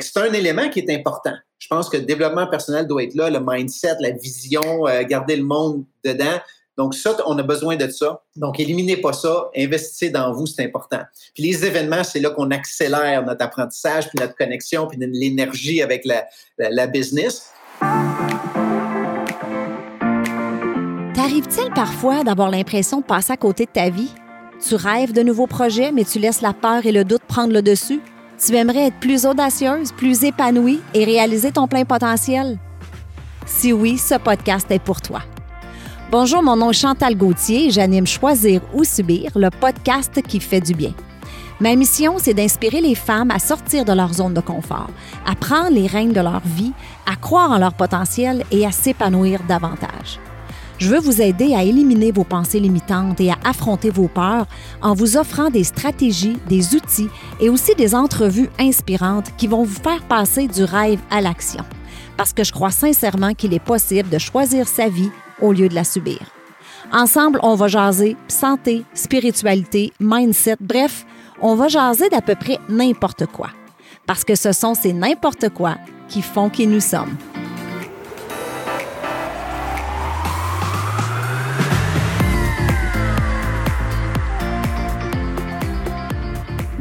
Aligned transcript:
c'est 0.00 0.20
un 0.20 0.32
élément 0.32 0.68
qui 0.70 0.80
est 0.80 0.90
important. 0.90 1.34
Je 1.58 1.68
pense 1.68 1.88
que 1.88 1.96
le 1.96 2.04
développement 2.04 2.46
personnel 2.46 2.86
doit 2.86 3.02
être 3.02 3.14
là, 3.14 3.28
le 3.28 3.40
mindset, 3.40 3.96
la 4.00 4.10
vision, 4.10 4.86
euh, 4.86 5.02
garder 5.04 5.36
le 5.36 5.44
monde 5.44 5.84
dedans. 6.04 6.38
Donc, 6.78 6.94
ça, 6.94 7.14
on 7.26 7.38
a 7.38 7.42
besoin 7.42 7.76
de 7.76 7.88
ça. 7.90 8.22
Donc, 8.34 8.58
éliminez 8.58 8.96
pas 8.96 9.12
ça, 9.12 9.50
investissez 9.56 10.08
dans 10.08 10.32
vous, 10.32 10.46
c'est 10.46 10.64
important. 10.64 11.00
Puis 11.34 11.42
les 11.42 11.66
événements, 11.66 12.02
c'est 12.02 12.20
là 12.20 12.30
qu'on 12.30 12.50
accélère 12.50 13.24
notre 13.26 13.44
apprentissage, 13.44 14.08
puis 14.08 14.18
notre 14.18 14.34
connexion, 14.34 14.86
puis 14.86 14.98
l'énergie 14.98 15.82
avec 15.82 16.06
la, 16.06 16.86
business. 16.86 17.50
T'arrive-t-il 21.14 21.70
parfois 21.74 22.24
d'avoir 22.24 22.50
l'impression 22.50 23.00
de 23.00 23.04
passer 23.04 23.32
à 23.32 23.36
côté 23.36 23.66
de 23.66 23.70
ta 23.70 23.90
vie? 23.90 24.10
Tu 24.66 24.74
rêves 24.74 25.12
de 25.12 25.22
nouveaux 25.22 25.46
projets, 25.46 25.92
mais 25.92 26.04
tu 26.04 26.18
laisses 26.18 26.40
la 26.40 26.54
peur 26.54 26.86
et 26.86 26.92
le 26.92 27.04
doute 27.04 27.22
prendre 27.28 27.52
le 27.52 27.60
dessus? 27.60 28.00
Tu 28.44 28.56
aimerais 28.56 28.88
être 28.88 28.98
plus 28.98 29.24
audacieuse, 29.24 29.92
plus 29.92 30.24
épanouie 30.24 30.80
et 30.94 31.04
réaliser 31.04 31.52
ton 31.52 31.68
plein 31.68 31.84
potentiel? 31.84 32.58
Si 33.46 33.72
oui, 33.72 33.98
ce 33.98 34.16
podcast 34.16 34.68
est 34.70 34.82
pour 34.82 35.00
toi. 35.00 35.20
Bonjour, 36.10 36.42
mon 36.42 36.56
nom 36.56 36.70
est 36.70 36.74
Chantal 36.74 37.14
Gauthier 37.14 37.66
et 37.66 37.70
j'anime 37.70 38.06
Choisir 38.06 38.60
ou 38.74 38.82
Subir, 38.82 39.30
le 39.36 39.48
podcast 39.50 40.20
qui 40.22 40.40
fait 40.40 40.60
du 40.60 40.74
bien. 40.74 40.92
Ma 41.60 41.76
mission, 41.76 42.16
c'est 42.18 42.34
d'inspirer 42.34 42.80
les 42.80 42.96
femmes 42.96 43.30
à 43.30 43.38
sortir 43.38 43.84
de 43.84 43.92
leur 43.92 44.12
zone 44.12 44.34
de 44.34 44.40
confort, 44.40 44.90
à 45.24 45.36
prendre 45.36 45.70
les 45.70 45.86
rênes 45.86 46.12
de 46.12 46.20
leur 46.20 46.42
vie, 46.44 46.72
à 47.06 47.14
croire 47.14 47.52
en 47.52 47.58
leur 47.58 47.74
potentiel 47.74 48.44
et 48.50 48.66
à 48.66 48.72
s'épanouir 48.72 49.40
davantage. 49.46 50.18
Je 50.82 50.88
veux 50.88 50.98
vous 50.98 51.22
aider 51.22 51.54
à 51.54 51.62
éliminer 51.62 52.10
vos 52.10 52.24
pensées 52.24 52.58
limitantes 52.58 53.20
et 53.20 53.30
à 53.30 53.36
affronter 53.44 53.88
vos 53.88 54.08
peurs 54.08 54.48
en 54.80 54.94
vous 54.94 55.16
offrant 55.16 55.48
des 55.48 55.62
stratégies, 55.62 56.36
des 56.48 56.74
outils 56.74 57.08
et 57.38 57.48
aussi 57.48 57.76
des 57.76 57.94
entrevues 57.94 58.50
inspirantes 58.58 59.30
qui 59.36 59.46
vont 59.46 59.62
vous 59.62 59.80
faire 59.80 60.02
passer 60.08 60.48
du 60.48 60.64
rêve 60.64 60.98
à 61.08 61.20
l'action. 61.20 61.62
Parce 62.16 62.32
que 62.32 62.42
je 62.42 62.50
crois 62.50 62.72
sincèrement 62.72 63.32
qu'il 63.32 63.54
est 63.54 63.62
possible 63.62 64.08
de 64.08 64.18
choisir 64.18 64.66
sa 64.66 64.88
vie 64.88 65.12
au 65.40 65.52
lieu 65.52 65.68
de 65.68 65.74
la 65.76 65.84
subir. 65.84 66.18
Ensemble, 66.92 67.38
on 67.44 67.54
va 67.54 67.68
jaser 67.68 68.16
santé, 68.26 68.84
spiritualité, 68.92 69.92
mindset, 70.00 70.56
bref, 70.58 71.06
on 71.40 71.54
va 71.54 71.68
jaser 71.68 72.08
d'à 72.08 72.22
peu 72.22 72.34
près 72.34 72.58
n'importe 72.68 73.26
quoi. 73.26 73.50
Parce 74.04 74.24
que 74.24 74.34
ce 74.34 74.50
sont 74.50 74.74
ces 74.74 74.92
n'importe 74.92 75.48
quoi 75.50 75.76
qui 76.08 76.22
font 76.22 76.50
qui 76.50 76.66
nous 76.66 76.80
sommes. 76.80 77.16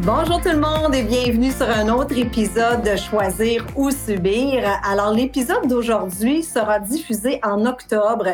Bonjour 0.04 0.42
tout 0.42 0.50
le 0.50 0.58
monde 0.58 0.96
et 0.96 1.04
bienvenue 1.04 1.52
sur 1.52 1.70
un 1.70 1.88
autre 1.90 2.18
épisode 2.18 2.82
de 2.82 2.96
Choisir 2.96 3.68
ou 3.76 3.92
Subir. 3.92 4.68
Alors 4.84 5.14
l'épisode 5.14 5.68
d'aujourd'hui 5.68 6.42
sera 6.42 6.80
diffusé 6.80 7.40
en 7.44 7.68
octobre 7.68 8.26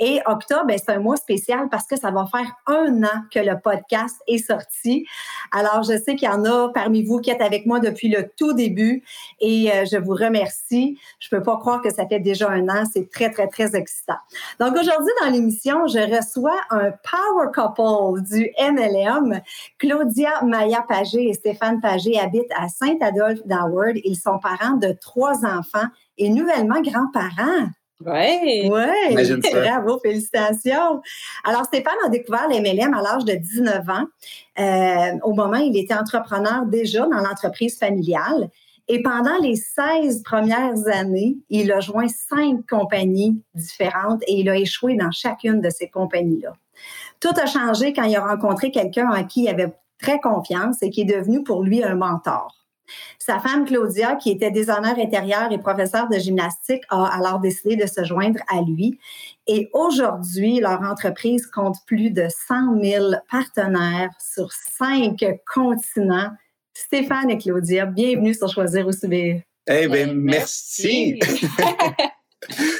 et 0.00 0.20
octobre, 0.24 0.64
ben, 0.66 0.78
c'est 0.78 0.92
un 0.92 0.98
mois 0.98 1.16
spécial 1.16 1.68
parce 1.70 1.86
que 1.86 1.94
ça 1.94 2.10
va 2.10 2.24
faire 2.24 2.50
un 2.66 3.04
an 3.04 3.22
que 3.30 3.38
le 3.38 3.60
podcast 3.60 4.16
est 4.26 4.38
sorti. 4.38 5.06
Alors, 5.52 5.82
je 5.82 5.98
sais 5.98 6.16
qu'il 6.16 6.26
y 6.26 6.32
en 6.32 6.44
a 6.46 6.70
parmi 6.72 7.04
vous 7.04 7.18
qui 7.18 7.30
êtes 7.30 7.42
avec 7.42 7.66
moi 7.66 7.80
depuis 7.80 8.08
le 8.08 8.30
tout 8.38 8.54
début 8.54 9.04
et 9.40 9.70
euh, 9.70 9.84
je 9.84 9.98
vous 9.98 10.14
remercie. 10.14 10.98
Je 11.18 11.28
peux 11.28 11.42
pas 11.42 11.58
croire 11.58 11.82
que 11.82 11.92
ça 11.92 12.06
fait 12.06 12.18
déjà 12.18 12.48
un 12.48 12.66
an. 12.70 12.84
C'est 12.90 13.10
très, 13.10 13.30
très, 13.30 13.46
très 13.48 13.76
excitant. 13.76 14.16
Donc, 14.58 14.72
aujourd'hui, 14.72 15.12
dans 15.22 15.30
l'émission, 15.30 15.86
je 15.86 16.16
reçois 16.16 16.58
un 16.70 16.90
power 16.90 17.50
couple 17.54 18.22
du 18.22 18.50
MLM. 18.58 19.42
Claudia 19.78 20.42
Maya 20.42 20.82
Pagé 20.88 21.28
et 21.28 21.34
Stéphane 21.34 21.78
Pagé 21.80 22.18
habitent 22.18 22.52
à 22.56 22.68
Saint-Adolphe 22.68 23.46
d'Howard. 23.46 23.98
Ils 24.04 24.16
sont 24.16 24.38
parents 24.38 24.78
de 24.78 24.92
trois 24.98 25.44
enfants 25.44 25.88
et 26.16 26.30
nouvellement 26.30 26.80
grands-parents. 26.80 27.68
Oui. 28.04 28.68
Oui. 28.70 29.40
Bravo, 29.52 29.98
félicitations. 29.98 31.02
Alors, 31.44 31.64
Stéphane 31.66 31.94
a 32.04 32.08
découvert 32.08 32.48
les 32.48 32.60
MLM 32.60 32.94
à 32.94 33.02
l'âge 33.02 33.24
de 33.24 33.34
19 33.34 33.88
ans. 33.88 34.04
Euh, 34.58 35.18
au 35.22 35.34
moment, 35.34 35.58
il 35.58 35.76
était 35.76 35.94
entrepreneur 35.94 36.64
déjà 36.66 37.06
dans 37.06 37.20
l'entreprise 37.20 37.78
familiale. 37.78 38.48
Et 38.88 39.02
pendant 39.02 39.38
les 39.40 39.54
16 39.54 40.22
premières 40.24 40.88
années, 40.92 41.36
il 41.48 41.70
a 41.70 41.80
joint 41.80 42.08
cinq 42.08 42.66
compagnies 42.68 43.40
différentes 43.54 44.22
et 44.26 44.40
il 44.40 44.48
a 44.48 44.56
échoué 44.56 44.96
dans 44.96 45.12
chacune 45.12 45.60
de 45.60 45.70
ces 45.70 45.88
compagnies-là. 45.88 46.54
Tout 47.20 47.34
a 47.40 47.46
changé 47.46 47.92
quand 47.92 48.04
il 48.04 48.16
a 48.16 48.26
rencontré 48.26 48.70
quelqu'un 48.70 49.08
en 49.10 49.24
qui 49.24 49.44
il 49.44 49.48
avait 49.48 49.72
très 50.00 50.18
confiance 50.18 50.82
et 50.82 50.90
qui 50.90 51.02
est 51.02 51.04
devenu 51.04 51.44
pour 51.44 51.62
lui 51.62 51.84
un 51.84 51.94
mentor. 51.94 52.59
Sa 53.18 53.38
femme 53.38 53.64
Claudia, 53.64 54.16
qui 54.16 54.30
était 54.30 54.50
designer 54.50 54.98
intérieur 54.98 55.50
et 55.52 55.58
professeur 55.58 56.08
de 56.08 56.18
gymnastique, 56.18 56.82
a 56.88 57.06
alors 57.06 57.40
décidé 57.40 57.76
de 57.76 57.86
se 57.86 58.04
joindre 58.04 58.40
à 58.48 58.60
lui. 58.62 58.98
Et 59.46 59.68
aujourd'hui, 59.72 60.60
leur 60.60 60.80
entreprise 60.82 61.46
compte 61.46 61.76
plus 61.86 62.10
de 62.10 62.26
100 62.48 62.80
000 62.82 63.04
partenaires 63.30 64.10
sur 64.18 64.50
cinq 64.52 65.24
continents. 65.52 66.30
Stéphane 66.74 67.30
et 67.30 67.38
Claudia, 67.38 67.86
bienvenue 67.86 68.34
sur 68.34 68.48
Choisir 68.48 68.86
ou 68.86 68.92
Subir. 68.92 69.42
Eh 69.66 69.88
bien, 69.88 70.12
merci. 70.14 71.18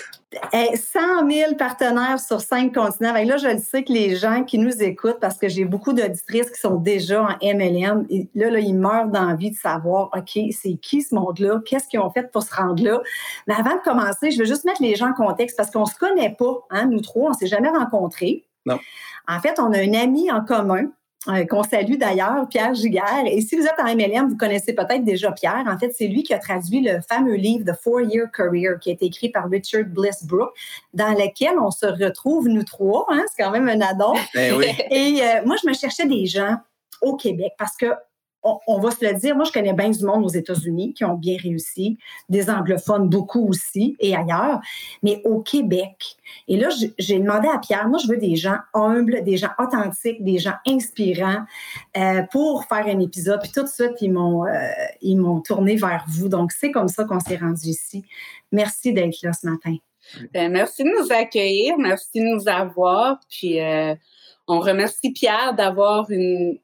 100 0.52 1.28
000 1.28 1.54
partenaires 1.56 2.20
sur 2.20 2.40
cinq 2.40 2.74
continents. 2.74 3.12
là, 3.12 3.36
je 3.36 3.48
le 3.48 3.58
sais 3.58 3.82
que 3.82 3.92
les 3.92 4.14
gens 4.14 4.44
qui 4.44 4.58
nous 4.58 4.82
écoutent, 4.82 5.18
parce 5.20 5.38
que 5.38 5.48
j'ai 5.48 5.64
beaucoup 5.64 5.92
d'auditrices 5.92 6.50
qui 6.50 6.60
sont 6.60 6.76
déjà 6.76 7.22
en 7.22 7.36
MLM, 7.42 8.06
et 8.10 8.28
là, 8.34 8.50
là, 8.50 8.60
ils 8.60 8.74
meurent 8.74 9.08
d'envie 9.08 9.50
de 9.50 9.56
savoir, 9.56 10.10
OK, 10.16 10.38
c'est 10.52 10.74
qui 10.74 11.02
ce 11.02 11.14
monde-là? 11.14 11.60
Qu'est-ce 11.66 11.88
qu'ils 11.88 12.00
ont 12.00 12.10
fait 12.10 12.30
pour 12.30 12.42
se 12.42 12.54
rendre 12.54 12.82
là? 12.82 13.00
Mais 13.48 13.54
avant 13.54 13.74
de 13.74 13.82
commencer, 13.82 14.30
je 14.30 14.38
veux 14.38 14.44
juste 14.44 14.64
mettre 14.64 14.82
les 14.82 14.94
gens 14.94 15.10
en 15.10 15.14
contexte 15.14 15.56
parce 15.56 15.70
qu'on 15.70 15.80
ne 15.80 15.86
se 15.86 15.96
connaît 15.96 16.36
pas, 16.38 16.54
hein, 16.70 16.86
nous 16.86 17.00
trois, 17.00 17.26
on 17.26 17.30
ne 17.30 17.34
s'est 17.34 17.48
jamais 17.48 17.70
rencontrés. 17.70 18.44
Non. 18.66 18.78
En 19.26 19.40
fait, 19.40 19.58
on 19.58 19.72
a 19.72 19.78
un 19.78 19.94
ami 19.94 20.30
en 20.30 20.44
commun 20.44 20.90
euh, 21.28 21.44
qu'on 21.44 21.62
salue 21.62 21.96
d'ailleurs, 21.96 22.48
Pierre 22.48 22.72
Giguère. 22.72 23.24
Et 23.26 23.42
si 23.42 23.54
vous 23.54 23.64
êtes 23.64 23.78
en 23.78 23.94
MLM, 23.94 24.30
vous 24.30 24.38
connaissez 24.38 24.72
peut-être 24.72 25.04
déjà 25.04 25.30
Pierre. 25.32 25.64
En 25.66 25.78
fait, 25.78 25.92
c'est 25.94 26.06
lui 26.06 26.22
qui 26.22 26.32
a 26.32 26.38
traduit 26.38 26.80
le 26.80 27.00
fameux 27.06 27.34
livre 27.34 27.70
The 27.70 27.76
Four-Year 27.82 28.28
Career 28.32 28.78
qui 28.80 28.88
a 28.88 28.92
été 28.94 29.04
écrit 29.04 29.28
par 29.28 29.48
Richard 29.50 29.84
Bliss 29.84 30.24
Brooke, 30.24 30.54
dans 30.94 31.10
lequel 31.10 31.58
on 31.58 31.70
se 31.70 31.84
retrouve, 31.84 32.48
nous 32.48 32.64
trois. 32.64 33.04
Hein, 33.10 33.22
c'est 33.28 33.42
quand 33.42 33.50
même 33.50 33.68
un 33.68 33.82
adon. 33.82 34.14
Ben 34.34 34.54
oui. 34.56 34.66
Et 34.90 35.20
euh, 35.22 35.44
moi, 35.44 35.56
je 35.62 35.68
me 35.68 35.74
cherchais 35.74 36.06
des 36.06 36.24
gens 36.24 36.56
au 37.02 37.16
Québec 37.16 37.52
parce 37.58 37.76
que 37.76 37.86
on, 38.42 38.78
va 38.78 38.90
se 38.90 39.04
le 39.04 39.18
dire, 39.18 39.36
moi, 39.36 39.44
je 39.44 39.52
connais 39.52 39.74
bien 39.74 39.90
du 39.90 40.04
monde 40.04 40.24
aux 40.24 40.30
États-Unis 40.30 40.94
qui 40.94 41.04
ont 41.04 41.14
bien 41.14 41.36
réussi, 41.42 41.98
des 42.28 42.48
anglophones 42.48 43.08
beaucoup 43.08 43.46
aussi 43.46 43.96
et 44.00 44.16
ailleurs, 44.16 44.60
mais 45.02 45.20
au 45.24 45.40
Québec. 45.40 46.16
Et 46.48 46.56
là, 46.56 46.68
j'ai 46.98 47.18
demandé 47.18 47.48
à 47.48 47.58
Pierre, 47.58 47.88
moi, 47.88 47.98
je 48.02 48.08
veux 48.08 48.16
des 48.16 48.36
gens 48.36 48.56
humbles, 48.72 49.22
des 49.24 49.36
gens 49.36 49.50
authentiques, 49.58 50.24
des 50.24 50.38
gens 50.38 50.54
inspirants 50.66 51.44
euh, 51.96 52.22
pour 52.30 52.64
faire 52.64 52.86
un 52.86 52.98
épisode. 53.00 53.40
Puis 53.42 53.52
tout 53.52 53.62
de 53.62 53.68
suite, 53.68 54.00
ils 54.00 54.12
m'ont, 54.12 54.46
euh, 54.46 54.50
ils 55.02 55.16
m'ont 55.16 55.40
tourné 55.40 55.76
vers 55.76 56.04
vous. 56.08 56.28
Donc, 56.28 56.52
c'est 56.52 56.70
comme 56.70 56.88
ça 56.88 57.04
qu'on 57.04 57.20
s'est 57.20 57.36
rendu 57.36 57.68
ici. 57.68 58.04
Merci 58.52 58.92
d'être 58.92 59.22
là 59.22 59.32
ce 59.32 59.46
matin. 59.46 59.76
Ben, 60.32 60.50
merci 60.50 60.82
de 60.82 60.88
nous 60.88 61.12
accueillir, 61.12 61.76
merci 61.78 62.20
de 62.20 62.24
nous 62.24 62.48
avoir. 62.48 63.20
Puis, 63.28 63.60
euh, 63.60 63.94
on 64.48 64.60
remercie 64.60 65.12
Pierre 65.12 65.54
d'avoir 65.54 66.10
une 66.10 66.58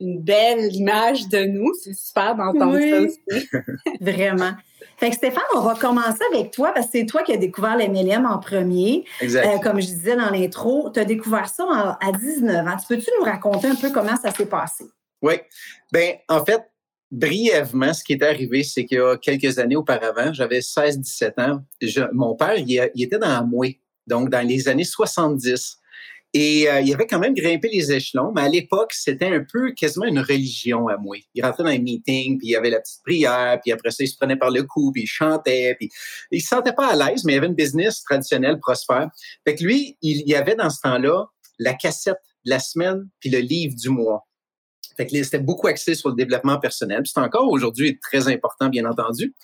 une 0.00 0.20
belle 0.20 0.74
image 0.74 1.28
de 1.28 1.44
nous. 1.44 1.72
C'est 1.82 1.94
super 1.94 2.34
d'entendre 2.34 2.78
ça 2.78 3.00
aussi. 3.00 3.20
Vraiment. 4.00 4.52
Fait 4.98 5.10
que 5.10 5.16
Stéphane, 5.16 5.42
on 5.54 5.60
va 5.60 5.74
commencer 5.74 6.22
avec 6.32 6.52
toi 6.52 6.72
parce 6.72 6.86
que 6.86 6.98
c'est 6.98 7.06
toi 7.06 7.22
qui 7.22 7.32
as 7.32 7.36
découvert 7.36 7.76
l'MLM 7.76 8.24
en 8.24 8.38
premier. 8.38 9.04
Exact. 9.20 9.46
Euh, 9.46 9.58
comme 9.58 9.80
je 9.80 9.86
disais 9.86 10.16
dans 10.16 10.30
l'intro, 10.30 10.90
tu 10.92 11.00
as 11.00 11.04
découvert 11.04 11.48
ça 11.48 11.98
à 12.00 12.12
19 12.12 12.66
ans. 12.66 12.76
Tu 12.78 12.86
peux-tu 12.94 13.10
nous 13.18 13.24
raconter 13.24 13.68
un 13.68 13.74
peu 13.74 13.90
comment 13.90 14.16
ça 14.16 14.32
s'est 14.32 14.46
passé? 14.46 14.84
Oui. 15.20 15.34
Bien, 15.92 16.14
en 16.28 16.44
fait, 16.44 16.62
brièvement, 17.10 17.92
ce 17.92 18.02
qui 18.02 18.14
est 18.14 18.22
arrivé, 18.22 18.62
c'est 18.62 18.84
qu'il 18.84 18.98
y 18.98 19.00
a 19.00 19.16
quelques 19.16 19.58
années 19.58 19.76
auparavant, 19.76 20.32
j'avais 20.32 20.60
16-17 20.60 21.40
ans. 21.40 21.62
mon 22.12 22.34
père, 22.34 22.56
il, 22.56 22.90
il, 22.94 23.04
était 23.04 23.18
dans 23.18 23.28
la 23.28 23.42
mouée, 23.42 23.80
donc 24.06 24.30
dans 24.30 24.46
les 24.46 24.68
années 24.68 24.84
70. 24.84 25.78
Et 26.38 26.68
euh, 26.68 26.82
il 26.82 26.92
avait 26.92 27.06
quand 27.06 27.18
même 27.18 27.32
grimpé 27.32 27.70
les 27.72 27.90
échelons, 27.90 28.30
mais 28.34 28.42
à 28.42 28.48
l'époque, 28.50 28.92
c'était 28.92 29.34
un 29.34 29.42
peu 29.50 29.72
quasiment 29.72 30.04
une 30.04 30.18
religion 30.18 30.86
à 30.86 30.98
moi. 30.98 31.16
Il 31.32 31.42
rentrait 31.42 31.62
dans 31.62 31.70
les 31.70 31.78
meetings, 31.78 32.36
puis 32.36 32.48
il 32.48 32.50
y 32.50 32.56
avait 32.56 32.68
la 32.68 32.80
petite 32.80 33.02
prière, 33.02 33.58
puis 33.62 33.72
après 33.72 33.90
ça, 33.90 34.04
il 34.04 34.06
se 34.06 34.18
prenait 34.18 34.36
par 34.36 34.50
le 34.50 34.62
cou, 34.64 34.92
puis 34.92 35.04
il 35.04 35.06
chantait, 35.06 35.74
puis 35.78 35.88
il 36.30 36.42
se 36.42 36.48
sentait 36.48 36.74
pas 36.74 36.88
à 36.88 36.94
l'aise, 36.94 37.24
mais 37.24 37.32
il 37.32 37.38
avait 37.38 37.46
une 37.46 37.54
business 37.54 38.02
traditionnelle, 38.02 38.58
prospère. 38.60 39.08
Fait 39.48 39.54
que 39.54 39.64
lui, 39.64 39.96
il 40.02 40.28
y 40.28 40.34
avait 40.34 40.56
dans 40.56 40.68
ce 40.68 40.78
temps-là 40.82 41.24
la 41.58 41.72
cassette 41.72 42.20
de 42.44 42.50
la 42.50 42.58
semaine, 42.58 43.08
puis 43.18 43.30
le 43.30 43.38
livre 43.38 43.74
du 43.74 43.88
mois. 43.88 44.26
Fait 44.96 45.06
que 45.06 45.22
c'était 45.22 45.38
beaucoup 45.38 45.66
axé 45.66 45.94
sur 45.94 46.08
le 46.08 46.14
développement 46.14 46.58
personnel. 46.58 47.02
C'est 47.04 47.20
encore 47.20 47.48
aujourd'hui 47.50 47.98
très 48.00 48.28
important, 48.28 48.68
bien 48.68 48.84
entendu. 48.86 49.34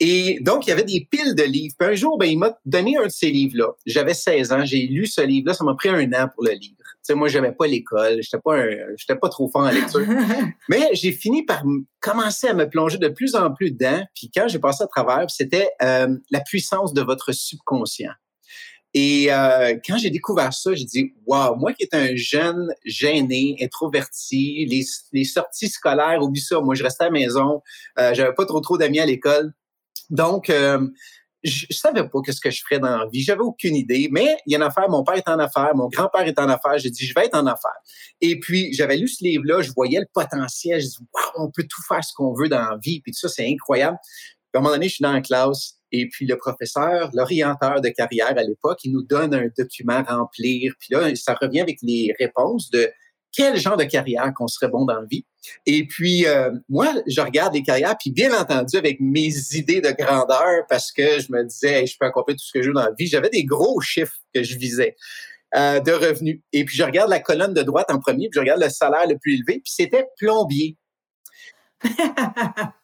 Et 0.00 0.38
donc, 0.42 0.66
il 0.66 0.70
y 0.70 0.72
avait 0.72 0.84
des 0.84 1.06
piles 1.10 1.34
de 1.34 1.42
livres. 1.42 1.74
Puis 1.78 1.88
un 1.88 1.94
jour, 1.94 2.18
ben, 2.18 2.26
il 2.26 2.38
m'a 2.38 2.58
donné 2.64 2.96
un 2.98 3.06
de 3.06 3.10
ces 3.10 3.30
livres-là. 3.30 3.72
J'avais 3.86 4.14
16 4.14 4.52
ans, 4.52 4.64
j'ai 4.64 4.86
lu 4.86 5.06
ce 5.06 5.20
livre-là. 5.20 5.54
Ça 5.54 5.64
m'a 5.64 5.74
pris 5.74 5.88
un 5.88 6.12
an 6.12 6.28
pour 6.34 6.44
le 6.44 6.52
lire. 6.52 6.76
sais, 7.02 7.14
moi, 7.14 7.28
j'avais 7.28 7.52
pas 7.52 7.66
l'école, 7.66 8.18
j'étais 8.20 8.38
pas, 8.38 8.62
j'étais 8.96 9.16
pas 9.16 9.28
trop 9.28 9.48
fort 9.48 9.62
en 9.62 9.70
lecture. 9.70 10.06
Mais 10.68 10.90
j'ai 10.92 11.12
fini 11.12 11.44
par 11.44 11.62
commencer 12.00 12.48
à 12.48 12.54
me 12.54 12.68
plonger 12.68 12.98
de 12.98 13.08
plus 13.08 13.34
en 13.34 13.52
plus 13.52 13.70
dedans. 13.70 14.02
Puis 14.14 14.30
quand 14.34 14.48
j'ai 14.48 14.58
passé 14.58 14.84
à 14.84 14.86
travers, 14.86 15.30
c'était 15.30 15.68
euh, 15.82 16.08
la 16.30 16.40
puissance 16.40 16.92
de 16.92 17.02
votre 17.02 17.32
subconscient. 17.32 18.12
Et 18.94 19.30
euh, 19.30 19.76
quand 19.86 19.98
j'ai 19.98 20.10
découvert 20.10 20.52
ça, 20.52 20.74
j'ai 20.74 20.84
dit 20.84 21.14
waouh, 21.26 21.56
moi 21.56 21.72
qui 21.72 21.84
étais 21.84 21.96
un 21.96 22.16
jeune 22.16 22.72
gêné, 22.84 23.56
introverti, 23.60 24.66
les, 24.66 25.24
sorties 25.24 25.68
scolaires, 25.68 26.22
oublie 26.22 26.40
ça, 26.40 26.60
moi 26.60 26.74
je 26.74 26.82
restais 26.82 27.04
à 27.04 27.06
la 27.08 27.12
maison, 27.12 27.62
euh, 27.98 28.14
j'avais 28.14 28.32
pas 28.32 28.46
trop 28.46 28.60
trop 28.60 28.78
d'amis 28.78 29.00
à 29.00 29.06
l'école. 29.06 29.52
Donc 30.08 30.48
euh, 30.48 30.88
je, 31.44 31.66
savais 31.70 32.08
pas 32.08 32.18
qu'est-ce 32.24 32.40
que 32.40 32.50
je 32.50 32.62
ferais 32.62 32.80
dans 32.80 32.96
la 32.96 33.06
vie, 33.06 33.22
j'avais 33.22 33.42
aucune 33.42 33.76
idée, 33.76 34.08
mais 34.10 34.38
il 34.46 34.52
y 34.52 34.54
a 34.54 34.58
une 34.58 34.64
affaire, 34.64 34.88
mon 34.88 35.04
père 35.04 35.16
est 35.16 35.28
en 35.28 35.38
affaires, 35.38 35.74
mon 35.74 35.88
grand-père 35.88 36.26
est 36.26 36.38
en 36.38 36.48
affaires, 36.48 36.78
j'ai 36.78 36.90
dit 36.90 37.04
je 37.04 37.14
vais 37.14 37.26
être 37.26 37.36
en 37.36 37.46
affaires. 37.46 37.80
Et 38.22 38.40
puis 38.40 38.72
j'avais 38.72 38.96
lu 38.96 39.06
ce 39.06 39.22
livre-là, 39.22 39.60
je 39.60 39.70
voyais 39.72 40.00
le 40.00 40.06
potentiel, 40.14 40.80
je 40.80 40.86
dis 40.86 40.96
waouh, 41.12 41.46
on 41.46 41.50
peut 41.50 41.64
tout 41.68 41.82
faire 41.86 42.02
ce 42.02 42.14
qu'on 42.14 42.32
veut 42.32 42.48
dans 42.48 42.62
la 42.62 42.78
vie, 42.82 43.02
puis 43.02 43.12
tout 43.12 43.18
ça 43.18 43.28
c'est 43.28 43.46
incroyable. 43.46 43.98
Puis 44.52 44.56
à 44.56 44.58
un 44.58 44.62
moment 44.62 44.74
donné, 44.74 44.88
je 44.88 44.94
suis 44.94 45.02
dans 45.02 45.12
la 45.12 45.20
classe, 45.20 45.78
et 45.92 46.08
puis 46.08 46.26
le 46.26 46.36
professeur, 46.36 47.10
l'orienteur 47.14 47.80
de 47.80 47.88
carrière 47.88 48.36
à 48.36 48.42
l'époque, 48.42 48.78
il 48.84 48.92
nous 48.92 49.02
donne 49.02 49.34
un 49.34 49.48
document 49.56 50.04
à 50.06 50.16
remplir. 50.16 50.74
Puis 50.78 50.88
là, 50.90 51.14
ça 51.16 51.34
revient 51.34 51.60
avec 51.60 51.78
les 51.82 52.14
réponses 52.18 52.70
de 52.70 52.90
quel 53.32 53.56
genre 53.56 53.76
de 53.76 53.84
carrière 53.84 54.32
qu'on 54.34 54.48
serait 54.48 54.68
bon 54.68 54.84
dans 54.84 55.00
la 55.00 55.06
vie. 55.06 55.24
Et 55.66 55.86
puis, 55.86 56.26
euh, 56.26 56.50
moi, 56.68 56.92
je 57.06 57.20
regarde 57.20 57.54
les 57.54 57.62
carrières, 57.62 57.96
puis 57.98 58.10
bien 58.10 58.36
entendu, 58.38 58.76
avec 58.76 59.00
mes 59.00 59.30
idées 59.52 59.80
de 59.80 59.90
grandeur, 59.90 60.66
parce 60.68 60.92
que 60.92 61.20
je 61.20 61.30
me 61.30 61.44
disais, 61.44 61.86
je 61.86 61.96
peux 61.98 62.06
accomplir 62.06 62.36
tout 62.36 62.44
ce 62.44 62.52
que 62.52 62.62
je 62.62 62.68
veux 62.68 62.74
dans 62.74 62.84
la 62.84 62.94
vie, 62.98 63.06
j'avais 63.06 63.30
des 63.30 63.44
gros 63.44 63.80
chiffres 63.80 64.16
que 64.34 64.42
je 64.42 64.56
visais. 64.56 64.96
Euh, 65.56 65.80
de 65.80 65.92
revenus. 65.92 66.42
Et 66.52 66.66
puis, 66.66 66.76
je 66.76 66.82
regarde 66.82 67.08
la 67.08 67.20
colonne 67.20 67.54
de 67.54 67.62
droite 67.62 67.86
en 67.90 67.98
premier, 67.98 68.28
puis 68.28 68.34
je 68.34 68.40
regarde 68.40 68.60
le 68.60 68.68
salaire 68.68 69.06
le 69.08 69.16
plus 69.16 69.34
élevé, 69.34 69.60
puis 69.64 69.72
c'était 69.72 70.04
plombier. 70.18 70.76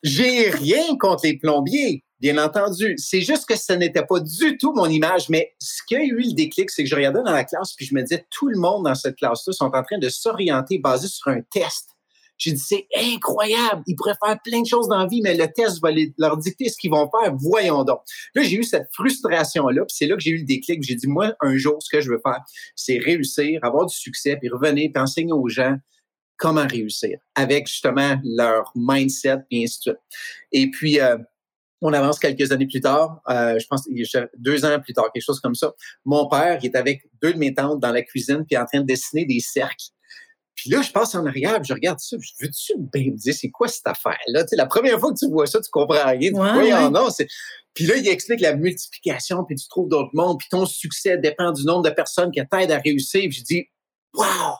J'ai 0.02 0.50
rien 0.50 0.96
contre 0.98 1.24
les 1.24 1.36
plombiers, 1.36 2.04
bien 2.20 2.38
entendu. 2.38 2.94
C'est 2.98 3.20
juste 3.20 3.46
que 3.46 3.56
ce 3.56 3.72
n'était 3.72 4.04
pas 4.04 4.20
du 4.20 4.56
tout 4.58 4.72
mon 4.72 4.86
image. 4.86 5.28
Mais 5.28 5.54
ce 5.58 5.82
qui 5.86 5.96
a 5.96 6.02
eu 6.02 6.20
le 6.20 6.32
déclic, 6.32 6.70
c'est 6.70 6.84
que 6.84 6.90
je 6.90 6.94
regardais 6.94 7.22
dans 7.24 7.32
la 7.32 7.44
classe 7.44 7.74
puis 7.74 7.86
je 7.86 7.94
me 7.94 8.02
disais, 8.02 8.26
tout 8.30 8.48
le 8.48 8.58
monde 8.58 8.84
dans 8.84 8.94
cette 8.94 9.16
classe-là 9.16 9.52
sont 9.52 9.70
en 9.74 9.82
train 9.82 9.98
de 9.98 10.08
s'orienter 10.08 10.78
basé 10.78 11.08
sur 11.08 11.28
un 11.28 11.40
test. 11.50 11.88
J'ai 12.36 12.52
dit, 12.52 12.60
c'est 12.60 12.86
incroyable. 12.96 13.82
Ils 13.86 13.94
pourraient 13.94 14.16
faire 14.24 14.36
plein 14.42 14.60
de 14.60 14.66
choses 14.66 14.88
dans 14.88 14.98
la 14.98 15.06
vie, 15.06 15.20
mais 15.22 15.36
le 15.36 15.46
test 15.46 15.80
va 15.80 15.90
leur 16.18 16.36
dicter 16.36 16.68
ce 16.68 16.76
qu'ils 16.76 16.90
vont 16.90 17.08
faire. 17.08 17.32
Voyons 17.36 17.84
donc. 17.84 18.00
Là, 18.34 18.42
j'ai 18.42 18.56
eu 18.56 18.64
cette 18.64 18.88
frustration-là, 18.92 19.82
puis 19.84 19.96
c'est 19.96 20.06
là 20.06 20.16
que 20.16 20.22
j'ai 20.22 20.32
eu 20.32 20.38
le 20.38 20.44
déclic. 20.44 20.82
J'ai 20.82 20.96
dit, 20.96 21.06
moi, 21.06 21.32
un 21.40 21.56
jour, 21.56 21.76
ce 21.80 21.88
que 21.88 22.00
je 22.00 22.10
veux 22.10 22.20
faire, 22.24 22.40
c'est 22.74 22.98
réussir, 22.98 23.60
avoir 23.62 23.86
du 23.86 23.94
succès, 23.94 24.36
puis 24.36 24.48
revenir, 24.48 24.90
puis 24.92 25.00
enseigner 25.00 25.32
aux 25.32 25.48
gens 25.48 25.76
comment 26.36 26.66
réussir 26.66 27.18
avec 27.34 27.66
justement 27.66 28.18
leur 28.24 28.72
mindset 28.74 29.38
et 29.50 29.64
ainsi 29.64 29.78
de 29.78 29.82
suite. 29.82 29.98
Et 30.52 30.70
puis, 30.70 31.00
euh, 31.00 31.16
on 31.80 31.92
avance 31.92 32.18
quelques 32.18 32.50
années 32.50 32.66
plus 32.66 32.80
tard, 32.80 33.20
euh, 33.28 33.58
je 33.58 33.66
pense 33.66 33.86
deux 34.38 34.64
ans 34.64 34.80
plus 34.80 34.94
tard, 34.94 35.10
quelque 35.12 35.24
chose 35.24 35.40
comme 35.40 35.54
ça. 35.54 35.72
Mon 36.04 36.28
père 36.28 36.58
il 36.62 36.66
est 36.66 36.76
avec 36.76 37.02
deux 37.22 37.34
de 37.34 37.38
mes 37.38 37.54
tantes 37.54 37.80
dans 37.80 37.92
la 37.92 38.02
cuisine 38.02 38.44
puis 38.46 38.56
en 38.56 38.64
train 38.64 38.80
de 38.80 38.86
dessiner 38.86 39.26
des 39.26 39.40
cercles. 39.40 39.90
Puis 40.54 40.70
là, 40.70 40.82
je 40.82 40.90
passe 40.92 41.14
en 41.14 41.26
arrière, 41.26 41.62
je 41.62 41.74
regarde 41.74 41.98
ça, 41.98 42.16
je 42.18 42.32
veux-tu 42.40 42.72
bien 42.92 43.12
me 43.12 43.16
dire 43.16 43.34
c'est 43.34 43.50
quoi 43.50 43.68
cette 43.68 43.86
affaire-là? 43.86 44.44
La 44.52 44.66
première 44.66 44.98
fois 44.98 45.12
que 45.12 45.18
tu 45.18 45.28
vois 45.28 45.46
ça, 45.46 45.60
tu 45.60 45.68
comprends 45.70 46.06
rien. 46.06 46.30
Tu 46.30 46.36
ouais, 46.36 46.90
non, 46.90 47.10
c'est. 47.10 47.26
Puis 47.74 47.86
là, 47.86 47.96
il 47.96 48.06
explique 48.06 48.40
la 48.40 48.54
multiplication, 48.54 49.44
puis 49.44 49.56
tu 49.56 49.66
trouves 49.68 49.88
d'autres 49.88 50.12
mondes, 50.14 50.38
puis 50.38 50.46
ton 50.48 50.64
succès 50.64 51.18
dépend 51.18 51.50
du 51.50 51.64
nombre 51.64 51.82
de 51.82 51.90
personnes 51.90 52.30
qui 52.30 52.40
t'aident 52.46 52.70
à 52.70 52.78
réussir. 52.78 53.22
Puis 53.22 53.38
je 53.38 53.42
dis, 53.42 53.66
wow, 54.14 54.54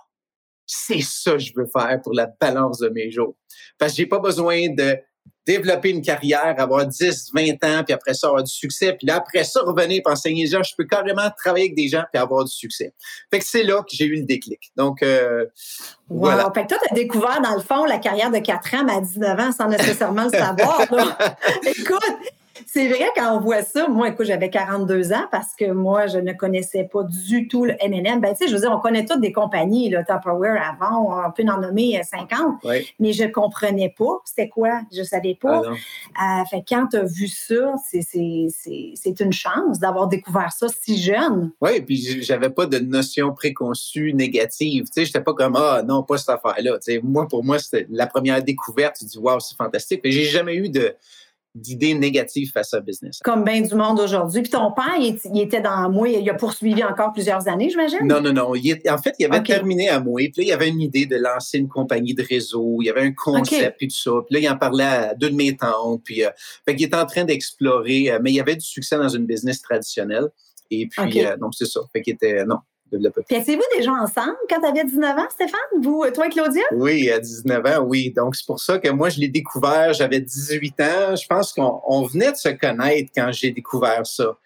c'est 0.75 1.03
ça 1.03 1.33
que 1.33 1.39
je 1.39 1.53
veux 1.55 1.67
faire 1.67 2.01
pour 2.03 2.13
la 2.15 2.27
balance 2.41 2.79
de 2.79 2.89
mes 2.89 3.11
jours. 3.11 3.37
Parce 3.79 3.93
que 3.93 3.99
j'ai 3.99 4.07
pas 4.07 4.19
besoin 4.19 4.69
de 4.69 4.97
développer 5.47 5.91
une 5.91 6.03
carrière, 6.03 6.55
avoir 6.59 6.87
10, 6.87 7.31
20 7.35 7.43
ans, 7.65 7.85
puis 7.85 7.93
après 7.93 8.15
ça, 8.15 8.29
avoir 8.29 8.43
du 8.43 8.53
succès, 8.53 8.95
puis 8.95 9.07
là, 9.07 9.17
après 9.17 9.45
ça, 9.45 9.61
revenir 9.61 10.03
pour 10.03 10.13
enseigner 10.13 10.45
les 10.45 10.51
gens. 10.51 10.63
Je 10.63 10.73
peux 10.77 10.85
carrément 10.85 11.29
travailler 11.37 11.67
avec 11.67 11.77
des 11.77 11.89
gens 11.89 12.03
puis 12.13 12.21
avoir 12.21 12.45
du 12.45 12.53
succès. 12.53 12.95
Fait 13.31 13.39
que 13.39 13.45
c'est 13.45 13.63
là 13.63 13.83
que 13.83 13.95
j'ai 13.95 14.07
eu 14.07 14.17
le 14.17 14.25
déclic. 14.25 14.73
Donc, 14.77 15.03
euh, 15.03 15.45
voilà. 16.09 16.51
Fait 16.55 16.63
que 16.63 16.69
toi, 16.69 16.79
tu 16.83 16.93
as 16.93 16.95
découvert, 16.95 17.41
dans 17.43 17.55
le 17.55 17.63
fond, 17.63 17.85
la 17.85 17.99
carrière 17.99 18.31
de 18.31 18.39
4 18.39 18.75
ans, 18.75 18.85
mais 18.85 18.95
à 18.95 19.01
19 19.01 19.41
ans, 19.41 19.53
sans 19.53 19.69
nécessairement 19.69 20.25
le 20.25 20.31
savoir. 20.31 20.81
Écoute, 21.67 22.17
c'est 22.67 22.89
vrai 22.89 23.07
quand 23.17 23.37
on 23.37 23.41
voit 23.41 23.63
ça. 23.63 23.89
Moi, 23.89 24.09
écoute, 24.09 24.27
j'avais 24.27 24.51
42 24.51 25.13
ans 25.13 25.27
parce 25.31 25.55
que 25.55 25.71
moi, 25.71 26.07
je 26.07 26.19
ne 26.19 26.33
connaissais 26.33 26.85
pas 26.85 27.03
du 27.03 27.49
tout 27.49 27.65
le 27.65 27.75
M&M. 27.81 28.21
Ben, 28.21 28.35
tu 28.35 28.45
sais, 28.45 28.49
je 28.49 28.55
veux 28.55 28.61
dire, 28.61 28.73
on 28.73 28.81
connaît 28.81 29.05
toutes 29.05 29.21
des 29.21 29.33
compagnies, 29.33 29.89
le 29.89 30.05
Tupperware 30.05 30.63
avant, 30.63 31.25
on 31.27 31.31
peut 31.33 31.45
en 31.49 31.61
nommer 31.61 32.01
50, 32.03 32.65
mais 32.99 33.13
je 33.13 33.25
comprenais 33.25 33.95
pas 33.97 34.15
c'était 34.25 34.49
quoi. 34.49 34.81
Je 34.93 35.03
savais 35.03 35.37
pas. 35.41 35.63
Ah 36.17 36.41
euh, 36.41 36.45
fait 36.51 36.65
quand 36.69 36.89
tu 36.89 36.97
as 36.97 37.05
vu 37.05 37.29
ça, 37.29 37.75
c'est 37.85 39.21
une 39.21 39.33
chance 39.33 39.79
d'avoir 39.79 40.09
découvert 40.09 40.53
ça 40.53 40.67
si 40.69 41.01
jeune. 41.01 41.53
Oui, 41.61 41.81
puis 41.81 42.23
j'avais 42.23 42.51
pas 42.51 42.67
de 42.67 42.79
notion 42.79 43.33
préconçue 43.33 44.13
négative. 44.15 44.85
Tu 44.85 44.93
sais, 44.93 45.05
j'étais 45.05 45.21
pas 45.21 45.35
comme 45.35 45.57
ah 45.57 45.83
non, 45.87 46.03
pas 46.03 46.19
cette 46.19 46.31
affaire-là. 46.31 46.79
Tu 46.79 46.93
sais, 46.93 47.01
moi, 47.03 47.29
pour 47.29 47.45
moi, 47.45 47.59
c'était 47.59 47.87
la 47.91 48.07
première 48.07 48.43
découverte. 48.43 48.97
Tu 48.99 49.05
dis 49.05 49.19
waouh, 49.19 49.41
c'est 49.41 49.57
fantastique. 49.57 50.01
Mais 50.05 50.11
j'ai 50.11 50.25
jamais 50.25 50.57
eu 50.57 50.69
de 50.69 50.95
d'idées 51.55 51.95
négatives 51.95 52.51
face 52.51 52.75
à 52.75 52.81
business. 52.81 53.21
Comme 53.23 53.45
bien 53.45 53.61
du 53.61 53.75
monde 53.75 54.01
aujourd'hui. 54.01 54.43
Puis 54.43 54.51
ton 54.51 54.73
père, 54.73 54.97
il, 54.99 55.41
était 55.41 55.61
dans 55.61 55.89
moi, 55.89 56.09
il 56.09 56.29
a 56.29 56.35
poursuivi 56.35 56.83
encore 56.83 57.13
plusieurs 57.13 57.47
années, 57.47 57.71
j'imagine? 57.71 58.01
Non, 58.03 58.21
non, 58.21 58.33
non. 58.33 58.53
en 58.53 58.99
fait, 58.99 59.15
il 59.19 59.27
avait 59.27 59.43
terminé 59.43 59.89
à 59.89 60.01
moi. 60.01 60.21
Puis 60.33 60.33
là, 60.39 60.45
il 60.45 60.53
avait 60.53 60.69
une 60.69 60.81
idée 60.81 61.07
de 61.07 61.17
lancer 61.17 61.59
une 61.59 61.69
compagnie 61.69 62.15
de 62.15 62.25
réseau. 62.25 62.79
Il 62.81 62.87
y 62.87 62.91
avait 62.91 63.03
un 63.03 63.13
concept 63.13 63.83
et 63.83 63.87
tout 63.87 63.95
ça. 63.95 64.11
Puis 64.27 64.35
là, 64.35 64.41
il 64.41 64.49
en 64.49 64.59
parlait 64.59 64.85
à 64.85 65.15
deux 65.15 65.31
de 65.31 65.37
mes 65.37 65.57
tantes. 65.57 66.03
Puis, 66.05 66.25
euh, 66.25 66.31
fait 66.65 66.75
qu'il 66.75 66.87
était 66.87 66.97
en 66.97 67.07
train 67.07 67.25
d'explorer. 67.25 68.11
Euh, 68.11 68.19
mais 68.21 68.33
il 68.33 68.35
y 68.35 68.41
avait 68.41 68.57
du 68.57 68.67
succès 68.67 68.97
dans 68.97 69.09
une 69.09 69.27
business 69.27 69.63
traditionnelle. 69.63 70.29
Et 70.71 70.89
puis, 70.89 71.25
euh, 71.25 71.37
donc, 71.37 71.55
c'est 71.55 71.67
ça. 71.67 71.81
Fait 71.93 72.03
qu'il 72.03 72.15
était, 72.15 72.45
non, 72.45 72.59
puis 72.91 73.37
étiez-vous 73.37 73.63
déjà 73.77 73.93
ensemble 73.93 74.37
quand 74.49 74.61
tu 74.61 74.67
avais 74.67 74.85
19 74.85 75.19
ans, 75.19 75.29
Stéphane? 75.31 75.61
Vous, 75.83 76.05
toi 76.15 76.27
et 76.27 76.31
Claudia? 76.31 76.63
Oui, 76.73 77.11
à 77.11 77.19
19 77.19 77.67
ans, 77.67 77.85
oui. 77.85 78.13
Donc, 78.15 78.37
c'est 78.37 78.47
pour 78.47 78.61
ça 78.61 78.79
que 78.79 78.89
moi, 78.91 79.09
je 79.09 79.21
l'ai 79.21 79.29
découvert, 79.29 79.93
j'avais 79.93 80.21
18 80.21 80.81
ans. 80.81 81.17
Je 81.17 81.27
pense 81.27 81.53
qu'on 81.53 82.03
venait 82.03 82.33
de 82.33 82.37
se 82.37 82.51
connaître 82.51 83.11
quand 83.15 83.31
j'ai 83.33 83.51
découvert 83.51 84.07
ça. 84.07 84.37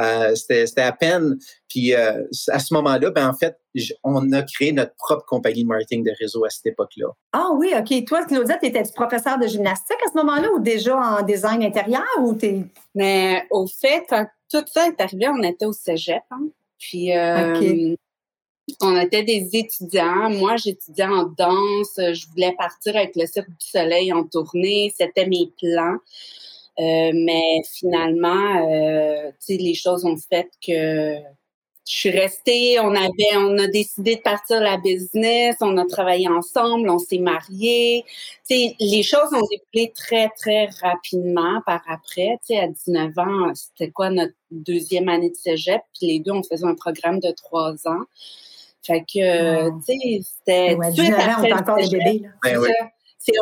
Euh, 0.00 0.34
c'était 0.34 0.82
à 0.82 0.92
peine. 0.92 1.38
Puis 1.68 1.94
euh, 1.94 2.24
à 2.48 2.58
ce 2.58 2.74
moment-là, 2.74 3.10
ben 3.10 3.28
en 3.28 3.34
fait, 3.34 3.56
on 4.02 4.32
a 4.32 4.42
créé 4.42 4.72
notre 4.72 4.94
propre 4.96 5.24
compagnie 5.24 5.62
de 5.62 5.68
marketing 5.68 6.04
de 6.04 6.12
réseau 6.18 6.44
à 6.44 6.50
cette 6.50 6.66
époque-là. 6.66 7.06
Ah 7.32 7.50
oui, 7.54 7.72
OK. 7.78 8.04
Toi, 8.04 8.24
Claudia, 8.24 8.58
tu 8.58 8.66
étais 8.66 8.82
professeur 8.94 9.38
de 9.38 9.46
gymnastique 9.46 9.98
à 10.04 10.10
ce 10.10 10.16
moment-là 10.16 10.48
ou 10.52 10.58
déjà 10.58 10.96
en 10.96 11.22
design 11.22 11.62
intérieur 11.62 12.02
ou 12.20 12.34
t'es... 12.34 12.64
Mais 12.94 13.46
au 13.50 13.66
fait, 13.66 14.04
quand 14.08 14.26
tout 14.50 14.64
ça 14.66 14.88
est 14.88 15.00
arrivé, 15.00 15.28
on 15.28 15.42
était 15.42 15.66
au 15.66 15.72
cégep. 15.72 16.22
Hein? 16.30 16.48
Puis, 16.78 17.10
on 18.80 18.98
était 18.98 19.22
des 19.22 19.48
étudiants. 19.52 20.30
Moi, 20.30 20.56
j'étudiais 20.56 21.06
en 21.06 21.24
danse. 21.24 21.94
Je 21.96 22.26
voulais 22.30 22.54
partir 22.56 22.96
avec 22.96 23.14
le 23.16 23.26
Cirque 23.26 23.50
du 23.50 23.66
Soleil 23.66 24.12
en 24.12 24.24
tournée. 24.24 24.92
C'était 24.96 25.26
mes 25.26 25.50
plans. 25.60 25.98
Euh, 26.80 27.12
mais 27.14 27.62
finalement, 27.72 28.68
euh, 28.68 29.30
les 29.48 29.74
choses 29.74 30.04
ont 30.04 30.16
fait 30.16 30.48
que 30.66 31.18
je 31.86 31.92
suis 31.92 32.10
restée, 32.10 32.80
on 32.80 32.94
avait, 32.94 33.36
on 33.36 33.58
a 33.58 33.66
décidé 33.66 34.16
de 34.16 34.20
partir 34.22 34.60
la 34.60 34.78
business, 34.78 35.56
on 35.60 35.76
a 35.76 35.84
travaillé 35.84 36.28
ensemble, 36.28 36.88
on 36.88 36.98
s'est 36.98 37.18
mariés. 37.18 38.04
sais, 38.42 38.74
les 38.80 39.02
choses 39.02 39.32
ont 39.32 39.46
découlé 39.50 39.92
très, 39.94 40.30
très 40.30 40.66
rapidement 40.80 41.60
par 41.66 41.82
après. 41.88 42.38
sais, 42.42 42.58
à 42.58 42.68
19 42.68 43.18
ans, 43.18 43.54
c'était 43.54 43.90
quoi 43.90 44.08
notre 44.08 44.32
deuxième 44.50 45.10
année 45.10 45.28
de 45.28 45.36
cégep? 45.36 45.82
Puis 45.98 46.06
les 46.06 46.18
deux, 46.20 46.32
on 46.32 46.42
faisait 46.42 46.64
un 46.64 46.74
programme 46.74 47.20
de 47.20 47.30
trois 47.32 47.74
ans. 47.86 48.04
Fait 48.82 49.00
que, 49.00 49.68
tu 49.80 49.84
sais, 49.84 50.20
c'était... 50.22 50.74
Ouais, 50.76 50.90
19 50.90 51.18
ans, 51.18 51.34
on 51.40 51.44
est 51.44 51.52
encore 51.52 51.76
des 51.76 51.88
bébés, 51.88 52.22
là. 52.22 52.30
Ben 52.42 52.58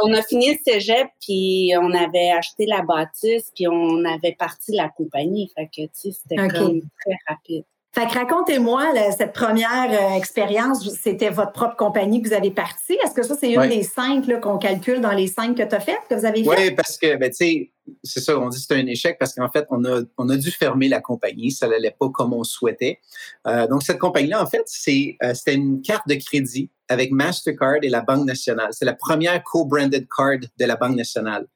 on 0.05 0.13
a 0.15 0.23
fini 0.23 0.53
le 0.53 0.59
cégep, 0.65 1.09
puis 1.21 1.73
on 1.77 1.93
avait 1.93 2.31
acheté 2.31 2.67
la 2.67 2.83
bâtisse, 2.83 3.51
puis 3.55 3.67
on 3.67 4.05
avait 4.05 4.37
parti 4.39 4.73
la 4.73 4.89
compagnie. 4.89 5.51
Fait 5.57 5.67
que, 5.67 5.83
tu 5.83 5.91
sais, 5.93 6.13
c'était 6.13 6.37
comme 6.37 6.81
très 7.01 7.17
rapide. 7.29 7.65
Fait 7.95 8.07
que 8.07 8.15
racontez-moi 8.15 8.95
cette 9.17 9.35
première 9.35 9.91
euh, 9.91 10.17
expérience. 10.17 10.89
C'était 10.99 11.29
votre 11.29 11.53
propre 11.53 11.77
compagnie 11.77 12.23
que 12.23 12.29
vous 12.29 12.35
avez 12.35 12.51
partie. 12.51 12.95
Est-ce 13.05 13.13
que 13.13 13.23
ça, 13.23 13.37
c'est 13.39 13.53
une 13.53 13.69
des 13.69 13.83
cinq 13.83 14.41
qu'on 14.41 14.57
calcule 14.57 15.03
dans 15.03 15.13
les 15.13 15.27
cinq 15.27 15.59
que 15.59 15.63
tu 15.63 15.75
as 15.75 15.81
faites, 15.81 16.01
que 16.09 16.15
vous 16.15 16.25
avez 16.25 16.43
fait? 16.43 16.49
Oui, 16.49 16.71
parce 16.71 16.97
que, 16.97 17.17
ben, 17.17 17.29
tu 17.29 17.37
sais, 17.37 17.73
c'est 18.03 18.21
ça, 18.21 18.39
on 18.39 18.49
dit 18.49 18.59
que 18.59 18.65
c'est 18.67 18.81
un 18.81 18.87
échec 18.87 19.19
parce 19.19 19.35
qu'en 19.35 19.51
fait, 19.51 19.67
on 19.69 19.85
a, 19.85 20.01
on 20.17 20.29
a 20.31 20.37
dû 20.39 20.51
fermer 20.51 20.89
la 20.89 21.01
compagnie. 21.01 21.51
Ça 21.51 21.69
n'allait 21.69 21.95
pas 21.99 22.09
comme 22.09 22.33
on 22.33 22.45
souhaitait. 22.45 22.99
Euh, 23.47 23.67
donc, 23.67 23.83
cette 23.83 23.99
compagnie-là, 23.99 24.43
en 24.43 24.47
fait, 24.47 24.63
c'est, 24.65 25.19
euh, 25.23 25.35
c'était 25.35 25.55
une 25.55 25.83
carte 25.83 26.09
de 26.09 26.15
crédit 26.15 26.71
avec 26.89 27.11
Mastercard 27.13 27.79
et 27.83 27.91
la 27.91 28.01
Banque 28.01 28.25
nationale. 28.25 28.69
C'est 28.73 28.87
la 28.87 28.95
première 28.95 29.43
co-branded 29.45 30.07
card 30.09 30.39
de 30.59 30.65
la 30.65 30.77
Banque 30.77 30.97
nationale. 30.97 31.47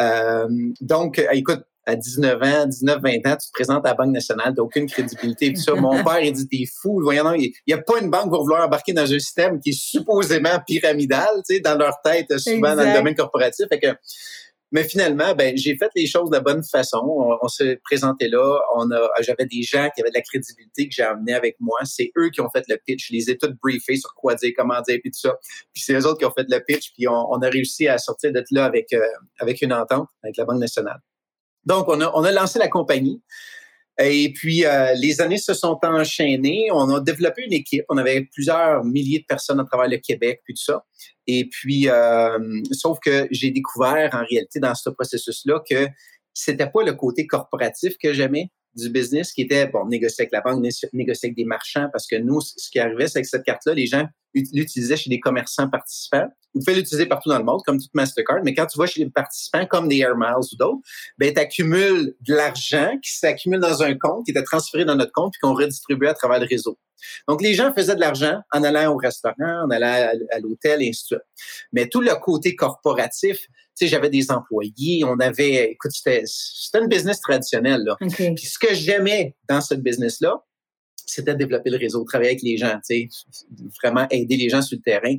Euh, 0.00 0.48
donc, 0.80 1.20
écoute, 1.32 1.64
à 1.86 1.96
19 1.96 2.42
ans, 2.42 2.66
19, 2.66 3.00
20 3.02 3.10
ans, 3.26 3.36
tu 3.36 3.46
te 3.46 3.52
présentes 3.52 3.86
à 3.86 3.90
la 3.90 3.94
Banque 3.94 4.12
nationale, 4.12 4.54
tu 4.54 4.60
aucune 4.60 4.86
crédibilité. 4.86 5.52
Tout 5.52 5.60
ça. 5.60 5.74
Mon 5.74 6.02
père, 6.04 6.20
il 6.20 6.32
dit, 6.32 6.46
t'es 6.46 6.64
fou. 6.80 7.00
Voyons, 7.02 7.32
il 7.34 7.52
n'y 7.66 7.74
a 7.74 7.78
pas 7.78 8.00
une 8.00 8.10
banque 8.10 8.24
qui 8.24 8.30
va 8.30 8.38
vouloir 8.38 8.66
embarquer 8.66 8.92
dans 8.92 9.10
un 9.10 9.18
système 9.18 9.60
qui 9.60 9.70
est 9.70 9.80
supposément 9.80 10.58
pyramidal, 10.66 11.28
tu 11.48 11.56
sais, 11.56 11.60
dans 11.60 11.76
leur 11.76 12.00
tête, 12.02 12.36
souvent 12.38 12.76
dans 12.76 12.84
le 12.84 12.94
domaine 12.94 13.14
corporatif. 13.14 13.66
Fait 13.68 13.80
que, 13.80 13.88
mais 14.72 14.84
finalement, 14.84 15.34
ben, 15.34 15.56
j'ai 15.56 15.76
fait 15.76 15.90
les 15.96 16.06
choses 16.06 16.30
de 16.30 16.36
la 16.36 16.40
bonne 16.40 16.62
façon. 16.62 17.00
On, 17.42 17.48
s'est 17.48 17.80
présenté 17.82 18.28
là. 18.28 18.60
On 18.76 18.88
a, 18.92 19.10
j'avais 19.20 19.46
des 19.46 19.62
gens 19.62 19.88
qui 19.92 20.00
avaient 20.00 20.10
de 20.10 20.14
la 20.14 20.22
crédibilité 20.22 20.88
que 20.88 20.94
j'ai 20.94 21.02
amené 21.02 21.34
avec 21.34 21.56
moi. 21.58 21.78
C'est 21.84 22.12
eux 22.16 22.30
qui 22.30 22.40
ont 22.40 22.50
fait 22.50 22.64
le 22.68 22.76
pitch. 22.86 23.08
Je 23.08 23.12
les 23.12 23.30
ai 23.30 23.36
tous 23.36 23.52
briefés 23.60 23.96
sur 23.96 24.14
quoi 24.14 24.36
dire, 24.36 24.52
comment 24.56 24.80
dire, 24.82 24.98
puis 25.02 25.10
tout 25.10 25.18
ça. 25.18 25.36
Puis 25.72 25.82
c'est 25.82 25.94
eux 25.94 26.06
autres 26.06 26.18
qui 26.18 26.24
ont 26.24 26.32
fait 26.32 26.46
le 26.48 26.60
pitch. 26.60 26.92
Puis 26.94 27.08
on, 27.08 27.42
a 27.42 27.48
réussi 27.48 27.88
à 27.88 27.98
sortir 27.98 28.32
d'être 28.32 28.50
là 28.52 28.64
avec, 28.64 28.92
euh, 28.92 29.00
avec 29.40 29.60
une 29.62 29.72
entente 29.72 30.08
avec 30.22 30.36
la 30.36 30.44
Banque 30.44 30.60
nationale. 30.60 31.00
Donc, 31.64 31.88
on 31.88 32.00
a, 32.00 32.32
lancé 32.32 32.58
la 32.58 32.68
compagnie. 32.68 33.22
Et 34.02 34.32
puis, 34.32 34.64
euh, 34.64 34.94
les 34.94 35.20
années 35.20 35.38
se 35.38 35.52
sont 35.52 35.78
enchaînées. 35.82 36.68
On 36.72 36.88
a 36.94 37.00
développé 37.00 37.42
une 37.44 37.52
équipe. 37.52 37.84
On 37.90 37.98
avait 37.98 38.22
plusieurs 38.32 38.82
milliers 38.84 39.20
de 39.20 39.26
personnes 39.26 39.60
à 39.60 39.64
travers 39.64 39.88
le 39.88 39.98
Québec, 39.98 40.40
puis 40.44 40.54
tout 40.54 40.62
ça. 40.62 40.84
Et 41.26 41.48
puis, 41.50 41.88
euh, 41.88 42.38
sauf 42.72 42.98
que 43.00 43.28
j'ai 43.30 43.50
découvert 43.50 44.10
en 44.14 44.24
réalité 44.24 44.58
dans 44.58 44.74
ce 44.74 44.88
processus-là 44.88 45.62
que 45.68 45.86
c'était 46.32 46.70
pas 46.70 46.82
le 46.82 46.94
côté 46.94 47.26
corporatif 47.26 47.94
que 48.02 48.14
j'aimais 48.14 48.50
du 48.80 48.90
business 48.90 49.32
qui 49.32 49.42
était, 49.42 49.66
bon, 49.66 49.86
négocier 49.86 50.22
avec 50.22 50.32
la 50.32 50.40
banque, 50.40 50.62
négocier 50.92 51.28
avec 51.28 51.36
des 51.36 51.44
marchands, 51.44 51.88
parce 51.92 52.06
que 52.06 52.16
nous, 52.16 52.40
ce 52.40 52.70
qui 52.70 52.78
arrivait, 52.78 53.08
c'est 53.08 53.22
que 53.22 53.28
cette 53.28 53.44
carte-là, 53.44 53.74
les 53.74 53.86
gens 53.86 54.06
l'utilisaient 54.34 54.96
chez 54.96 55.10
des 55.10 55.20
commerçants 55.20 55.68
participants. 55.68 56.28
Vous 56.54 56.60
pouvez 56.60 56.76
l'utiliser 56.76 57.06
partout 57.06 57.28
dans 57.28 57.38
le 57.38 57.44
monde, 57.44 57.60
comme 57.64 57.78
toute 57.78 57.94
Mastercard, 57.94 58.40
mais 58.44 58.54
quand 58.54 58.66
tu 58.66 58.78
vas 58.78 58.86
chez 58.86 59.04
les 59.04 59.10
participants, 59.10 59.66
comme 59.66 59.88
des 59.88 59.98
Air 59.98 60.16
Miles 60.16 60.46
ou 60.52 60.56
d'autres, 60.56 60.80
ben, 61.18 61.32
tu 61.32 61.40
accumules 61.40 62.14
de 62.20 62.34
l'argent 62.34 62.96
qui 63.02 63.16
s'accumule 63.16 63.60
dans 63.60 63.82
un 63.82 63.94
compte, 63.96 64.24
qui 64.24 64.32
était 64.32 64.42
transféré 64.42 64.84
dans 64.84 64.96
notre 64.96 65.12
compte, 65.12 65.32
puis 65.32 65.40
qu'on 65.40 65.54
redistribuait 65.54 66.08
à 66.08 66.14
travers 66.14 66.40
le 66.40 66.46
réseau. 66.46 66.78
Donc, 67.28 67.42
les 67.42 67.54
gens 67.54 67.72
faisaient 67.72 67.94
de 67.94 68.00
l'argent 68.00 68.40
en 68.52 68.62
allant 68.62 68.92
au 68.92 68.96
restaurant, 68.96 69.34
en 69.64 69.70
allant 69.70 70.12
à, 70.32 70.38
l'hôtel, 70.40 70.82
et 70.82 70.88
ainsi 70.88 71.02
de 71.04 71.06
suite. 71.06 71.22
Mais 71.72 71.88
tout 71.88 72.00
le 72.00 72.14
côté 72.16 72.56
corporatif, 72.56 73.46
sais, 73.84 73.88
j'avais 73.88 74.10
des 74.10 74.30
employés, 74.30 75.04
on 75.04 75.18
avait, 75.20 75.72
écoute, 75.72 75.92
c'était, 75.92 76.22
c'était 76.24 76.80
une 76.80 76.88
business 76.88 77.20
traditionnelle, 77.20 77.82
là. 77.84 77.96
Puis 78.00 78.46
ce 78.46 78.58
que 78.58 78.74
j'aimais 78.74 79.36
dans 79.48 79.60
cette 79.60 79.82
business-là, 79.82 80.42
c'était 81.10 81.34
développer 81.34 81.70
le 81.70 81.76
réseau, 81.76 82.04
travailler 82.04 82.30
avec 82.30 82.42
les 82.42 82.56
gens, 82.56 82.74
tu 82.86 83.08
sais, 83.08 83.08
vraiment 83.82 84.06
aider 84.10 84.36
les 84.36 84.48
gens 84.48 84.62
sur 84.62 84.78
le 84.78 84.82
terrain. 84.82 85.14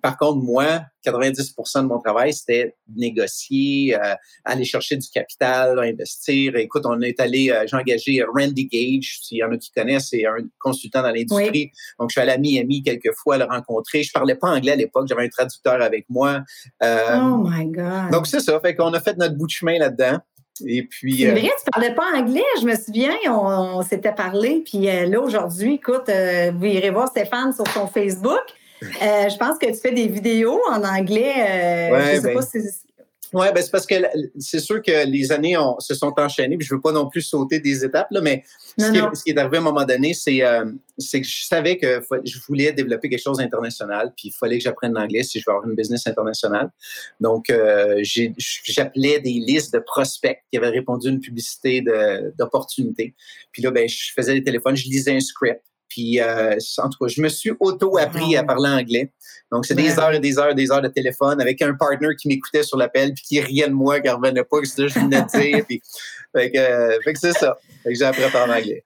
par 0.00 0.16
contre, 0.16 0.42
moi, 0.42 0.82
90% 1.04 1.82
de 1.82 1.86
mon 1.86 2.00
travail, 2.00 2.32
c'était 2.32 2.74
négocier, 2.94 3.96
euh, 3.96 4.14
aller 4.44 4.64
chercher 4.64 4.96
du 4.96 5.08
capital, 5.08 5.78
investir. 5.78 6.56
Écoute, 6.56 6.84
on 6.86 7.00
est 7.00 7.20
allé, 7.20 7.50
euh, 7.50 7.64
j'ai 7.66 7.76
engagé 7.76 8.22
Randy 8.22 8.66
Gage, 8.66 9.18
s'il 9.22 9.38
y 9.38 9.44
en 9.44 9.52
a 9.52 9.56
qui 9.56 9.70
connaissent, 9.70 10.08
c'est 10.10 10.26
un 10.26 10.36
consultant 10.58 11.02
dans 11.02 11.12
l'industrie. 11.12 11.70
Donc, 11.98 12.10
je 12.10 12.14
suis 12.14 12.20
allé 12.20 12.32
à 12.32 12.38
Miami 12.38 12.82
quelques 12.82 13.14
fois 13.14 13.38
le 13.38 13.44
rencontrer. 13.44 14.02
Je 14.02 14.12
parlais 14.12 14.34
pas 14.34 14.48
anglais 14.48 14.72
à 14.72 14.76
l'époque, 14.76 15.06
j'avais 15.08 15.24
un 15.24 15.28
traducteur 15.28 15.80
avec 15.80 16.06
moi. 16.08 16.42
Euh, 16.82 17.18
oh 17.20 17.44
my 17.46 17.66
God! 17.66 18.10
Donc, 18.10 18.26
c'est 18.26 18.40
ça. 18.40 18.58
Fait 18.60 18.74
qu'on 18.74 18.92
a 18.92 19.00
fait 19.00 19.16
notre 19.16 19.36
bout 19.36 19.46
de 19.46 19.52
chemin 19.52 19.78
là-dedans. 19.78 20.18
Et 20.64 20.82
puis. 20.82 21.18
C'est 21.18 21.28
euh, 21.28 21.32
vrai, 21.32 21.42
tu 21.42 21.70
parlais 21.72 21.94
pas 21.94 22.06
anglais, 22.14 22.44
je 22.60 22.66
me 22.66 22.74
souviens, 22.74 23.14
on, 23.28 23.82
s'était 23.82 24.12
parlé. 24.12 24.62
Puis 24.64 24.88
euh, 24.88 25.06
là, 25.06 25.20
aujourd'hui, 25.20 25.74
écoute, 25.74 26.08
euh, 26.08 26.52
vous 26.54 26.66
irez 26.66 26.90
voir 26.90 27.08
Stéphane 27.08 27.52
sur 27.52 27.66
son 27.68 27.86
Facebook. 27.86 28.44
je 28.80 29.36
pense 29.38 29.58
que 29.58 29.66
tu 29.66 29.74
fais 29.74 29.92
des 29.92 30.08
vidéos 30.08 30.60
en 30.70 30.82
anglais. 30.84 31.90
Ouais, 31.90 32.00
je 32.16 32.20
sais 32.20 32.28
ben, 32.28 32.34
pas 32.34 32.42
si 32.42 32.58
oui, 33.36 33.48
ben 33.54 33.62
c'est 33.62 33.70
parce 33.70 33.84
que 33.84 33.94
c'est 34.38 34.60
sûr 34.60 34.80
que 34.80 35.06
les 35.06 35.30
années 35.30 35.56
se 35.78 35.94
sont 35.94 36.14
enchaînées, 36.16 36.56
puis 36.56 36.66
je 36.66 36.74
veux 36.74 36.80
pas 36.80 36.92
non 36.92 37.06
plus 37.06 37.20
sauter 37.20 37.60
des 37.60 37.84
étapes, 37.84 38.06
là, 38.10 38.22
mais 38.22 38.42
ce, 38.78 38.90
qui 39.22 39.30
est, 39.30 39.38
arrivé 39.38 39.58
à 39.58 39.60
un 39.60 39.62
moment 39.62 39.84
donné, 39.84 40.14
c'est 40.14 40.42
euh, 40.42 40.64
que 40.64 41.22
je 41.22 41.44
savais 41.44 41.76
que 41.76 42.00
je 42.24 42.38
voulais 42.48 42.72
développer 42.72 43.10
quelque 43.10 43.22
chose 43.22 43.36
d'international, 43.36 44.14
puis 44.16 44.28
il 44.28 44.32
fallait 44.32 44.56
que 44.56 44.64
j'apprenne 44.64 44.94
l'anglais 44.94 45.22
si 45.22 45.38
je 45.38 45.44
veux 45.46 45.52
avoir 45.54 45.68
une 45.68 45.74
business 45.74 46.06
internationale. 46.06 46.70
Donc, 47.20 47.50
euh, 47.50 48.02
j'appelais 48.64 49.20
des 49.20 49.34
listes 49.34 49.74
de 49.74 49.80
prospects 49.80 50.38
qui 50.50 50.56
avaient 50.56 50.70
répondu 50.70 51.08
à 51.08 51.10
une 51.10 51.20
publicité 51.20 51.84
d'opportunités. 52.38 53.14
Puis 53.52 53.60
là, 53.60 53.70
ben, 53.70 53.86
je 53.86 54.12
faisais 54.16 54.32
des 54.32 54.44
téléphones, 54.44 54.76
je 54.76 54.88
lisais 54.88 55.14
un 55.14 55.20
script. 55.20 55.60
Puis, 55.88 56.20
euh, 56.20 56.56
en 56.78 56.88
tout 56.88 56.98
cas, 57.00 57.08
je 57.08 57.20
me 57.20 57.28
suis 57.28 57.52
auto-appris 57.60 58.36
à 58.36 58.44
parler 58.44 58.68
anglais. 58.68 59.12
Donc, 59.52 59.66
c'est 59.66 59.74
des 59.74 59.98
heures 59.98 60.12
et 60.12 60.20
des 60.20 60.38
heures 60.38 60.50
et 60.50 60.54
des 60.54 60.70
heures 60.70 60.82
de 60.82 60.88
téléphone 60.88 61.40
avec 61.40 61.62
un 61.62 61.74
partner 61.74 62.08
qui 62.20 62.28
m'écoutait 62.28 62.62
sur 62.62 62.76
l'appel 62.76 63.14
puis 63.14 63.24
qui 63.24 63.40
riait 63.40 63.68
de 63.68 63.74
moi, 63.74 64.00
qui 64.00 64.08
revenait 64.08 64.44
pas, 64.44 64.60
que 64.60 64.66
c'était 64.66 64.88
je 64.88 64.98
venais 64.98 65.22
de 65.22 65.38
dire. 65.38 65.64
puis, 65.66 65.80
fait 66.34 66.50
que, 66.50 66.58
euh, 66.58 67.00
fait 67.02 67.12
que 67.12 67.18
c'est 67.18 67.32
ça. 67.32 67.56
Fait 67.82 67.92
que 67.92 67.98
j'ai 67.98 68.04
appris 68.04 68.24
à 68.24 68.30
parler 68.30 68.54
anglais. 68.54 68.84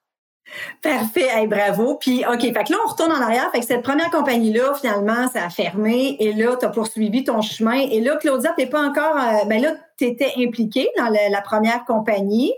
Parfait, 0.83 1.29
hey, 1.33 1.47
bravo. 1.47 1.95
Puis, 1.95 2.25
OK, 2.27 2.41
fait 2.41 2.53
que 2.53 2.73
là, 2.73 2.79
on 2.85 2.91
retourne 2.91 3.13
en 3.13 3.21
arrière. 3.21 3.51
Fait 3.53 3.61
que 3.61 3.67
cette 3.67 3.83
première 3.83 4.11
compagnie-là, 4.11 4.75
finalement, 4.75 5.29
ça 5.29 5.45
a 5.45 5.51
fermé. 5.51 6.17
Et 6.19 6.33
là, 6.33 6.57
tu 6.59 6.67
as 6.67 6.71
poursuivi 6.71 7.23
ton 7.23 7.41
chemin. 7.41 7.79
Et 7.79 8.01
là, 8.01 8.17
Claudia, 8.17 8.53
tu 8.59 8.65
n'es 8.65 8.71
pas 8.71 8.83
encore. 8.83 9.17
Euh, 9.17 9.45
ben 9.47 9.63
là, 9.63 9.75
tu 9.97 10.07
étais 10.07 10.33
impliquée 10.39 10.89
dans 10.99 11.09
la 11.09 11.41
première 11.41 11.85
compagnie. 11.85 12.53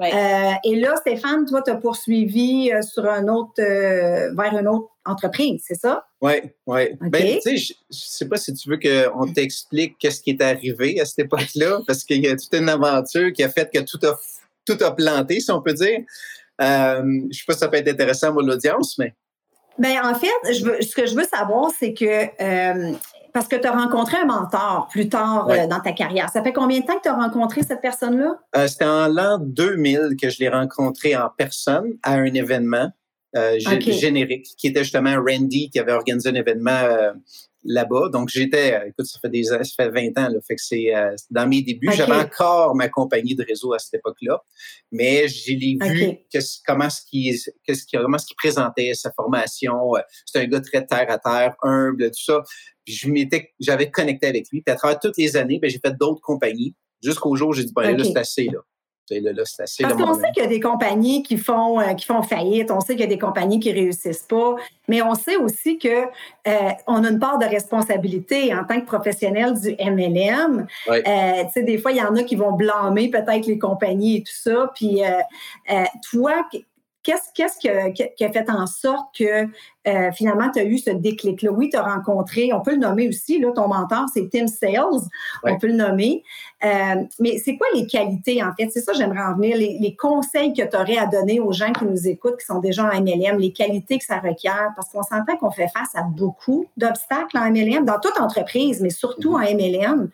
Euh, 0.00 0.52
et 0.64 0.76
là, 0.76 0.96
Stéphane, 0.96 1.44
toi, 1.44 1.62
tu 1.62 1.70
as 1.70 1.76
poursuivi 1.76 2.72
euh, 2.72 2.82
sur 2.82 3.06
un 3.06 3.28
autre, 3.28 3.52
euh, 3.58 4.32
vers 4.34 4.58
une 4.58 4.68
autre 4.68 4.88
entreprise, 5.04 5.62
c'est 5.66 5.78
ça? 5.78 6.06
Oui, 6.20 6.34
oui. 6.66 6.96
Ben, 7.00 7.38
tu 7.38 7.40
sais, 7.40 7.56
je 7.56 7.72
ne 7.72 7.76
sais 7.90 8.28
pas 8.28 8.36
si 8.36 8.54
tu 8.54 8.70
veux 8.70 8.78
qu'on 8.78 9.32
t'explique 9.32 9.96
qu'est-ce 9.98 10.20
qui 10.22 10.30
est 10.30 10.42
arrivé 10.42 11.00
à 11.00 11.04
cette 11.04 11.20
époque-là, 11.20 11.80
parce 11.86 12.04
qu'il 12.04 12.22
y 12.22 12.28
a 12.28 12.36
toute 12.36 12.54
une 12.54 12.68
aventure 12.68 13.32
qui 13.32 13.42
a 13.42 13.48
fait 13.48 13.70
que 13.72 13.80
tout 13.80 14.04
a, 14.06 14.18
tout 14.66 14.82
a 14.82 14.94
planté, 14.94 15.40
si 15.40 15.50
on 15.50 15.60
peut 15.60 15.74
dire. 15.74 16.00
je 16.58 17.02
ne 17.02 17.32
sais 17.32 17.44
pas 17.46 17.52
si 17.52 17.58
ça 17.58 17.68
peut 17.68 17.76
être 17.76 17.88
intéressant 17.88 18.32
pour 18.32 18.42
l'audience, 18.42 18.96
mais. 18.98 19.14
Ben, 19.78 19.98
en 20.04 20.14
fait, 20.14 20.52
je 20.52 20.64
veux, 20.64 20.82
ce 20.82 20.94
que 20.94 21.06
je 21.06 21.14
veux 21.14 21.24
savoir, 21.24 21.70
c'est 21.78 21.94
que 21.94 22.26
parce 23.32 23.48
que 23.48 23.56
tu 23.56 23.66
as 23.66 23.72
rencontré 23.72 24.16
un 24.18 24.26
mentor 24.26 24.88
plus 24.90 25.08
tard 25.08 25.48
euh, 25.50 25.66
dans 25.66 25.80
ta 25.80 25.92
carrière. 25.92 26.28
Ça 26.30 26.42
fait 26.42 26.52
combien 26.52 26.80
de 26.80 26.86
temps 26.86 26.96
que 26.96 27.02
tu 27.02 27.08
as 27.08 27.14
rencontré 27.14 27.62
cette 27.62 27.80
personne-là? 27.80 28.38
Euh, 28.56 28.66
c'était 28.66 28.84
en 28.84 29.08
l'an 29.08 29.38
2000 29.38 30.16
que 30.20 30.30
je 30.30 30.38
l'ai 30.40 30.48
rencontré 30.48 31.16
en 31.16 31.28
personne 31.36 31.96
à 32.02 32.14
un 32.14 32.32
événement 32.34 32.90
euh, 33.36 33.58
générique, 33.58 34.46
qui 34.56 34.68
était 34.68 34.82
justement 34.82 35.14
Randy 35.14 35.70
qui 35.70 35.78
avait 35.78 35.92
organisé 35.92 36.30
un 36.30 36.34
événement 36.34 37.12
là-bas. 37.64 38.08
Donc, 38.12 38.28
j'étais, 38.28 38.88
écoute, 38.88 39.06
ça 39.06 39.18
fait 39.20 39.28
des 39.28 39.44
ça 39.44 39.58
fait 39.76 39.90
20 39.90 40.18
ans, 40.18 40.28
là, 40.28 40.38
fait 40.46 40.56
que 40.56 40.62
c'est 40.62 40.92
dans 41.30 41.46
mes 41.46 41.62
débuts. 41.62 41.90
J'avais 41.92 42.14
encore 42.14 42.74
ma 42.74 42.88
compagnie 42.88 43.34
de 43.34 43.44
réseau 43.44 43.72
à 43.72 43.78
cette 43.78 43.94
époque-là, 43.94 44.42
mais 44.92 45.28
j'ai 45.28 45.56
vu 45.56 45.78
comment 46.66 46.90
ce 46.90 47.02
qui, 47.08 47.38
comment 47.92 48.18
ce 48.18 48.26
qui 48.26 48.34
présentait 48.34 48.92
sa 48.94 49.10
formation. 49.12 49.92
C'était 50.24 50.44
un 50.44 50.48
gars 50.48 50.60
très 50.60 50.84
terre 50.84 51.06
à 51.10 51.18
terre, 51.18 51.54
humble, 51.62 52.10
tout 52.10 52.22
ça 52.24 52.42
je 52.90 53.08
m'étais, 53.08 53.52
j'avais 53.60 53.90
connecté 53.90 54.26
avec 54.26 54.48
lui. 54.50 54.62
Puis 54.62 54.72
à 54.72 54.76
travers 54.76 54.98
toutes 54.98 55.16
les 55.16 55.36
années, 55.36 55.58
ben, 55.58 55.70
j'ai 55.70 55.80
fait 55.84 55.96
d'autres 55.96 56.20
compagnies 56.20 56.74
jusqu'au 57.02 57.34
jour 57.36 57.50
où 57.50 57.52
j'ai 57.52 57.64
dit, 57.64 57.72
ben, 57.74 57.96
là, 57.96 58.04
c'est 58.04 58.18
assez, 58.18 58.44
là. 58.46 58.60
Là, 59.10 59.32
là, 59.32 59.42
assez, 59.42 59.82
Parce 59.82 59.94
qu'on 59.94 60.14
sait 60.14 60.30
qu'il 60.32 60.42
y 60.42 60.46
a 60.46 60.48
des 60.48 60.60
compagnies 60.60 61.22
qui 61.22 61.36
font, 61.36 61.80
euh, 61.80 61.94
qui 61.94 62.06
font 62.06 62.22
faillite, 62.22 62.70
on 62.70 62.80
sait 62.80 62.94
qu'il 62.94 63.00
y 63.00 63.04
a 63.04 63.08
des 63.08 63.18
compagnies 63.18 63.58
qui 63.58 63.72
réussissent 63.72 64.26
pas, 64.28 64.54
mais 64.88 65.02
on 65.02 65.14
sait 65.14 65.36
aussi 65.36 65.78
que 65.78 65.88
euh, 65.88 66.70
on 66.86 67.04
a 67.04 67.08
une 67.08 67.18
part 67.18 67.38
de 67.38 67.46
responsabilité 67.46 68.54
en 68.54 68.64
tant 68.64 68.80
que 68.80 68.86
professionnel 68.86 69.58
du 69.58 69.70
MLM. 69.70 70.66
Euh, 70.88 71.44
des 71.56 71.78
fois, 71.78 71.90
il 71.90 71.98
y 71.98 72.02
en 72.02 72.14
a 72.14 72.22
qui 72.22 72.36
vont 72.36 72.52
blâmer 72.52 73.10
peut-être 73.10 73.46
les 73.46 73.58
compagnies 73.58 74.18
et 74.18 74.22
tout 74.22 74.32
ça. 74.32 74.70
Puis 74.74 75.02
toi, 76.10 76.46
qu'est-ce, 77.02 77.28
qu'est-ce 77.34 77.58
qui 77.58 78.24
a, 78.24 78.32
fait 78.32 78.50
en 78.50 78.66
sorte 78.66 79.14
que 79.18 79.46
euh, 79.88 80.12
finalement, 80.12 80.50
tu 80.50 80.60
as 80.60 80.64
eu 80.64 80.78
ce 80.78 80.90
déclic-là. 80.90 81.50
Oui, 81.50 81.70
tu 81.70 81.76
as 81.76 81.82
rencontré, 81.82 82.52
on 82.52 82.60
peut 82.60 82.72
le 82.72 82.78
nommer 82.78 83.08
aussi, 83.08 83.38
là, 83.38 83.50
ton 83.54 83.68
mentor, 83.68 84.06
c'est 84.12 84.28
Tim 84.30 84.46
Sales, 84.46 85.00
on 85.42 85.58
peut 85.58 85.68
le 85.68 85.74
nommer. 85.74 86.22
Euh, 86.62 87.02
mais 87.18 87.38
c'est 87.38 87.56
quoi 87.56 87.66
les 87.74 87.86
qualités, 87.86 88.42
en 88.42 88.52
fait? 88.54 88.68
C'est 88.70 88.82
ça, 88.82 88.92
j'aimerais 88.92 89.22
en 89.22 89.34
venir. 89.34 89.56
Les, 89.56 89.96
conseils 89.98 90.52
que 90.52 90.62
tu 90.62 90.76
aurais 90.76 90.96
à 90.96 91.06
donner 91.06 91.40
aux 91.40 91.52
gens 91.52 91.72
qui 91.72 91.84
nous 91.84 92.08
écoutent, 92.08 92.38
qui 92.38 92.46
sont 92.46 92.60
déjà 92.60 92.84
en 92.84 93.00
MLM, 93.00 93.38
les 93.38 93.52
qualités 93.52 93.98
que 93.98 94.04
ça 94.04 94.18
requiert, 94.18 94.70
parce 94.76 94.88
qu'on 94.90 95.02
s'entend 95.02 95.36
qu'on 95.36 95.50
fait 95.50 95.68
face 95.68 95.94
à 95.94 96.02
beaucoup 96.02 96.66
d'obstacles 96.76 97.36
en 97.36 97.50
MLM, 97.50 97.84
dans 97.84 97.98
toute 97.98 98.18
entreprise, 98.18 98.80
mais 98.80 98.90
surtout 98.90 99.34
en 99.34 99.40
MLM. 99.40 100.10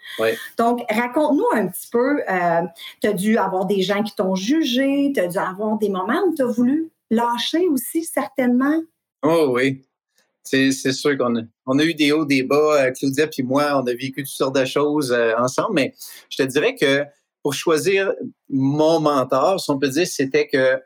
Donc, 0.59 0.85
raconte-nous 0.91 1.47
un 1.53 1.67
petit 1.67 1.89
peu, 1.91 2.21
euh, 2.29 2.63
tu 3.01 3.09
as 3.09 3.13
dû 3.13 3.39
avoir 3.39 3.67
des 3.67 3.83
gens 3.83 4.03
qui 4.03 4.15
t'ont 4.15 4.35
jugé, 4.35 5.13
tu 5.15 5.21
as 5.21 5.27
dû 5.27 5.39
avoir 5.39 5.79
des 5.79 5.89
moments 5.89 6.23
où 6.27 6.35
tu 6.35 6.43
as 6.43 6.47
voulu 6.47 6.91
lâcher 7.11 7.69
aussi, 7.69 8.05
certainement? 8.05 8.81
Oh 9.29 9.49
oui. 9.55 9.83
C'est 10.45 10.71
sûr 10.71 11.19
qu'on 11.19 11.79
a, 11.79 11.85
eu 11.85 11.95
des 11.95 12.13
hauts, 12.13 12.25
des 12.25 12.45
bas. 12.45 12.85
Euh, 12.85 12.93
Claudia 12.93 13.27
puis 13.27 13.43
moi, 13.43 13.83
on 13.83 13.87
a 13.87 13.93
vécu 13.93 14.23
toutes 14.23 14.27
sortes 14.27 14.55
de 14.55 14.65
choses 14.65 15.11
euh, 15.11 15.35
ensemble, 15.37 15.75
mais 15.75 15.95
je 16.31 16.37
te 16.37 16.43
dirais 16.45 16.77
que 16.77 17.05
pour 17.43 17.53
choisir 17.53 18.13
mon 18.49 19.01
mentor, 19.01 19.61
si 19.61 19.69
on 19.71 19.79
peut 19.79 19.89
dire, 19.89 20.07
c'était 20.07 20.47
que 20.47 20.81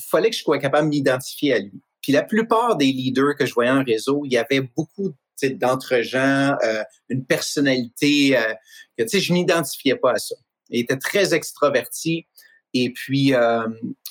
fallait 0.00 0.30
que 0.30 0.36
je 0.36 0.42
sois 0.42 0.58
capable 0.58 0.88
de 0.88 0.96
m'identifier 0.96 1.52
à 1.52 1.58
lui. 1.58 1.82
Puis 2.00 2.12
la 2.12 2.22
plupart 2.22 2.76
des 2.76 2.86
leaders 2.86 3.36
que 3.36 3.44
je 3.44 3.52
voyais 3.52 3.70
en 3.70 3.84
réseau, 3.84 4.22
il 4.24 4.32
y 4.32 4.38
avait 4.38 4.62
beaucoup 4.62 5.12
d'entre 5.42 6.00
gens, 6.00 6.56
euh, 6.64 6.82
une 7.10 7.26
personnalité 7.26 8.38
que 8.96 9.02
tu 9.02 9.08
sais, 9.10 9.20
je 9.20 9.34
m'identifiais 9.34 9.96
pas 9.96 10.12
à 10.12 10.18
ça. 10.18 10.36
Il 10.70 10.80
était 10.80 10.96
très 10.96 11.34
extraverti. 11.34 12.26
Et 12.74 12.90
puis, 12.90 13.34
euh, 13.34 13.66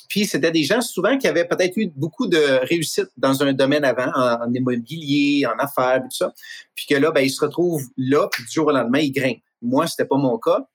puis 0.08 0.26
c'était 0.26 0.50
des 0.50 0.64
gens 0.64 0.80
souvent 0.80 1.18
qui 1.18 1.26
avaient 1.26 1.46
peut-être 1.46 1.76
eu 1.76 1.90
beaucoup 1.94 2.26
de 2.26 2.64
réussite 2.66 3.08
dans 3.16 3.42
un 3.42 3.52
domaine 3.52 3.84
avant, 3.84 4.10
en, 4.14 4.52
immobilier, 4.52 5.46
en 5.46 5.58
affaires, 5.58 6.02
tout 6.02 6.16
ça. 6.16 6.32
Puis 6.74 6.86
que 6.86 6.94
là, 6.94 7.10
ben, 7.10 7.20
ils 7.20 7.30
se 7.30 7.44
retrouvent 7.44 7.88
là, 7.96 8.28
puis 8.30 8.44
du 8.44 8.50
jour 8.50 8.66
au 8.66 8.72
lendemain, 8.72 9.00
ils 9.00 9.12
grimpent. 9.12 9.42
Moi, 9.62 9.86
c'était 9.86 10.04
pas 10.04 10.16
mon 10.16 10.38
cas. 10.38 10.66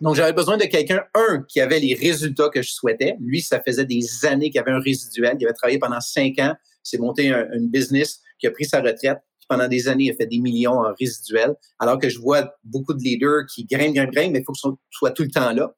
Donc, 0.00 0.14
j'avais 0.14 0.32
besoin 0.32 0.56
de 0.56 0.64
quelqu'un, 0.64 1.02
un, 1.14 1.42
qui 1.48 1.60
avait 1.60 1.80
les 1.80 1.94
résultats 1.94 2.50
que 2.50 2.62
je 2.62 2.70
souhaitais. 2.70 3.16
Lui, 3.20 3.42
ça 3.42 3.60
faisait 3.60 3.84
des 3.84 4.04
années 4.24 4.50
qu'il 4.50 4.60
avait 4.60 4.70
un 4.70 4.80
résiduel. 4.80 5.36
Il 5.40 5.44
avait 5.44 5.54
travaillé 5.54 5.78
pendant 5.78 6.00
cinq 6.00 6.38
ans. 6.38 6.54
s'est 6.82 6.98
monté 6.98 7.30
un, 7.30 7.46
business, 7.60 8.20
qui 8.38 8.46
a 8.46 8.50
pris 8.50 8.64
sa 8.64 8.80
retraite. 8.80 9.18
pendant 9.48 9.66
des 9.66 9.88
années, 9.88 10.04
il 10.04 10.10
a 10.10 10.14
fait 10.14 10.26
des 10.26 10.38
millions 10.38 10.78
en 10.78 10.92
résiduel. 10.98 11.54
Alors 11.78 11.98
que 11.98 12.08
je 12.08 12.18
vois 12.18 12.54
beaucoup 12.62 12.94
de 12.94 13.02
leaders 13.02 13.46
qui 13.52 13.64
grimpent, 13.64 13.94
grimpent, 13.94 14.12
grimpent, 14.12 14.32
mais 14.32 14.40
il 14.40 14.44
faut 14.44 14.52
qu'ils 14.52 14.72
soient 14.90 15.10
tout 15.10 15.24
le 15.24 15.30
temps 15.30 15.52
là. 15.52 15.74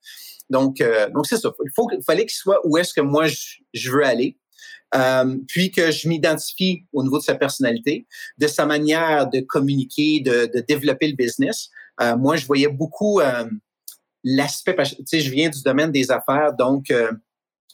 Donc, 0.51 0.81
euh, 0.81 1.09
donc 1.11 1.27
c'est 1.27 1.39
ça. 1.39 1.53
Il 1.65 2.03
fallait 2.05 2.27
qu'il 2.27 2.37
soit 2.37 2.61
où 2.65 2.77
est-ce 2.77 2.93
que 2.93 3.01
moi 3.01 3.27
je, 3.27 3.91
veux 3.91 4.05
aller. 4.05 4.37
Euh, 4.95 5.37
puis 5.47 5.71
que 5.71 5.91
je 5.91 6.09
m'identifie 6.09 6.85
au 6.93 7.03
niveau 7.03 7.19
de 7.19 7.23
sa 7.23 7.37
personnalité, 7.37 8.07
de 8.39 8.47
sa 8.47 8.67
manière 8.67 9.29
de 9.31 9.41
communiquer, 9.41 10.21
de, 10.21 10.61
développer 10.67 11.09
le 11.09 11.15
business. 11.15 11.71
Euh, 12.01 12.17
moi, 12.17 12.37
je 12.37 12.47
voyais 12.47 12.69
beaucoup 12.69 13.21
l'aspect, 14.25 14.77
tu 14.77 15.05
sais, 15.07 15.21
je 15.21 15.31
viens 15.31 15.49
du 15.49 15.63
domaine 15.63 15.93
des 15.93 16.11
affaires, 16.11 16.55
donc 16.55 16.91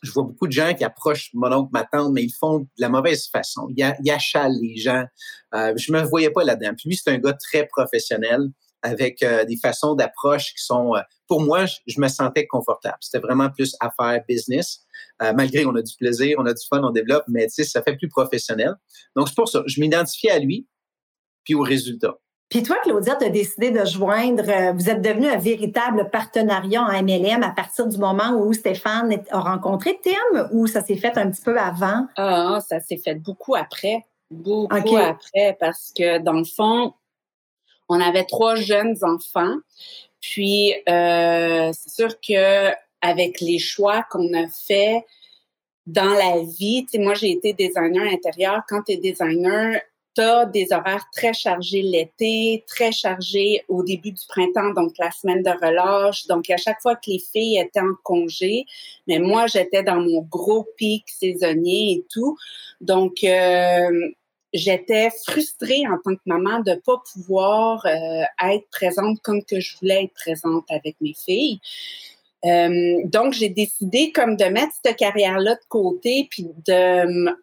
je 0.02 0.12
vois 0.12 0.24
beaucoup 0.24 0.46
de 0.46 0.52
gens 0.52 0.74
qui 0.74 0.84
approchent 0.84 1.30
mon 1.34 1.52
oncle, 1.52 1.70
ma 1.72 1.84
tante, 1.84 2.12
mais 2.12 2.22
ils 2.22 2.32
font 2.32 2.60
de 2.60 2.68
la 2.78 2.88
mauvaise 2.88 3.28
façon. 3.28 3.68
Ils 3.76 4.10
achalent 4.10 4.58
les 4.60 4.76
gens. 4.76 5.04
Euh, 5.54 5.74
je 5.76 5.92
me 5.92 6.02
voyais 6.02 6.30
pas 6.30 6.44
là-dedans. 6.44 6.72
Puis 6.76 6.90
lui, 6.90 6.96
c'est 6.96 7.10
un 7.10 7.18
gars 7.18 7.34
très 7.34 7.66
professionnel 7.66 8.48
avec 8.86 9.22
euh, 9.22 9.44
des 9.44 9.56
façons 9.56 9.94
d'approche 9.94 10.54
qui 10.54 10.64
sont, 10.64 10.94
euh, 10.94 11.00
pour 11.26 11.42
moi, 11.42 11.64
je, 11.66 12.00
me 12.00 12.08
sentais 12.08 12.46
confortable. 12.46 12.96
C'était 13.00 13.18
vraiment 13.18 13.50
plus 13.50 13.74
affaire 13.80 14.22
business. 14.28 14.80
Euh, 15.22 15.32
malgré 15.34 15.66
on 15.66 15.74
a 15.74 15.82
du 15.82 15.94
plaisir, 15.96 16.36
on 16.38 16.46
a 16.46 16.54
du 16.54 16.62
fun, 16.68 16.80
on 16.82 16.90
développe, 16.90 17.24
mais 17.28 17.46
tu 17.46 17.54
sais, 17.54 17.64
ça 17.64 17.82
fait 17.82 17.96
plus 17.96 18.08
professionnel. 18.08 18.74
Donc, 19.16 19.28
c'est 19.28 19.34
pour 19.34 19.48
ça, 19.48 19.62
je 19.66 19.80
m'identifiais 19.80 20.30
à 20.30 20.38
lui, 20.38 20.68
puis 21.44 21.54
au 21.54 21.62
résultat. 21.62 22.14
Puis 22.48 22.62
toi, 22.62 22.76
Claudia, 22.84 23.16
tu 23.16 23.24
as 23.24 23.30
décidé 23.30 23.72
de 23.72 23.84
joindre, 23.84 24.44
vous 24.74 24.88
êtes 24.88 25.02
devenu 25.02 25.26
un 25.26 25.36
véritable 25.36 26.08
partenariat 26.10 26.80
en 26.80 27.02
MLM 27.02 27.42
à 27.42 27.50
partir 27.50 27.88
du 27.88 27.98
moment 27.98 28.38
où 28.38 28.52
Stéphane 28.52 29.20
a 29.30 29.40
rencontré 29.40 29.98
Tim 30.04 30.48
ou 30.52 30.68
ça 30.68 30.80
s'est 30.80 30.94
fait 30.94 31.18
un 31.18 31.28
petit 31.28 31.42
peu 31.42 31.58
avant? 31.58 32.06
Ah, 32.16 32.60
ça 32.64 32.78
s'est 32.78 32.98
fait 32.98 33.16
beaucoup 33.16 33.56
après. 33.56 34.04
Beaucoup 34.30 34.96
après 34.96 35.56
parce 35.58 35.92
que 35.96 36.18
dans 36.18 36.34
le 36.34 36.44
fond, 36.44 36.94
on 37.88 38.00
avait 38.00 38.24
trois 38.24 38.56
jeunes 38.56 38.96
enfants. 39.02 39.56
Puis, 40.20 40.74
euh, 40.88 41.70
c'est 41.72 41.90
sûr 41.90 42.20
que 42.20 42.72
avec 43.00 43.40
les 43.40 43.58
choix 43.58 44.04
qu'on 44.10 44.32
a 44.34 44.48
fait 44.48 45.04
dans 45.86 46.10
la 46.10 46.42
vie, 46.42 46.86
moi, 46.94 47.14
j'ai 47.14 47.30
été 47.30 47.52
designer 47.52 48.02
intérieur. 48.12 48.62
Quand 48.68 48.82
tu 48.82 48.92
es 48.92 48.96
designer, 48.96 49.80
tu 50.16 50.50
des 50.50 50.72
horaires 50.72 51.04
très 51.12 51.34
chargés 51.34 51.82
l'été, 51.82 52.64
très 52.66 52.90
chargés 52.90 53.62
au 53.68 53.82
début 53.82 54.12
du 54.12 54.22
printemps, 54.28 54.72
donc 54.72 54.94
la 54.98 55.10
semaine 55.10 55.42
de 55.42 55.50
relâche. 55.50 56.26
Donc, 56.26 56.48
à 56.48 56.56
chaque 56.56 56.80
fois 56.80 56.96
que 56.96 57.10
les 57.10 57.18
filles 57.18 57.58
étaient 57.58 57.80
en 57.80 57.94
congé, 58.02 58.64
mais 59.06 59.18
moi, 59.18 59.46
j'étais 59.46 59.82
dans 59.82 60.00
mon 60.00 60.22
gros 60.22 60.66
pic 60.76 61.04
saisonnier 61.10 61.92
et 61.92 62.06
tout. 62.10 62.36
Donc, 62.80 63.24
euh, 63.24 64.10
j'étais 64.52 65.10
frustrée 65.26 65.82
en 65.86 65.98
tant 66.04 66.14
que 66.14 66.22
maman 66.26 66.60
de 66.60 66.74
pas 66.84 67.02
pouvoir 67.12 67.84
euh, 67.86 68.22
être 68.50 68.68
présente 68.70 69.20
comme 69.22 69.44
que 69.44 69.60
je 69.60 69.76
voulais 69.78 70.04
être 70.04 70.14
présente 70.14 70.64
avec 70.70 70.96
mes 71.00 71.14
filles. 71.14 71.60
Euh, 72.44 73.00
donc, 73.04 73.32
j'ai 73.32 73.48
décidé 73.48 74.12
comme 74.12 74.36
de 74.36 74.44
mettre 74.44 74.72
cette 74.84 74.96
carrière-là 74.96 75.54
de 75.54 75.66
côté, 75.68 76.28
puis 76.30 76.46
de, 76.66 77.34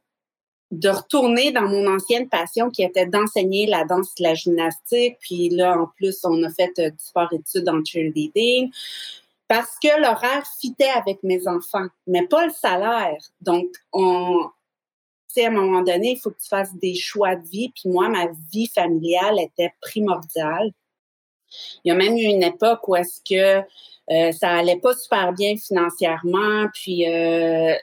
de 0.72 0.90
retourner 0.90 1.52
dans 1.52 1.68
mon 1.68 1.88
ancienne 1.88 2.30
passion 2.30 2.70
qui 2.70 2.84
était 2.84 3.06
d'enseigner 3.06 3.66
la 3.68 3.84
danse 3.86 4.14
et 4.20 4.24
la 4.24 4.34
gymnastique. 4.34 5.18
Puis 5.20 5.50
là, 5.50 5.78
en 5.78 5.88
plus, 5.88 6.20
on 6.24 6.42
a 6.44 6.50
fait 6.50 6.72
euh, 6.80 6.90
du 6.90 7.04
sport-études 7.04 7.70
en 7.70 7.84
cheerleading 7.84 8.72
parce 9.48 9.78
que 9.82 10.02
l'horaire 10.02 10.44
fitait 10.60 10.90
avec 10.90 11.22
mes 11.22 11.48
enfants, 11.48 11.86
mais 12.08 12.26
pas 12.26 12.46
le 12.46 12.52
salaire. 12.52 13.22
Donc, 13.42 13.68
on, 13.92 14.50
à 15.42 15.48
un 15.48 15.52
moment 15.52 15.82
donné, 15.82 16.12
il 16.12 16.20
faut 16.20 16.32
que 16.32 16.40
tu 16.42 16.48
fasses 16.48 16.76
des 16.76 16.96
choix 16.96 17.36
de 17.36 17.48
vie. 17.48 17.72
Puis 17.76 17.90
moi, 17.90 18.10
ma 18.10 18.28
vie 18.52 18.68
familiale 18.68 19.40
était 19.40 19.74
primordiale. 19.82 20.72
Il 21.84 21.90
y 21.90 21.92
a 21.92 21.96
même 21.96 22.18
eu 22.18 22.24
une 22.24 22.44
époque 22.44 22.88
où 22.88 22.96
est-ce 22.96 23.22
que 23.28 23.64
euh, 24.12 24.32
ça 24.32 24.50
allait 24.50 24.80
pas 24.80 24.94
super 24.96 25.32
bien 25.34 25.56
financièrement, 25.56 26.68
puis 26.74 27.08
euh, 27.08 27.74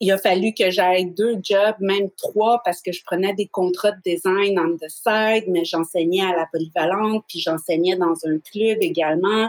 il 0.00 0.12
a 0.12 0.18
fallu 0.18 0.54
que 0.54 0.70
j'aille 0.70 1.06
deux 1.06 1.36
jobs, 1.42 1.74
même 1.80 2.08
trois, 2.16 2.62
parce 2.64 2.80
que 2.80 2.92
je 2.92 3.02
prenais 3.04 3.34
des 3.34 3.46
contrats 3.46 3.90
de 3.90 4.00
design 4.04 4.58
on 4.58 4.76
the 4.76 4.88
side, 4.88 5.44
mais 5.48 5.64
j'enseignais 5.64 6.22
à 6.22 6.36
la 6.36 6.46
polyvalente, 6.52 7.24
puis 7.28 7.40
j'enseignais 7.40 7.96
dans 7.96 8.14
un 8.24 8.38
club 8.38 8.78
également. 8.80 9.48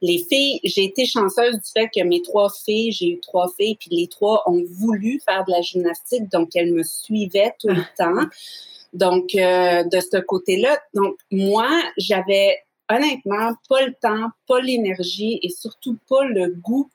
Les 0.00 0.18
filles, 0.18 0.60
j'ai 0.64 0.84
été 0.84 1.04
chanceuse 1.04 1.56
du 1.56 1.70
fait 1.70 1.88
que 1.94 2.02
mes 2.02 2.22
trois 2.22 2.50
filles, 2.50 2.92
j'ai 2.92 3.08
eu 3.08 3.20
trois 3.20 3.50
filles, 3.58 3.76
puis 3.78 3.90
les 3.90 4.06
trois 4.06 4.42
ont 4.46 4.64
voulu 4.70 5.20
faire 5.28 5.44
de 5.44 5.52
la 5.52 5.60
gymnastique, 5.60 6.30
donc 6.30 6.56
elles 6.56 6.72
me 6.72 6.82
suivaient 6.82 7.52
tout 7.60 7.68
le 7.68 7.84
temps. 7.98 8.26
Donc, 8.94 9.34
euh, 9.34 9.84
de 9.84 10.00
ce 10.00 10.18
côté-là, 10.18 10.78
donc 10.94 11.16
moi, 11.30 11.68
j'avais 11.98 12.56
honnêtement 12.88 13.52
pas 13.68 13.86
le 13.86 13.94
temps, 13.94 14.30
pas 14.48 14.60
l'énergie 14.60 15.38
et 15.42 15.48
surtout 15.48 15.96
pas 16.08 16.24
le 16.24 16.48
goût 16.48 16.90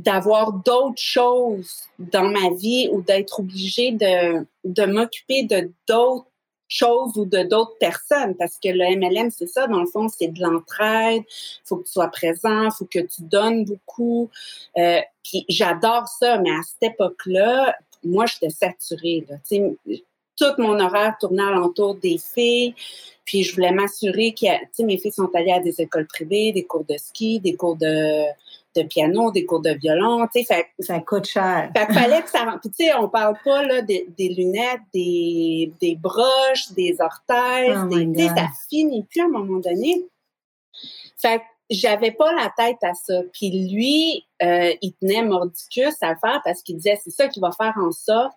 d'avoir 0.00 0.52
d'autres 0.52 1.00
choses 1.00 1.82
dans 1.98 2.28
ma 2.28 2.50
vie 2.50 2.88
ou 2.90 3.02
d'être 3.02 3.40
obligée 3.40 3.92
de, 3.92 4.46
de 4.64 4.86
m'occuper 4.86 5.42
de 5.42 5.70
d'autres 5.86 6.26
choses 6.68 7.16
ou 7.16 7.26
de 7.26 7.42
d'autres 7.42 7.76
personnes. 7.78 8.34
Parce 8.36 8.56
que 8.56 8.68
le 8.68 8.96
MLM 8.96 9.30
c'est 9.30 9.48
ça 9.48 9.66
dans 9.66 9.80
le 9.80 9.86
fond 9.86 10.08
c'est 10.08 10.28
de 10.28 10.40
l'entraide. 10.40 11.22
Faut 11.64 11.76
que 11.76 11.84
tu 11.84 11.92
sois 11.92 12.08
présent 12.08 12.70
faut 12.70 12.86
que 12.86 13.00
tu 13.00 13.22
donnes 13.22 13.64
beaucoup. 13.64 14.30
Euh, 14.78 15.00
puis 15.22 15.44
j'adore 15.48 16.08
ça 16.08 16.38
mais 16.38 16.50
à 16.50 16.62
cette 16.62 16.92
époque-là 16.92 17.76
moi 18.02 18.24
j'étais 18.26 18.50
saturée 18.50 19.26
là. 19.28 19.36
Tout 20.36 20.54
mon 20.56 20.80
horaire 20.80 21.16
tournait 21.20 21.42
alentour 21.42 21.96
des 21.96 22.16
filles. 22.16 22.74
Puis 23.26 23.42
je 23.42 23.54
voulais 23.54 23.72
m'assurer 23.72 24.32
que 24.32 24.82
mes 24.82 24.96
filles 24.96 25.12
sont 25.12 25.28
allées 25.34 25.52
à 25.52 25.60
des 25.60 25.80
écoles 25.82 26.06
privées 26.06 26.52
des 26.52 26.64
cours 26.64 26.84
de 26.88 26.96
ski 26.96 27.40
des 27.40 27.54
cours 27.54 27.76
de 27.76 28.24
de 28.76 28.82
piano, 28.82 29.30
des 29.30 29.44
cours 29.44 29.60
de 29.60 29.70
violon, 29.70 30.26
tu 30.34 30.44
sais, 30.44 30.66
ça 30.78 31.00
coûte 31.00 31.26
cher. 31.26 31.70
Fait 31.76 31.92
fallait 31.92 32.22
que 32.22 32.30
ça 32.30 32.58
tu 32.62 32.70
sais, 32.72 32.94
on 32.94 33.08
parle 33.08 33.36
pas 33.44 33.62
là 33.64 33.82
des, 33.82 34.06
lunettes, 34.18 34.80
des, 34.94 35.72
des 35.80 35.96
broches, 35.96 36.72
des 36.76 36.96
orteils, 37.00 37.72
oh 37.76 37.88
tu 37.90 38.14
sais, 38.14 38.28
ça 38.28 38.46
finit 38.68 39.04
plus 39.04 39.22
à 39.22 39.24
un 39.24 39.28
moment 39.28 39.58
donné. 39.58 40.06
Fait 41.16 41.38
que 41.38 41.44
j'avais 41.70 42.10
pas 42.10 42.32
la 42.32 42.52
tête 42.56 42.82
à 42.82 42.94
ça. 42.94 43.22
Puis 43.32 43.68
lui, 43.72 44.26
euh, 44.42 44.74
il 44.82 44.92
tenait 44.94 45.22
mordicus 45.22 45.94
à 46.02 46.16
faire 46.16 46.40
parce 46.44 46.62
qu'il 46.62 46.76
disait 46.76 46.98
c'est 47.02 47.10
ça 47.10 47.28
qui 47.28 47.40
va 47.40 47.52
faire 47.52 47.74
en 47.76 47.92
sorte 47.92 48.36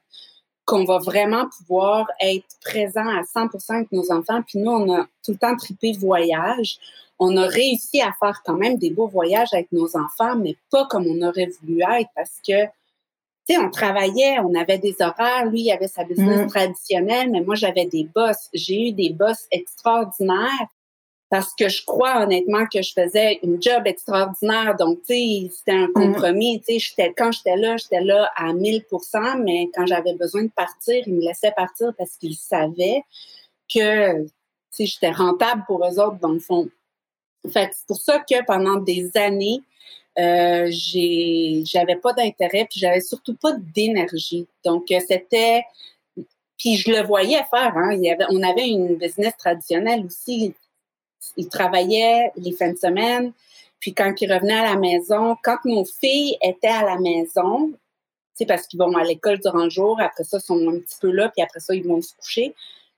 qu'on 0.66 0.86
va 0.86 0.98
vraiment 1.00 1.46
pouvoir 1.58 2.08
être 2.22 2.46
présent 2.64 3.08
à 3.08 3.22
100% 3.24 3.76
avec 3.76 3.92
nos 3.92 4.12
enfants. 4.12 4.42
Puis 4.48 4.60
nous, 4.60 4.72
on 4.72 4.94
a 4.94 5.06
tout 5.26 5.32
le 5.32 5.38
temps 5.38 5.56
tripé 5.58 5.92
voyage 5.94 6.80
on 7.20 7.38
a 7.38 7.48
réussi 7.48 8.02
à 8.02 8.12
faire 8.20 8.42
quand 8.46 8.56
même 8.56 8.78
des 8.78 8.90
beaux 8.90 9.08
voyages 9.08 9.54
avec 9.54 9.72
nos 9.72 9.96
enfants, 9.96 10.36
mais 10.36 10.56
pas 10.72 10.86
comme 10.88 11.06
on 11.08 11.22
aurait 11.22 11.50
voulu 11.62 11.82
être 11.82 12.10
parce 12.16 12.40
que, 12.46 12.66
tu 12.66 13.56
sais, 13.56 13.58
on 13.58 13.70
travaillait, 13.70 14.40
on 14.40 14.54
avait 14.56 14.78
des 14.78 14.96
horaires. 15.00 15.46
Lui, 15.46 15.62
il 15.62 15.72
avait 15.72 15.88
sa 15.88 16.04
business 16.04 16.46
mm. 16.46 16.48
traditionnelle, 16.48 17.32
mais 17.32 17.42
moi, 17.42 17.56
j'avais 17.56 17.86
des 17.86 18.08
boss. 18.14 18.50
J'ai 18.54 18.90
eu 18.90 18.92
des 18.92 19.10
boss 19.10 19.48
extraordinaires 19.52 20.68
parce 21.34 21.56
que 21.56 21.68
je 21.68 21.84
crois 21.84 22.22
honnêtement 22.22 22.68
que 22.72 22.84
je 22.84 22.94
faisais 22.94 23.40
une 23.42 23.60
job 23.60 23.88
extraordinaire. 23.88 24.76
Donc, 24.78 25.00
tu 25.00 25.16
sais, 25.16 25.50
c'était 25.52 25.72
un 25.72 25.88
mm. 25.88 25.94
compromis. 25.94 26.62
Tu 26.62 26.80
sais, 26.80 27.12
quand 27.18 27.32
j'étais 27.32 27.56
là, 27.56 27.76
j'étais 27.76 28.02
là 28.02 28.32
à 28.36 28.54
1000% 28.54 29.42
mais 29.44 29.68
quand 29.74 29.88
j'avais 29.88 30.14
besoin 30.14 30.44
de 30.44 30.52
partir, 30.52 31.02
ils 31.08 31.12
me 31.16 31.22
laissaient 31.22 31.54
partir 31.56 31.92
parce 31.98 32.18
qu'ils 32.18 32.36
savaient 32.36 33.02
que, 33.68 34.26
tu 34.26 34.30
sais, 34.70 34.86
j'étais 34.86 35.10
rentable 35.10 35.64
pour 35.66 35.84
eux 35.84 36.00
autres, 36.00 36.20
dans 36.20 36.34
le 36.34 36.40
fond. 36.40 36.70
Fait 37.52 37.72
c'est 37.74 37.88
pour 37.88 37.98
ça 37.98 38.20
que 38.20 38.46
pendant 38.46 38.76
des 38.76 39.10
années, 39.18 39.64
euh, 40.20 40.70
j'avais 40.70 41.96
pas 41.96 42.14
d'intérêt, 42.14 42.68
puis 42.70 42.80
j'avais 42.80 43.02
surtout 43.02 43.36
pas 43.38 43.54
d'énergie. 43.54 44.46
Donc, 44.64 44.92
euh, 44.92 45.00
c'était... 45.08 45.64
Puis 46.60 46.76
je 46.76 46.92
le 46.92 47.02
voyais 47.02 47.44
faire. 47.50 47.76
Hein. 47.76 47.94
Il 47.94 48.04
y 48.04 48.12
avait, 48.12 48.26
on 48.30 48.44
avait 48.44 48.68
une 48.68 48.98
business 48.98 49.36
traditionnelle 49.36 50.06
aussi. 50.06 50.54
Il 51.38 51.48
travaillait 51.50 52.32
les 52.38 52.52
fins 52.52 52.72
de 52.72 52.78
semaine. 52.78 53.34
Puis 53.80 53.94
quand 53.94 54.14
il 54.22 54.32
revenait 54.32 54.60
à 54.60 54.74
la 54.74 54.76
maison, 54.78 55.36
quand 55.44 55.58
nos 55.66 55.86
filles 55.86 56.38
étaient 56.42 56.68
à 56.68 56.84
la 56.84 56.98
maison, 57.00 57.74
c'est 58.34 58.46
parce 58.46 58.68
qu'ils 58.68 58.80
vont 58.80 58.96
à 58.96 59.04
l'école 59.04 59.40
durant 59.40 59.66
le 59.66 59.70
jour, 59.70 60.00
après 60.00 60.24
ça, 60.24 60.38
ils 60.38 60.46
sont 60.46 60.68
un 60.68 60.80
petit 60.80 60.98
peu 61.02 61.12
là, 61.12 61.30
puis 61.30 61.44
après 61.44 61.60
ça, 61.60 61.76
ils 61.76 61.88
vont 61.88 62.02
se 62.02 62.16
coucher. 62.16 62.56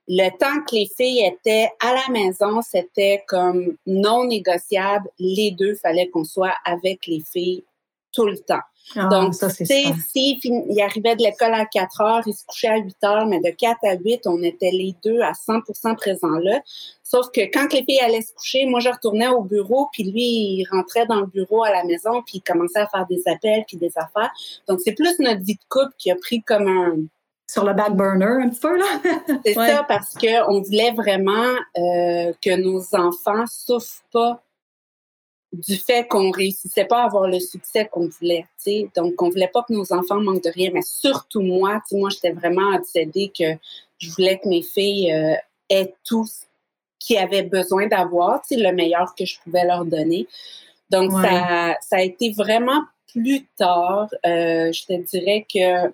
le 0.08 0.30
temps 0.38 0.62
que 0.64 0.76
les 0.76 0.86
filles 0.86 1.24
étaient 1.24 1.68
à 1.80 1.92
la 1.92 2.08
maison, 2.12 2.62
c'était 2.62 3.24
comme 3.26 3.76
non 3.86 4.24
négociable. 4.24 5.08
Les 5.18 5.50
deux, 5.50 5.74
fallait 5.74 6.08
qu'on 6.08 6.24
soit 6.24 6.54
avec 6.64 7.06
les 7.06 7.20
filles 7.20 7.64
tout 8.12 8.26
le 8.26 8.38
temps. 8.38 8.62
Ah, 8.94 9.06
Donc, 9.08 9.34
ça, 9.34 9.50
c'est 9.50 9.64
tu 9.64 9.72
sais, 9.74 9.82
super. 9.84 9.96
si 10.14 10.40
fin- 10.40 10.62
il 10.70 10.80
arrivait 10.80 11.16
de 11.16 11.22
l'école 11.24 11.54
à 11.54 11.66
4 11.66 12.00
heures, 12.02 12.22
il 12.26 12.34
se 12.34 12.44
couchait 12.46 12.68
à 12.68 12.76
8 12.76 12.96
heures, 13.04 13.26
mais 13.26 13.40
de 13.40 13.50
4 13.50 13.78
à 13.84 13.94
8, 13.94 14.26
on 14.26 14.40
était 14.42 14.70
les 14.70 14.94
deux 15.02 15.20
à 15.22 15.32
100% 15.34 15.94
présents 15.96 16.38
là. 16.42 16.60
Sauf 17.02 17.26
que 17.32 17.40
quand 17.52 17.72
les 17.72 17.82
filles 17.84 18.00
allaient 18.00 18.22
se 18.22 18.32
coucher, 18.34 18.64
moi, 18.66 18.80
je 18.80 18.88
retournais 18.88 19.28
au 19.28 19.42
bureau, 19.42 19.88
puis 19.92 20.04
lui, 20.04 20.22
il 20.22 20.66
rentrait 20.70 21.06
dans 21.06 21.20
le 21.20 21.26
bureau 21.26 21.64
à 21.64 21.70
la 21.72 21.84
maison, 21.84 22.22
puis 22.24 22.38
il 22.38 22.42
commençait 22.42 22.78
à 22.80 22.86
faire 22.86 23.06
des 23.08 23.22
appels, 23.26 23.64
puis 23.66 23.76
des 23.76 23.92
affaires. 23.96 24.30
Donc, 24.68 24.80
c'est 24.84 24.92
plus 24.92 25.18
notre 25.18 25.42
vie 25.42 25.54
de 25.56 25.64
couple 25.68 25.94
qui 25.98 26.10
a 26.10 26.16
pris 26.16 26.42
comme 26.42 26.66
un, 26.68 26.96
Sur 27.48 27.64
le 27.64 27.74
back 27.74 27.94
burner, 27.94 28.42
un 28.44 28.48
petit 28.48 28.60
peu, 28.60 28.76
là. 28.76 28.86
c'est 29.44 29.56
Ouais. 29.56 29.68
ça, 29.68 29.84
parce 29.84 30.14
qu'on 30.14 30.60
voulait 30.62 30.92
vraiment 30.92 31.44
euh, 31.78 32.32
que 32.44 32.56
nos 32.56 32.82
enfants 32.94 33.44
souffrent 33.48 34.02
pas 34.12 34.42
du 35.56 35.76
fait 35.76 36.06
qu'on 36.08 36.30
réussissait 36.30 36.84
pas 36.84 37.02
à 37.02 37.06
avoir 37.06 37.26
le 37.28 37.40
succès 37.40 37.86
qu'on 37.90 38.08
voulait. 38.08 38.44
tu 38.62 38.70
sais. 38.70 38.90
Donc, 38.96 39.20
on 39.22 39.28
voulait 39.30 39.48
pas 39.52 39.62
que 39.62 39.72
nos 39.72 39.92
enfants 39.92 40.20
manquent 40.20 40.44
de 40.44 40.50
rien, 40.50 40.70
mais 40.72 40.82
surtout 40.82 41.40
moi. 41.42 41.80
tu 41.88 41.94
sais, 41.94 41.96
Moi, 42.00 42.10
j'étais 42.10 42.32
vraiment 42.32 42.74
obsédée 42.74 43.32
que 43.36 43.44
je 43.98 44.10
voulais 44.10 44.38
que 44.38 44.48
mes 44.48 44.62
filles 44.62 45.12
euh, 45.12 45.34
aient 45.70 45.94
tout 46.04 46.26
ce 46.26 46.44
qu'ils 46.98 47.18
avaient 47.18 47.42
besoin 47.42 47.86
d'avoir, 47.86 48.42
tu 48.42 48.54
sais, 48.54 48.60
le 48.60 48.72
meilleur 48.72 49.14
que 49.14 49.24
je 49.24 49.38
pouvais 49.40 49.64
leur 49.64 49.84
donner. 49.84 50.26
Donc, 50.90 51.12
Ouais. 51.12 51.22
ça, 51.22 51.76
ça 51.80 51.96
a 51.96 52.02
été 52.02 52.32
vraiment 52.32 52.82
plus 53.12 53.46
tard. 53.56 54.08
euh, 54.26 54.70
je 54.72 54.84
te 54.86 54.92
dirais 55.10 55.46
que 55.52 55.92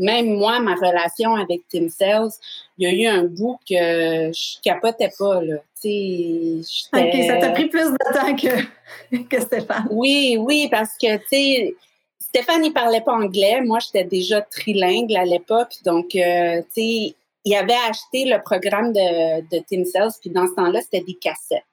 même 0.00 0.34
moi, 0.34 0.58
ma 0.60 0.74
relation 0.74 1.34
avec 1.34 1.60
Tim 1.68 1.88
Sales, 1.88 2.30
il 2.78 2.88
y 2.88 2.90
a 2.90 2.94
eu 2.94 3.14
un 3.14 3.24
bout 3.24 3.58
que 3.68 4.32
je 4.32 4.60
capotais 4.62 5.10
pas, 5.16 5.42
là. 5.42 5.56
OK, 5.56 7.24
ça 7.26 7.36
t'a 7.36 7.50
pris 7.50 7.68
plus 7.68 7.90
de 7.90 8.14
temps 8.14 8.34
que, 8.34 9.16
que 9.28 9.40
Stéphane. 9.40 9.86
Oui, 9.90 10.36
oui, 10.38 10.68
parce 10.70 10.96
que, 11.00 11.16
tu 11.18 11.24
sais, 11.30 11.74
Stéphane, 12.18 12.64
il 12.64 12.72
parlait 12.72 13.02
pas 13.02 13.12
anglais. 13.12 13.60
Moi, 13.60 13.78
j'étais 13.80 14.04
déjà 14.04 14.40
trilingue 14.40 15.14
à 15.14 15.24
l'époque. 15.24 15.74
Donc, 15.84 16.14
euh, 16.14 16.62
tu 16.74 16.80
sais, 16.80 17.14
il 17.44 17.54
avait 17.54 17.72
acheté 17.88 18.24
le 18.24 18.42
programme 18.42 18.92
de, 18.92 19.40
de 19.50 19.62
Tim 19.68 19.84
Sales, 19.84 20.12
puis 20.20 20.30
dans 20.30 20.46
ce 20.46 20.54
temps-là, 20.54 20.80
c'était 20.80 21.04
des 21.04 21.14
cassettes. 21.14 21.64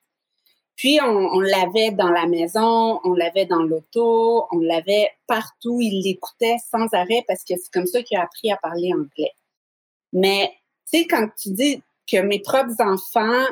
Puis, 0.78 1.00
on, 1.02 1.08
on 1.08 1.40
l'avait 1.40 1.92
dans 1.92 2.10
la 2.12 2.28
maison, 2.28 3.00
on 3.04 3.14
l'avait 3.14 3.46
dans 3.46 3.64
l'auto, 3.64 4.46
on 4.52 4.60
l'avait 4.60 5.12
partout. 5.28 5.80
Il 5.82 6.04
l'écoutait 6.04 6.58
sans 6.72 6.88
arrêt 6.94 7.26
parce 7.28 7.44
que 7.44 7.56
c'est 7.56 7.74
comme 7.74 7.88
ça 7.88 8.02
qu'il 8.04 8.18
a 8.18 8.24
appris 8.24 8.52
à 8.52 8.58
parler 8.58 8.94
anglais. 8.94 9.34
Mais, 10.14 10.54
tu 10.92 11.00
sais, 11.00 11.08
quand 11.08 11.28
tu 11.42 11.50
dis 11.50 11.82
que 12.10 12.18
mes 12.18 12.40
propres 12.40 12.80
enfants, 12.80 13.46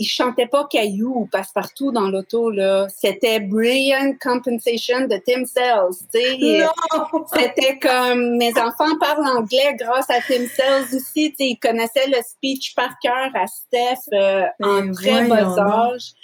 ils 0.00 0.06
chantaient 0.06 0.46
pas 0.46 0.66
Caillou 0.66 1.12
ou 1.14 1.26
Passe-Partout 1.26 1.92
dans 1.92 2.08
l'auto, 2.08 2.50
là. 2.50 2.88
C'était 2.88 3.38
Brilliant 3.38 4.14
Compensation 4.18 5.02
de 5.02 5.20
Tim 5.26 5.44
Sells, 5.44 6.08
tu 6.12 6.20
sais. 6.20 6.38
Non! 6.38 7.24
C'était 7.34 7.78
comme 7.78 8.38
mes 8.38 8.52
enfants 8.58 8.96
parlent 8.98 9.26
anglais 9.26 9.76
grâce 9.78 10.08
à 10.08 10.20
Tim 10.26 10.46
Sells 10.46 10.96
aussi. 10.96 11.32
Tu 11.32 11.36
sais, 11.36 11.50
ils 11.50 11.58
connaissaient 11.58 12.06
le 12.06 12.16
speech 12.22 12.74
par 12.74 12.98
cœur 13.02 13.30
à 13.34 13.46
Steph 13.46 14.08
euh, 14.14 14.46
en 14.62 14.90
très 14.92 15.28
bas 15.28 15.58
âge. 15.58 16.14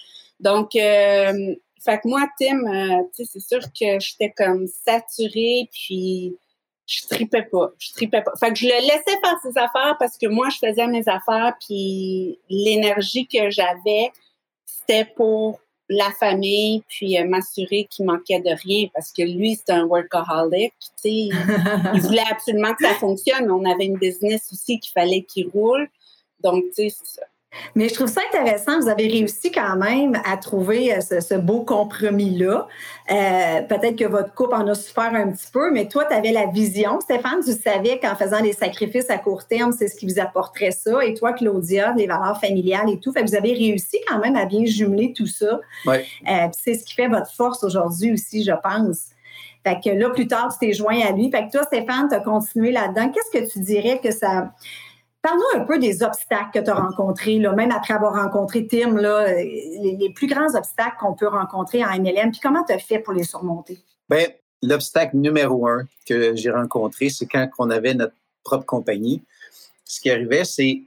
Donc, 0.40 0.76
euh, 0.76 1.54
fait 1.82 1.98
que 1.98 2.08
moi, 2.08 2.28
Tim, 2.38 2.64
euh, 2.66 3.02
tu 3.14 3.24
sais, 3.24 3.30
c'est 3.32 3.40
sûr 3.40 3.60
que 3.60 4.00
j'étais 4.00 4.32
comme 4.36 4.66
saturée, 4.66 5.68
puis 5.72 6.36
je 6.86 7.06
tripais 7.08 7.44
pas. 7.44 7.70
Je 7.78 7.92
tripais 7.92 8.22
pas. 8.22 8.32
Fait 8.38 8.52
que 8.52 8.58
je 8.58 8.66
le 8.66 8.80
laissais 8.82 9.18
faire 9.22 9.38
ses 9.42 9.56
affaires 9.58 9.96
parce 9.98 10.16
que 10.18 10.26
moi, 10.26 10.48
je 10.50 10.66
faisais 10.66 10.86
mes 10.86 11.08
affaires, 11.08 11.54
puis 11.66 12.38
l'énergie 12.50 13.26
que 13.26 13.50
j'avais, 13.50 14.10
c'était 14.64 15.04
pour 15.16 15.60
la 15.88 16.10
famille, 16.18 16.82
puis 16.88 17.18
euh, 17.18 17.24
m'assurer 17.24 17.86
qu'il 17.88 18.06
manquait 18.06 18.40
de 18.40 18.50
rien 18.50 18.88
parce 18.92 19.12
que 19.12 19.22
lui, 19.22 19.54
c'est 19.54 19.72
un 19.72 19.84
workaholic, 19.84 20.72
tu 20.80 20.86
sais. 20.96 21.10
Il, 21.10 21.32
il 21.94 22.00
voulait 22.00 22.24
absolument 22.30 22.74
que 22.74 22.84
ça 22.84 22.94
fonctionne. 22.94 23.50
On 23.50 23.64
avait 23.64 23.86
une 23.86 23.98
business 23.98 24.48
aussi 24.52 24.80
qu'il 24.80 24.92
fallait 24.92 25.22
qu'il 25.22 25.48
roule. 25.48 25.88
Donc, 26.40 26.64
tu 26.74 26.88
sais, 26.88 26.88
c'est 26.90 27.20
ça. 27.20 27.26
Mais 27.74 27.88
je 27.88 27.94
trouve 27.94 28.08
ça 28.08 28.20
intéressant. 28.32 28.80
Vous 28.80 28.88
avez 28.88 29.06
réussi 29.08 29.50
quand 29.50 29.76
même 29.76 30.20
à 30.24 30.36
trouver 30.36 30.94
euh, 30.94 31.00
ce, 31.00 31.20
ce 31.20 31.34
beau 31.34 31.60
compromis-là. 31.60 32.66
Euh, 33.10 33.60
Peut-être 33.62 33.96
que 33.96 34.04
votre 34.04 34.34
couple 34.34 34.54
en 34.54 34.66
a 34.66 34.74
souffert 34.74 35.14
un 35.14 35.30
petit 35.30 35.50
peu, 35.52 35.70
mais 35.72 35.88
toi, 35.88 36.04
tu 36.04 36.14
avais 36.14 36.32
la 36.32 36.46
vision. 36.46 37.00
Stéphane, 37.00 37.40
tu 37.44 37.52
savais 37.52 37.98
qu'en 38.00 38.16
faisant 38.16 38.40
des 38.40 38.52
sacrifices 38.52 39.10
à 39.10 39.18
court 39.18 39.46
terme, 39.46 39.72
c'est 39.72 39.88
ce 39.88 39.96
qui 39.96 40.06
vous 40.06 40.18
apporterait 40.18 40.70
ça. 40.70 41.04
Et 41.04 41.14
toi, 41.14 41.32
Claudia, 41.32 41.94
les 41.96 42.06
valeurs 42.06 42.40
familiales 42.40 42.90
et 42.90 42.98
tout. 42.98 43.12
Fait 43.12 43.22
que 43.22 43.28
vous 43.28 43.36
avez 43.36 43.52
réussi 43.52 43.98
quand 44.08 44.18
même 44.18 44.36
à 44.36 44.44
bien 44.44 44.64
jumeler 44.64 45.12
tout 45.12 45.26
ça. 45.26 45.60
Ouais. 45.84 46.04
Euh, 46.28 46.48
c'est 46.52 46.74
ce 46.74 46.84
qui 46.84 46.94
fait 46.94 47.08
votre 47.08 47.30
force 47.30 47.62
aujourd'hui 47.64 48.12
aussi, 48.12 48.44
je 48.44 48.52
pense. 48.62 49.10
Fait 49.64 49.80
que 49.82 49.90
là, 49.90 50.10
plus 50.10 50.28
tard, 50.28 50.48
tu 50.52 50.66
t'es 50.66 50.72
joint 50.72 51.00
à 51.00 51.10
lui. 51.10 51.28
Fait 51.30 51.46
que 51.46 51.50
toi, 51.50 51.64
Stéphane, 51.64 52.08
tu 52.08 52.14
as 52.14 52.20
continué 52.20 52.70
là-dedans. 52.70 53.10
Qu'est-ce 53.10 53.36
que 53.36 53.50
tu 53.50 53.58
dirais 53.60 54.00
que 54.02 54.12
ça. 54.12 54.52
Parle-nous 55.26 55.60
un 55.60 55.64
peu 55.64 55.80
des 55.80 56.04
obstacles 56.04 56.50
que 56.54 56.64
tu 56.64 56.70
as 56.70 56.74
rencontrés, 56.74 57.40
même 57.40 57.72
après 57.72 57.94
avoir 57.94 58.14
rencontré 58.14 58.64
Tim, 58.68 58.96
les, 58.96 60.12
plus 60.14 60.28
grands 60.28 60.54
obstacles 60.54 60.98
qu'on 61.00 61.14
peut 61.14 61.26
rencontrer 61.26 61.84
en 61.84 61.98
MLM, 61.98 62.30
puis 62.30 62.38
comment 62.40 62.62
tu 62.62 62.72
as 62.72 62.78
fait 62.78 63.00
pour 63.00 63.12
les 63.12 63.24
surmonter? 63.24 63.76
Ben, 64.08 64.28
l'obstacle 64.62 65.16
numéro 65.16 65.66
un 65.66 65.82
que 66.08 66.36
j'ai 66.36 66.52
rencontré, 66.52 67.08
c'est 67.08 67.26
quand 67.26 67.48
on 67.58 67.70
avait 67.70 67.94
notre 67.94 68.14
propre 68.44 68.66
compagnie. 68.66 69.20
Ce 69.84 70.00
qui 70.00 70.12
arrivait, 70.12 70.44
c'est 70.44 70.82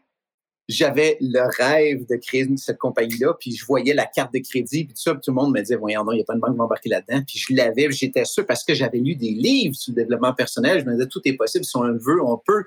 j'avais 0.69 1.17
le 1.19 1.41
rêve 1.57 2.05
de 2.07 2.15
créer 2.15 2.47
cette 2.55 2.77
compagnie-là, 2.77 3.33
puis 3.37 3.53
je 3.53 3.65
voyais 3.65 3.93
la 3.93 4.05
carte 4.05 4.33
de 4.33 4.39
crédit, 4.39 4.85
puis 4.85 4.93
tout 4.93 5.01
ça, 5.01 5.15
tout 5.15 5.31
le 5.31 5.33
monde 5.33 5.51
me 5.51 5.59
disait, 5.59 5.75
voyons, 5.75 6.05
non, 6.05 6.13
il 6.13 6.17
n'y 6.17 6.21
a 6.21 6.25
pas 6.25 6.35
de 6.35 6.39
banque 6.39 6.51
qui 6.51 6.57
va 6.59 6.63
embarquer 6.63 6.87
là-dedans. 6.87 7.23
Puis 7.27 7.39
je 7.39 7.53
l'avais, 7.55 7.91
j'étais 7.91 8.23
sûr 8.23 8.45
parce 8.45 8.63
que 8.63 8.73
j'avais 8.73 8.99
lu 8.99 9.15
des 9.15 9.31
livres 9.31 9.75
sur 9.75 9.91
le 9.91 10.01
développement 10.01 10.33
personnel. 10.33 10.79
Je 10.79 10.85
me 10.85 10.93
disais, 10.93 11.07
tout 11.07 11.19
est 11.25 11.33
possible, 11.33 11.65
si 11.65 11.75
on 11.75 11.83
le 11.83 11.97
veut, 11.97 12.23
on 12.23 12.37
peut. 12.37 12.63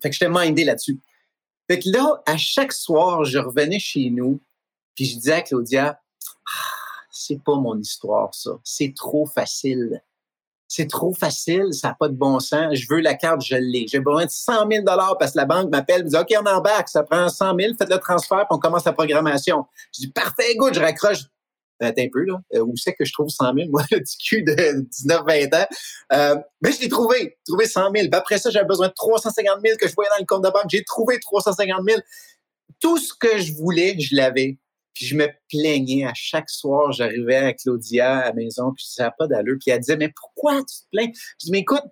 Fait 0.00 0.08
que 0.08 0.16
j'étais 0.16 0.30
mindé 0.30 0.64
là-dessus. 0.64 0.98
Fait 1.70 1.78
que 1.78 1.88
là, 1.88 2.20
à 2.26 2.36
chaque 2.36 2.72
soir, 2.72 3.24
je 3.24 3.38
revenais 3.38 3.78
chez 3.78 4.10
nous, 4.10 4.40
puis 4.96 5.04
je 5.04 5.14
disais 5.14 5.34
à 5.34 5.40
Claudia, 5.40 6.00
ah, 6.26 7.04
c'est 7.12 7.40
pas 7.44 7.54
mon 7.54 7.78
histoire, 7.78 8.34
ça. 8.34 8.50
C'est 8.64 8.92
trop 8.92 9.24
facile. 9.24 10.02
C'est 10.66 10.88
trop 10.88 11.14
facile, 11.14 11.72
ça 11.72 11.90
n'a 11.90 11.94
pas 11.94 12.08
de 12.08 12.16
bon 12.16 12.40
sens. 12.40 12.74
Je 12.74 12.88
veux 12.90 12.98
la 12.98 13.14
carte, 13.14 13.42
je 13.42 13.54
l'ai. 13.54 13.86
J'ai 13.86 14.00
besoin 14.00 14.24
de 14.24 14.30
100 14.32 14.68
000 14.68 14.84
parce 14.84 15.30
que 15.30 15.38
la 15.38 15.44
banque 15.44 15.70
m'appelle, 15.70 16.02
me 16.02 16.08
dit 16.08 16.16
OK, 16.16 16.34
on 16.40 16.46
embarque, 16.46 16.88
ça 16.88 17.04
prend 17.04 17.28
100 17.28 17.56
000, 17.56 17.74
faites 17.78 17.88
le 17.88 17.98
transfert, 17.98 18.48
puis 18.48 18.56
on 18.56 18.58
commence 18.58 18.84
la 18.84 18.92
programmation. 18.92 19.64
Je 19.94 20.00
dis 20.00 20.10
Parfait, 20.10 20.56
good, 20.56 20.74
je 20.74 20.80
raccroche. 20.80 21.20
Attends 21.80 22.02
un 22.02 22.08
peu, 22.12 22.24
là. 22.24 22.40
Euh, 22.54 22.60
où 22.60 22.76
c'est 22.76 22.92
que 22.92 23.04
je 23.04 23.12
trouve 23.12 23.28
100 23.28 23.54
000, 23.54 23.68
moi, 23.70 23.82
le 23.90 24.02
cul 24.22 24.42
de 24.42 24.52
19-20 24.52 25.62
ans? 25.62 25.66
Euh, 26.12 26.36
mais 26.60 26.72
je 26.72 26.80
l'ai 26.80 26.88
trouvé, 26.88 27.38
trouvé 27.46 27.66
100 27.66 27.80
000. 27.80 27.92
Puis 27.92 28.08
après 28.12 28.38
ça, 28.38 28.50
j'avais 28.50 28.66
besoin 28.66 28.88
de 28.88 28.94
350 28.94 29.60
000 29.64 29.76
que 29.78 29.88
je 29.88 29.94
voyais 29.94 30.10
dans 30.10 30.20
le 30.20 30.26
compte 30.26 30.44
de 30.44 30.50
banque. 30.50 30.66
J'ai 30.70 30.84
trouvé 30.84 31.18
350 31.20 31.80
000. 31.86 32.00
Tout 32.80 32.98
ce 32.98 33.12
que 33.18 33.38
je 33.38 33.52
voulais, 33.54 33.98
je 33.98 34.14
l'avais. 34.14 34.58
Puis 34.94 35.06
je 35.06 35.16
me 35.16 35.28
plaignais 35.48 36.04
à 36.04 36.12
chaque 36.14 36.50
soir. 36.50 36.92
J'arrivais 36.92 37.36
à 37.36 37.52
Claudia 37.54 38.18
à 38.18 38.24
la 38.26 38.32
maison, 38.34 38.72
puis 38.72 38.84
je 38.84 38.90
disais, 38.90 39.10
pas 39.18 39.26
d'allure. 39.26 39.56
Puis 39.60 39.70
elle 39.70 39.80
disait, 39.80 39.96
mais 39.96 40.12
pourquoi 40.14 40.58
tu 40.58 40.82
te 40.82 40.90
plains? 40.92 41.10
Je 41.40 41.46
dis, 41.46 41.50
mais 41.52 41.60
écoute, 41.60 41.84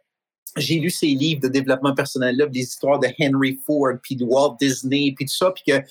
j'ai 0.56 0.78
lu 0.78 0.90
ces 0.90 1.08
livres 1.08 1.40
de 1.42 1.48
développement 1.48 1.94
personnel-là, 1.94 2.46
les 2.52 2.60
histoires 2.60 2.98
de 2.98 3.08
Henry 3.20 3.58
Ford, 3.66 3.94
puis 4.02 4.16
de 4.16 4.24
Walt 4.24 4.56
Disney, 4.60 5.12
puis 5.14 5.26
tout 5.26 5.34
ça, 5.34 5.52
puis 5.52 5.62
que 5.66 5.82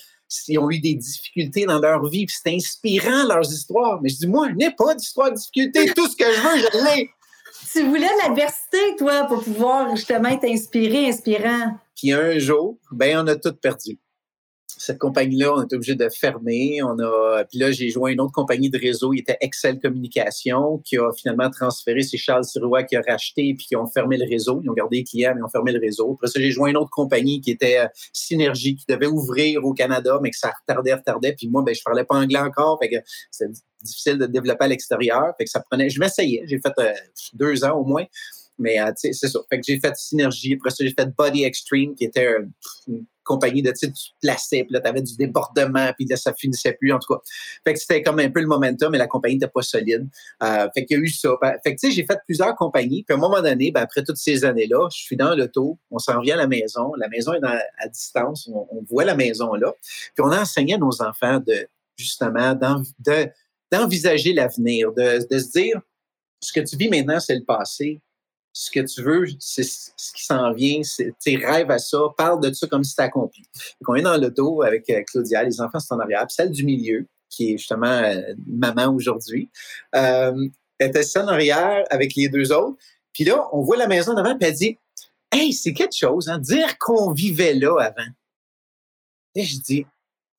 ils 0.47 0.59
ont 0.59 0.69
eu 0.69 0.79
des 0.79 0.95
difficultés 0.95 1.65
dans 1.65 1.79
leur 1.79 2.07
vie, 2.07 2.25
puis 2.25 2.35
c'est 2.41 2.53
inspirant 2.53 3.25
leurs 3.27 3.51
histoires. 3.51 3.99
Mais 4.01 4.09
je 4.09 4.17
dis, 4.17 4.27
moi, 4.27 4.49
je 4.49 4.55
n'ai 4.55 4.71
pas 4.71 4.93
d'histoire 4.95 5.31
de 5.31 5.35
difficulté. 5.35 5.91
Tout 5.95 6.07
ce 6.07 6.15
que 6.15 6.25
je 6.25 6.41
veux, 6.41 6.57
je 6.59 6.95
l'ai. 6.95 7.09
Tu 7.71 7.83
voulais 7.87 8.09
l'adversité, 8.23 8.77
toi, 8.97 9.25
pour 9.25 9.43
pouvoir 9.43 9.95
justement 9.95 10.29
être 10.29 10.45
inspiré, 10.45 11.07
inspirant. 11.07 11.77
Puis 11.95 12.11
un 12.11 12.37
jour, 12.37 12.77
ben, 12.91 13.19
on 13.23 13.27
a 13.27 13.35
tout 13.35 13.53
perdu. 13.53 13.97
Cette 14.77 14.99
compagnie-là, 14.99 15.53
on 15.55 15.63
était 15.63 15.75
obligé 15.75 15.95
de 15.95 16.07
fermer. 16.09 16.81
On 16.83 16.99
a, 16.99 17.43
puis 17.49 17.59
là, 17.59 17.71
j'ai 17.71 17.89
joint 17.89 18.11
une 18.11 18.21
autre 18.21 18.31
compagnie 18.31 18.69
de 18.69 18.77
réseau, 18.77 19.13
il 19.13 19.19
était 19.19 19.37
Excel 19.41 19.79
Communication, 19.79 20.79
qui 20.79 20.97
a 20.97 21.11
finalement 21.11 21.49
transféré, 21.49 22.01
c'est 22.03 22.17
Charles 22.17 22.45
Sirois 22.45 22.83
qui 22.83 22.95
a 22.95 23.01
racheté, 23.01 23.53
puis 23.55 23.67
qui 23.67 23.75
ont 23.75 23.87
fermé 23.87 24.17
le 24.17 24.25
réseau. 24.29 24.61
Ils 24.63 24.69
ont 24.69 24.73
gardé 24.73 24.97
les 24.97 25.03
clients, 25.03 25.31
mais 25.33 25.41
ils 25.41 25.43
ont 25.43 25.49
fermé 25.49 25.71
le 25.71 25.79
réseau. 25.79 26.13
Après 26.13 26.27
ça, 26.27 26.39
j'ai 26.39 26.51
joint 26.51 26.69
une 26.69 26.77
autre 26.77 26.91
compagnie 26.91 27.41
qui 27.41 27.51
était 27.51 27.79
euh, 27.79 27.87
Synergie, 28.13 28.75
qui 28.75 28.85
devait 28.87 29.07
ouvrir 29.07 29.63
au 29.65 29.73
Canada, 29.73 30.19
mais 30.21 30.29
que 30.29 30.37
ça 30.37 30.51
retardait, 30.61 30.93
retardait. 30.93 31.33
Puis 31.33 31.47
moi, 31.49 31.63
ben, 31.63 31.73
je 31.73 31.81
parlais 31.83 32.03
pas 32.03 32.15
anglais 32.15 32.39
encore, 32.39 32.77
fait 32.81 32.89
que 32.89 32.97
c'était 33.31 33.51
difficile 33.81 34.17
de 34.17 34.25
développer 34.25 34.65
à 34.65 34.67
l'extérieur. 34.67 35.33
Fait 35.37 35.45
que 35.45 35.49
ça 35.49 35.59
prenait, 35.59 35.89
je 35.89 35.99
m'essayais. 35.99 36.43
J'ai 36.47 36.59
fait 36.59 36.73
euh, 36.79 36.93
deux 37.33 37.63
ans 37.63 37.77
au 37.79 37.83
moins. 37.83 38.05
Mais 38.59 38.79
euh, 38.79 38.91
c'est 38.95 39.13
ça. 39.13 39.39
Fait 39.49 39.59
que 39.59 39.63
j'ai 39.67 39.79
fait 39.79 39.95
Synergie. 39.95 40.55
Après 40.55 40.71
ça, 40.71 40.83
j'ai 40.83 40.93
fait 40.97 41.09
Body 41.15 41.43
Extreme, 41.43 41.93
qui 41.93 42.05
était 42.05 42.27
compagnie 43.27 43.61
de, 43.61 43.71
tu 43.71 43.91
te 43.91 43.97
plaçais, 44.21 44.63
puis 44.63 44.73
là, 44.73 44.81
tu 44.81 44.87
avais 44.87 45.01
du 45.01 45.15
débordement, 45.15 45.91
puis 45.95 46.07
là, 46.07 46.15
ça 46.15 46.33
finissait 46.33 46.73
plus, 46.73 46.91
en 46.91 46.99
tout 46.99 47.13
cas. 47.13 47.19
Fait 47.63 47.73
que 47.73 47.79
c'était 47.79 48.01
comme 48.01 48.19
un 48.19 48.29
peu 48.29 48.41
le 48.41 48.47
momentum, 48.47 48.91
mais 48.91 48.97
la 48.97 49.07
compagnie 49.07 49.35
n'était 49.35 49.51
pas 49.51 49.61
solide. 49.61 50.07
Euh, 50.41 50.67
fait 50.73 50.85
qu'il 50.85 50.97
y 50.97 50.99
a 50.99 51.03
eu 51.03 51.09
ça. 51.09 51.29
Fait 51.63 51.75
que, 51.75 51.79
tu 51.79 51.87
sais, 51.87 51.91
j'ai 51.91 52.05
fait 52.05 52.19
plusieurs 52.25 52.55
compagnies, 52.55 53.03
puis 53.03 53.13
à 53.13 53.17
un 53.17 53.19
moment 53.19 53.41
donné, 53.41 53.71
ben, 53.71 53.81
après 53.81 54.03
toutes 54.03 54.17
ces 54.17 54.45
années-là, 54.45 54.87
je 54.91 54.97
suis 54.97 55.17
dans 55.17 55.35
l'auto, 55.35 55.77
on 55.91 55.99
s'en 55.99 56.21
vient 56.21 56.35
à 56.35 56.39
la 56.39 56.47
maison, 56.47 56.93
la 56.97 57.09
maison 57.09 57.33
est 57.33 57.43
à 57.43 57.87
distance, 57.87 58.49
on, 58.51 58.83
voit 58.89 59.05
la 59.05 59.15
maison 59.15 59.53
là, 59.55 59.73
puis 59.81 60.23
on 60.23 60.31
a 60.31 60.41
enseigné 60.41 60.75
à 60.75 60.77
nos 60.77 61.01
enfants 61.01 61.41
de, 61.45 61.67
justement, 61.97 62.57
d'envisager 63.71 64.33
l'avenir, 64.33 64.93
de 64.93 65.19
se 65.19 65.51
dire, 65.51 65.81
ce 66.41 66.53
que 66.53 66.59
tu 66.59 66.77
vis 66.77 66.89
maintenant, 66.89 67.19
c'est 67.19 67.35
le 67.35 67.43
passé 67.43 68.01
ce 68.57 68.71
que 68.71 68.79
tu 68.79 69.03
veux, 69.03 69.25
c'est 69.39 69.63
ce 69.63 70.13
qui 70.15 70.25
s'en 70.25 70.51
vient, 70.51 70.81
tes 71.23 71.37
rêves 71.37 71.69
à 71.69 71.77
ça, 71.77 71.99
parle 72.17 72.41
de 72.41 72.51
ça 72.51 72.65
comme 72.65 72.83
si 72.83 72.89
c'était 72.89 73.03
accompli. 73.03 73.43
On 73.87 73.93
est 73.93 74.01
dans 74.01 74.17
l'auto 74.17 74.63
avec 74.63 74.89
euh, 74.89 75.03
Claudia, 75.05 75.43
les 75.43 75.61
enfants 75.61 75.79
sont 75.79 75.93
en 75.93 75.99
arrière, 75.99 76.25
puis 76.25 76.33
celle 76.33 76.49
du 76.49 76.65
milieu, 76.65 77.05
qui 77.29 77.53
est 77.53 77.57
justement 77.59 77.85
euh, 77.85 78.33
maman 78.47 78.87
aujourd'hui, 78.87 79.51
euh, 79.93 80.47
était 80.79 81.03
en 81.17 81.27
arrière 81.27 81.83
avec 81.91 82.15
les 82.15 82.29
deux 82.29 82.51
autres. 82.51 82.77
Puis 83.13 83.25
là, 83.25 83.47
on 83.51 83.61
voit 83.61 83.77
la 83.77 83.87
maison 83.87 84.15
devant, 84.15 84.35
puis 84.35 84.49
elle 84.49 84.55
dit 84.55 84.77
Hey, 85.31 85.53
c'est 85.53 85.73
quelque 85.73 85.95
chose, 85.95 86.27
hein, 86.27 86.39
dire 86.39 86.79
qu'on 86.79 87.11
vivait 87.11 87.53
là 87.53 87.77
avant. 87.79 88.09
Et 89.35 89.43
je 89.43 89.59
dis 89.59 89.85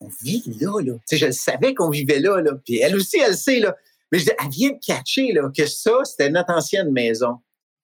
On 0.01 0.09
vit 0.25 0.43
là, 0.61 0.81
là. 0.81 0.95
Tu 1.09 1.17
sais, 1.17 1.27
je 1.27 1.31
savais 1.31 1.73
qu'on 1.73 1.91
vivait 1.91 2.19
là, 2.19 2.41
là. 2.41 2.53
Puis 2.65 2.79
elle 2.79 2.97
aussi, 2.97 3.19
elle 3.21 3.37
sait, 3.37 3.61
là. 3.61 3.77
Mais 4.11 4.19
je 4.19 4.25
dis, 4.25 4.33
elle 4.43 4.51
vient 4.51 4.71
de 4.71 4.79
catcher, 4.85 5.33
là, 5.33 5.51
que 5.55 5.67
ça, 5.67 5.93
c'était 6.05 6.31
notre 6.31 6.51
ancienne 6.51 6.91
maison. 6.91 7.39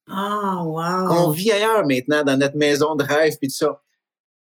Ah, 0.08 0.62
wow! 0.64 1.08
Qu'on 1.08 1.30
vit 1.30 1.52
ailleurs 1.52 1.86
maintenant, 1.86 2.24
dans 2.24 2.36
notre 2.36 2.56
maison 2.56 2.94
de 2.94 3.04
rêve, 3.04 3.36
puis 3.38 3.48
tout 3.48 3.54
ça. 3.54 3.82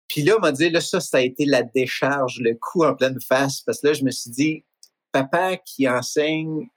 Puis 0.08 0.22
là, 0.22 0.36
on 0.38 0.42
m'a 0.42 0.52
dit, 0.52 0.70
là, 0.70 0.82
ça, 0.82 1.00
ça 1.00 1.18
a 1.18 1.22
été 1.22 1.46
la 1.46 1.64
décharge, 1.64 2.40
le 2.40 2.56
coup 2.56 2.84
en 2.84 2.96
pleine 2.96 3.20
face, 3.22 3.62
parce 3.62 3.82
que 3.82 3.88
là, 3.88 3.94
je 3.94 4.04
me 4.04 4.12
suis 4.12 4.30
dit, 4.30 4.64
papa 5.12 5.58
qui 5.58 5.88
enseigne 5.88 6.68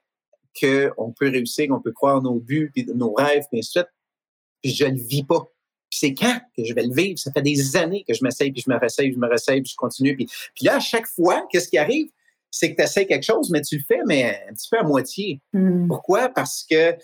qu'on 0.61 1.13
peut 1.13 1.29
réussir, 1.29 1.69
qu'on 1.69 1.81
peut 1.81 1.93
croire 1.93 2.23
nos 2.23 2.39
buts, 2.39 2.71
puis 2.73 2.87
nos 2.95 3.13
rêves, 3.13 3.45
puis 3.51 3.59
ainsi 3.59 3.79
de 3.79 3.83
suite, 3.83 3.89
puis 4.63 4.73
je 4.73 4.85
le 4.87 4.99
vis 4.99 5.25
pas. 5.25 5.41
Puis 5.91 5.99
c'est 5.99 6.15
quand 6.15 6.41
que 6.57 6.65
je 6.65 6.75
vais 6.75 6.85
le 6.85 6.95
vivre? 6.95 7.19
Ça 7.19 7.33
fait 7.33 7.43
des 7.43 7.77
années 7.77 8.05
que 8.07 8.15
je 8.15 8.25
m'essaye, 8.25 8.53
puis 8.53 8.63
je 8.65 8.71
me 8.71 8.79
réessaye, 8.79 9.13
je 9.13 9.19
me 9.19 9.29
réessaye, 9.29 9.61
puis 9.61 9.71
je 9.71 9.77
continue. 9.77 10.17
Puis, 10.17 10.27
puis 10.55 10.65
là, 10.65 10.77
à 10.77 10.81
chaque 10.81 11.07
fois, 11.07 11.47
qu'est-ce 11.51 11.69
qui 11.69 11.79
arrive? 11.79 12.09
C'est 12.51 12.71
que 12.71 12.77
tu 12.77 12.83
essaies 12.83 13.07
quelque 13.07 13.25
chose, 13.25 13.51
mais 13.51 13.61
tu 13.61 13.77
le 13.77 13.85
fais, 13.87 14.01
mais 14.07 14.41
un 14.49 14.55
petit 14.55 14.69
peu 14.71 14.79
à 14.79 14.83
moitié. 14.83 15.41
Hmm. 15.53 15.87
Pourquoi? 15.89 16.29
Parce 16.31 16.65
que 16.69 16.97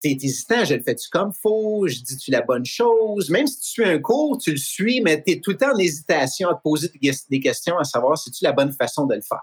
t'es 0.00 0.16
hésitant, 0.20 0.64
je 0.64 0.74
le 0.74 0.82
fais-tu 0.82 1.08
comme 1.10 1.32
faux, 1.32 1.86
je 1.86 2.00
dis-tu 2.00 2.30
la 2.30 2.42
bonne 2.42 2.64
chose? 2.64 3.30
Même 3.30 3.46
si 3.46 3.60
tu 3.60 3.68
suis 3.68 3.84
un 3.84 3.98
cours, 3.98 4.38
tu 4.38 4.52
le 4.52 4.56
suis, 4.56 5.00
mais 5.00 5.22
tu 5.22 5.32
es 5.32 5.40
tout 5.40 5.50
le 5.50 5.56
temps 5.56 5.74
en 5.74 5.78
hésitation 5.78 6.48
à 6.48 6.54
te 6.54 6.62
poser 6.62 6.90
des 7.30 7.40
questions 7.40 7.78
à 7.78 7.84
savoir 7.84 8.18
si 8.18 8.30
tu 8.30 8.44
la 8.44 8.52
bonne 8.52 8.72
façon 8.72 9.06
de 9.06 9.14
le 9.14 9.20
faire? 9.20 9.42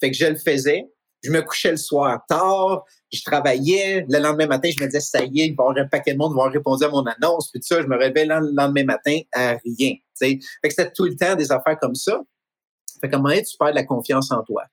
Fait 0.00 0.10
que 0.10 0.16
je 0.16 0.26
le 0.26 0.36
faisais. 0.36 0.90
Je 1.22 1.30
me 1.30 1.40
couchais 1.40 1.70
le 1.70 1.76
soir 1.76 2.20
tard, 2.28 2.84
je 3.12 3.22
travaillais. 3.22 4.04
Le 4.08 4.18
lendemain 4.18 4.46
matin, 4.46 4.70
je 4.76 4.82
me 4.82 4.86
disais, 4.86 4.98
ça 4.98 5.22
y 5.22 5.40
est, 5.40 5.46
il 5.46 5.54
va 5.54 5.64
y 5.64 5.66
avoir 5.68 5.78
un 5.78 5.86
paquet 5.86 6.14
de 6.14 6.18
monde 6.18 6.32
qui 6.32 6.38
va 6.38 6.48
répondre 6.48 6.84
à 6.84 6.88
mon 6.88 7.04
annonce. 7.04 7.48
Puis 7.52 7.62
ça, 7.62 7.80
je 7.80 7.86
me 7.86 7.96
réveillais 7.96 8.26
le 8.26 8.50
lendemain 8.52 8.84
matin 8.84 9.20
à 9.32 9.56
rien. 9.64 9.94
Fait 10.18 10.38
que 10.38 10.70
c'était 10.70 10.90
tout 10.90 11.04
le 11.04 11.14
temps 11.14 11.36
des 11.36 11.52
affaires 11.52 11.78
comme 11.80 11.94
ça. 11.94 12.20
Fait 13.00 13.08
qu'à 13.08 13.16
un 13.16 13.18
moment 13.20 13.30
donné, 13.30 13.44
tu 13.44 13.56
perds 13.56 13.74
la 13.74 13.84
confiance 13.84 14.32
en 14.32 14.42
toi. 14.42 14.64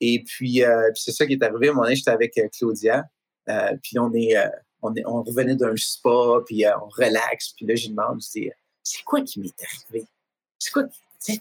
Et 0.00 0.22
puis, 0.24 0.62
euh, 0.62 0.90
c'est 0.94 1.12
ça 1.12 1.26
qui 1.26 1.34
est 1.34 1.42
arrivé. 1.42 1.68
À 1.68 1.70
un 1.70 1.74
moment 1.74 1.84
donné, 1.84 1.96
j'étais 1.96 2.10
avec 2.10 2.36
euh, 2.36 2.48
Claudia. 2.52 3.04
Euh, 3.48 3.76
puis 3.82 3.98
on 3.98 4.12
est, 4.12 4.36
euh, 4.36 4.48
on 4.82 4.94
est, 4.94 5.04
on 5.06 5.22
revenait 5.22 5.56
d'un 5.56 5.76
spa, 5.76 6.40
puis 6.46 6.64
euh, 6.64 6.76
on 6.82 6.88
relaxe. 6.88 7.52
Puis 7.56 7.66
là, 7.66 7.74
je 7.74 7.88
demande, 7.88 8.20
je 8.20 8.40
dis, 8.40 8.50
c'est 8.82 9.02
quoi 9.04 9.22
qui 9.22 9.40
m'est 9.40 9.54
arrivé? 9.62 10.06
C'est 10.58 10.70
quoi, 10.70 10.84
tu 11.24 11.40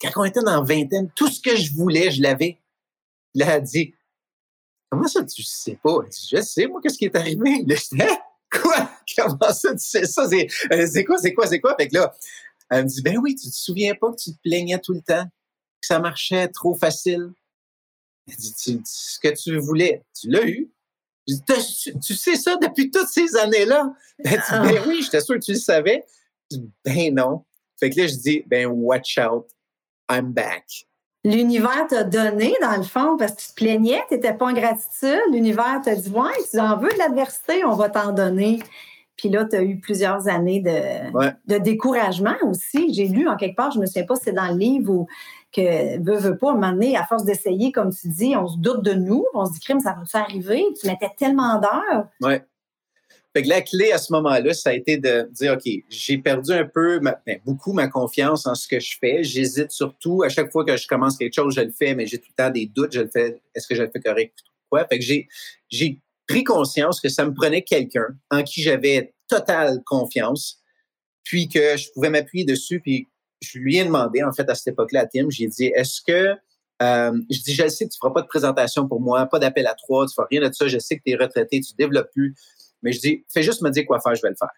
quand 0.00 0.10
on 0.16 0.24
était 0.24 0.42
dans 0.42 0.60
la 0.60 0.60
vingtaine, 0.60 1.10
tout 1.14 1.28
ce 1.28 1.40
que 1.40 1.56
je 1.56 1.72
voulais, 1.72 2.10
je 2.10 2.20
l'avais. 2.20 2.58
Là, 3.34 3.56
elle 3.56 3.62
dit, 3.62 3.94
comment 4.90 5.08
ça, 5.08 5.24
tu 5.24 5.42
sais 5.42 5.78
pas? 5.82 5.98
je 6.10 6.40
sais, 6.40 6.66
moi, 6.66 6.80
qu'est-ce 6.82 6.98
qui 6.98 7.06
est 7.06 7.16
arrivé? 7.16 7.64
Je 7.68 7.96
dis, 7.96 8.02
quoi? 8.50 8.90
Comment 9.16 9.52
ça, 9.52 9.72
tu 9.72 9.78
sais 9.78 10.04
ça? 10.04 10.28
C'est 10.28 11.04
quoi, 11.04 11.18
c'est 11.18 11.32
quoi, 11.32 11.46
c'est 11.46 11.60
quoi? 11.60 11.74
Fait 11.76 11.88
que 11.88 11.94
là, 11.94 12.14
elle 12.70 12.84
me 12.84 12.88
dit, 12.88 13.02
ben 13.02 13.18
oui, 13.18 13.34
tu 13.34 13.48
te 13.48 13.54
souviens 13.54 13.94
pas 13.94 14.10
que 14.10 14.16
tu 14.16 14.32
te 14.32 14.38
plaignais 14.42 14.78
tout 14.78 14.92
le 14.92 15.00
temps, 15.00 15.24
que 15.24 15.86
ça 15.86 15.98
marchait 15.98 16.48
trop 16.48 16.74
facile? 16.74 17.32
Elle 18.28 18.36
dit, 18.36 18.82
ce 18.84 19.18
que 19.18 19.28
tu 19.28 19.56
voulais, 19.58 20.02
tu 20.18 20.30
l'as 20.30 20.46
eu, 20.46 20.70
tu, 21.26 22.14
sais 22.14 22.36
ça 22.36 22.56
depuis 22.56 22.90
toutes 22.90 23.08
ces 23.08 23.36
années-là? 23.36 23.92
Ben, 24.22 24.40
ah. 24.48 24.60
ben, 24.60 24.82
oui, 24.86 25.02
j'étais 25.02 25.20
sûr 25.20 25.34
que 25.36 25.44
tu 25.44 25.52
le 25.52 25.58
savais. 25.58 26.04
ben 26.84 27.14
non. 27.14 27.44
Fait 27.80 27.90
que 27.90 28.00
là, 28.00 28.06
je 28.06 28.14
dis, 28.14 28.44
ben 28.46 28.66
watch 28.66 29.18
out, 29.18 29.46
I'm 30.10 30.32
back. 30.32 30.64
L'univers 31.24 31.86
t'a 31.88 32.04
donné, 32.04 32.54
dans 32.60 32.76
le 32.76 32.82
fond, 32.82 33.16
parce 33.16 33.32
que 33.32 33.40
tu 33.40 33.48
te 33.48 33.54
plaignais, 33.54 34.02
tu 34.08 34.14
n'étais 34.14 34.34
pas 34.34 34.46
en 34.46 34.52
gratitude. 34.52 35.22
L'univers 35.32 35.80
t'a 35.82 35.94
dit, 35.94 36.10
ouais, 36.10 36.30
tu 36.50 36.60
en 36.60 36.76
veux 36.76 36.90
de 36.90 36.98
l'adversité, 36.98 37.64
on 37.64 37.74
va 37.74 37.88
t'en 37.88 38.12
donner. 38.12 38.60
Puis 39.16 39.30
là, 39.30 39.46
tu 39.46 39.56
as 39.56 39.62
eu 39.62 39.78
plusieurs 39.78 40.28
années 40.28 40.60
de, 40.60 41.10
de 41.46 41.58
découragement 41.58 42.34
aussi. 42.42 42.92
J'ai 42.92 43.08
lu 43.08 43.26
en 43.26 43.36
quelque 43.36 43.56
part, 43.56 43.70
je 43.70 43.78
ne 43.78 43.82
me 43.82 43.86
souviens 43.86 44.04
pas 44.04 44.16
si 44.16 44.24
c'est 44.24 44.32
dans 44.32 44.48
le 44.48 44.58
livre 44.58 44.92
ou 44.92 45.06
que 45.54 46.02
veut, 46.02 46.18
veut 46.18 46.36
pas, 46.36 46.54
donné, 46.54 46.96
à 46.96 47.04
force 47.04 47.24
d'essayer, 47.24 47.72
comme 47.72 47.92
tu 47.94 48.08
dis, 48.08 48.34
on 48.36 48.48
se 48.48 48.58
doute 48.58 48.82
de 48.82 48.92
nous, 48.92 49.24
on 49.34 49.46
se 49.46 49.52
dit, 49.52 49.60
crime, 49.60 49.80
ça 49.80 49.92
va-tu 49.92 50.16
arriver? 50.16 50.64
Tu 50.80 50.86
mettais 50.86 51.10
tellement 51.16 51.60
d'heures. 51.60 52.08
Oui. 52.20 52.34
Fait 53.36 53.42
que 53.42 53.48
la 53.48 53.62
clé 53.62 53.90
à 53.90 53.98
ce 53.98 54.12
moment-là, 54.12 54.54
ça 54.54 54.70
a 54.70 54.72
été 54.74 54.96
de 54.96 55.28
dire, 55.32 55.54
OK, 55.54 55.72
j'ai 55.88 56.18
perdu 56.18 56.52
un 56.52 56.66
peu, 56.66 57.00
ben, 57.00 57.16
beaucoup 57.44 57.72
ma 57.72 57.88
confiance 57.88 58.46
en 58.46 58.54
ce 58.54 58.68
que 58.68 58.78
je 58.78 58.96
fais. 59.00 59.24
J'hésite 59.24 59.72
surtout, 59.72 60.22
à 60.22 60.28
chaque 60.28 60.52
fois 60.52 60.64
que 60.64 60.76
je 60.76 60.86
commence 60.86 61.16
quelque 61.16 61.34
chose, 61.34 61.54
je 61.54 61.62
le 61.62 61.72
fais, 61.72 61.96
mais 61.96 62.06
j'ai 62.06 62.18
tout 62.18 62.30
le 62.36 62.44
temps 62.44 62.50
des 62.50 62.66
doutes, 62.66 62.92
je 62.92 63.00
le 63.00 63.08
fais, 63.08 63.42
est-ce 63.54 63.66
que 63.66 63.74
je 63.74 63.82
le 63.82 63.90
fais 63.90 64.00
correct? 64.00 64.38
Quoi? 64.70 64.86
Fait 64.86 64.98
que 64.98 65.04
j'ai, 65.04 65.28
j'ai 65.68 66.00
pris 66.28 66.44
conscience 66.44 67.00
que 67.00 67.08
ça 67.08 67.24
me 67.24 67.34
prenait 67.34 67.62
quelqu'un 67.62 68.06
en 68.30 68.44
qui 68.44 68.62
j'avais 68.62 69.14
totale 69.26 69.82
confiance, 69.84 70.60
puis 71.24 71.48
que 71.48 71.76
je 71.76 71.90
pouvais 71.92 72.10
m'appuyer 72.10 72.44
dessus, 72.44 72.78
puis 72.78 73.08
je 73.44 73.58
lui 73.58 73.76
ai 73.76 73.84
demandé, 73.84 74.22
en 74.22 74.32
fait, 74.32 74.48
à 74.48 74.54
cette 74.54 74.68
époque-là, 74.68 75.00
à 75.00 75.06
Tim, 75.06 75.28
j'ai 75.30 75.46
dit, 75.46 75.66
est-ce 75.66 76.00
que, 76.00 76.36
euh, 76.82 77.20
je 77.30 77.42
dis, 77.42 77.54
je 77.54 77.68
sais 77.68 77.86
que 77.86 77.90
tu 77.90 77.98
feras 77.98 78.12
pas 78.12 78.22
de 78.22 78.26
présentation 78.26 78.88
pour 78.88 79.00
moi, 79.00 79.26
pas 79.26 79.38
d'appel 79.38 79.66
à 79.66 79.74
trois, 79.74 80.06
tu 80.06 80.14
feras 80.14 80.26
rien 80.30 80.46
de 80.46 80.52
ça, 80.52 80.68
je 80.68 80.78
sais 80.78 80.98
que 80.98 81.02
tu 81.04 81.12
es 81.12 81.16
retraité, 81.16 81.60
tu 81.60 81.74
développes 81.74 82.10
plus, 82.12 82.34
mais 82.82 82.92
je 82.92 83.00
dis, 83.00 83.24
fais 83.28 83.42
juste 83.42 83.62
me 83.62 83.70
dire 83.70 83.84
quoi 83.86 84.00
faire, 84.00 84.14
je 84.14 84.22
vais 84.22 84.30
le 84.30 84.36
faire. 84.36 84.50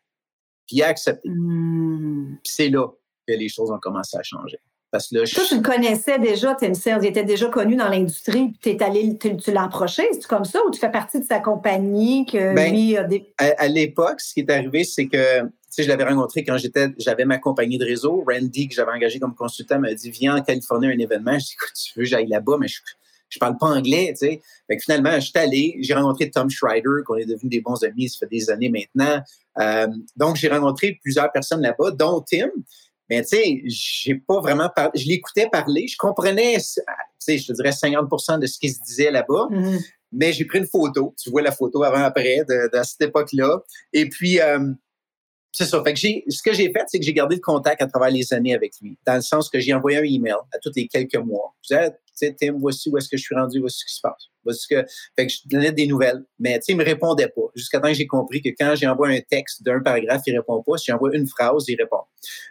Puis 0.67 0.77
il 0.77 0.83
a 0.83 0.89
accepté. 0.89 1.29
Puis 1.29 2.53
c'est 2.53 2.69
là 2.69 2.89
que 3.27 3.33
les 3.33 3.49
choses 3.49 3.71
ont 3.71 3.79
commencé 3.79 4.17
à 4.17 4.23
changer. 4.23 4.59
Parce 4.97 5.09
que 5.09 5.17
là, 5.17 5.25
Toi, 5.27 5.45
tu 5.47 5.57
le 5.57 5.63
connaissais 5.63 6.19
déjà, 6.19 6.55
Tim 6.55 6.73
Sears. 6.73 7.01
Il 7.03 7.09
était 7.09 7.23
déjà 7.23 7.49
connu 7.49 7.77
dans 7.77 7.91
l'industrie, 7.91 8.55
puis 8.63 8.71
es 8.71 8.83
allé, 8.83 9.19
tu, 9.19 9.53
l'as 9.53 9.65
approché. 9.65 10.05
C'est 10.13 10.27
comme 10.27 10.47
ça 10.47 10.59
ou 10.67 10.71
tu 10.71 10.81
fais 10.81 10.91
partie 10.91 11.21
de 11.21 11.27
sa 11.27 11.39
compagnie 11.39 12.25
que 12.25 12.55
ben, 12.55 12.73
lui 12.73 12.97
a 12.97 13.05
des... 13.05 13.31
À, 13.37 13.69
l'époque, 13.69 14.23
ce 14.23 14.33
qui 14.33 14.41
est 14.41 14.51
arrivé, 14.51 14.85
c'est 14.85 15.07
que 15.07 15.43
tu 15.43 15.83
je 15.83 15.89
l'avais 15.89 16.05
rencontré 16.05 16.45
quand 16.45 16.57
j'étais, 16.57 16.89
j'avais 16.97 17.27
ma 17.27 17.37
compagnie 17.37 17.77
de 17.77 17.85
réseau. 17.85 18.25
Randy, 18.27 18.69
que 18.69 18.75
j'avais 18.75 18.93
engagé 18.93 19.19
comme 19.19 19.35
consultant, 19.35 19.79
m'a 19.79 19.93
dit 19.93 20.11
Viens 20.11 20.37
en 20.37 20.41
Californie 20.41 20.87
à 20.87 20.91
un 20.91 20.99
événement. 20.99 21.39
Je 21.39 21.45
dis 21.45 21.53
Écoute, 21.53 21.75
tu 21.75 21.99
veux, 21.99 22.07
j'aille 22.07 22.29
là-bas, 22.29 22.57
mais 22.59 22.69
je, 22.69 22.81
je 23.29 23.39
parle 23.39 23.59
pas 23.59 23.67
anglais, 23.67 24.15
tu 24.19 24.27
sais. 24.27 24.41
Fait 24.67 24.79
que 24.79 24.83
finalement, 24.83 25.13
je 25.17 25.27
suis 25.27 25.39
allé, 25.39 25.77
j'ai 25.81 25.93
rencontré 25.93 26.31
Tom 26.31 26.49
Schreider, 26.49 27.03
qu'on 27.05 27.17
est 27.17 27.27
devenus 27.27 27.51
des 27.51 27.61
bons 27.61 27.85
amis, 27.85 28.09
ça 28.09 28.21
fait 28.21 28.35
des 28.35 28.49
années 28.49 28.71
maintenant. 28.71 29.21
Euh, 29.59 29.89
donc, 30.17 30.37
j'ai 30.37 30.49
rencontré 30.49 30.99
plusieurs 31.03 31.31
personnes 31.33 31.61
là-bas, 31.61 31.91
dont 31.91 32.25
Tim. 32.27 32.49
Mais 33.09 33.23
tu 33.23 33.37
sais, 33.37 33.63
j'ai 33.67 34.15
pas 34.15 34.41
vraiment 34.41 34.69
parlé. 34.75 34.91
Je 34.95 35.09
l'écoutais 35.09 35.49
parler, 35.51 35.87
je 35.89 35.97
comprenais, 35.97 36.57
tu 36.59 36.83
sais, 37.19 37.39
je 37.39 37.47
te 37.47 37.53
dirais 37.53 37.73
50 37.73 38.41
de 38.41 38.47
ce 38.47 38.59
qui 38.59 38.71
se 38.71 38.81
disait 38.83 39.11
là-bas. 39.11 39.49
Mm-hmm. 39.51 39.85
Mais 40.13 40.33
j'ai 40.33 40.45
pris 40.45 40.59
une 40.59 40.67
photo. 40.67 41.15
Tu 41.21 41.31
vois 41.31 41.43
la 41.43 41.53
photo 41.53 41.83
avant-après 41.83 42.45
de, 42.49 42.71
de, 42.73 42.83
cette 42.83 43.09
époque-là. 43.09 43.61
Et 43.93 44.09
puis, 44.09 44.41
euh, 44.41 44.73
c'est 45.57 45.65
ça. 45.65 45.83
Fait 45.83 45.95
que 45.95 45.99
j'ai, 45.99 46.23
ce 46.29 46.43
que 46.43 46.53
j'ai 46.53 46.71
fait, 46.71 46.85
c'est 46.87 46.99
que 46.99 47.05
j'ai 47.05 47.15
gardé 47.15 47.37
le 47.37 47.41
contact 47.41 47.81
à 47.81 47.87
travers 47.87 48.11
les 48.11 48.31
années 48.35 48.55
avec 48.55 48.75
lui, 48.83 48.99
dans 49.07 49.15
le 49.15 49.23
sens 49.23 49.49
que 49.49 49.59
j'ai 49.59 49.73
envoyé 49.73 49.97
un 49.97 50.03
email 50.03 50.35
à 50.53 50.59
tous 50.63 50.71
les 50.77 50.87
quelques 50.87 51.17
mois. 51.17 51.55
Je 51.63 51.75
disais, 51.75 51.91
tu 51.91 51.97
sais, 52.13 52.37
Tim, 52.39 52.59
voici 52.59 52.91
où 52.91 52.99
est-ce 52.99 53.09
que 53.09 53.17
je 53.17 53.23
suis 53.23 53.35
rendu, 53.35 53.59
voici 53.61 53.79
ce 53.79 53.87
qui 53.87 53.95
se 53.95 54.01
passe. 54.03 54.29
Voici 54.45 54.69
que, 54.69 54.85
fait 55.19 55.27
que 55.27 55.33
je 55.33 55.39
donnais 55.47 55.73
des 55.73 55.87
nouvelles, 55.87 56.23
mais 56.39 56.59
tu 56.59 56.67
sais, 56.67 56.73
il 56.73 56.77
me 56.77 56.85
répondait 56.85 57.29
pas. 57.29 57.41
Jusqu'à 57.55 57.81
temps 57.81 57.89
que 57.89 57.95
j'ai 57.95 58.07
compris 58.07 58.43
que 58.43 58.51
quand 58.51 58.75
j'envoie 58.77 59.09
un 59.09 59.21
texte 59.21 59.63
d'un 59.63 59.81
paragraphe, 59.81 60.21
il 60.27 60.37
répond 60.37 60.63
pas. 60.63 60.77
Si 60.77 60.91
j'envoie 60.91 61.09
une 61.15 61.27
phrase, 61.27 61.65
il 61.69 61.77
répond. 61.77 62.03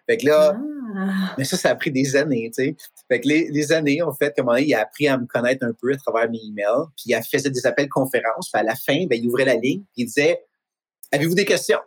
Fait 0.10 0.18
que 0.18 0.26
là, 0.26 0.58
ah. 0.96 1.36
mais 1.38 1.44
ça, 1.44 1.58
ça 1.58 1.70
a 1.70 1.76
pris 1.76 1.92
des 1.92 2.16
années, 2.16 2.50
tu 2.58 2.64
sais. 2.64 2.76
Fait 3.08 3.20
que 3.20 3.28
les, 3.28 3.50
les 3.52 3.72
années, 3.72 4.02
en 4.02 4.14
fait, 4.14 4.34
comment 4.36 4.56
il 4.56 4.74
a 4.74 4.82
appris 4.82 5.08
à 5.08 5.20
me 5.20 5.28
connaître 5.28 5.64
un 5.64 5.74
peu 5.80 5.94
à 5.94 5.98
travers 5.98 6.28
mes 6.28 6.40
emails, 6.44 6.88
puis 6.98 7.14
il 7.14 7.22
faisait 7.32 7.52
des 7.52 7.68
appels 7.68 7.88
conférences, 7.88 8.50
puis 8.52 8.60
à 8.60 8.64
la 8.64 8.74
fin, 8.74 9.06
ben, 9.06 9.20
il 9.22 9.28
ouvrait 9.28 9.46
la 9.46 9.54
ligne, 9.54 9.84
puis 9.94 10.04
il 10.04 10.06
disait, 10.06 10.44
avez-vous 11.12 11.36
des 11.36 11.46
questions? 11.46 11.80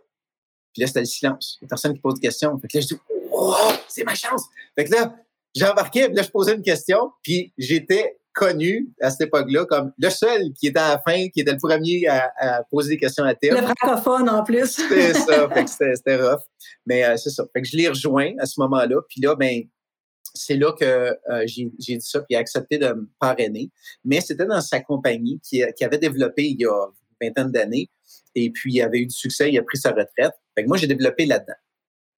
Puis 0.78 0.82
là, 0.82 0.86
c'était 0.86 1.00
le 1.00 1.06
silence. 1.06 1.58
Il 1.60 1.64
n'y 1.64 1.66
a 1.66 1.70
personne 1.70 1.92
qui 1.92 2.00
pose 2.00 2.14
de 2.14 2.20
questions. 2.20 2.56
Fait 2.60 2.68
que 2.68 2.78
là, 2.78 2.80
je 2.82 2.94
dis, 2.94 3.00
oh, 3.32 3.72
c'est 3.88 4.04
ma 4.04 4.14
chance. 4.14 4.44
Fait 4.76 4.84
que 4.84 4.92
là, 4.92 5.12
j'embarquais, 5.56 6.06
puis 6.06 6.14
là, 6.14 6.22
je 6.22 6.30
posais 6.30 6.54
une 6.54 6.62
question, 6.62 7.10
puis 7.20 7.52
j'étais 7.58 8.20
connu 8.32 8.88
à 9.00 9.10
cette 9.10 9.22
époque-là 9.22 9.64
comme 9.64 9.92
le 9.98 10.08
seul 10.08 10.52
qui 10.52 10.68
était 10.68 10.78
à 10.78 10.90
la 10.90 10.98
fin, 11.04 11.28
qui 11.30 11.40
était 11.40 11.50
le 11.50 11.58
premier 11.58 12.06
à, 12.06 12.62
poser 12.70 12.90
des 12.90 12.96
questions 12.96 13.24
à 13.24 13.34
Tim. 13.34 13.56
Le 13.56 13.62
francophone 13.62 14.28
en 14.30 14.44
plus. 14.44 14.66
C'était 14.88 15.14
ça, 15.14 15.48
c'était 15.66 16.16
rough. 16.16 16.42
Mais 16.86 17.04
euh, 17.04 17.16
c'est 17.16 17.30
ça. 17.30 17.44
Fait 17.52 17.62
que 17.62 17.66
je 17.66 17.76
l'ai 17.76 17.88
rejoint 17.88 18.34
à 18.38 18.46
ce 18.46 18.60
moment-là. 18.60 19.00
Puis 19.08 19.20
là, 19.20 19.34
ben, 19.34 19.62
c'est 20.32 20.54
là 20.54 20.72
que 20.78 20.84
euh, 20.84 21.44
j'ai 21.46 21.96
dit 21.96 22.00
ça, 22.00 22.20
puis 22.20 22.26
il 22.30 22.36
a 22.36 22.38
accepté 22.38 22.78
de 22.78 22.86
me 22.86 23.10
parrainer. 23.18 23.72
Mais 24.04 24.20
c'était 24.20 24.46
dans 24.46 24.60
sa 24.60 24.78
compagnie 24.78 25.40
qui, 25.42 25.60
qui, 25.76 25.84
avait 25.84 25.98
développé 25.98 26.44
il 26.44 26.60
y 26.60 26.66
a 26.66 26.86
vingtaine 27.20 27.50
d'années, 27.50 27.88
et 28.34 28.50
puis 28.50 28.74
il 28.74 28.82
avait 28.82 29.00
eu 29.00 29.06
du 29.06 29.14
succès, 29.14 29.50
il 29.50 29.58
a 29.58 29.62
pris 29.62 29.78
sa 29.78 29.90
retraite. 29.90 30.32
Fait 30.54 30.62
que 30.62 30.68
moi, 30.68 30.76
j'ai 30.76 30.86
développé 30.86 31.26
là-dedans 31.26 31.54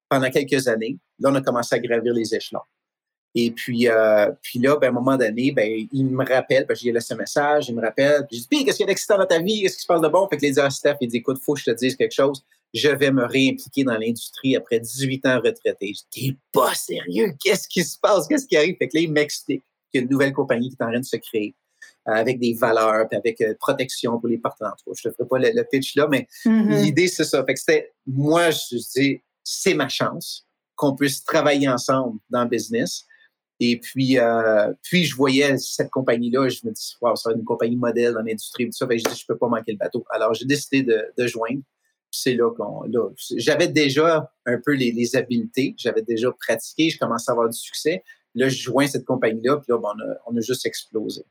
pendant 0.09 0.29
quelques 0.29 0.67
années. 0.67 0.97
Là, 1.19 1.29
on 1.31 1.35
a 1.35 1.41
commencé 1.41 1.75
à 1.75 1.79
gravir 1.79 2.13
les 2.13 2.35
échelons. 2.35 2.61
Et 3.33 3.51
puis, 3.51 3.87
euh, 3.87 4.29
puis 4.41 4.59
là, 4.59 4.75
ben, 4.75 4.87
à 4.87 4.89
un 4.89 4.93
moment 4.93 5.17
donné, 5.17 5.51
ben, 5.51 5.87
il 5.91 6.05
me 6.05 6.25
rappelle, 6.25 6.65
que 6.65 6.75
j'ai 6.75 6.91
laissé 6.91 7.13
un 7.13 7.17
message, 7.17 7.69
il 7.69 7.75
me 7.75 7.81
rappelle, 7.81 8.27
puis 8.27 8.37
je 8.37 8.41
dis, 8.41 8.47
puis 8.49 8.65
qu'est-ce 8.65 8.77
qu'il 8.77 8.83
y 8.83 8.87
a 8.89 8.91
d'excitant 8.91 9.17
dans 9.17 9.25
ta 9.25 9.39
vie? 9.39 9.61
Qu'est-ce 9.61 9.75
qui 9.77 9.81
se 9.81 9.87
passe 9.87 10.01
de 10.01 10.09
bon? 10.09 10.27
Fait 10.27 10.35
que 10.35 10.41
les 10.41 10.51
dit 10.51 10.59
à 10.59 10.69
Steph, 10.69 10.97
il 10.99 11.07
dit, 11.07 11.17
écoute, 11.17 11.39
faut 11.41 11.53
que 11.53 11.61
je 11.61 11.65
te 11.65 11.71
dise 11.71 11.95
quelque 11.95 12.13
chose. 12.13 12.43
Je 12.73 12.89
vais 12.89 13.11
me 13.11 13.25
réimpliquer 13.25 13.85
dans 13.85 13.97
l'industrie 13.97 14.55
après 14.55 14.79
18 14.79 15.25
ans 15.25 15.41
retraité. 15.43 15.93
Je 15.93 16.01
dis, 16.11 16.33
t'es 16.33 16.37
pas 16.51 16.73
sérieux? 16.73 17.33
Qu'est-ce 17.41 17.69
qui 17.69 17.83
se 17.83 17.97
passe? 17.97 18.27
Qu'est-ce 18.27 18.47
qui 18.47 18.57
arrive? 18.57 18.75
Fait 18.77 18.89
que 18.89 18.97
là, 18.97 19.03
il 19.03 19.11
m'explique 19.11 19.63
qu'il 19.91 19.99
y 19.99 20.03
a 20.03 20.03
une 20.03 20.09
nouvelle 20.09 20.33
compagnie 20.33 20.69
qui 20.69 20.75
est 20.79 20.83
en 20.83 20.89
train 20.89 20.99
de 20.99 21.05
se 21.05 21.17
créer 21.17 21.55
avec 22.05 22.39
des 22.39 22.53
valeurs, 22.53 23.07
puis 23.07 23.17
avec 23.17 23.41
euh, 23.41 23.53
protection 23.59 24.19
pour 24.19 24.27
les 24.27 24.37
partenaires. 24.37 24.75
Je 24.87 25.09
te 25.09 25.13
ferai 25.13 25.27
pas 25.27 25.39
le, 25.39 25.63
pitch 25.63 25.95
là, 25.95 26.07
mais 26.09 26.27
mm-hmm. 26.45 26.83
l'idée, 26.83 27.07
c'est 27.07 27.23
ça. 27.23 27.43
Fait 27.45 27.53
que 27.53 27.59
c'était, 27.59 27.93
moi, 28.07 28.49
je 28.51 28.77
dis, 28.97 29.21
c'est 29.43 29.73
ma 29.73 29.89
chance 29.89 30.47
qu'on 30.75 30.95
puisse 30.95 31.23
travailler 31.23 31.69
ensemble 31.69 32.19
dans 32.29 32.43
le 32.43 32.49
business. 32.49 33.05
Et 33.59 33.79
puis, 33.79 34.17
euh, 34.17 34.73
puis 34.81 35.03
je 35.03 35.15
voyais 35.15 35.55
cette 35.59 35.91
compagnie-là, 35.91 36.49
je 36.49 36.61
me 36.65 36.71
dis, 36.71 36.95
wow, 36.99 37.15
ça 37.15 37.29
va 37.29 37.33
être 37.33 37.39
une 37.39 37.45
compagnie 37.45 37.75
modèle 37.75 38.13
dans 38.13 38.21
l'industrie, 38.21 38.65
tout 38.65 38.71
ça. 38.71 38.87
je 38.89 38.95
dis, 38.95 39.19
je 39.19 39.25
peux 39.27 39.37
pas 39.37 39.47
manquer 39.47 39.73
le 39.73 39.77
bateau. 39.77 40.03
Alors, 40.09 40.33
j'ai 40.33 40.45
décidé 40.45 40.81
de, 40.81 40.99
de 41.15 41.27
joindre. 41.27 41.61
C'est 42.09 42.33
là 42.33 42.51
qu'on, 42.51 42.81
j'avais 43.37 43.67
déjà 43.67 44.33
un 44.45 44.59
peu 44.65 44.73
les, 44.73 44.91
les 44.91 45.15
habiletés, 45.15 45.75
j'avais 45.77 46.01
déjà 46.01 46.29
pratiqué, 46.31 46.89
je 46.89 46.97
commençais 46.97 47.29
à 47.29 47.33
avoir 47.33 47.47
du 47.47 47.57
succès. 47.57 48.03
Là, 48.33 48.49
je 48.49 48.61
joins 48.61 48.87
cette 48.87 49.05
compagnie-là, 49.05 49.57
puis 49.57 49.67
là, 49.69 49.77
on, 49.81 49.87
a, 49.87 50.17
on 50.25 50.35
a 50.35 50.41
juste 50.41 50.65
explosé. 50.65 51.23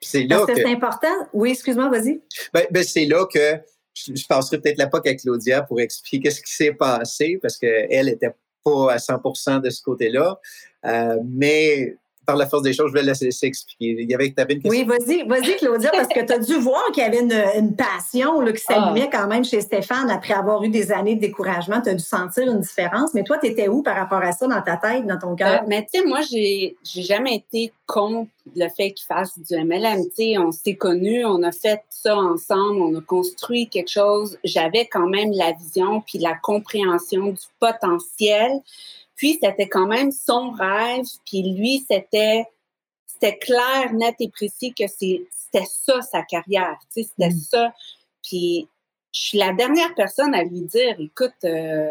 C'est 0.00 0.24
là 0.24 0.44
que, 0.46 0.54
c'est 0.54 0.64
important. 0.66 1.28
Oui, 1.32 1.50
excuse-moi, 1.50 1.88
vas-y. 1.88 2.20
Ben, 2.54 2.66
ben, 2.70 2.82
c'est 2.82 3.04
là 3.04 3.26
que 3.26 3.58
je, 3.94 4.26
passerai 4.26 4.60
peut-être 4.60 4.78
la 4.78 4.86
POC 4.86 5.06
à 5.08 5.14
Claudia 5.14 5.62
pour 5.62 5.80
expliquer 5.80 6.30
ce 6.30 6.40
qui 6.40 6.54
s'est 6.54 6.72
passé 6.72 7.38
parce 7.40 7.58
qu'elle 7.58 8.08
était 8.08 8.34
pas 8.64 8.92
à 8.92 8.98
100 8.98 9.60
de 9.60 9.70
ce 9.70 9.82
côté-là. 9.82 10.38
Euh, 10.86 11.16
mais 11.24 11.96
par 12.30 12.36
la 12.36 12.46
force 12.46 12.62
des 12.62 12.72
choses, 12.72 12.90
je 12.90 12.94
vais 12.94 13.02
la 13.02 13.12
laisser 13.12 13.46
expliquer. 13.46 13.96
Il 13.98 14.08
y 14.08 14.14
avait, 14.14 14.32
avais 14.36 14.54
une 14.54 14.62
question. 14.62 14.70
Oui, 14.70 14.84
vas-y, 14.84 15.26
vas-y, 15.26 15.56
Claudia, 15.56 15.90
parce 15.90 16.06
que 16.06 16.24
tu 16.24 16.32
as 16.32 16.38
dû 16.38 16.54
voir 16.58 16.84
qu'il 16.92 17.02
y 17.02 17.06
avait 17.06 17.18
une, 17.18 17.74
passion 17.74 18.40
là, 18.40 18.52
qui 18.52 18.62
s'allumait 18.62 19.08
ah. 19.12 19.18
quand 19.18 19.26
même 19.26 19.44
chez 19.44 19.60
Stéphane 19.60 20.08
après 20.10 20.34
avoir 20.34 20.62
eu 20.62 20.68
des 20.68 20.92
années 20.92 21.16
de 21.16 21.20
découragement. 21.20 21.80
Tu 21.80 21.88
as 21.88 21.94
dû 21.94 22.04
sentir 22.04 22.48
une 22.48 22.60
différence. 22.60 23.14
Mais 23.14 23.24
toi, 23.24 23.38
tu 23.38 23.48
étais 23.48 23.66
où 23.66 23.82
par 23.82 23.96
rapport 23.96 24.22
à 24.22 24.30
ça 24.30 24.46
dans 24.46 24.62
ta 24.62 24.76
tête, 24.76 25.06
dans 25.06 25.18
ton 25.18 25.34
cœur? 25.34 25.62
Euh, 25.62 25.66
mais 25.66 25.82
tu 25.92 25.98
sais, 25.98 26.06
moi, 26.06 26.20
j'ai, 26.30 26.76
j'ai 26.84 27.02
jamais 27.02 27.34
été 27.34 27.72
contre 27.86 28.30
le 28.54 28.68
fait 28.68 28.92
qu'il 28.92 29.06
fasse 29.06 29.36
du 29.36 29.56
MLM. 29.56 30.04
Tu 30.04 30.10
sais, 30.14 30.38
on 30.38 30.52
s'est 30.52 30.76
connus, 30.76 31.24
on 31.24 31.42
a 31.42 31.50
fait 31.50 31.82
ça 31.88 32.16
ensemble, 32.16 32.80
on 32.80 32.96
a 32.96 33.00
construit 33.00 33.68
quelque 33.68 33.90
chose. 33.90 34.38
J'avais 34.44 34.86
quand 34.86 35.08
même 35.08 35.32
la 35.32 35.50
vision 35.52 36.00
puis 36.00 36.18
la 36.20 36.34
compréhension 36.40 37.30
du 37.30 37.46
potentiel. 37.58 38.60
Puis 39.20 39.38
c'était 39.42 39.68
quand 39.68 39.86
même 39.86 40.12
son 40.12 40.50
rêve, 40.50 41.04
puis 41.26 41.42
lui 41.42 41.84
c'était 41.86 42.46
c'était 43.06 43.36
clair, 43.36 43.92
net 43.92 44.14
et 44.18 44.30
précis 44.30 44.72
que 44.72 44.86
c'était 44.86 45.66
ça 45.66 46.00
sa 46.00 46.22
carrière, 46.22 46.78
tu 46.90 47.02
sais, 47.02 47.10
c'était 47.10 47.34
mm. 47.34 47.40
ça. 47.40 47.74
Puis 48.22 48.66
je 49.12 49.20
suis 49.20 49.36
la 49.36 49.52
dernière 49.52 49.94
personne 49.94 50.34
à 50.34 50.42
lui 50.42 50.62
dire, 50.62 50.96
écoute, 50.98 51.34
euh, 51.44 51.90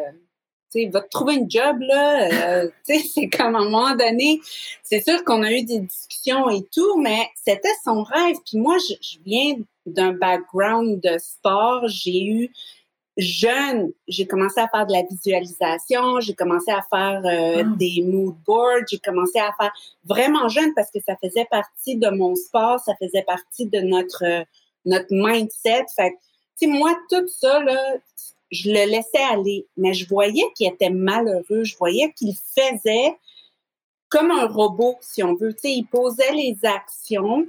tu 0.71 0.81
sais, 0.81 0.89
va 0.89 1.01
te 1.01 1.09
trouver 1.09 1.35
une 1.35 1.51
job 1.51 1.79
là, 1.81 2.63
euh, 2.63 2.69
tu 2.87 2.97
sais, 2.97 3.07
c'est 3.13 3.29
comme 3.29 3.55
à 3.55 3.59
un 3.59 3.65
moment 3.65 3.95
donné, 3.95 4.41
c'est 4.81 5.07
sûr 5.07 5.23
qu'on 5.23 5.43
a 5.43 5.51
eu 5.51 5.61
des 5.61 5.81
discussions 5.81 6.49
et 6.49 6.63
tout, 6.73 6.99
mais 6.99 7.29
c'était 7.35 7.69
son 7.83 8.01
rêve. 8.01 8.37
Puis 8.43 8.57
moi, 8.57 8.77
je 8.79 9.19
viens 9.23 9.53
d'un 9.85 10.13
background 10.13 10.99
de 10.99 11.19
sport, 11.19 11.87
j'ai 11.87 12.23
eu 12.23 12.51
jeune, 13.19 13.91
j'ai 14.07 14.25
commencé 14.25 14.59
à 14.59 14.67
faire 14.69 14.87
de 14.87 14.93
la 14.93 15.03
visualisation, 15.03 16.19
j'ai 16.21 16.33
commencé 16.33 16.71
à 16.71 16.81
faire 16.89 17.21
euh, 17.25 17.63
ah. 17.65 17.75
des 17.77 18.01
mood 18.01 18.35
boards, 18.45 18.85
j'ai 18.89 18.97
commencé 18.97 19.39
à 19.39 19.51
faire 19.59 19.71
vraiment 20.05 20.47
jeune 20.47 20.73
parce 20.73 20.89
que 20.89 20.99
ça 21.05 21.15
faisait 21.21 21.47
partie 21.51 21.97
de 21.97 22.09
mon 22.09 22.35
sport, 22.35 22.79
ça 22.79 22.93
faisait 22.95 23.23
partie 23.23 23.65
de 23.65 23.79
notre 23.81 24.23
notre 24.85 25.07
mindset. 25.11 25.85
Fait 25.95 26.11
tu 26.59 26.65
sais, 26.65 26.67
moi, 26.67 26.97
tout 27.09 27.27
ça, 27.27 27.61
là, 27.63 27.77
je 28.51 28.69
le 28.69 28.89
laissais 28.89 29.23
aller, 29.31 29.67
mais 29.77 29.93
je 29.93 30.07
voyais 30.07 30.43
qu'il 30.55 30.67
était 30.67 30.89
malheureux, 30.89 31.63
je 31.63 31.77
voyais 31.77 32.11
qu'il 32.17 32.33
faisait 32.35 33.15
comme 34.09 34.31
un 34.31 34.47
robot, 34.47 34.97
si 35.01 35.23
on 35.23 35.35
veut. 35.35 35.53
Tu 35.53 35.59
sais, 35.61 35.73
il 35.73 35.85
posait 35.85 36.33
les 36.33 36.57
actions, 36.63 37.45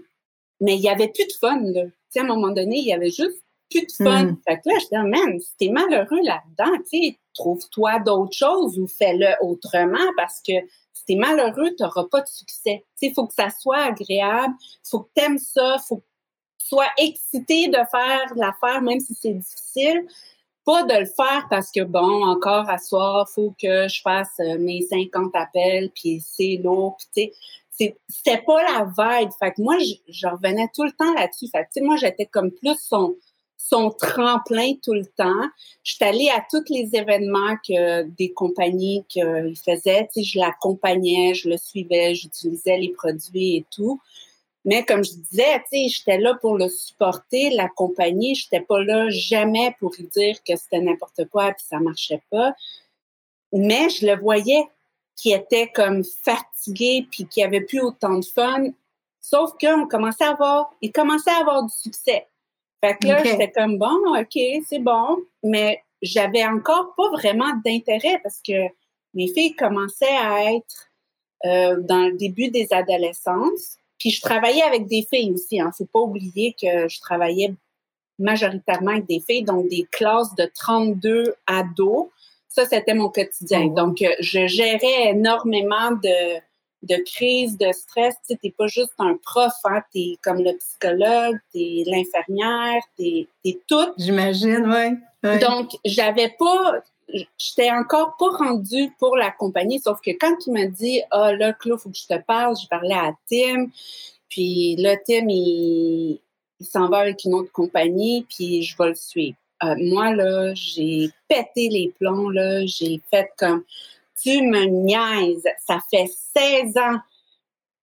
mais 0.61 0.74
il 0.76 0.80
y 0.80 0.88
avait 0.88 1.09
plus 1.09 1.26
de 1.26 1.33
fun, 1.33 1.61
là. 1.61 1.85
Tu 1.85 1.92
sais, 2.11 2.20
à 2.20 2.22
un 2.24 2.26
moment 2.26 2.50
donné, 2.50 2.78
il 2.78 2.87
y 2.87 2.92
avait 2.92 3.11
juste 3.11 3.42
plus 3.70 3.87
de 3.87 3.92
fun. 4.04 4.24
Hmm. 4.24 4.37
Fait 4.46 4.56
que 4.56 4.68
là, 4.68 4.74
je 4.78 4.87
dis, 4.87 5.09
man, 5.09 5.40
si 5.40 5.56
t'es 5.56 5.68
malheureux 5.68 6.20
là-dedans, 6.22 6.76
tu 6.90 7.16
trouve-toi 7.35 8.00
d'autres 8.00 8.37
choses 8.37 8.78
ou 8.78 8.87
fais-le 8.87 9.35
autrement 9.40 9.98
parce 10.16 10.40
que 10.46 10.52
si 10.92 11.04
t'es 11.06 11.14
malheureux, 11.14 11.74
t'auras 11.78 12.04
pas 12.11 12.20
de 12.20 12.28
succès. 12.28 12.85
Tu 13.00 13.12
faut 13.14 13.26
que 13.26 13.35
ça 13.35 13.48
soit 13.50 13.85
agréable, 13.85 14.54
faut 14.85 15.00
que 15.00 15.11
t'aimes 15.14 15.38
ça, 15.38 15.78
faut 15.87 15.98
que 15.98 16.04
tu 16.59 16.66
sois 16.66 16.88
excité 16.98 17.68
de 17.68 17.78
faire 17.90 18.33
l'affaire, 18.37 18.83
même 18.83 19.00
si 19.00 19.14
c'est 19.14 19.33
difficile. 19.33 20.06
Pas 20.66 20.83
de 20.83 20.94
le 20.94 21.06
faire 21.06 21.46
parce 21.48 21.70
que, 21.70 21.83
bon, 21.83 22.24
encore 22.24 22.68
à 22.68 22.78
soir, 22.78 23.28
faut 23.30 23.54
que 23.61 23.88
je 23.88 24.00
fasse 24.02 24.38
euh, 24.40 24.59
mes 24.59 24.83
50 24.83 25.35
appels, 25.35 25.90
puis 25.90 26.20
c'est 26.20 26.61
lourd, 26.62 26.98
puis 26.98 27.06
tu 27.14 27.35
sais, 27.70 27.96
c'était 28.09 28.42
pas 28.42 28.62
la 28.62 28.85
vibe. 28.85 29.30
Fait 29.38 29.52
que 29.52 29.62
moi, 29.62 29.78
je, 29.78 29.94
je 30.06 30.26
revenais 30.26 30.68
tout 30.74 30.85
le 30.85 30.92
temps 30.92 31.12
là-dessus. 31.14 31.48
Fait 31.50 31.66
que, 31.74 31.83
moi, 31.83 31.96
j'étais 31.96 32.26
comme 32.26 32.50
plus 32.50 32.78
son, 32.78 33.16
son 33.68 33.90
tremplin 33.90 34.75
tout 34.83 34.94
le 34.94 35.07
temps. 35.07 35.49
Je 35.85 35.94
suis 35.94 36.05
allée 36.05 36.29
à 36.31 36.44
tous 36.51 36.64
les 36.70 36.90
événements 36.94 37.57
que 37.57 38.03
des 38.03 38.33
compagnies 38.33 39.05
qu'ils 39.09 39.55
faisaient. 39.64 40.09
Tu 40.12 40.20
sais, 40.20 40.23
je 40.23 40.38
l'accompagnais, 40.38 41.35
je 41.35 41.49
le 41.49 41.57
suivais, 41.57 42.14
j'utilisais 42.14 42.79
les 42.79 42.90
produits 42.90 43.57
et 43.57 43.66
tout. 43.70 44.01
Mais 44.64 44.85
comme 44.85 45.05
je 45.05 45.12
disais, 45.12 45.59
tu 45.70 45.79
sais, 45.79 45.88
j'étais 45.88 46.18
là 46.18 46.35
pour 46.35 46.57
le 46.57 46.68
supporter, 46.68 47.51
la 47.51 47.68
compagnie. 47.68 48.35
J'étais 48.35 48.61
pas 48.61 48.83
là 48.83 49.09
jamais 49.11 49.75
pour 49.79 49.92
lui 49.96 50.09
dire 50.09 50.42
que 50.42 50.57
c'était 50.57 50.81
n'importe 50.81 51.27
quoi 51.31 51.53
puis 51.53 51.64
ça 51.66 51.79
marchait 51.79 52.23
pas. 52.31 52.55
Mais 53.53 53.88
je 53.90 54.07
le 54.07 54.18
voyais 54.18 54.64
qui 55.16 55.33
était 55.33 55.68
comme 55.68 56.03
fatigué 56.05 57.07
puis 57.11 57.27
qui 57.27 57.42
avait 57.42 57.61
plus 57.61 57.81
autant 57.81 58.18
de 58.18 58.25
fun. 58.25 58.64
Sauf 59.20 59.53
qu'on 59.61 59.87
commençait 59.87 60.25
à 60.25 60.31
avoir, 60.31 60.75
il 60.81 60.92
commençait 60.92 61.31
à 61.31 61.40
avoir 61.40 61.62
du 61.62 61.75
succès. 61.75 62.27
Fait 62.83 62.97
que 62.97 63.09
là, 63.09 63.23
j'étais 63.23 63.51
comme 63.51 63.79
bon, 63.79 64.19
OK, 64.19 64.38
c'est 64.66 64.79
bon, 64.79 65.19
mais 65.43 65.83
j'avais 66.03 66.45
encore 66.45 66.95
pas 66.97 67.11
vraiment 67.11 67.53
d'intérêt 67.64 68.21
parce 68.23 68.40
que 68.47 68.69
mes 69.14 69.29
filles 69.29 69.55
commençaient 69.55 70.07
à 70.07 70.55
être 70.55 70.90
euh, 71.45 71.81
dans 71.81 72.07
le 72.07 72.16
début 72.16 72.49
des 72.49 72.69
adolescences. 72.73 73.77
Puis 73.99 74.11
je 74.11 74.23
travaillais 74.23 74.62
avec 74.62 74.87
des 74.87 75.07
filles 75.09 75.33
aussi. 75.33 75.61
Hein. 75.61 75.71
Faut 75.77 75.85
pas 75.85 76.01
oublier 76.01 76.55
que 76.61 76.88
je 76.88 77.01
travaillais 77.01 77.55
majoritairement 78.19 78.93
avec 78.93 79.07
des 79.07 79.21
filles, 79.21 79.45
donc 79.45 79.69
des 79.69 79.87
classes 79.90 80.35
de 80.37 80.51
32 80.55 81.35
ados. 81.47 82.09
Ça, 82.49 82.66
c'était 82.66 82.95
mon 82.95 83.09
quotidien. 83.09 83.69
Oh, 83.71 83.75
donc, 83.75 84.05
je 84.21 84.47
gérais 84.47 85.11
énormément 85.11 85.93
de, 85.93 86.40
de 86.83 86.97
crise, 87.05 87.59
de 87.59 87.71
stress. 87.73 88.14
Tu 88.29 88.37
sais, 88.43 88.55
pas 88.57 88.66
juste 88.66 88.93
un 88.99 89.16
prof, 89.23 89.53
hein, 89.64 89.83
t'es 89.93 90.16
comme 90.23 90.38
le 90.38 90.57
psychologue, 90.57 91.38
t'es 91.53 91.85
l'infirmière, 91.87 92.83
t'es 92.97 93.29
es 93.45 93.59
tout. 93.69 93.93
J'imagine, 93.99 94.66
oui. 94.66 94.97
Ouais. 95.23 95.38
Donc, 95.38 95.73
j'avais 95.85 96.35
pas, 96.38 96.83
j'étais 97.38 97.71
encore 97.71 98.16
pas 98.19 98.31
rendue 98.31 98.90
pour 98.99 99.16
la 99.16 99.31
compagnie, 99.31 99.79
sauf 99.79 100.01
que 100.01 100.12
quand 100.12 100.35
il 100.47 100.53
m'a 100.53 100.66
dit, 100.66 101.03
ah 101.11 101.31
oh, 101.31 101.37
là, 101.37 101.53
Claude, 101.53 101.79
faut 101.79 101.90
que 101.90 101.99
je 101.99 102.07
te 102.07 102.19
parle, 102.23 102.57
je 102.61 102.66
parlais 102.69 102.95
à 102.95 103.12
Tim, 103.31 103.66
puis 104.29 104.77
là, 104.77 104.97
Tim, 104.97 105.29
il, 105.29 106.21
il 106.61 106.66
s'en 106.66 106.88
va 106.88 106.99
avec 106.99 107.25
une 107.25 107.35
autre 107.35 107.53
compagnie, 107.53 108.27
puis 108.29 108.62
je 108.62 108.77
vais 108.79 108.88
le 108.88 108.95
suivre. 108.95 109.37
Euh, 109.62 109.75
moi, 109.79 110.14
là, 110.14 110.55
j'ai 110.55 111.11
pété 111.29 111.69
les 111.69 111.93
plombs, 111.99 112.31
là, 112.31 112.64
j'ai 112.64 113.03
fait 113.11 113.29
comme, 113.37 113.64
tu 114.22 114.42
me 114.42 114.64
niaises, 114.64 115.44
ça 115.66 115.78
fait 115.90 116.11
16 116.37 116.76
ans 116.76 116.98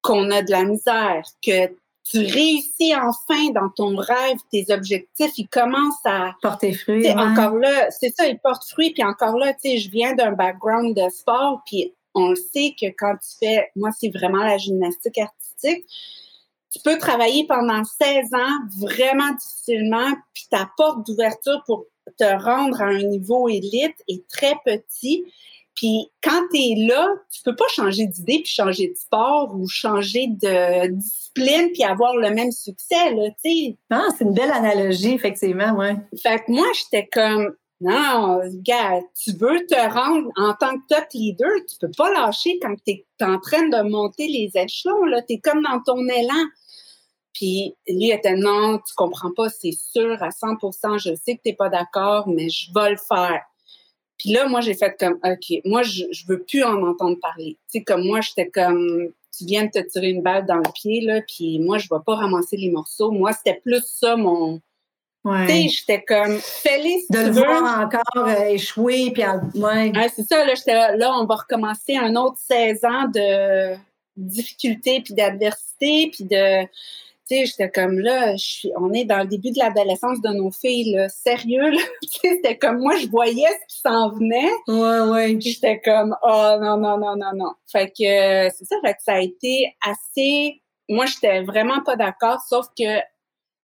qu'on 0.01 0.29
a 0.31 0.41
de 0.41 0.51
la 0.51 0.63
misère, 0.63 1.23
que 1.45 1.67
tu 2.09 2.19
réussis 2.19 2.95
enfin 2.95 3.51
dans 3.53 3.69
ton 3.69 3.97
rêve, 3.97 4.37
tes 4.51 4.65
objectifs, 4.69 5.37
ils 5.37 5.47
commencent 5.47 6.05
à 6.05 6.35
porter 6.41 6.71
fruit. 6.71 7.09
Encore 7.11 7.57
là, 7.57 7.91
c'est 7.91 8.15
ça, 8.15 8.27
ils 8.27 8.39
portent 8.39 8.67
fruit. 8.69 8.91
Puis 8.91 9.03
encore 9.03 9.37
là, 9.37 9.53
tu 9.53 9.69
sais, 9.69 9.77
je 9.77 9.89
viens 9.89 10.13
d'un 10.13 10.31
background 10.31 10.95
de 10.95 11.09
sport, 11.09 11.61
puis 11.65 11.93
on 12.15 12.29
le 12.29 12.35
sait 12.35 12.73
que 12.79 12.87
quand 12.97 13.15
tu 13.15 13.37
fais, 13.39 13.69
moi, 13.75 13.89
c'est 13.97 14.09
vraiment 14.09 14.43
la 14.43 14.57
gymnastique 14.57 15.17
artistique. 15.17 15.85
tu 16.71 16.79
peux 16.83 16.97
travailler 16.97 17.45
pendant 17.47 17.83
16 17.83 18.33
ans 18.33 18.59
vraiment 18.79 19.31
difficilement, 19.33 20.13
puis 20.33 20.45
ta 20.49 20.69
porte 20.77 21.05
d'ouverture 21.05 21.63
pour 21.65 21.85
te 22.17 22.43
rendre 22.43 22.81
à 22.81 22.85
un 22.85 23.03
niveau 23.03 23.49
élite 23.49 23.95
est 24.07 24.27
très 24.27 24.55
petit. 24.65 25.25
Puis 25.77 26.09
quand 26.23 26.41
tu 26.51 26.57
es 26.57 26.87
là, 26.87 27.07
tu 27.31 27.43
peux 27.43 27.55
pas 27.55 27.67
changer 27.69 28.07
d'idée 28.07 28.39
puis 28.43 28.51
changer 28.51 28.87
de 28.87 28.95
sport 28.95 29.53
ou 29.55 29.67
changer 29.69 30.25
de 30.27 30.87
discipline 30.87 31.69
puis 31.71 31.83
avoir 31.83 32.17
le 32.17 32.31
même 32.31 32.51
succès 32.51 33.13
là, 33.13 33.29
tu 33.43 33.49
sais. 33.49 33.77
Ah, 33.91 34.07
c'est 34.17 34.25
une 34.25 34.33
belle 34.33 34.51
analogie 34.51 35.13
effectivement, 35.13 35.73
ouais. 35.73 35.95
Fait 36.21 36.39
que 36.39 36.51
moi 36.51 36.65
j'étais 36.73 37.07
comme 37.07 37.55
non, 37.79 38.41
gars, 38.63 39.01
tu 39.23 39.33
veux 39.33 39.67
te 39.67 39.93
rendre 39.93 40.27
en 40.35 40.55
tant 40.55 40.79
que 40.79 40.87
top 40.89 41.05
leader, 41.13 41.51
tu 41.69 41.77
peux 41.79 41.91
pas 41.95 42.11
lâcher 42.11 42.57
quand 42.59 42.73
tu 42.83 42.93
es 42.93 43.05
en 43.21 43.39
train 43.39 43.67
de 43.69 43.87
monter 43.87 44.27
les 44.27 44.49
échelons 44.55 45.05
là, 45.05 45.21
tu 45.21 45.35
es 45.35 45.39
comme 45.39 45.61
dans 45.61 45.79
ton 45.83 46.07
élan. 46.07 46.43
Puis 47.33 47.75
lui 47.87 48.09
était 48.09 48.35
non, 48.35 48.79
tu 48.79 48.95
comprends 48.95 49.31
pas, 49.31 49.49
c'est 49.49 49.77
sûr 49.91 50.17
à 50.23 50.29
100%, 50.29 50.97
je 50.97 51.13
sais 51.23 51.35
que 51.35 51.41
tu 51.45 51.55
pas 51.55 51.69
d'accord, 51.69 52.27
mais 52.27 52.49
je 52.49 52.71
vais 52.73 52.89
le 52.89 52.97
faire. 52.97 53.43
Puis 54.17 54.31
là, 54.31 54.47
moi, 54.47 54.61
j'ai 54.61 54.73
fait 54.73 54.95
comme, 54.99 55.19
OK, 55.23 55.61
moi, 55.65 55.83
je, 55.83 56.05
je 56.11 56.25
veux 56.27 56.41
plus 56.41 56.63
en 56.63 56.81
entendre 56.83 57.17
parler. 57.21 57.57
Tu 57.71 57.79
sais, 57.79 57.83
comme 57.83 58.03
moi, 58.03 58.21
j'étais 58.21 58.49
comme, 58.49 59.11
tu 59.37 59.45
viens 59.45 59.65
de 59.65 59.69
te 59.69 59.79
tirer 59.79 60.09
une 60.09 60.21
balle 60.21 60.45
dans 60.45 60.57
le 60.57 60.71
pied, 60.73 61.01
là, 61.01 61.21
puis 61.21 61.59
moi, 61.59 61.77
je 61.77 61.87
vais 61.89 62.01
pas 62.05 62.15
ramasser 62.15 62.57
les 62.57 62.71
morceaux. 62.71 63.11
Moi, 63.11 63.31
c'était 63.33 63.59
plus 63.63 63.83
ça, 63.85 64.15
mon... 64.15 64.59
Ouais. 65.23 65.45
Tu 65.45 65.51
sais, 65.51 65.69
j'étais 65.69 66.03
comme, 66.03 66.39
fais-les 66.39 67.05
De 67.09 67.19
le 67.19 67.31
voir 67.31 67.81
encore 67.81 68.27
euh, 68.27 68.45
échouer, 68.45 69.11
puis... 69.11 69.23
Ouais. 69.55 69.91
ouais 69.91 70.09
c'est 70.15 70.23
ça, 70.23 70.45
là, 70.45 70.55
j'étais 70.55 70.73
là, 70.73 70.95
là, 70.95 71.13
on 71.19 71.25
va 71.25 71.35
recommencer 71.35 71.97
un 71.97 72.15
autre 72.15 72.37
16 72.37 72.85
ans 72.85 73.07
de 73.13 73.75
difficultés, 74.15 75.01
puis 75.01 75.13
d'adversité, 75.13 76.09
puis 76.11 76.23
de 76.23 76.65
tu 77.29 77.35
sais, 77.35 77.45
j'étais 77.45 77.69
comme 77.69 77.99
là, 77.99 78.35
je 78.35 78.45
suis, 78.45 78.71
on 78.77 78.93
est 78.93 79.05
dans 79.05 79.19
le 79.19 79.27
début 79.27 79.51
de 79.51 79.59
l'adolescence 79.59 80.21
de 80.21 80.29
nos 80.29 80.51
filles, 80.51 80.93
là, 80.93 81.09
sérieux, 81.09 81.69
là? 81.69 81.81
c'était 82.21 82.57
comme 82.57 82.79
moi, 82.79 82.95
je 82.97 83.07
voyais 83.07 83.47
ce 83.47 83.75
qui 83.75 83.81
s'en 83.81 84.11
venait. 84.11 84.51
Ouais, 84.67 85.11
ouais. 85.11 85.37
Puis 85.37 85.51
j'étais 85.51 85.79
comme, 85.81 86.15
oh 86.23 86.57
non, 86.61 86.77
non, 86.77 86.97
non, 86.97 87.15
non, 87.15 87.31
non. 87.35 87.51
Fait 87.71 87.87
que 87.87 88.49
c'est 88.55 88.65
ça, 88.65 88.75
fait 88.83 88.93
que 88.93 89.03
ça 89.03 89.15
a 89.15 89.21
été 89.21 89.75
assez. 89.85 90.61
Moi, 90.89 91.05
j'étais 91.05 91.43
vraiment 91.43 91.81
pas 91.83 91.95
d'accord, 91.95 92.39
sauf 92.47 92.67
que 92.77 93.01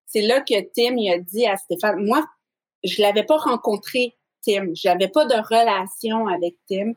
c'est 0.07 0.23
là 0.23 0.41
que 0.41 0.61
Tim 0.75 0.97
il 0.97 1.11
a 1.13 1.19
dit 1.19 1.47
à 1.47 1.57
Stéphane, 1.57 2.05
moi, 2.05 2.25
je 2.85 3.01
l'avais 3.01 3.23
pas 3.23 3.39
rencontré, 3.39 4.17
Tim. 4.45 4.71
J'avais 4.75 5.09
pas 5.09 5.25
de 5.25 5.35
relation 5.35 6.27
avec 6.27 6.57
Tim. 6.69 6.93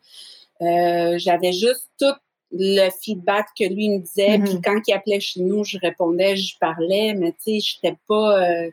Euh, 0.61 1.17
j'avais 1.17 1.51
juste 1.51 1.89
tout 1.99 2.15
le 2.57 2.89
feedback 3.01 3.47
que 3.57 3.65
lui 3.65 3.89
me 3.89 3.99
disait. 3.99 4.39
Puis 4.39 4.55
Mhm. 4.55 4.61
quand 4.63 4.81
il 4.87 4.93
appelait 4.93 5.19
chez 5.19 5.41
nous, 5.41 5.63
je 5.63 5.77
répondais, 5.79 6.35
je 6.35 6.57
parlais, 6.59 7.13
mais 7.13 7.31
tu 7.33 7.59
sais, 7.59 7.59
j'étais 7.59 7.97
pas, 8.07 8.43
euh, 8.43 8.71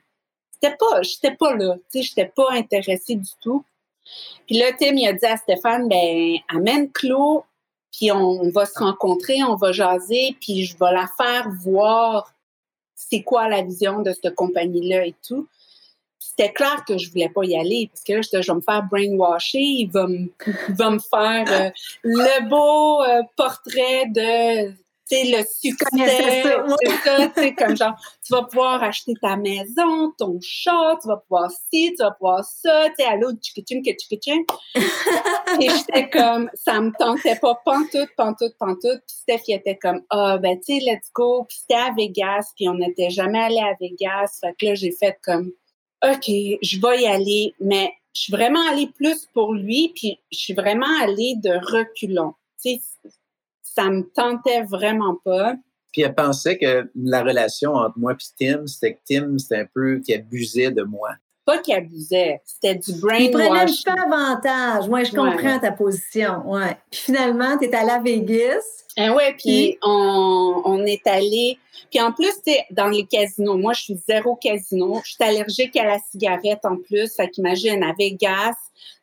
j'étais 0.55 0.77
pas, 0.77 1.03
j'étais 1.03 1.35
pas 1.37 1.55
là. 1.57 1.77
Tu 1.91 1.99
sais, 1.99 2.03
j'étais 2.03 2.33
pas 2.35 2.53
intéressée 2.53 3.17
du 3.17 3.31
tout. 3.41 3.65
Puis 4.47 4.59
là, 4.59 4.73
Tim, 4.79 4.95
il 4.97 5.07
a 5.07 5.13
dit 5.13 5.25
à 5.27 5.37
Stéphane, 5.37 5.89
ben, 5.89 6.37
amène 6.49 6.91
Claude, 6.91 7.43
puis 7.93 8.11
on, 8.13 8.17
on 8.43 8.51
va 8.51 8.67
se 8.67 8.79
rencontrer, 8.79 9.43
on 9.45 9.57
va 9.57 9.73
jaser, 9.73 10.37
puis 10.41 10.65
je 10.65 10.77
vais 10.79 10.93
la 10.93 11.09
faire 11.17 11.49
voir 11.63 12.33
c'est 12.95 13.23
quoi 13.23 13.49
la 13.49 13.63
vision 13.63 14.01
de 14.01 14.13
cette 14.13 14.35
compagnie-là 14.35 15.07
et 15.07 15.15
tout. 15.27 15.47
C'était 16.29 16.53
clair 16.53 16.85
que 16.87 16.99
je 16.99 17.11
voulais 17.11 17.29
pas 17.29 17.45
y 17.45 17.57
aller 17.57 17.91
parce 17.93 18.05
que 18.05 18.13
là, 18.15 18.23
j'étais, 18.23 18.43
je 18.43 18.53
vais 18.53 18.57
me 18.57 18.61
faire 18.61 18.83
brainwasher, 18.91 19.59
il 19.59 19.91
va 19.91 20.07
me, 20.07 20.33
il 20.69 20.75
va 20.75 20.91
me 20.91 20.99
faire 20.99 21.45
euh, 21.49 21.71
le 22.03 22.49
beau 22.49 23.03
euh, 23.03 23.23
portrait 23.37 24.07
de, 24.07 24.73
tu 25.11 25.17
sais, 25.17 25.25
le 25.25 25.45
succès, 25.45 25.89
c'est 25.93 27.05
ça, 27.05 27.29
tu 27.29 27.43
sais, 27.43 27.55
comme 27.55 27.77
genre, 27.77 27.97
tu 28.25 28.33
vas 28.33 28.45
pouvoir 28.45 28.83
acheter 28.83 29.15
ta 29.21 29.37
maison, 29.37 30.13
ton 30.17 30.39
chat, 30.41 30.97
tu 31.03 31.09
vas 31.09 31.19
pouvoir 31.19 31.51
ci, 31.51 31.93
tu 31.97 32.03
vas 32.03 32.13
pouvoir 32.13 32.45
ça, 32.45 32.87
tu 32.89 32.95
sais, 32.99 33.05
allô, 33.05 33.33
tchikiching, 33.33 33.83
tchikiching. 33.85 34.45
Et 35.61 35.69
j'étais 35.69 36.09
comme, 36.09 36.51
ça 36.55 36.81
me 36.81 36.93
tentait 36.99 37.37
pas 37.37 37.61
pantoute, 37.65 38.11
pantoute, 38.17 38.55
pantoute. 38.59 39.03
Puis 39.07 39.17
Steph, 39.23 39.43
il 39.49 39.57
était 39.57 39.77
comme, 39.77 40.03
ah, 40.09 40.39
ben, 40.39 40.59
tu 40.59 40.79
sais, 40.79 40.85
let's 40.85 41.11
go. 41.13 41.45
Puis 41.49 41.59
c'était 41.61 41.81
à 41.81 41.93
Vegas, 41.97 42.53
puis 42.57 42.69
on 42.69 42.75
n'était 42.75 43.11
jamais 43.11 43.41
allé 43.41 43.59
à 43.59 43.75
Vegas. 43.81 44.39
Fait 44.41 44.55
que 44.59 44.67
là, 44.67 44.75
j'ai 44.75 44.93
fait 44.93 45.19
comme, 45.23 45.53
OK, 46.05 46.27
je 46.27 46.81
vais 46.81 47.03
y 47.03 47.07
aller, 47.07 47.55
mais 47.61 47.93
je 48.15 48.23
suis 48.23 48.33
vraiment 48.33 48.67
allée 48.69 48.89
plus 48.89 49.27
pour 49.33 49.55
lui, 49.55 49.93
puis 49.95 50.19
je 50.33 50.39
suis 50.39 50.55
vraiment 50.55 51.01
allée 51.01 51.35
de 51.37 51.51
reculons. 51.51 52.35
Tu 52.63 52.77
sais, 52.77 52.83
ça 53.63 53.89
me 53.89 54.03
tentait 54.03 54.63
vraiment 54.63 55.17
pas. 55.25 55.55
Puis 55.93 56.03
elle 56.03 56.15
pensait 56.15 56.59
que 56.59 56.91
la 56.95 57.23
relation 57.23 57.75
entre 57.75 57.99
moi 57.99 58.13
et 58.13 58.17
Tim, 58.39 58.67
c'était 58.67 58.95
que 58.95 59.01
Tim, 59.05 59.39
c'était 59.39 59.61
un 59.61 59.69
peu 59.73 60.01
qui 60.01 60.15
abusait 60.15 60.71
de 60.71 60.83
moi. 60.83 61.11
Pas 61.45 61.59
qu'il 61.59 61.75
abusait, 61.75 62.41
c'était 62.45 62.77
du 62.77 62.93
Il 62.93 63.01
prenait 63.01 63.29
brainwash. 63.49 63.83
peu 63.85 63.91
avantage. 63.91 64.89
Moi, 64.89 65.03
je 65.03 65.11
comprends 65.11 65.55
Ouais. 65.55 65.61
ta 65.61 65.73
position. 65.73 66.43
Ouais. 66.47 66.77
Puis 66.91 67.01
finalement, 67.01 67.59
tu 67.59 67.65
es 67.67 67.75
allé 67.75 67.91
à 67.91 67.99
Vegas. 67.99 68.63
Eh 68.97 69.09
ouais, 69.11 69.35
puis 69.37 69.77
on, 69.83 70.63
on 70.65 70.85
est 70.87 71.05
allé. 71.07 71.59
Puis 71.91 72.01
en 72.01 72.13
plus, 72.13 72.31
tu 72.47 72.53
dans 72.71 72.89
les 72.89 73.07
casinos, 73.07 73.57
moi, 73.57 73.73
je 73.73 73.83
suis 73.83 73.97
zéro 74.07 74.37
casino. 74.37 75.01
Je 75.05 75.13
suis 75.15 75.25
allergique 75.25 75.77
à 75.77 75.85
la 75.85 75.99
cigarette 76.11 76.61
en 76.65 76.77
plus. 76.77 77.13
Fait 77.17 77.29
qu'imagine, 77.29 77.83
à 77.83 77.93
Vegas, 77.99 78.55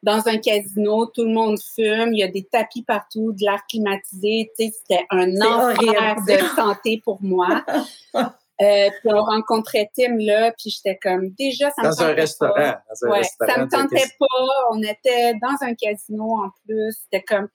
dans 0.01 0.25
un 0.27 0.37
casino, 0.37 1.07
tout 1.07 1.23
le 1.23 1.31
monde 1.33 1.57
fume, 1.59 2.13
il 2.13 2.19
y 2.19 2.23
a 2.23 2.27
des 2.29 2.43
tapis 2.43 2.83
partout, 2.83 3.33
de 3.33 3.43
l'air 3.43 3.61
climatisé. 3.69 4.49
Tu 4.57 4.65
sais, 4.67 4.73
c'était 4.73 5.05
un 5.09 5.29
enfer 5.41 6.15
horrible. 6.15 6.25
de 6.25 6.55
santé 6.55 7.01
pour 7.03 7.17
moi. 7.21 7.65
Euh, 8.61 8.89
puis 8.99 9.09
on 9.13 9.23
rencontrait 9.23 9.89
Tim 9.95 10.17
là, 10.19 10.51
puis 10.51 10.69
j'étais 10.69 10.97
comme 11.01 11.29
déjà 11.31 11.71
ça 11.71 11.81
me 11.83 12.11
un 12.11 12.13
restaurant. 12.13 12.53
pas. 12.53 12.83
Dans 12.89 13.07
un 13.07 13.11
Ouais, 13.11 13.17
restaurant. 13.19 13.51
ça 13.53 13.59
me 13.61 13.69
tentait 13.69 14.09
pas. 14.19 14.25
On 14.71 14.81
était 14.83 15.33
dans 15.35 15.55
un 15.65 15.73
casino 15.75 16.43
en 16.43 16.49
plus. 16.65 16.93
C'était 17.03 17.23
comme, 17.23 17.47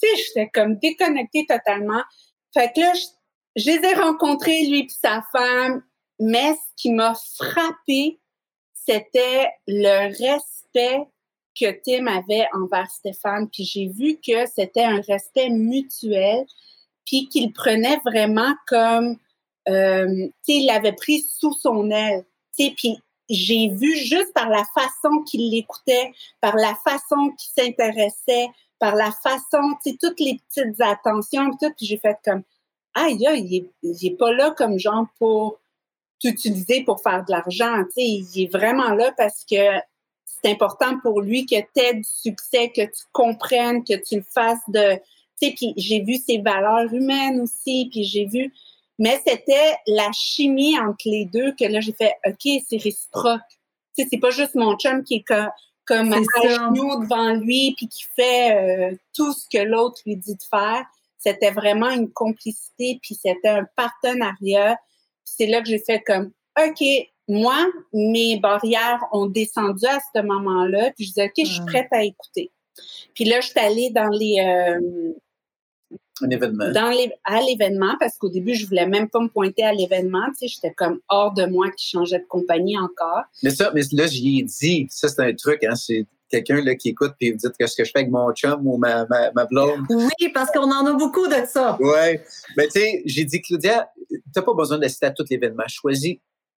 tu 0.00 0.08
sais, 0.08 0.16
j'étais 0.16 0.50
comme 0.54 0.76
déconnectée 0.76 1.46
totalement. 1.48 2.02
Fait 2.54 2.72
que 2.72 2.80
là, 2.80 2.92
je, 2.94 3.06
je 3.56 3.70
les 3.70 3.88
ai 3.88 3.94
rencontrés, 3.94 4.64
lui 4.66 4.80
et 4.80 4.88
sa 4.88 5.24
femme. 5.32 5.82
Mais 6.20 6.52
ce 6.54 6.60
qui 6.76 6.92
m'a 6.92 7.14
frappé, 7.38 8.20
c'était 8.74 9.48
le 9.66 10.08
respect 10.10 11.08
que 11.58 11.70
Tim 11.84 12.06
avait 12.06 12.46
envers 12.54 12.88
Stéphane. 12.90 13.48
Puis 13.50 13.64
j'ai 13.64 13.88
vu 13.88 14.18
que 14.24 14.46
c'était 14.46 14.84
un 14.84 15.00
respect 15.00 15.48
mutuel, 15.50 16.44
puis 17.04 17.28
qu'il 17.28 17.52
prenait 17.52 17.98
vraiment 18.04 18.54
comme, 18.68 19.16
euh, 19.68 20.28
il 20.48 20.66
l'avait 20.66 20.92
pris 20.92 21.20
sous 21.20 21.52
son 21.52 21.90
aile. 21.90 22.24
Puis 22.56 22.98
j'ai 23.28 23.68
vu 23.68 23.96
juste 23.96 24.32
par 24.34 24.48
la 24.48 24.64
façon 24.74 25.22
qu'il 25.24 25.50
l'écoutait, 25.50 26.12
par 26.40 26.56
la 26.56 26.74
façon 26.84 27.30
qu'il 27.38 27.64
s'intéressait, 27.64 28.48
par 28.78 28.96
la 28.96 29.12
façon, 29.12 29.76
toutes 30.00 30.20
les 30.20 30.40
petites 30.48 30.80
attentions, 30.80 31.50
tout, 31.52 31.72
puis 31.76 31.86
j'ai 31.86 31.98
fait 31.98 32.16
comme, 32.24 32.42
aïe, 32.94 33.26
aïe, 33.26 33.46
il 33.48 33.56
est, 33.56 33.70
il 33.82 34.06
est 34.06 34.16
pas 34.16 34.32
là 34.32 34.50
comme 34.50 34.78
genre 34.78 35.06
pour 35.18 35.60
t'utiliser 36.20 36.82
pour 36.84 37.02
faire 37.02 37.24
de 37.24 37.30
l'argent, 37.30 37.84
tu 37.84 37.92
sais, 37.94 38.04
il 38.04 38.42
est 38.42 38.52
vraiment 38.52 38.90
là 38.90 39.12
parce 39.16 39.44
que 39.48 39.78
c'est 40.24 40.50
important 40.50 40.98
pour 41.00 41.20
lui 41.20 41.46
que 41.46 41.56
tu 41.56 41.80
aies 41.80 41.94
du 41.94 42.04
succès, 42.04 42.70
que 42.74 42.82
tu 42.82 43.04
comprennes, 43.12 43.84
que 43.84 43.94
tu 43.94 44.16
le 44.16 44.24
fasses 44.28 44.68
de, 44.68 44.94
tu 44.94 45.02
sais, 45.48 45.54
puis 45.56 45.74
j'ai 45.76 46.00
vu 46.00 46.16
ses 46.16 46.38
valeurs 46.38 46.92
humaines 46.92 47.40
aussi, 47.40 47.88
puis 47.90 48.04
j'ai 48.04 48.26
vu, 48.26 48.52
mais 48.98 49.20
c'était 49.26 49.76
la 49.86 50.10
chimie 50.12 50.78
entre 50.78 51.06
les 51.08 51.24
deux 51.24 51.52
que 51.52 51.64
là, 51.64 51.80
j'ai 51.80 51.92
fait, 51.92 52.14
OK, 52.26 52.62
c'est 52.68 52.76
réciproque. 52.76 53.40
Tu 53.96 54.02
sais, 54.02 54.08
c'est 54.10 54.18
pas 54.18 54.30
juste 54.30 54.54
mon 54.54 54.76
chum 54.76 55.02
qui 55.04 55.16
est 55.16 55.22
comme, 55.22 55.50
comme 55.86 56.12
à 56.12 56.48
genoux 56.48 57.00
devant 57.00 57.34
lui 57.34 57.74
puis 57.76 57.88
qui 57.88 58.04
fait 58.16 58.56
euh, 58.56 58.96
tout 59.14 59.32
ce 59.32 59.46
que 59.48 59.62
l'autre 59.62 60.00
lui 60.06 60.16
dit 60.16 60.34
de 60.34 60.42
faire. 60.42 60.84
C'était 61.18 61.50
vraiment 61.50 61.90
une 61.90 62.10
complicité 62.10 62.98
puis 63.02 63.14
c'était 63.14 63.48
un 63.48 63.66
partenariat. 63.76 64.78
C'est 65.24 65.46
là 65.46 65.60
que 65.60 65.68
j'ai 65.68 65.78
fait 65.78 66.00
comme, 66.00 66.32
OK, 66.58 66.84
moi, 67.28 67.66
mes 67.92 68.38
barrières 68.38 69.04
ont 69.12 69.26
descendu 69.26 69.86
à 69.86 69.98
ce 70.14 70.22
moment-là. 70.22 70.90
Puis 70.92 71.06
je 71.06 71.10
disais, 71.10 71.26
OK, 71.26 71.46
je 71.46 71.52
suis 71.52 71.64
prête 71.66 71.88
à 71.92 72.02
écouter. 72.04 72.50
Puis 73.14 73.24
là, 73.24 73.40
je 73.40 73.48
suis 73.48 73.60
allée 73.60 73.90
dans 73.90 74.08
les, 74.08 74.40
euh, 74.40 75.12
Un 76.20 76.30
événement. 76.30 76.70
dans 76.72 76.90
les, 76.90 77.10
à 77.24 77.40
l'événement 77.40 77.96
parce 77.98 78.18
qu'au 78.18 78.28
début, 78.28 78.54
je 78.54 78.66
voulais 78.66 78.86
même 78.86 79.08
pas 79.08 79.20
me 79.20 79.28
pointer 79.28 79.64
à 79.64 79.72
l'événement. 79.72 80.26
Tu 80.38 80.46
sais, 80.46 80.48
j'étais 80.48 80.72
comme 80.74 81.00
hors 81.08 81.32
de 81.32 81.46
moi 81.46 81.70
qui 81.70 81.88
changeait 81.88 82.18
de 82.18 82.26
compagnie 82.28 82.78
encore. 82.78 83.22
Mais 83.42 83.50
ça, 83.50 83.72
mais 83.74 83.82
là, 83.92 84.06
j'y 84.06 84.40
ai 84.40 84.42
dit, 84.42 84.86
ça, 84.90 85.08
c'est 85.08 85.22
un 85.22 85.34
truc, 85.34 85.64
hein, 85.64 85.74
c'est 85.74 86.06
quelqu'un 86.28 86.62
là, 86.62 86.74
qui 86.74 86.90
écoute 86.90 87.12
puis 87.18 87.30
vous 87.30 87.38
dites 87.38 87.52
qu'est-ce 87.58 87.76
que 87.76 87.84
je 87.84 87.90
fais 87.90 88.00
avec 88.00 88.10
mon 88.10 88.32
chum 88.32 88.66
ou 88.66 88.76
ma, 88.76 89.06
ma, 89.06 89.32
ma 89.32 89.44
blonde? 89.46 89.84
Oui, 89.90 90.28
parce 90.32 90.50
qu'on 90.50 90.70
en 90.70 90.86
a 90.86 90.92
beaucoup 90.94 91.28
de 91.28 91.46
ça. 91.46 91.76
Ouais. 91.80 92.22
Mais 92.56 92.66
tu 92.68 92.80
sais, 92.80 93.02
j'ai 93.04 93.24
dit, 93.24 93.40
Claudia, 93.40 93.90
t'as 94.34 94.42
pas 94.42 94.54
besoin 94.54 94.78
d'assister 94.78 95.06
à 95.06 95.10
tout 95.10 95.24
l'événement. 95.30 95.64
Choisis 95.68 96.16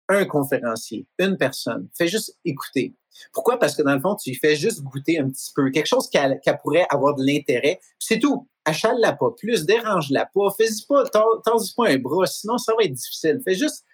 un 0.09 0.25
conférencier, 0.25 1.07
une 1.19 1.37
personne. 1.37 1.89
Fais 1.97 2.09
juste 2.09 2.37
écouter. 2.45 2.95
Pourquoi? 3.33 3.59
Parce 3.59 3.75
que 3.77 3.83
dans 3.83 3.95
le 3.95 4.01
fond, 4.01 4.17
tu 4.17 4.31
lui 4.31 4.37
fais 4.37 4.57
juste 4.57 4.83
goûter 4.83 5.19
un 5.19 5.29
petit 5.29 5.53
peu, 5.55 5.71
quelque 5.71 5.87
chose 5.87 6.09
qu'elle 6.11 6.41
qu'elle 6.43 6.59
pourrait 6.59 6.87
avoir 6.91 7.15
de 7.15 7.23
l'intérêt. 7.25 7.79
Puis 7.99 8.07
C'est 8.09 8.19
tout. 8.19 8.49
Achale-la 8.65 9.13
pas 9.15 9.31
plus, 9.37 9.65
dérange-la 9.65 10.27
pas, 10.27 10.51
fais-y 10.57 10.87
pas, 10.87 11.05
tends-y 11.09 11.75
pas 11.75 11.89
un 11.89 11.99
bras, 11.99 12.27
sinon 12.27 12.59
ça 12.59 12.73
va 12.77 12.85
être 12.85 12.93
difficile. 12.93 13.41
Fais 13.45 13.55
juste 13.55 13.85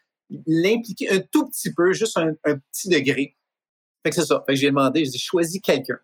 l'impliquer 0.47 1.11
un 1.11 1.21
tout 1.21 1.47
petit 1.49 1.73
peu, 1.73 1.93
juste 1.93 2.17
un, 2.17 2.35
petit 2.45 2.89
degré. 2.89 3.37
Fait 4.03 4.11
que 4.11 4.17
c'est 4.17 4.27
ça. 4.27 4.43
Fait 4.47 4.55
que 4.55 4.61
j'ai 4.61 4.69
demandé, 4.69 5.05
j'ai 5.05 5.13
dit, 5.13 5.19
choisis 5.19 5.61
quelqu'un. 5.61 5.99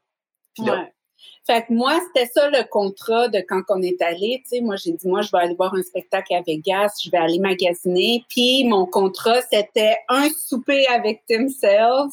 Fait 1.46 1.62
que 1.66 1.74
moi, 1.74 1.98
c'était 2.06 2.30
ça 2.32 2.48
le 2.48 2.66
contrat 2.68 3.28
de 3.28 3.44
quand 3.46 3.62
on 3.68 3.82
est 3.82 4.00
allé. 4.00 4.42
Tu 4.44 4.56
sais, 4.56 4.60
moi, 4.62 4.76
j'ai 4.76 4.92
dit, 4.92 5.06
moi, 5.06 5.20
je 5.20 5.30
vais 5.30 5.38
aller 5.38 5.54
voir 5.54 5.74
un 5.74 5.82
spectacle 5.82 6.34
à 6.34 6.40
Vegas, 6.40 6.94
je 7.04 7.10
vais 7.10 7.18
aller 7.18 7.38
magasiner. 7.38 8.24
Puis 8.30 8.64
mon 8.64 8.86
contrat, 8.86 9.42
c'était 9.52 9.96
un 10.08 10.28
souper 10.30 10.86
avec 10.86 11.22
Tim 11.28 11.48
Sales, 11.48 12.08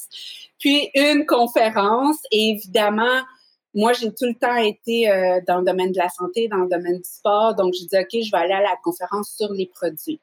puis 0.59 0.89
une 0.95 1.25
conférence. 1.25 2.17
Et 2.31 2.49
évidemment, 2.49 3.21
moi, 3.73 3.93
j'ai 3.93 4.09
tout 4.13 4.25
le 4.25 4.35
temps 4.35 4.55
été 4.55 5.09
euh, 5.09 5.39
dans 5.47 5.59
le 5.59 5.65
domaine 5.65 5.91
de 5.91 5.97
la 5.97 6.09
santé, 6.09 6.47
dans 6.47 6.57
le 6.57 6.69
domaine 6.69 6.97
du 6.97 7.09
sport. 7.09 7.55
Donc, 7.55 7.73
j'ai 7.73 7.85
dit, 7.85 7.97
OK, 7.97 8.23
je 8.23 8.31
vais 8.31 8.37
aller 8.37 8.53
à 8.53 8.61
la 8.61 8.75
conférence 8.83 9.33
sur 9.37 9.51
les 9.53 9.67
produits 9.67 10.19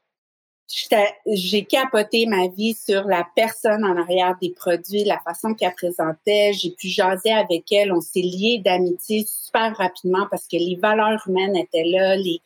j'ai 1.26 1.64
capoté 1.64 2.26
ma 2.26 2.46
vie 2.48 2.74
sur 2.74 3.04
la 3.04 3.26
personne 3.34 3.84
en 3.84 3.96
arrière 3.96 4.36
des 4.40 4.50
produits, 4.50 5.04
la 5.04 5.18
façon 5.20 5.54
qu'elle 5.54 5.72
présentait. 5.72 6.52
J'ai 6.52 6.70
pu 6.70 6.88
jaser 6.88 7.32
avec 7.32 7.72
elle. 7.72 7.90
On 7.90 8.02
s'est 8.02 8.20
liés 8.20 8.60
d'amitié 8.62 9.24
super 9.26 9.74
rapidement 9.76 10.26
parce 10.30 10.46
que 10.46 10.56
les 10.56 10.76
valeurs 10.76 11.22
humaines 11.26 11.56
étaient 11.56 11.84
là. 11.84 12.16
Les, 12.16 12.40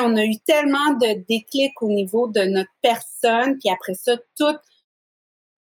on 0.00 0.16
a 0.16 0.24
eu 0.24 0.36
tellement 0.44 0.92
de 1.00 1.24
déclics 1.26 1.80
au 1.80 1.88
niveau 1.88 2.28
de 2.28 2.42
notre 2.42 2.70
personne. 2.82 3.58
Puis 3.58 3.70
après 3.70 3.94
ça, 3.94 4.16
toute, 4.38 4.60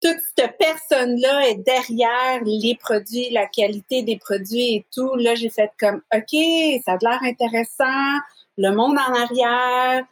toute 0.02 0.18
cette 0.38 0.58
personne-là 0.58 1.50
est 1.50 1.56
derrière 1.56 2.43
les 2.43 2.76
produits, 2.76 3.30
la 3.32 3.47
qualité 3.47 4.04
des 4.04 4.18
produits 4.18 4.76
et 4.76 4.86
tout. 4.93 5.16
Là, 5.16 5.36
j'ai 5.36 5.50
fait 5.50 5.72
comme, 5.80 6.02
OK, 6.16 6.82
ça 6.86 6.93
a 6.93 6.97
l'air 7.02 7.20
intéressant. 7.24 8.20
Le 8.58 8.72
monde 8.72 8.97
en 8.97 9.14
arrière 9.14 10.06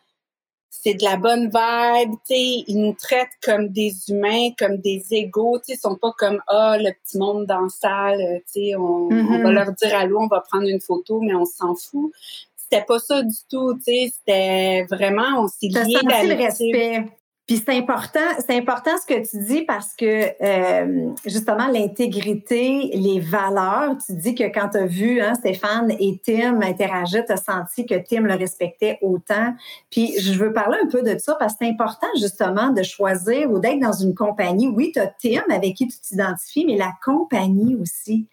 c'est 0.83 0.93
de 0.93 1.03
la 1.03 1.17
bonne 1.17 1.45
vibe, 1.45 2.11
tu 2.27 2.35
sais, 2.35 2.63
ils 2.67 2.79
nous 2.79 2.93
traitent 2.93 3.35
comme 3.43 3.69
des 3.69 3.93
humains, 4.09 4.49
comme 4.57 4.77
des 4.77 5.03
égaux, 5.11 5.57
tu 5.59 5.65
sais, 5.65 5.73
ils 5.73 5.79
sont 5.79 5.95
pas 5.95 6.13
comme 6.17 6.41
ah 6.47 6.77
le 6.77 6.91
petit 6.91 7.17
monde 7.17 7.45
dans 7.45 7.61
la 7.61 7.69
salle, 7.69 8.41
tu 8.51 8.69
sais, 8.69 8.75
on, 8.75 9.07
on, 9.07 9.09
va 9.09 9.15
mm-hmm. 9.15 9.51
leur 9.51 9.71
dire 9.73 9.95
allô, 9.95 10.19
on 10.19 10.27
va 10.27 10.41
prendre 10.41 10.67
une 10.67 10.81
photo, 10.81 11.19
mais 11.19 11.33
on 11.35 11.45
s'en 11.45 11.75
fout. 11.75 12.11
C'était 12.55 12.83
pas 12.85 12.99
ça 12.99 13.23
du 13.23 13.35
tout, 13.49 13.75
tu 13.75 13.83
sais, 13.83 14.11
c'était 14.13 14.85
vraiment 14.89 15.43
on 15.43 15.47
s'est 15.47 15.67
lié 15.67 15.99
le 16.03 16.35
respect. 16.35 17.05
Puis 17.47 17.63
c'est 17.65 17.77
important, 17.77 18.19
c'est 18.45 18.57
important 18.57 18.91
ce 19.01 19.05
que 19.05 19.25
tu 19.25 19.41
dis 19.45 19.61
parce 19.61 19.93
que 19.95 20.33
euh, 20.43 21.13
justement 21.25 21.67
l'intégrité, 21.67 22.91
les 22.93 23.21
valeurs, 23.21 23.95
tu 24.05 24.13
dis 24.15 24.35
que 24.35 24.43
quand 24.43 24.67
tu 24.69 24.77
as 24.79 24.85
vu 24.85 25.21
hein, 25.21 25.33
Stéphane 25.33 25.91
et 25.97 26.19
Tim 26.25 26.61
interagir, 26.61 27.23
tu 27.25 27.31
as 27.31 27.37
senti 27.37 27.85
que 27.85 27.95
Tim 27.95 28.23
le 28.23 28.33
respectait 28.33 28.99
autant. 29.01 29.55
Puis 29.89 30.19
je 30.19 30.33
veux 30.33 30.51
parler 30.51 30.77
un 30.83 30.87
peu 30.87 31.01
de 31.01 31.17
ça 31.19 31.35
parce 31.39 31.53
que 31.53 31.59
c'est 31.61 31.69
important 31.69 32.07
justement 32.19 32.71
de 32.71 32.83
choisir 32.83 33.49
ou 33.49 33.59
d'être 33.59 33.79
dans 33.79 33.93
une 33.93 34.13
compagnie. 34.13 34.67
Oui, 34.67 34.91
tu 34.93 34.99
as 34.99 35.07
Tim 35.07 35.43
avec 35.49 35.75
qui 35.75 35.87
tu 35.87 35.97
t'identifies, 36.01 36.65
mais 36.65 36.75
la 36.75 36.91
compagnie 37.01 37.75
aussi 37.75 38.27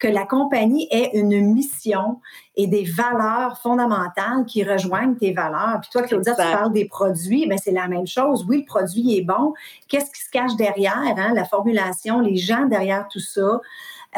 que 0.00 0.08
la 0.08 0.24
compagnie 0.24 0.88
ait 0.90 1.10
une 1.12 1.52
mission 1.52 2.20
et 2.56 2.66
des 2.66 2.84
valeurs 2.84 3.60
fondamentales 3.62 4.46
qui 4.46 4.64
rejoignent 4.64 5.14
tes 5.14 5.32
valeurs. 5.32 5.78
Puis 5.82 5.90
toi, 5.92 6.02
Claudia, 6.02 6.34
tu 6.34 6.42
parles 6.42 6.72
des 6.72 6.86
produits, 6.86 7.46
mais 7.46 7.58
c'est 7.58 7.70
la 7.70 7.86
même 7.86 8.06
chose. 8.06 8.44
Oui, 8.48 8.60
le 8.60 8.64
produit 8.64 9.18
est 9.18 9.22
bon. 9.22 9.52
Qu'est-ce 9.88 10.10
qui 10.10 10.22
se 10.22 10.30
cache 10.30 10.56
derrière, 10.56 11.14
hein? 11.16 11.32
la 11.34 11.44
formulation, 11.44 12.20
les 12.20 12.36
gens 12.36 12.64
derrière 12.64 13.08
tout 13.08 13.20
ça? 13.20 13.60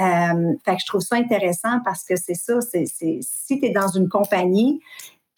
Euh, 0.00 0.54
fait 0.64 0.76
que 0.76 0.80
je 0.80 0.86
trouve 0.86 1.02
ça 1.02 1.16
intéressant 1.16 1.80
parce 1.84 2.04
que 2.04 2.14
c'est 2.16 2.34
ça, 2.34 2.60
c'est, 2.60 2.86
si 2.86 3.60
tu 3.60 3.66
es 3.66 3.70
dans 3.70 3.88
une 3.88 4.08
compagnie 4.08 4.80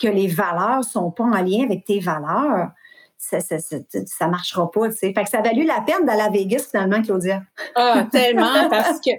que 0.00 0.08
les 0.08 0.28
valeurs 0.28 0.84
sont 0.84 1.10
pas 1.10 1.24
en 1.24 1.42
lien 1.42 1.64
avec 1.64 1.84
tes 1.84 2.00
valeurs, 2.00 2.68
ça, 3.16 3.38
ça, 3.40 4.28
marchera 4.28 4.70
pas, 4.70 4.90
tu 4.90 4.96
sais. 4.96 5.12
Fait 5.14 5.24
que 5.24 5.30
ça 5.30 5.38
a 5.38 5.42
valu 5.42 5.64
la 5.64 5.80
peine 5.80 6.04
d'aller 6.04 6.20
à 6.20 6.28
Vegas, 6.28 6.66
finalement, 6.70 7.00
Claudia. 7.00 7.42
Ah, 7.74 8.04
tellement, 8.12 8.68
parce 8.68 9.00
que 9.00 9.10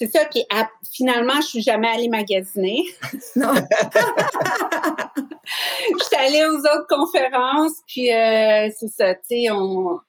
c'est 0.00 0.10
ça. 0.10 0.24
Puis 0.30 0.44
finalement, 0.90 1.40
je 1.42 1.46
suis 1.46 1.62
jamais 1.62 1.88
allée 1.88 2.08
magasiner. 2.08 2.84
Non. 3.36 3.52
je 5.98 6.04
suis 6.04 6.16
allée 6.16 6.44
aux 6.44 6.58
autres 6.58 6.86
conférences, 6.88 7.74
puis 7.86 8.12
euh, 8.12 8.68
c'est 8.76 8.88
ça, 8.88 9.14
tu 9.14 9.20
sais, 9.28 9.50
on, 9.50 10.00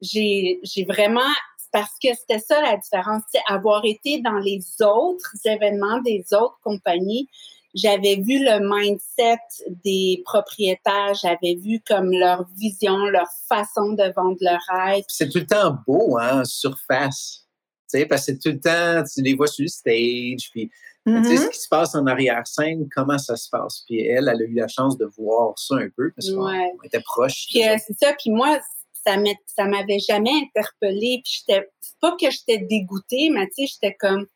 j'ai, 0.00 0.60
j'ai 0.62 0.84
vraiment, 0.84 1.32
parce 1.72 1.92
que 2.02 2.08
c'était 2.14 2.38
ça 2.38 2.60
la 2.60 2.76
différence, 2.76 3.22
tu 3.32 3.38
sais, 3.38 3.44
avoir 3.48 3.84
été 3.84 4.20
dans 4.20 4.38
les 4.38 4.60
autres 4.82 5.32
événements 5.44 6.00
des 6.02 6.24
autres 6.32 6.58
compagnies, 6.62 7.28
j'avais 7.74 8.16
vu 8.16 8.44
le 8.44 8.60
mindset 8.60 9.40
des 9.84 10.22
propriétaires, 10.24 11.14
j'avais 11.20 11.54
vu 11.54 11.80
comme 11.86 12.12
leur 12.12 12.46
vision, 12.56 12.96
leur 13.06 13.28
façon 13.48 13.92
de 13.92 14.12
vendre 14.14 14.38
leur 14.40 14.60
rêve. 14.68 15.04
C'est 15.08 15.28
tout 15.28 15.38
le 15.38 15.46
temps 15.46 15.76
beau, 15.86 16.18
hein, 16.18 16.44
surface 16.44 17.49
sais, 17.98 18.06
parce 18.06 18.26
que 18.26 18.32
tout 18.32 18.50
le 18.50 18.60
temps, 18.60 19.04
tu 19.04 19.22
les 19.22 19.34
vois 19.34 19.46
sur 19.46 19.62
le 19.62 19.68
stage, 19.68 20.50
puis 20.50 20.70
tu 21.06 21.24
sais, 21.24 21.36
ce 21.36 21.42
mm-hmm. 21.42 21.50
qui 21.50 21.60
se 21.60 21.68
passe 21.68 21.94
en 21.94 22.06
arrière-scène, 22.06 22.88
comment 22.94 23.18
ça 23.18 23.36
se 23.36 23.48
passe? 23.48 23.84
Puis 23.86 24.00
elle, 24.00 24.28
elle 24.28 24.42
a 24.42 24.44
eu 24.44 24.54
la 24.54 24.68
chance 24.68 24.98
de 24.98 25.06
voir 25.18 25.58
ça 25.58 25.76
un 25.76 25.88
peu, 25.96 26.12
parce 26.14 26.30
qu'on 26.30 26.82
était 26.84 27.00
proches. 27.00 27.46
Puis 27.50 27.66
euh, 27.66 27.76
c'est 27.84 27.98
ça, 27.98 28.14
puis 28.18 28.30
moi, 28.30 28.58
ça 29.06 29.16
ça 29.46 29.64
m'avait 29.64 29.98
jamais 29.98 30.32
interpellée, 30.42 31.22
puis 31.24 31.42
j'étais, 31.46 31.68
pas 32.00 32.16
que 32.20 32.30
j'étais 32.30 32.58
dégoûtée, 32.58 33.30
mais 33.30 33.46
tu 33.46 33.66
sais, 33.66 33.74
j'étais 33.74 33.94
comme, 33.94 34.26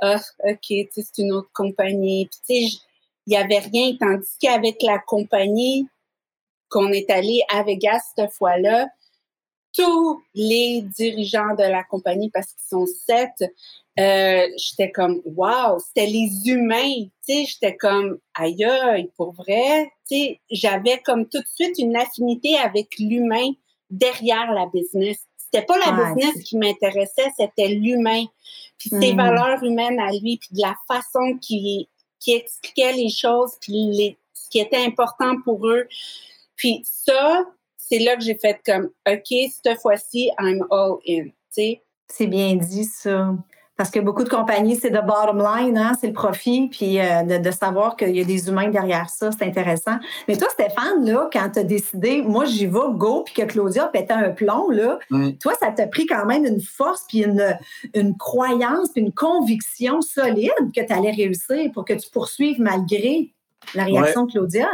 ah, 0.00 0.20
ok, 0.44 0.58
tu 0.60 0.86
sais, 0.90 1.02
c'est 1.02 1.22
une 1.22 1.32
autre 1.32 1.50
compagnie. 1.52 2.28
Puis 2.30 2.40
tu 2.46 2.70
sais, 2.70 2.78
il 3.26 3.32
y 3.32 3.36
avait 3.36 3.58
rien, 3.58 3.96
tandis 3.98 4.36
qu'avec 4.40 4.82
la 4.82 4.98
compagnie 4.98 5.88
qu'on 6.68 6.92
est 6.92 7.10
allé 7.10 7.40
à 7.48 7.62
Vegas 7.62 8.00
cette 8.14 8.32
fois-là, 8.32 8.86
tous 9.76 10.22
les 10.34 10.82
dirigeants 10.82 11.54
de 11.54 11.62
la 11.62 11.84
compagnie, 11.84 12.30
parce 12.30 12.46
qu'ils 12.46 12.68
sont 12.68 12.86
sept, 12.86 13.52
euh, 13.98 14.46
j'étais 14.56 14.90
comme 14.90 15.20
wow, 15.24 15.78
c'était 15.78 16.06
les 16.06 16.30
humains, 16.46 17.04
tu 17.26 17.34
sais, 17.34 17.44
j'étais 17.46 17.76
comme 17.76 18.18
aïe 18.34 18.64
aïe, 18.64 19.10
pour 19.16 19.32
vrai, 19.32 19.90
tu 20.08 20.16
sais, 20.16 20.40
j'avais 20.50 20.98
comme 21.04 21.28
tout 21.28 21.40
de 21.40 21.48
suite 21.54 21.78
une 21.78 21.96
affinité 21.96 22.56
avec 22.58 22.98
l'humain 22.98 23.50
derrière 23.90 24.52
la 24.52 24.66
business. 24.72 25.18
C'était 25.36 25.64
pas 25.64 25.78
la 25.78 25.92
business 25.92 26.42
qui 26.42 26.56
m'intéressait, 26.56 27.30
c'était 27.38 27.68
l'humain, 27.68 28.24
puis 28.78 28.90
ses 28.90 29.12
hmm. 29.12 29.16
valeurs 29.16 29.62
humaines 29.62 30.00
à 30.00 30.10
lui, 30.10 30.38
puis 30.38 30.50
de 30.52 30.60
la 30.60 30.74
façon 30.88 31.38
qui 31.40 31.88
qui 32.18 32.32
expliquait 32.32 32.92
les 32.92 33.08
choses, 33.08 33.52
puis 33.60 33.90
les, 33.92 34.18
ce 34.32 34.48
qui 34.50 34.58
était 34.58 34.84
important 34.84 35.40
pour 35.42 35.66
eux. 35.68 35.86
Puis 36.56 36.82
ça, 36.84 37.44
c'est 37.88 37.98
là 37.98 38.16
que 38.16 38.22
j'ai 38.22 38.34
fait 38.36 38.60
comme, 38.64 38.90
OK, 39.08 39.50
cette 39.50 39.80
fois-ci, 39.80 40.30
I'm 40.40 40.64
all 40.70 40.96
in. 41.08 41.26
C'est 42.08 42.26
bien 42.26 42.54
dit, 42.56 42.84
ça. 42.84 43.34
Parce 43.76 43.90
que 43.90 44.00
beaucoup 44.00 44.24
de 44.24 44.28
compagnies, 44.30 44.76
c'est 44.76 44.88
le 44.88 45.02
bottom 45.02 45.38
line, 45.38 45.76
hein, 45.76 45.92
c'est 46.00 46.06
le 46.06 46.14
profit, 46.14 46.68
puis 46.68 46.98
euh, 46.98 47.38
de, 47.38 47.50
savoir 47.50 47.96
qu'il 47.96 48.16
y 48.16 48.22
a 48.22 48.24
des 48.24 48.48
humains 48.48 48.68
derrière 48.68 49.10
ça, 49.10 49.30
c'est 49.32 49.44
intéressant. 49.44 49.98
Mais 50.26 50.36
toi, 50.36 50.48
Stéphane, 50.50 51.04
là, 51.04 51.28
quand 51.30 51.50
tu 51.52 51.58
as 51.58 51.64
décidé, 51.64 52.22
moi, 52.22 52.46
j'y 52.46 52.64
vais, 52.64 52.78
go, 52.94 53.22
puis 53.24 53.34
que 53.34 53.42
Claudia 53.42 53.88
pétait 53.88 54.14
un 54.14 54.30
plomb, 54.30 54.70
là, 54.70 54.98
toi, 55.40 55.52
ça 55.60 55.70
t'a 55.72 55.86
pris 55.86 56.06
quand 56.06 56.24
même 56.24 56.46
une 56.46 56.60
force, 56.60 57.04
puis 57.06 57.18
une, 57.18 57.54
une 57.92 58.16
croyance, 58.16 58.92
puis 58.94 59.02
une 59.02 59.12
conviction 59.12 60.00
solide 60.00 60.52
que 60.74 60.80
tu 60.80 60.92
allais 60.92 61.10
réussir 61.10 61.70
pour 61.74 61.84
que 61.84 61.92
tu 61.92 62.08
poursuives 62.10 62.60
malgré 62.60 63.34
la 63.74 63.84
réaction 63.84 64.24
de 64.24 64.32
Claudia? 64.32 64.70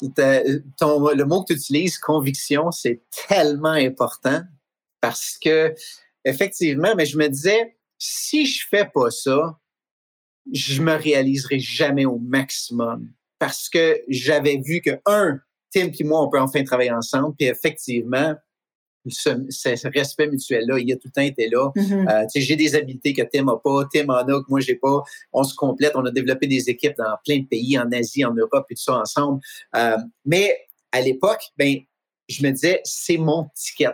Le 0.00 1.24
mot 1.24 1.42
que 1.42 1.52
tu 1.52 1.58
utilises, 1.58 1.98
conviction, 1.98 2.70
c'est 2.70 3.02
tellement 3.28 3.70
important 3.70 4.42
parce 5.00 5.36
que, 5.42 5.74
effectivement, 6.24 6.94
mais 6.96 7.06
je 7.06 7.18
me 7.18 7.28
disais, 7.28 7.76
si 7.98 8.46
je 8.46 8.66
fais 8.68 8.84
pas 8.84 9.10
ça, 9.10 9.58
je 10.52 10.82
me 10.82 10.94
réaliserai 10.94 11.58
jamais 11.58 12.04
au 12.04 12.18
maximum 12.18 13.10
parce 13.38 13.68
que 13.68 14.00
j'avais 14.08 14.60
vu 14.64 14.80
que, 14.80 15.00
un, 15.06 15.40
Tim 15.70 15.90
et 15.98 16.04
moi, 16.04 16.22
on 16.22 16.30
peut 16.30 16.40
enfin 16.40 16.64
travailler 16.64 16.90
ensemble, 16.90 17.34
puis 17.36 17.46
effectivement, 17.46 18.34
ce, 19.06 19.88
respect 19.88 20.28
mutuel-là, 20.28 20.78
il 20.78 20.92
a 20.92 20.96
tout 20.96 21.08
le 21.08 21.12
temps 21.12 21.22
été 21.22 21.48
là. 21.48 21.70
Mm-hmm. 21.74 22.10
Euh, 22.10 22.26
j'ai 22.34 22.56
des 22.56 22.74
habiletés 22.74 23.12
que 23.12 23.22
Tim 23.22 23.44
n'a 23.44 23.56
pas, 23.56 23.84
Tim 23.92 24.08
en 24.08 24.16
a 24.16 24.42
que 24.42 24.48
moi 24.48 24.60
j'ai 24.60 24.74
pas. 24.74 25.02
On 25.32 25.44
se 25.44 25.54
complète, 25.54 25.92
on 25.94 26.04
a 26.04 26.10
développé 26.10 26.46
des 26.46 26.68
équipes 26.68 26.96
dans 26.98 27.16
plein 27.24 27.38
de 27.38 27.46
pays, 27.46 27.78
en 27.78 27.90
Asie, 27.92 28.24
en 28.24 28.34
Europe 28.34 28.66
et 28.70 28.74
tout 28.74 28.82
ça 28.82 28.96
ensemble. 28.96 29.40
Euh, 29.76 29.96
mais 30.24 30.56
à 30.92 31.00
l'époque, 31.00 31.42
ben, 31.56 31.76
je 32.28 32.42
me 32.42 32.50
disais, 32.50 32.80
c'est 32.84 33.18
mon 33.18 33.48
ticket. 33.54 33.88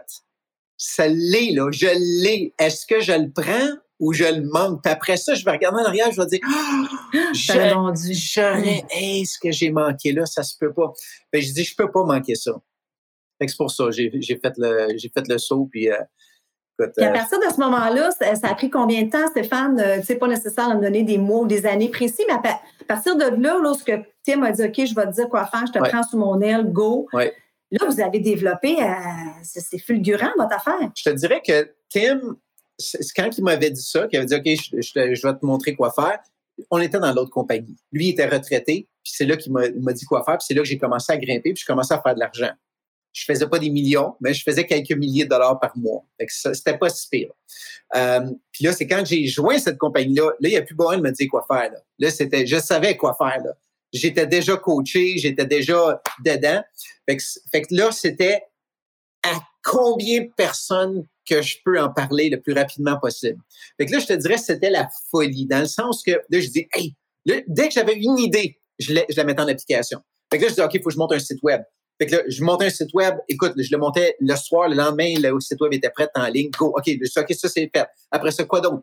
Ça 0.76 1.07
l'est, 1.07 1.52
là, 1.52 1.70
je 1.70 2.22
l'ai. 2.22 2.52
Est-ce 2.59 2.86
que 2.86 3.00
je 3.00 3.12
le 3.12 3.30
prends 3.30 3.78
ou 4.00 4.12
je 4.12 4.24
le 4.24 4.42
manque? 4.42 4.82
Puis 4.82 4.92
après 4.92 5.16
ça, 5.16 5.34
je 5.34 5.44
vais 5.44 5.52
regarder 5.52 5.82
en 5.82 5.86
arrière, 5.86 6.11
je 6.11 6.20
vais 6.20 6.26
dire, 6.26 6.40
oh, 6.44 6.84
j'aurais, 7.32 8.84
est-ce 8.90 9.38
que 9.38 9.52
j'ai 9.52 9.70
manqué 9.70 10.12
là? 10.12 10.26
Ça 10.26 10.42
se 10.42 10.57
peut 10.59 10.72
pas. 10.72 10.92
Ben, 11.32 11.40
je 11.40 11.52
dis, 11.52 11.64
je 11.64 11.76
peux 11.76 11.90
pas 11.90 12.05
manquer 12.05 12.34
ça 12.34 12.52
c'est 13.49 13.57
pour 13.57 13.70
ça, 13.70 13.90
j'ai 13.90 14.11
fait 14.11 14.53
le 14.57 14.97
j'ai 14.97 15.09
fait 15.09 15.26
le 15.28 15.38
saut 15.38 15.68
puis 15.70 15.90
euh, 15.90 15.97
à 16.80 17.11
partir 17.11 17.38
de 17.38 17.55
ce 17.55 17.61
moment-là, 17.61 18.11
ça, 18.11 18.49
a 18.49 18.55
pris 18.55 18.68
combien 18.68 19.03
de 19.05 19.11
temps, 19.11 19.26
Stéphane? 19.28 19.80
tu 20.01 20.07
sais, 20.07 20.16
pas 20.16 20.26
nécessaire 20.26 20.68
de 20.70 20.74
me 20.74 20.82
donner 20.82 21.05
des 21.05 21.18
mots 21.18 21.42
ou 21.42 21.47
des 21.47 21.66
années 21.66 21.88
précis, 21.88 22.24
mais 22.26 22.34
à, 22.34 22.59
partir 22.88 23.16
de 23.16 23.26
là, 23.40 23.59
lorsque 23.62 23.92
Tim 24.24 24.42
a 24.42 24.51
dit, 24.51 24.64
OK, 24.64 24.84
je 24.84 24.95
vais 24.95 25.07
te 25.07 25.12
dire 25.12 25.28
quoi 25.28 25.47
faire, 25.47 25.64
je 25.66 25.72
te 25.72 25.78
prends 25.78 26.03
sous 26.03 26.18
mon 26.18 26.40
aile, 26.40 26.72
go. 26.72 27.07
Là, 27.12 27.86
vous 27.88 28.01
avez 28.01 28.20
développé, 28.20 28.76
c'est 29.42 29.78
fulgurant, 29.78 30.30
votre 30.36 30.55
affaire. 30.55 30.90
Je 30.97 31.11
te 31.11 31.14
dirais 31.14 31.42
que 31.47 31.72
Tim, 31.88 32.36
quand 33.16 33.38
il 33.38 33.45
m'avait 33.45 33.70
dit 33.70 33.82
ça, 33.82 34.07
qu'il 34.07 34.18
avait 34.18 34.26
dit, 34.26 34.34
OK, 34.34 34.80
je, 34.82 35.14
je, 35.14 35.26
vais 35.26 35.34
te 35.34 35.45
montrer 35.47 35.74
quoi 35.74 35.90
faire, 35.90 36.18
on 36.70 36.80
était 36.80 36.99
dans 36.99 37.12
l'autre 37.12 37.30
compagnie. 37.30 37.76
Lui, 37.92 38.07
il 38.07 38.11
était 38.11 38.26
retraité, 38.26 38.88
puis 39.03 39.12
c'est 39.14 39.26
là 39.26 39.36
qu'il 39.36 39.53
m'a 39.53 39.92
dit 39.92 40.05
quoi 40.05 40.24
faire, 40.24 40.38
puis 40.38 40.47
c'est 40.47 40.55
là 40.55 40.62
que 40.62 40.68
j'ai 40.68 40.78
commencé 40.78 41.12
à 41.12 41.16
grimper, 41.16 41.53
puis 41.53 41.62
je 41.62 41.66
commençais 41.66 41.95
à 41.95 42.01
faire 42.01 42.14
de 42.14 42.20
l'argent. 42.20 42.53
Je 43.14 43.24
faisais 43.24 43.46
pas 43.46 43.60
des 43.60 43.70
millions, 43.70 44.16
mais 44.20 44.34
je 44.34 44.42
faisais 44.42 44.66
quelques 44.66 44.92
milliers 44.92 45.24
de 45.24 45.30
dollars 45.30 45.58
par 45.60 45.76
mois. 45.78 46.04
C'était 46.28 46.76
pas 46.76 46.90
si 46.90 47.08
pire. 47.08 47.30
Euh, 47.94 48.20
puis 48.50 48.64
là, 48.64 48.72
c'est 48.72 48.88
quand 48.88 49.04
j'ai 49.06 49.24
joint 49.26 49.58
cette 49.58 49.78
compagnie-là, 49.78 50.32
là, 50.40 50.48
il 50.48 50.50
n'y 50.50 50.56
a 50.56 50.62
plus 50.62 50.74
besoin 50.74 50.96
de 50.96 51.02
me 51.02 51.12
dire 51.12 51.28
quoi 51.30 51.46
faire. 51.48 51.70
Là, 51.70 51.78
là 52.00 52.10
c'était, 52.10 52.44
je 52.44 52.58
savais 52.58 52.96
quoi 52.96 53.14
faire. 53.14 53.38
Là. 53.44 53.52
J'étais 53.92 54.26
déjà 54.26 54.56
coaché, 54.56 55.16
j'étais 55.16 55.46
déjà 55.46 56.02
dedans. 56.24 56.60
Fait 57.08 57.16
que, 57.16 57.22
fait 57.52 57.62
que 57.62 57.74
là, 57.74 57.92
c'était 57.92 58.42
à 59.22 59.38
combien 59.62 60.22
de 60.22 60.30
personnes 60.36 61.06
que 61.24 61.40
je 61.40 61.58
peux 61.64 61.80
en 61.80 61.90
parler 61.90 62.30
le 62.30 62.40
plus 62.40 62.52
rapidement 62.52 62.98
possible? 62.98 63.40
Fait 63.78 63.86
que 63.86 63.92
là, 63.92 64.00
je 64.00 64.06
te 64.06 64.12
dirais 64.14 64.38
c'était 64.38 64.70
la 64.70 64.88
folie, 65.12 65.46
dans 65.46 65.60
le 65.60 65.66
sens 65.66 66.02
que 66.02 66.10
là, 66.10 66.40
je 66.40 66.48
dis, 66.48 66.66
hey, 66.74 66.96
dès 67.24 67.68
que 67.68 67.74
j'avais 67.74 67.94
une 67.94 68.18
idée, 68.18 68.58
je, 68.80 68.92
la, 68.92 69.04
je 69.08 69.16
la 69.16 69.22
mettais 69.22 69.42
en 69.42 69.48
application. 69.48 70.00
Fait 70.32 70.38
que 70.38 70.44
là, 70.44 70.48
je 70.48 70.54
dis, 70.54 70.60
OK, 70.60 70.74
il 70.74 70.82
faut 70.82 70.88
que 70.88 70.94
je 70.94 70.98
monte 70.98 71.12
un 71.12 71.20
site 71.20 71.42
web. 71.44 71.62
Fait 71.99 72.07
que 72.07 72.16
là, 72.16 72.22
je 72.28 72.42
montais 72.42 72.66
un 72.66 72.70
site 72.70 72.92
web. 72.95 73.14
Écoute, 73.28 73.53
je 73.57 73.68
le 73.70 73.78
montais 73.78 74.16
le 74.20 74.34
soir, 74.36 74.68
le 74.68 74.76
lendemain, 74.76 75.14
le 75.18 75.38
site 75.40 75.61
web 75.61 75.72
était 75.72 75.90
prêt 75.90 76.09
en 76.14 76.26
ligne. 76.26 76.51
Go. 76.51 76.74
OK, 76.76 76.90
ça, 77.05 77.49
c'est 77.49 77.70
fait. 77.74 77.86
Après 78.11 78.30
ça, 78.30 78.45
quoi 78.45 78.61
d'autre? 78.61 78.82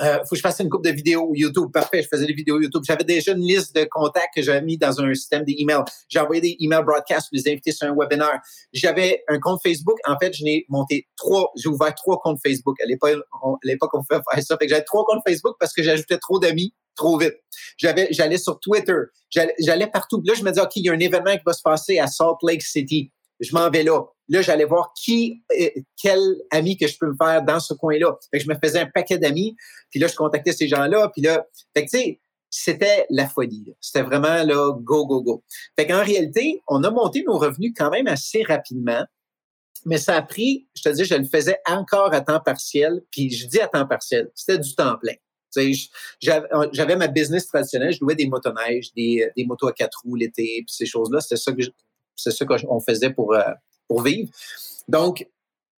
euh, 0.00 0.18
faut 0.18 0.30
que 0.30 0.36
je 0.36 0.40
fasse 0.42 0.58
une 0.60 0.68
coupe 0.68 0.84
de 0.84 0.90
vidéos 0.90 1.30
YouTube. 1.34 1.70
Parfait, 1.72 2.02
je 2.02 2.08
faisais 2.08 2.26
des 2.26 2.34
vidéos 2.34 2.60
YouTube. 2.60 2.82
J'avais 2.86 3.04
déjà 3.04 3.32
une 3.32 3.40
liste 3.40 3.74
de 3.74 3.84
contacts 3.90 4.34
que 4.34 4.42
j'avais 4.42 4.62
mis 4.62 4.76
dans 4.76 5.00
un 5.00 5.14
système 5.14 5.44
d'emails. 5.44 5.84
J'ai 6.08 6.20
envoyé 6.20 6.40
des 6.40 6.56
emails 6.60 6.84
broadcasts 6.84 7.28
pour 7.30 7.36
les 7.36 7.50
inviter 7.50 7.72
sur 7.72 7.88
un 7.88 7.94
webinaire. 7.96 8.40
J'avais 8.72 9.22
un 9.28 9.38
compte 9.38 9.60
Facebook. 9.62 9.96
En 10.06 10.18
fait, 10.18 10.34
je 10.34 10.44
n'ai 10.44 10.66
monté 10.68 11.08
trois, 11.16 11.50
j'ai 11.56 11.68
ouvert 11.68 11.94
trois 11.94 12.18
comptes 12.18 12.38
Facebook. 12.44 12.76
À 12.80 12.86
l'époque, 12.86 13.24
on 13.94 14.02
pouvait 14.02 14.20
faire 14.30 14.42
ça. 14.42 14.56
Fait 14.58 14.66
que 14.66 14.70
j'avais 14.70 14.84
trois 14.84 15.04
comptes 15.04 15.22
Facebook 15.26 15.56
parce 15.58 15.72
que 15.72 15.82
j'ajoutais 15.82 16.18
trop 16.18 16.38
d'amis 16.38 16.74
trop 16.96 17.18
vite. 17.18 17.34
J'avais, 17.76 18.08
j'allais 18.10 18.38
sur 18.38 18.58
Twitter. 18.60 18.96
J'allais, 19.30 19.86
partout. 19.86 20.22
Là, 20.24 20.34
je 20.34 20.42
me 20.42 20.50
disais, 20.50 20.62
OK, 20.62 20.76
il 20.76 20.86
y 20.86 20.88
a 20.88 20.92
un 20.92 20.98
événement 20.98 21.34
qui 21.36 21.42
va 21.44 21.52
se 21.52 21.62
passer 21.62 21.98
à 21.98 22.06
Salt 22.06 22.38
Lake 22.42 22.62
City. 22.62 23.12
Je 23.40 23.54
m'en 23.54 23.70
vais 23.70 23.82
là. 23.82 24.02
Là, 24.28 24.42
j'allais 24.42 24.64
voir 24.64 24.92
qui, 24.94 25.42
euh, 25.60 25.68
quel 26.00 26.20
ami 26.50 26.76
que 26.76 26.86
je 26.86 26.96
peux 26.98 27.08
me 27.08 27.16
faire 27.16 27.42
dans 27.42 27.60
ce 27.60 27.74
coin-là. 27.74 28.16
Fait 28.30 28.38
que 28.38 28.44
je 28.44 28.48
me 28.48 28.56
faisais 28.62 28.80
un 28.80 28.86
paquet 28.86 29.18
d'amis, 29.18 29.54
puis 29.90 30.00
là, 30.00 30.08
je 30.08 30.16
contactais 30.16 30.52
ces 30.52 30.66
gens-là, 30.66 31.10
puis 31.12 31.22
là, 31.22 31.46
fait 31.74 31.84
que 31.84 31.90
tu 31.90 31.98
sais, 31.98 32.20
c'était 32.50 33.06
la 33.10 33.28
folie. 33.28 33.74
C'était 33.80 34.02
vraiment 34.02 34.42
là, 34.42 34.72
go, 34.80 35.06
go, 35.06 35.22
go. 35.22 35.44
Fait 35.78 35.86
qu'en 35.86 36.02
réalité, 36.02 36.62
on 36.66 36.82
a 36.82 36.90
monté 36.90 37.22
nos 37.24 37.38
revenus 37.38 37.72
quand 37.76 37.90
même 37.90 38.06
assez 38.06 38.42
rapidement, 38.42 39.04
mais 39.84 39.98
ça 39.98 40.16
a 40.16 40.22
pris, 40.22 40.68
je 40.74 40.82
te 40.82 40.88
dis, 40.88 41.04
je 41.04 41.14
le 41.14 41.24
faisais 41.24 41.58
encore 41.66 42.12
à 42.12 42.20
temps 42.20 42.40
partiel, 42.40 43.02
puis 43.10 43.30
je 43.30 43.46
dis 43.46 43.60
à 43.60 43.68
temps 43.68 43.86
partiel, 43.86 44.30
c'était 44.34 44.58
du 44.58 44.74
temps 44.74 44.96
plein. 44.98 45.14
J'avais 46.20 46.96
ma 46.96 47.08
business 47.08 47.46
traditionnelle, 47.46 47.92
je 47.92 48.00
louais 48.00 48.14
des 48.14 48.26
motoneiges, 48.26 48.92
des, 48.94 49.30
des 49.36 49.44
motos 49.44 49.68
à 49.68 49.72
quatre 49.72 50.02
roues 50.04 50.16
l'été, 50.16 50.62
puis 50.66 50.74
ces 50.74 50.86
choses-là. 50.86 51.20
C'était 51.20 51.36
ça 51.36 51.52
que 51.52 51.62
c'est 52.16 52.30
ça 52.30 52.44
qu'on 52.44 52.80
faisait 52.80 53.10
pour, 53.10 53.34
euh, 53.34 53.42
pour 53.88 54.02
vivre. 54.02 54.30
Donc, 54.88 55.28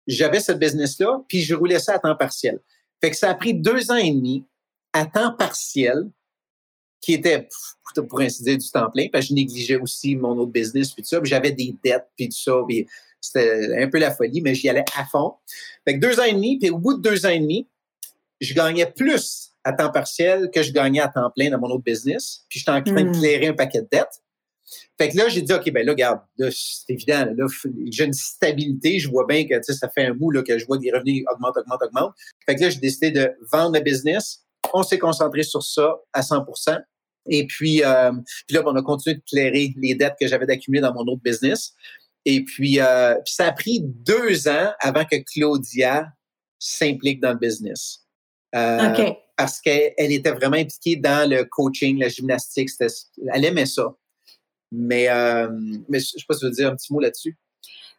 j'avais 0.07 0.41
ce 0.41 0.53
business-là, 0.53 1.23
puis 1.29 1.43
je 1.43 1.55
roulais 1.55 1.79
ça 1.79 1.95
à 1.95 1.99
temps 1.99 2.15
partiel. 2.15 2.61
Fait 3.01 3.11
que 3.11 3.17
ça 3.17 3.31
a 3.31 3.35
pris 3.35 3.55
deux 3.55 3.91
ans 3.91 3.97
et 3.97 4.11
demi 4.11 4.45
à 4.93 5.07
temps 5.07 5.35
partiel, 5.35 6.11
qui 7.01 7.15
était, 7.15 7.49
pour 8.09 8.21
ainsi 8.21 8.43
dire, 8.43 8.59
du 8.59 8.71
temps 8.71 8.91
plein, 8.91 9.09
parce 9.13 9.27
que 9.27 9.29
je 9.31 9.35
négligeais 9.35 9.77
aussi 9.77 10.17
mon 10.17 10.37
autre 10.39 10.53
business, 10.53 10.93
puis 10.93 11.03
tout 11.03 11.09
ça, 11.09 11.21
j'avais 11.23 11.53
des 11.53 11.75
dettes, 11.85 12.09
puis 12.17 12.29
tout 12.29 12.39
ça, 12.39 12.55
puis 12.67 12.87
c'était 13.21 13.83
un 13.83 13.89
peu 13.89 13.99
la 13.99 14.15
folie, 14.15 14.41
mais 14.41 14.55
j'y 14.55 14.69
allais 14.69 14.85
à 14.97 15.05
fond. 15.05 15.35
Fait 15.85 15.95
que 15.95 16.01
deux 16.01 16.19
ans 16.21 16.25
et 16.25 16.33
demi, 16.33 16.59
puis 16.59 16.71
au 16.71 16.79
bout 16.79 16.95
de 16.95 17.03
deux 17.03 17.27
ans 17.27 17.31
et 17.31 17.41
demi, 17.41 17.69
je 18.41 18.55
gagnais 18.55 18.87
plus 18.87 19.51
à 19.65 19.73
temps 19.73 19.91
partiel 19.91 20.51
que 20.53 20.63
je 20.63 20.73
gagnais 20.73 21.01
à 21.01 21.09
temps 21.09 21.31
plein 21.35 21.51
dans 21.51 21.59
mon 21.59 21.69
autre 21.69 21.85
business, 21.85 22.45
puis 22.49 22.61
j'étais 22.61 22.71
en 22.71 22.83
train 22.83 23.03
de 23.03 23.09
hmm. 23.09 23.21
clairer 23.21 23.47
un 23.49 23.55
paquet 23.55 23.83
de 23.83 23.89
dettes. 23.91 24.23
Fait 24.99 25.11
que 25.11 25.17
là, 25.17 25.29
j'ai 25.29 25.43
dit, 25.43 25.53
OK, 25.53 25.71
ben 25.71 25.85
là, 25.85 25.93
regarde, 25.93 26.21
c'est 26.51 26.93
évident, 26.93 27.27
là, 27.37 27.47
j'ai 27.91 28.05
une 28.05 28.13
stabilité, 28.13 28.99
je 28.99 29.09
vois 29.09 29.27
bien 29.27 29.47
que, 29.47 29.61
ça 29.63 29.89
fait 29.89 30.07
un 30.07 30.15
bout, 30.15 30.31
là, 30.31 30.43
que 30.43 30.59
je 30.59 30.67
vois 30.67 30.79
que 30.79 30.83
les 30.83 30.93
revenus 30.93 31.25
augmentent, 31.33 31.57
augmentent, 31.57 31.83
augmentent. 31.83 32.15
Fait 32.47 32.57
que 32.57 32.63
là, 32.63 32.71
j'ai 32.71 32.81
décidé 32.81 33.11
de 33.11 33.33
vendre 33.53 33.77
le 33.77 33.81
business. 33.81 34.45
On 34.73 34.83
s'est 34.83 34.99
concentré 34.99 35.43
sur 35.43 35.63
ça 35.63 35.97
à 36.13 36.23
100% 36.23 36.79
Et 37.29 37.47
puis, 37.47 37.85
euh, 37.85 38.13
puis 38.47 38.57
là, 38.57 38.63
on 38.67 38.75
a 38.75 38.83
continué 38.83 39.17
de 39.17 39.23
clairer 39.29 39.73
les 39.77 39.95
dettes 39.95 40.15
que 40.21 40.27
j'avais 40.27 40.47
d'accumuler 40.47 40.81
dans 40.81 40.95
mon 40.95 41.03
autre 41.03 41.23
business. 41.23 41.75
Et 42.25 42.43
puis, 42.43 42.81
euh, 42.81 43.15
puis, 43.25 43.35
ça 43.35 43.47
a 43.47 43.53
pris 43.53 43.81
deux 43.83 44.49
ans 44.49 44.73
avant 44.81 45.05
que 45.05 45.17
Claudia 45.33 46.09
s'implique 46.59 47.21
dans 47.21 47.33
le 47.33 47.39
business. 47.39 48.06
Euh, 48.57 49.13
Parce 49.37 49.61
qu'elle 49.61 49.93
était 49.99 50.33
vraiment 50.33 50.57
impliquée 50.57 50.97
dans 50.97 51.29
le 51.29 51.45
coaching, 51.45 51.99
la 51.99 52.09
gymnastique. 52.09 52.71
Elle 53.33 53.45
aimait 53.45 53.67
ça. 53.67 53.95
Mais, 54.73 55.09
euh, 55.09 55.49
mais 55.89 56.01
je 56.01 56.07
sais 56.07 56.25
pas 56.27 56.35
si 56.35 56.41
tu 56.41 56.47
veux 56.47 56.53
dire 56.53 56.71
un 56.71 56.77
petit 56.77 56.93
mot 56.93 57.01
là-dessus. 57.01 57.37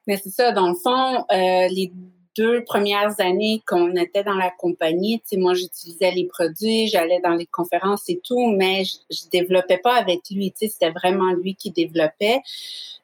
Mais 0.06 0.18
c'est 0.18 0.30
ça, 0.30 0.52
dans 0.52 0.70
le 0.70 0.76
fond, 0.76 1.26
euh, 1.32 1.68
les 1.70 1.92
deux 2.38 2.64
premières 2.64 3.20
années 3.20 3.62
qu'on 3.66 3.96
était 3.96 4.24
dans 4.24 4.36
la 4.36 4.52
compagnie, 4.52 5.22
moi, 5.34 5.54
j'utilisais 5.54 6.12
les 6.12 6.26
produits, 6.26 6.88
j'allais 6.88 7.20
dans 7.20 7.34
les 7.34 7.48
conférences 7.48 8.08
et 8.10 8.22
tout, 8.24 8.52
mais 8.52 8.84
je, 8.86 8.98
je 9.10 9.30
développais 9.32 9.80
pas 9.80 9.96
avec 9.96 10.20
lui, 10.30 10.54
c'était 10.56 10.92
vraiment 10.92 11.34
lui 11.34 11.56
qui 11.56 11.72
développait. 11.72 12.40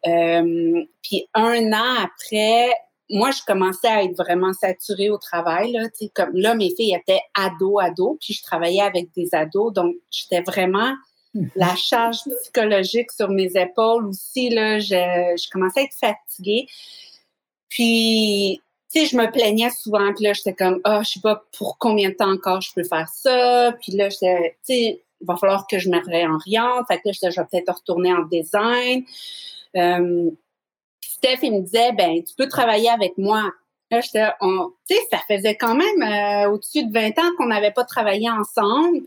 Euh, 0.05 0.83
puis 1.01 1.27
un 1.33 1.71
an 1.71 2.03
après, 2.03 2.69
moi, 3.13 3.29
je 3.29 3.41
commençais 3.45 3.87
à 3.87 4.03
être 4.03 4.17
vraiment 4.17 4.53
saturée 4.53 5.09
au 5.11 5.17
travail. 5.17 5.71
Là, 5.71 5.83
comme 6.15 6.31
là, 6.33 6.55
mes 6.55 6.75
filles 6.75 6.95
étaient 6.95 7.21
ados, 7.35 7.79
ados, 7.79 8.17
puis 8.19 8.33
je 8.33 8.41
travaillais 8.41 8.81
avec 8.81 9.13
des 9.15 9.29
ados, 9.33 9.71
donc 9.71 9.95
j'étais 10.09 10.41
vraiment 10.41 10.95
la 11.55 11.75
charge 11.75 12.17
psychologique 12.41 13.11
sur 13.11 13.29
mes 13.29 13.51
épaules 13.55 14.07
aussi, 14.07 14.49
là, 14.49 14.79
je, 14.79 14.95
je 14.95 15.49
commençais 15.51 15.81
à 15.81 15.83
être 15.83 15.95
fatiguée. 15.95 16.67
Puis, 17.69 18.61
tu 18.91 18.99
sais, 18.99 19.05
je 19.07 19.17
me 19.17 19.31
plaignais 19.31 19.69
souvent, 19.71 20.13
puis 20.13 20.25
là, 20.25 20.33
j'étais 20.33 20.53
comme, 20.53 20.79
ah, 20.83 20.97
oh, 20.99 21.03
je 21.03 21.13
sais 21.13 21.21
pas 21.21 21.43
pour 21.57 21.77
combien 21.77 22.09
de 22.09 22.15
temps 22.15 22.31
encore 22.31 22.61
je 22.61 22.73
peux 22.73 22.83
faire 22.83 23.09
ça. 23.09 23.73
Puis 23.81 23.93
là, 23.93 24.09
j'étais, 24.09 24.57
tu 24.65 24.73
sais, 24.73 25.03
il 25.21 25.25
va 25.25 25.35
falloir 25.37 25.65
que 25.67 25.79
je 25.79 25.89
me 25.89 26.03
réoriente. 26.03 26.85
Fait 26.87 26.97
que 26.97 27.09
là, 27.09 27.29
je 27.29 27.39
vais 27.39 27.47
peut-être 27.51 27.73
retourner 27.73 28.13
en 28.13 28.23
design. 28.23 29.03
Euh, 29.75 30.29
Steph, 31.23 31.39
il 31.41 31.53
me 31.53 31.61
disait, 31.61 31.93
ben, 31.93 32.21
tu 32.21 32.35
peux 32.37 32.49
travailler 32.49 32.89
avec 32.89 33.17
moi. 33.17 33.49
Là, 33.91 34.01
tu 34.01 34.09
sais, 34.09 34.99
ça 35.09 35.19
faisait 35.25 35.55
quand 35.55 35.75
même 35.75 36.01
euh, 36.01 36.51
au-dessus 36.51 36.83
de 36.83 36.91
20 36.91 37.17
ans 37.17 37.31
qu'on 37.37 37.45
n'avait 37.45 37.71
pas 37.71 37.85
travaillé 37.85 38.29
ensemble. 38.29 39.03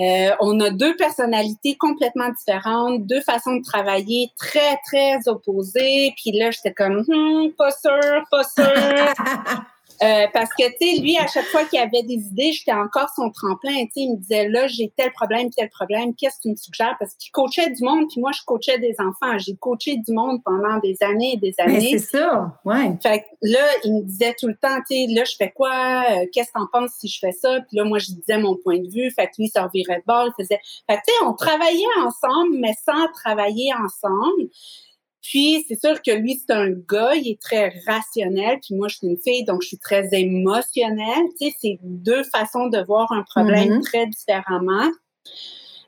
Euh, 0.00 0.30
on 0.40 0.58
a 0.58 0.70
deux 0.70 0.96
personnalités 0.96 1.76
complètement 1.76 2.30
différentes, 2.30 3.06
deux 3.06 3.20
façons 3.20 3.56
de 3.56 3.62
travailler 3.62 4.32
très, 4.36 4.78
très 4.86 5.28
opposées. 5.28 6.12
Puis 6.16 6.32
là, 6.32 6.50
j'étais 6.50 6.72
comme, 6.72 7.04
hum, 7.08 7.52
pas 7.52 7.70
sûr, 7.70 8.24
pas 8.30 8.42
sûr. 8.42 8.64
Euh, 10.02 10.26
parce 10.32 10.50
que, 10.50 10.64
tu 10.78 10.96
sais, 10.96 11.00
lui, 11.00 11.16
à 11.18 11.26
chaque 11.26 11.46
fois 11.46 11.64
qu'il 11.64 11.78
avait 11.78 12.02
des 12.02 12.14
idées, 12.14 12.52
j'étais 12.52 12.72
encore 12.72 13.08
son 13.16 13.30
tremplin. 13.30 13.72
Tu 13.72 13.80
sais, 13.80 14.00
il 14.00 14.12
me 14.12 14.16
disait, 14.16 14.48
là, 14.48 14.66
j'ai 14.68 14.92
tel 14.96 15.10
problème, 15.12 15.50
tel 15.50 15.68
problème, 15.70 16.14
qu'est-ce 16.14 16.36
que 16.36 16.42
tu 16.42 16.50
me 16.50 16.56
suggères? 16.56 16.96
Parce 16.98 17.14
qu'il 17.14 17.32
coachait 17.32 17.70
du 17.70 17.82
monde, 17.82 18.06
puis 18.08 18.20
moi, 18.20 18.30
je 18.32 18.40
coachais 18.46 18.78
des 18.78 18.94
enfants. 18.98 19.38
J'ai 19.38 19.56
coaché 19.56 19.96
du 19.96 20.12
monde 20.12 20.40
pendant 20.44 20.78
des 20.78 20.96
années 21.00 21.34
et 21.34 21.36
des 21.36 21.54
années. 21.58 21.98
C'est 21.98 22.18
ça, 22.18 22.58
ouais. 22.64 22.96
Fait 23.02 23.20
que 23.20 23.24
là, 23.42 23.66
il 23.84 23.94
me 23.94 24.02
disait 24.02 24.34
tout 24.38 24.46
le 24.46 24.56
temps, 24.56 24.78
tu 24.88 24.94
sais, 24.94 25.06
là, 25.12 25.24
je 25.24 25.34
fais 25.36 25.50
quoi? 25.50 26.04
Euh, 26.10 26.26
qu'est-ce 26.32 26.48
que 26.52 26.58
t'en 26.58 26.68
penses 26.72 26.92
si 26.98 27.08
je 27.08 27.18
fais 27.18 27.32
ça? 27.32 27.60
Puis 27.68 27.76
là, 27.76 27.84
moi, 27.84 27.98
je 27.98 28.12
disais 28.12 28.38
mon 28.38 28.56
point 28.56 28.78
de 28.78 28.88
vue. 28.88 29.10
Fait 29.10 29.26
que 29.26 29.32
lui, 29.38 29.46
il 29.46 29.50
servirait 29.50 29.98
de 29.98 30.04
bord, 30.06 30.26
il 30.26 30.42
faisait... 30.42 30.60
Fait 30.88 30.96
que, 30.96 31.02
tu 31.06 31.12
sais, 31.12 31.24
on 31.24 31.32
travaillait 31.32 31.84
ensemble, 32.04 32.56
mais 32.58 32.74
sans 32.84 33.08
travailler 33.12 33.72
ensemble. 33.74 34.48
Puis, 35.28 35.66
c'est 35.68 35.78
sûr 35.78 36.00
que 36.00 36.10
lui, 36.10 36.40
c'est 36.40 36.54
un 36.54 36.70
gars, 36.70 37.14
il 37.14 37.32
est 37.32 37.42
très 37.42 37.70
rationnel, 37.86 38.60
puis 38.62 38.74
moi, 38.74 38.88
je 38.88 38.96
suis 38.96 39.06
une 39.08 39.18
fille, 39.18 39.44
donc 39.44 39.60
je 39.60 39.68
suis 39.68 39.78
très 39.78 40.08
émotionnelle. 40.12 41.26
Tu 41.38 41.48
sais, 41.50 41.54
c'est 41.60 41.78
deux 41.82 42.24
façons 42.24 42.68
de 42.68 42.82
voir 42.86 43.12
un 43.12 43.24
problème 43.24 43.74
mm-hmm. 43.74 43.82
très 43.82 44.06
différemment. 44.06 44.88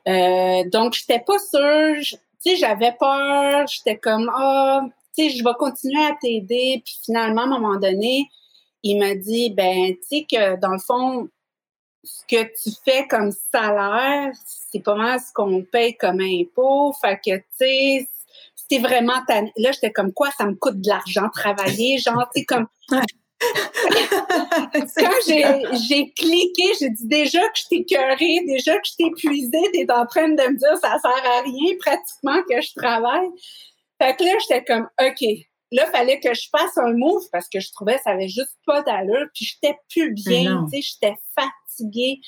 Euh, 0.07 0.63
donc, 0.69 0.93
j'étais 0.93 1.17
pas 1.17 1.39
sûre, 1.39 1.95
tu 2.03 2.17
sais, 2.37 2.55
j'avais 2.55 2.91
peur, 2.99 3.65
j'étais 3.65 3.97
comme, 3.97 4.31
ah, 4.35 4.81
tu 5.17 5.23
sais, 5.23 5.35
je 5.35 5.43
vais 5.43 5.55
continuer 5.57 6.03
à 6.03 6.15
t'aider. 6.21 6.83
Puis 6.85 6.99
finalement, 7.03 7.41
à 7.41 7.45
un 7.45 7.59
moment 7.59 7.79
donné, 7.79 8.27
il 8.83 8.99
m'a 8.99 9.15
dit, 9.15 9.49
ben, 9.49 9.95
tu 9.95 10.17
sais 10.17 10.25
que 10.31 10.59
dans 10.59 10.73
le 10.73 10.79
fond, 10.79 11.29
ce 12.03 12.21
que 12.27 12.43
tu 12.43 12.75
fais 12.85 13.07
comme 13.07 13.31
salaire, 13.51 14.33
c'est 14.71 14.83
pas 14.83 14.95
mal 14.95 15.19
ce 15.19 15.33
qu'on 15.33 15.63
paye 15.63 15.97
comme 15.97 16.21
impôt. 16.21 16.93
Fait 17.01 17.17
que, 17.17 17.37
tu 17.37 17.43
sais, 17.53 18.07
c'était 18.71 18.87
vraiment 18.87 19.21
Là, 19.57 19.71
j'étais 19.71 19.91
comme 19.91 20.13
quoi, 20.13 20.29
ça 20.37 20.45
me 20.45 20.55
coûte 20.55 20.81
de 20.81 20.89
l'argent 20.89 21.29
travailler, 21.33 21.97
genre, 21.97 22.29
tu 22.33 22.41
sais, 22.41 22.45
comme. 22.45 22.67
Quand 24.97 25.11
j'ai 25.25 26.13
cliqué, 26.13 26.63
j'ai 26.79 26.89
dit 26.89 27.07
déjà 27.07 27.41
que 27.41 27.55
je 27.57 27.67
t'ai 27.69 27.85
cœurée, 27.85 28.41
déjà 28.45 28.77
que 28.77 28.87
je 28.87 28.95
t'ai 28.95 29.05
épuisée, 29.05 29.71
t'es 29.73 29.91
en 29.91 30.05
train 30.05 30.29
de 30.29 30.35
me 30.35 30.57
dire 30.57 30.77
ça 30.79 30.99
sert 30.99 31.25
à 31.25 31.41
rien 31.41 31.75
pratiquement 31.79 32.41
que 32.47 32.61
je 32.61 32.73
travaille. 32.75 33.29
Fait 33.99 34.15
que 34.15 34.23
là, 34.23 34.31
j'étais 34.41 34.63
comme, 34.63 34.87
OK. 35.01 35.27
Là, 35.71 35.87
fallait 35.87 36.19
que 36.19 36.33
je 36.33 36.49
fasse 36.51 36.77
un 36.77 36.93
move 36.93 37.23
parce 37.31 37.47
que 37.47 37.59
je 37.59 37.71
trouvais 37.71 37.95
que 37.95 38.03
ça 38.03 38.11
avait 38.11 38.27
juste 38.27 38.57
pas 38.65 38.81
d'allure. 38.81 39.27
Puis 39.33 39.45
j'étais 39.45 39.75
plus 39.89 40.13
bien, 40.13 40.65
tu 40.71 40.81
sais, 40.81 40.89
j'étais 40.91 41.15
fatiguée. 41.33 42.19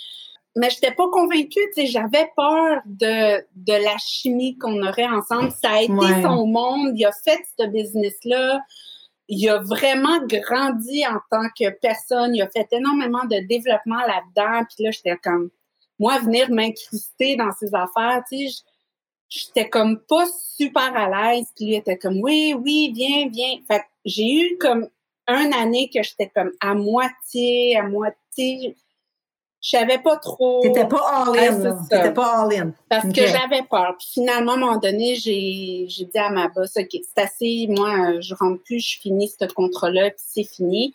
Mais 0.56 0.70
j'étais 0.70 0.92
pas 0.92 1.10
convaincue, 1.10 1.62
tu 1.76 1.82
sais, 1.82 1.86
j'avais 1.88 2.30
peur 2.36 2.82
de, 2.86 3.42
de 3.56 3.74
la 3.74 3.98
chimie 3.98 4.58
qu'on 4.58 4.86
aurait 4.88 5.08
ensemble. 5.08 5.52
Ça 5.52 5.72
a 5.72 5.82
été 5.82 6.22
son 6.22 6.46
monde, 6.46 6.92
il 6.96 7.06
a 7.06 7.12
fait 7.12 7.40
ce 7.60 7.66
business-là 7.66 8.62
il 9.28 9.50
a 9.50 9.60
vraiment 9.60 10.20
grandi 10.26 11.06
en 11.08 11.20
tant 11.32 11.48
que 11.58 11.70
personne. 11.80 12.36
Il 12.36 12.42
a 12.42 12.50
fait 12.50 12.68
énormément 12.72 13.24
de 13.26 13.40
développement 13.48 14.00
là-dedans. 14.02 14.66
Puis 14.74 14.84
là, 14.84 14.92
j'étais 14.92 15.18
comme, 15.18 15.50
moi, 16.00 16.20
venir 16.20 16.50
m'incruster 16.52 17.36
dans 17.36 17.52
ses 17.52 17.74
affaires, 17.74 18.24
tu 18.30 18.50
sais, 18.50 18.64
j'étais 19.30 19.70
comme 19.70 20.00
pas 20.00 20.26
super 20.56 20.96
à 20.96 21.34
l'aise. 21.34 21.48
Puis 21.56 21.66
lui 21.66 21.76
était 21.76 21.98
comme, 21.98 22.20
oui, 22.22 22.54
oui, 22.58 22.92
viens, 22.94 23.30
viens. 23.30 23.58
Fait 23.68 23.84
j'ai 24.06 24.30
eu 24.30 24.58
comme 24.58 24.88
une 25.28 25.54
année 25.54 25.90
que 25.94 26.04
j'étais 26.04 26.30
comme 26.36 26.52
à 26.60 26.74
moitié, 26.74 27.78
à 27.78 27.84
moitié 27.84 28.76
je 29.64 29.70
savais 29.70 29.98
pas 29.98 30.18
trop. 30.18 30.62
T'étais 30.62 30.88
pas 30.88 31.24
all-in, 31.26 31.78
T'étais 31.90 32.14
pas 32.14 32.42
all-in. 32.42 32.74
Parce 32.90 33.06
que 33.06 33.26
j'avais 33.26 33.64
peur. 33.64 33.96
Puis 33.98 34.10
finalement, 34.12 34.52
à 34.52 34.56
un 34.56 34.58
moment 34.58 34.78
donné, 34.78 35.16
j'ai, 35.16 35.86
j'ai 35.88 36.04
dit 36.04 36.18
à 36.18 36.30
ma 36.30 36.50
boss, 36.50 36.74
OK, 36.76 36.90
c'est 36.92 37.24
assez, 37.24 37.68
moi, 37.70 38.20
je 38.20 38.36
rentre 38.36 38.62
plus, 38.64 38.82
je 38.82 39.00
finis 39.00 39.34
ce 39.40 39.46
contrat-là, 39.46 40.10
puis 40.10 40.20
c'est 40.20 40.44
fini. 40.44 40.94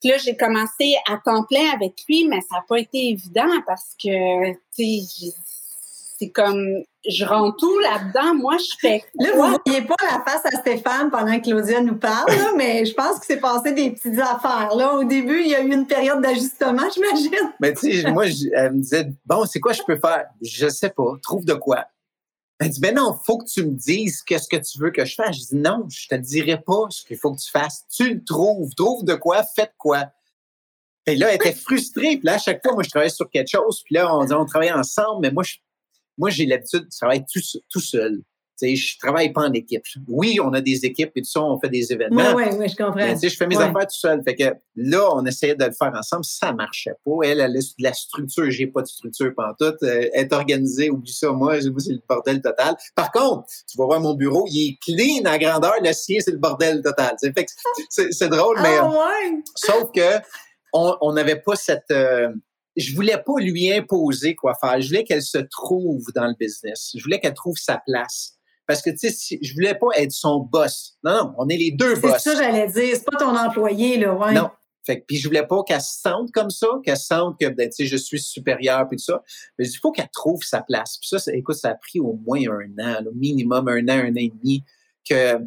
Puis 0.00 0.10
là, 0.10 0.18
j'ai 0.18 0.36
commencé 0.36 0.94
à 1.10 1.16
temps 1.16 1.42
plein 1.44 1.68
avec 1.74 1.94
lui, 2.08 2.28
mais 2.28 2.40
ça 2.42 2.56
n'a 2.56 2.64
pas 2.68 2.78
été 2.78 3.08
évident 3.08 3.50
parce 3.66 3.96
que, 4.00 4.52
tu 4.52 5.00
sais, 5.00 5.32
c'est 6.18 6.30
comme 6.30 6.82
je 7.08 7.24
rends 7.24 7.52
tout 7.52 7.78
là-dedans. 7.80 8.34
Moi, 8.34 8.56
je 8.58 8.76
fais. 8.80 9.04
Là, 9.18 9.30
vous 9.34 9.42
ne 9.42 9.58
voyez 9.64 9.82
pas 9.82 9.94
la 10.02 10.24
face 10.24 10.44
à 10.46 10.60
Stéphane 10.60 11.10
pendant 11.10 11.38
que 11.38 11.44
Claudia 11.44 11.80
nous 11.80 11.96
parle, 11.96 12.30
mais 12.56 12.84
je 12.84 12.94
pense 12.94 13.18
que 13.18 13.26
c'est 13.26 13.40
passé 13.40 13.72
des 13.72 13.90
petites 13.90 14.18
affaires. 14.18 14.74
Là, 14.74 14.94
au 14.94 15.04
début, 15.04 15.40
il 15.40 15.48
y 15.48 15.54
a 15.54 15.60
eu 15.60 15.72
une 15.72 15.86
période 15.86 16.22
d'ajustement, 16.22 16.88
j'imagine. 16.94 17.52
Mais 17.60 17.74
tu 17.74 17.92
sais, 17.92 18.10
moi, 18.10 18.26
elle 18.54 18.72
me 18.72 18.80
disait 18.80 19.12
Bon, 19.26 19.44
c'est 19.44 19.60
quoi 19.60 19.72
je 19.72 19.82
peux 19.82 19.96
faire? 19.96 20.26
Je 20.40 20.68
sais 20.68 20.90
pas. 20.90 21.12
Trouve 21.22 21.44
de 21.44 21.54
quoi. 21.54 21.84
Elle 22.60 22.70
dit, 22.70 22.80
ben 22.80 22.94
non, 22.94 23.18
faut 23.26 23.38
que 23.38 23.46
tu 23.46 23.64
me 23.64 23.72
dises 23.72 24.22
qu'est-ce 24.22 24.48
que 24.48 24.56
tu 24.56 24.78
veux 24.78 24.92
que 24.92 25.04
je 25.04 25.16
fasse. 25.16 25.36
Je 25.36 25.46
dis, 25.46 25.56
non, 25.56 25.86
je 25.88 26.06
te 26.06 26.14
dirai 26.14 26.60
pas 26.60 26.86
ce 26.88 27.04
qu'il 27.04 27.16
faut 27.16 27.32
que 27.32 27.40
tu 27.40 27.50
fasses. 27.50 27.84
Tu 27.94 28.14
le 28.14 28.24
trouves. 28.24 28.72
Trouve 28.76 29.04
de 29.04 29.14
quoi, 29.14 29.42
fais 29.56 29.64
de 29.64 29.72
quoi. 29.76 30.04
Et 31.06 31.16
là, 31.16 31.30
elle 31.30 31.34
était 31.34 31.52
frustrée. 31.52 32.16
Puis 32.16 32.22
là, 32.22 32.34
à 32.34 32.38
chaque 32.38 32.62
fois, 32.62 32.72
moi, 32.72 32.82
je 32.82 32.90
travaillais 32.90 33.10
sur 33.10 33.28
quelque 33.28 33.50
chose. 33.50 33.82
Puis 33.84 33.96
là, 33.96 34.14
on, 34.14 34.30
on 34.30 34.44
travaillait 34.46 34.72
ensemble, 34.72 35.22
mais 35.22 35.30
moi, 35.32 35.42
je 35.42 35.56
moi, 36.18 36.30
j'ai 36.30 36.46
l'habitude 36.46 36.84
de 36.84 36.90
travailler 36.90 37.24
tout, 37.32 37.40
tout 37.68 37.80
seul. 37.80 38.20
sais, 38.56 38.76
je 38.76 38.98
travaille 38.98 39.32
pas 39.32 39.42
en 39.42 39.52
équipe. 39.52 39.82
Oui, 40.06 40.38
on 40.42 40.52
a 40.52 40.60
des 40.60 40.84
équipes 40.84 41.10
et 41.16 41.22
tout 41.22 41.30
ça, 41.30 41.42
on 41.42 41.58
fait 41.58 41.68
des 41.68 41.92
événements. 41.92 42.34
Oui, 42.34 42.44
oui, 42.50 42.56
oui, 42.58 42.68
je 42.68 42.76
comprends. 42.76 42.94
Mais, 42.94 43.16
je 43.20 43.36
fais 43.36 43.46
mes 43.46 43.56
affaires 43.56 43.86
tout 43.86 43.98
seul. 43.98 44.22
Fait 44.22 44.34
que 44.34 44.44
là, 44.76 45.08
on 45.12 45.24
essayait 45.26 45.56
de 45.56 45.64
le 45.64 45.72
faire 45.72 45.92
ensemble. 45.94 46.24
Ça 46.24 46.52
marchait 46.52 46.94
pas. 47.04 47.12
Elle, 47.24 47.40
elle 47.40 47.56
a 47.56 47.60
de 47.60 47.64
la 47.80 47.92
structure. 47.92 48.50
J'ai 48.50 48.68
pas 48.68 48.82
de 48.82 48.86
structure 48.86 49.32
pendant 49.34 49.54
tout. 49.58 49.76
Elle 49.82 50.10
est 50.14 50.32
organisée. 50.32 50.90
Oublie 50.90 51.12
ça. 51.12 51.32
Moi, 51.32 51.60
c'est 51.60 51.68
le 51.68 52.02
bordel 52.08 52.40
total. 52.40 52.76
Par 52.94 53.10
contre, 53.10 53.48
tu 53.68 53.76
vas 53.76 53.86
voir 53.86 54.00
mon 54.00 54.14
bureau. 54.14 54.46
Il 54.50 54.70
est 54.70 54.78
clean 54.84 55.28
à 55.30 55.38
grandeur. 55.38 55.74
Le 55.82 55.92
sien, 55.92 56.18
c'est 56.20 56.32
le 56.32 56.38
bordel 56.38 56.82
total. 56.82 57.16
Fait 57.20 57.46
c'est 57.88 58.28
drôle, 58.28 58.58
mais. 58.62 58.76
Ah, 58.78 58.88
ouais. 58.88 59.42
Sauf 59.56 59.90
que 59.92 60.20
on 60.72 61.12
n'avait 61.12 61.40
pas 61.40 61.56
cette. 61.56 61.90
Euh, 61.90 62.28
je 62.76 62.94
voulais 62.94 63.18
pas 63.18 63.40
lui 63.40 63.72
imposer 63.72 64.34
quoi 64.34 64.54
faire. 64.60 64.80
Je 64.80 64.88
voulais 64.88 65.04
qu'elle 65.04 65.22
se 65.22 65.38
trouve 65.38 66.04
dans 66.14 66.26
le 66.26 66.34
business. 66.38 66.92
Je 66.94 67.02
voulais 67.02 67.20
qu'elle 67.20 67.34
trouve 67.34 67.56
sa 67.56 67.78
place. 67.78 68.32
Parce 68.66 68.80
que, 68.82 68.90
tu 68.90 69.10
sais, 69.10 69.38
je 69.42 69.52
voulais 69.54 69.74
pas 69.74 69.88
être 69.96 70.12
son 70.12 70.40
boss. 70.40 70.96
Non, 71.04 71.12
non, 71.12 71.34
on 71.38 71.48
est 71.48 71.56
les 71.56 71.70
deux 71.70 71.96
boss. 71.96 72.14
C'est 72.18 72.30
ça, 72.30 72.42
j'allais 72.42 72.66
dire. 72.68 72.96
C'est 72.96 73.04
pas 73.04 73.18
ton 73.18 73.36
employé, 73.36 73.98
là, 73.98 74.14
ouais. 74.14 74.32
Non. 74.32 74.50
Fait 74.86 75.00
que, 75.00 75.06
puis 75.06 75.16
je 75.16 75.28
voulais 75.28 75.46
pas 75.46 75.62
qu'elle 75.62 75.80
se 75.80 76.00
sente 76.00 76.30
comme 76.32 76.50
ça, 76.50 76.66
qu'elle 76.84 76.98
sente 76.98 77.38
que, 77.40 77.48
ben, 77.48 77.68
tu 77.68 77.76
sais, 77.76 77.86
je 77.86 77.96
suis 77.96 78.20
supérieur 78.20 78.86
puis 78.88 78.98
tout 78.98 79.04
ça. 79.04 79.22
Mais 79.58 79.66
il 79.66 79.78
faut 79.78 79.92
qu'elle 79.92 80.10
trouve 80.12 80.42
sa 80.42 80.60
place. 80.62 80.98
Puis 80.98 81.18
ça, 81.18 81.32
écoute, 81.32 81.56
ça 81.56 81.70
a 81.70 81.74
pris 81.74 82.00
au 82.00 82.18
moins 82.26 82.40
un 82.40 82.78
an, 82.82 83.06
au 83.06 83.14
minimum 83.14 83.68
un 83.68 83.88
an, 83.88 84.04
un 84.04 84.12
an 84.12 84.16
et 84.16 84.32
demi, 84.42 84.62
que 85.08 85.38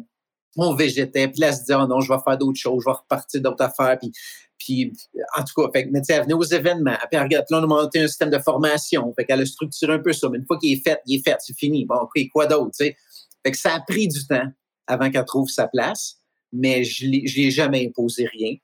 on 0.66 0.74
végétait. 0.74 1.28
Puis 1.28 1.40
là, 1.40 1.48
elle 1.48 1.54
se 1.54 1.60
disait, 1.60 1.74
oh 1.74 1.86
non, 1.86 2.00
je 2.00 2.12
vais 2.12 2.18
faire 2.24 2.38
d'autres 2.38 2.58
choses, 2.58 2.82
je 2.84 2.90
vais 2.90 2.96
repartir 2.96 3.40
d'autres 3.40 3.64
affaires. 3.64 3.98
Puis 3.98 4.12
puis, 4.58 4.92
en 5.36 5.44
tout 5.44 5.62
cas, 5.62 5.70
fait, 5.72 5.88
mais 5.90 6.00
elle 6.08 6.22
venait 6.22 6.34
aux 6.34 6.42
événements. 6.42 6.96
Puis, 7.10 7.20
regarde, 7.20 7.46
là, 7.50 7.58
on 7.60 7.62
a 7.62 7.66
monté 7.66 8.00
un 8.00 8.08
système 8.08 8.30
de 8.30 8.38
formation. 8.38 9.12
Fait 9.14 9.24
qu'elle 9.24 9.40
a 9.40 9.46
structuré 9.46 9.94
un 9.94 9.98
peu 10.00 10.12
ça. 10.12 10.28
Mais 10.28 10.38
une 10.38 10.46
fois 10.46 10.58
qu'il 10.58 10.72
est 10.72 10.82
fait, 10.82 11.00
il 11.06 11.18
est 11.18 11.22
fait, 11.22 11.36
c'est 11.38 11.56
fini. 11.56 11.84
Bon, 11.86 11.96
OK, 11.96 12.20
quoi 12.32 12.46
d'autre, 12.46 12.72
tu 12.76 12.86
sais? 12.86 12.96
Fait 13.44 13.52
que 13.52 13.56
ça 13.56 13.74
a 13.74 13.80
pris 13.80 14.08
du 14.08 14.26
temps 14.26 14.48
avant 14.86 15.10
qu'elle 15.10 15.24
trouve 15.24 15.48
sa 15.48 15.68
place, 15.68 16.16
mais 16.52 16.82
je 16.82 17.06
ne 17.06 17.10
lui 17.10 17.46
ai 17.46 17.50
jamais 17.50 17.86
imposé 17.86 18.26
rien. 18.26 18.56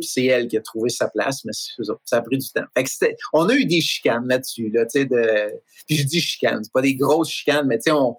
C'est 0.00 0.24
elle 0.24 0.48
qui 0.48 0.56
a 0.56 0.62
trouvé 0.62 0.88
sa 0.88 1.08
place, 1.08 1.44
mais 1.44 1.52
ça, 1.52 2.16
a 2.16 2.22
pris 2.22 2.38
du 2.38 2.48
temps. 2.48 2.64
Fait 2.76 2.84
que 2.84 2.90
on 3.32 3.48
a 3.48 3.54
eu 3.54 3.66
des 3.66 3.80
chicanes 3.80 4.26
là-dessus, 4.26 4.70
là, 4.70 4.86
tu 4.86 5.00
sais, 5.00 5.04
de, 5.04 5.52
puis 5.86 5.96
je 5.96 6.06
dis 6.06 6.20
chicanes, 6.20 6.64
c'est 6.64 6.72
pas 6.72 6.80
des 6.80 6.94
grosses 6.94 7.28
chicanes, 7.28 7.66
mais 7.66 7.78
tu 7.78 7.84
sais, 7.84 7.90
on, 7.92 8.16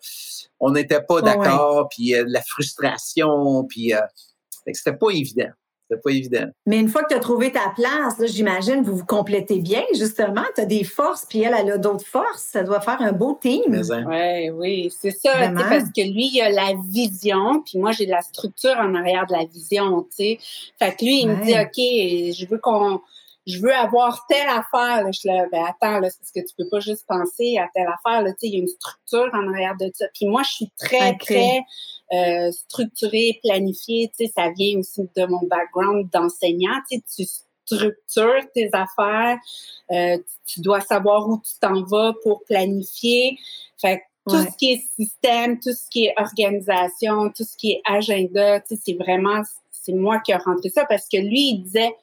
on 0.59 0.71
n'était 0.71 1.01
pas 1.01 1.21
d'accord, 1.21 1.89
puis 1.89 2.15
euh, 2.15 2.25
de 2.25 2.31
la 2.31 2.41
frustration, 2.41 3.65
puis 3.65 3.93
euh, 3.93 4.01
c'était 4.71 4.95
pas 4.95 5.09
évident 5.09 5.51
pas 5.97 6.11
évident. 6.11 6.45
Mais 6.65 6.79
une 6.79 6.87
fois 6.87 7.03
que 7.03 7.09
tu 7.09 7.15
as 7.15 7.19
trouvé 7.19 7.51
ta 7.51 7.73
place, 7.75 8.23
j'imagine, 8.25 8.81
vous 8.83 8.95
vous 8.97 9.05
complétez 9.05 9.59
bien, 9.59 9.81
justement. 9.93 10.43
Tu 10.55 10.61
as 10.61 10.65
des 10.65 10.83
forces, 10.83 11.25
puis 11.25 11.41
elle, 11.41 11.55
elle 11.57 11.71
a 11.71 11.77
d'autres 11.77 12.05
forces. 12.05 12.49
Ça 12.51 12.63
doit 12.63 12.81
faire 12.81 13.01
un 13.01 13.11
beau 13.11 13.37
team. 13.41 13.81
Hein. 13.91 14.05
Oui, 14.07 14.49
oui, 14.49 14.93
c'est 15.01 15.11
ça. 15.11 15.31
Parce 15.55 15.85
que 15.95 16.01
lui, 16.01 16.29
il 16.33 16.41
a 16.41 16.49
la 16.49 16.73
vision, 16.89 17.61
puis 17.65 17.79
moi, 17.79 17.91
j'ai 17.91 18.05
la 18.05 18.21
structure 18.21 18.75
en 18.79 18.95
arrière 18.95 19.25
de 19.27 19.33
la 19.33 19.45
vision, 19.45 20.03
tu 20.03 20.07
sais. 20.11 20.39
Fait 20.79 20.95
que 20.95 21.05
lui, 21.05 21.21
il 21.21 21.29
me 21.29 21.43
dit, 21.43 21.53
OK, 21.53 22.35
je 22.35 22.45
veux 22.47 22.57
qu'on 22.57 23.01
je 23.45 23.59
veux 23.59 23.73
avoir 23.73 24.25
telle 24.27 24.47
affaire. 24.47 25.03
Là. 25.03 25.11
Je 25.11 25.27
là, 25.27 25.45
ben 25.51 25.65
attends, 25.65 25.99
là, 25.99 26.09
parce 26.19 26.31
que 26.33 26.39
tu 26.39 26.55
peux 26.57 26.67
pas 26.69 26.79
juste 26.79 27.05
penser 27.07 27.57
à 27.57 27.67
telle 27.73 27.87
affaire. 27.87 28.21
Là. 28.21 28.31
Il 28.41 28.53
y 28.53 28.55
a 28.55 28.59
une 28.59 28.67
structure 28.67 29.29
en 29.33 29.53
arrière 29.53 29.75
de 29.79 29.91
ça. 29.93 30.05
Puis 30.13 30.27
moi, 30.27 30.43
je 30.43 30.51
suis 30.51 30.71
très, 30.79 31.17
très 31.17 31.61
euh, 32.13 32.51
structurée, 32.51 33.39
planifiée. 33.43 34.11
Ça 34.33 34.49
vient 34.57 34.79
aussi 34.79 35.01
de 35.15 35.25
mon 35.25 35.45
background 35.47 36.09
d'enseignant. 36.11 36.79
Tu 36.89 37.25
structures 37.65 38.43
tes 38.53 38.69
affaires. 38.73 39.37
Euh, 39.91 40.17
tu 40.45 40.61
dois 40.61 40.81
savoir 40.81 41.27
où 41.27 41.41
tu 41.41 41.59
t'en 41.59 41.83
vas 41.83 42.13
pour 42.23 42.43
planifier. 42.45 43.37
Fait 43.79 44.01
tout 44.27 44.41
ce 44.41 44.55
qui 44.57 44.71
est 44.71 44.83
système, 44.97 45.59
tout 45.59 45.73
ce 45.73 45.89
qui 45.89 46.05
est 46.05 46.13
organisation, 46.17 47.29
tout 47.29 47.43
ce 47.43 47.57
qui 47.57 47.71
est 47.71 47.81
agenda, 47.85 48.61
c'est 48.65 48.93
vraiment, 48.93 49.41
c'est 49.71 49.91
moi 49.91 50.19
qui 50.19 50.31
ai 50.31 50.35
rentré 50.35 50.69
ça 50.69 50.85
parce 50.85 51.09
que 51.09 51.17
lui, 51.17 51.49
il 51.49 51.63
disait, 51.63 51.93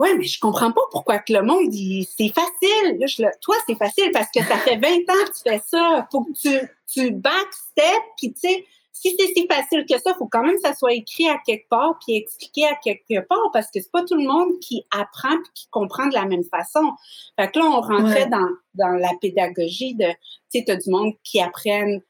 Ouais, 0.00 0.14
mais 0.16 0.24
je 0.24 0.40
comprends 0.40 0.72
pas 0.72 0.80
pourquoi 0.90 1.18
que 1.18 1.32
le 1.32 1.42
monde 1.42 1.68
dit 1.68 2.08
c'est 2.16 2.32
facile. 2.32 2.98
Là, 3.18 3.30
toi, 3.40 3.54
c'est 3.66 3.76
facile 3.76 4.10
parce 4.12 4.28
que 4.34 4.42
ça 4.42 4.56
fait 4.58 4.76
20 4.76 4.88
ans 4.88 5.24
que 5.24 5.32
tu 5.32 5.42
fais 5.48 5.62
ça. 5.64 6.08
Faut 6.10 6.24
que 6.24 6.32
tu, 6.32 6.68
tu 6.92 7.12
backstep, 7.12 8.02
puis 8.16 8.32
tu 8.32 8.40
sais, 8.40 8.66
si 8.92 9.14
c'est 9.18 9.32
si 9.34 9.46
facile 9.46 9.84
que 9.88 10.00
ça, 10.00 10.14
faut 10.14 10.26
quand 10.26 10.42
même 10.42 10.54
que 10.54 10.62
ça 10.62 10.74
soit 10.74 10.94
écrit 10.94 11.28
à 11.28 11.38
quelque 11.44 11.68
part 11.68 11.98
puis 12.04 12.16
expliqué 12.16 12.64
à 12.64 12.74
quelque 12.76 13.20
part 13.26 13.50
parce 13.52 13.66
que 13.66 13.80
c'est 13.80 13.90
pas 13.92 14.02
tout 14.04 14.14
le 14.14 14.26
monde 14.26 14.58
qui 14.60 14.84
apprend 14.90 15.36
puis 15.42 15.50
qui 15.54 15.68
comprend 15.68 16.06
de 16.06 16.14
la 16.14 16.24
même 16.24 16.44
façon. 16.44 16.92
Fait 17.38 17.50
que 17.50 17.58
là, 17.58 17.66
on 17.66 17.80
rentrait 17.80 18.26
dans, 18.26 18.48
dans 18.74 18.96
la 18.96 19.10
pédagogie 19.20 19.94
de, 19.94 20.06
tu 20.06 20.58
sais, 20.58 20.64
t'as 20.66 20.76
du 20.76 20.90
monde 20.90 21.12
qui 21.22 21.40
apprennent 21.40 22.00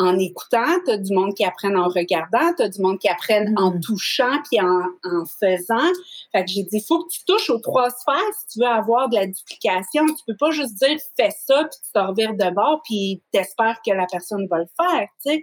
en 0.00 0.18
écoutant, 0.18 0.80
tu 0.86 0.92
as 0.92 0.96
du 0.96 1.12
monde 1.12 1.34
qui 1.34 1.44
apprenne 1.44 1.76
en 1.76 1.88
regardant, 1.88 2.54
tu 2.56 2.62
as 2.62 2.70
du 2.70 2.80
monde 2.80 2.98
qui 2.98 3.08
apprenne 3.08 3.52
en 3.58 3.72
mm. 3.72 3.80
touchant 3.80 4.40
puis 4.48 4.58
en, 4.58 4.84
en 5.04 5.26
faisant. 5.26 5.92
Fait 6.32 6.42
que 6.42 6.50
j'ai 6.50 6.62
dit, 6.62 6.78
il 6.78 6.82
faut 6.82 7.04
que 7.04 7.10
tu 7.10 7.22
touches 7.26 7.50
aux 7.50 7.58
trois 7.58 7.90
sphères 7.90 8.16
si 8.38 8.46
tu 8.46 8.60
veux 8.60 8.66
avoir 8.66 9.10
de 9.10 9.16
la 9.16 9.26
duplication. 9.26 10.06
Tu 10.06 10.24
peux 10.26 10.36
pas 10.36 10.52
juste 10.52 10.76
dire 10.76 10.98
fais 11.16 11.30
ça 11.30 11.64
puis 11.64 11.78
tu 11.84 11.92
te 11.92 11.98
revires 11.98 12.34
de 12.34 12.54
bord 12.54 12.80
puis 12.82 13.22
t'espères 13.30 13.78
que 13.86 13.92
la 13.92 14.06
personne 14.10 14.46
va 14.46 14.60
le 14.60 14.68
faire, 14.80 15.06
tu 15.22 15.32
sais. 15.32 15.42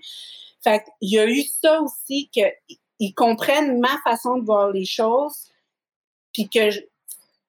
Fait 0.63 0.83
qu'il 0.99 1.11
y 1.11 1.19
a 1.19 1.27
eu 1.27 1.43
ça 1.43 1.79
aussi 1.81 2.31
que 2.35 2.41
ils 2.99 3.13
comprennent 3.13 3.79
ma 3.79 3.95
façon 4.03 4.39
de 4.39 4.45
voir 4.45 4.71
les 4.71 4.85
choses 4.85 5.51
puis 6.33 6.49
que 6.49 6.71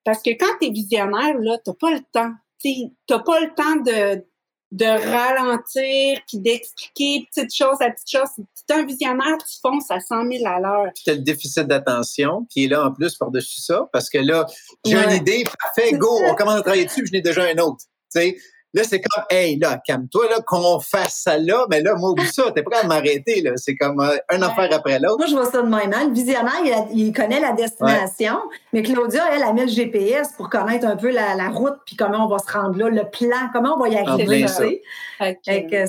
parce 0.04 0.22
que 0.22 0.30
quand 0.30 0.58
tu 0.60 0.68
es 0.68 0.70
visionnaire 0.70 1.38
là, 1.38 1.56
t'as 1.64 1.72
pas 1.72 1.90
le 1.90 2.02
temps. 2.12 2.32
Tu 2.60 2.90
n'as 3.08 3.18
pas 3.20 3.40
le 3.40 3.54
temps 3.54 3.76
de 3.76 4.26
de 4.70 4.84
ralentir 4.84 6.20
puis 6.28 6.38
d'expliquer 6.38 7.26
petite 7.32 7.54
chose 7.54 7.76
à 7.80 7.90
petite 7.90 8.10
chose. 8.10 8.28
Si 8.36 8.64
tu 8.68 8.74
un 8.74 8.84
visionnaire, 8.84 9.38
tu 9.38 9.58
fonces 9.62 9.90
à 9.90 9.98
100 9.98 10.30
000 10.30 10.46
à 10.46 10.60
l'heure. 10.60 10.92
Tu 10.94 11.08
as 11.10 11.14
le 11.14 11.20
déficit 11.20 11.66
d'attention 11.66 12.46
qui 12.50 12.64
est 12.64 12.68
là 12.68 12.86
en 12.86 12.92
plus 12.92 13.16
par-dessus 13.16 13.60
ça 13.60 13.88
parce 13.92 14.10
que 14.10 14.18
là, 14.18 14.46
j'ai 14.84 14.96
une 14.96 15.12
idée, 15.12 15.44
parfait, 15.62 15.92
go, 15.92 16.20
on 16.26 16.34
commence 16.34 16.56
à 16.56 16.62
travailler 16.62 16.84
dessus, 16.84 17.06
je 17.06 17.12
n'ai 17.12 17.22
déjà 17.22 17.44
un 17.44 17.56
autre. 17.58 17.84
Tu 18.12 18.20
sais, 18.20 18.36
Là, 18.74 18.84
c'est 18.84 19.00
comme, 19.00 19.24
hey, 19.30 19.58
là, 19.58 19.80
calme-toi, 19.82 20.28
là, 20.28 20.40
qu'on 20.46 20.78
fasse 20.78 21.22
ça 21.22 21.38
là, 21.38 21.64
mais 21.70 21.80
là, 21.80 21.94
moi, 21.94 22.10
oublie 22.10 22.26
ça, 22.26 22.50
t'es 22.54 22.62
prêt 22.62 22.80
à 22.82 22.86
m'arrêter, 22.86 23.40
là. 23.40 23.52
C'est 23.56 23.74
comme 23.76 23.98
euh, 24.00 24.14
une 24.30 24.42
affaire 24.42 24.68
après 24.70 24.98
l'autre. 24.98 25.16
Moi, 25.16 25.26
je 25.26 25.32
vois 25.32 25.50
ça 25.50 25.62
de 25.62 25.68
même. 25.68 25.90
Hein. 25.94 26.08
Le 26.08 26.12
visionnaire, 26.12 26.86
il, 26.92 27.10
connaît 27.14 27.40
la 27.40 27.52
destination, 27.52 28.36
mais 28.74 28.82
Claudia, 28.82 29.24
elle, 29.34 29.42
a 29.42 29.54
mis 29.54 29.62
le 29.62 29.68
GPS 29.68 30.32
pour 30.36 30.50
connaître 30.50 30.86
un 30.86 30.96
peu 30.96 31.10
la, 31.10 31.48
route, 31.48 31.76
puis 31.86 31.96
comment 31.96 32.26
on 32.26 32.28
va 32.28 32.38
se 32.38 32.52
rendre 32.52 32.76
là, 32.76 32.90
le 32.90 33.04
plan, 33.08 33.48
comment 33.54 33.76
on 33.76 33.80
va 33.80 33.88
y 33.88 33.96
arriver. 33.96 34.46
c'est 34.46 34.82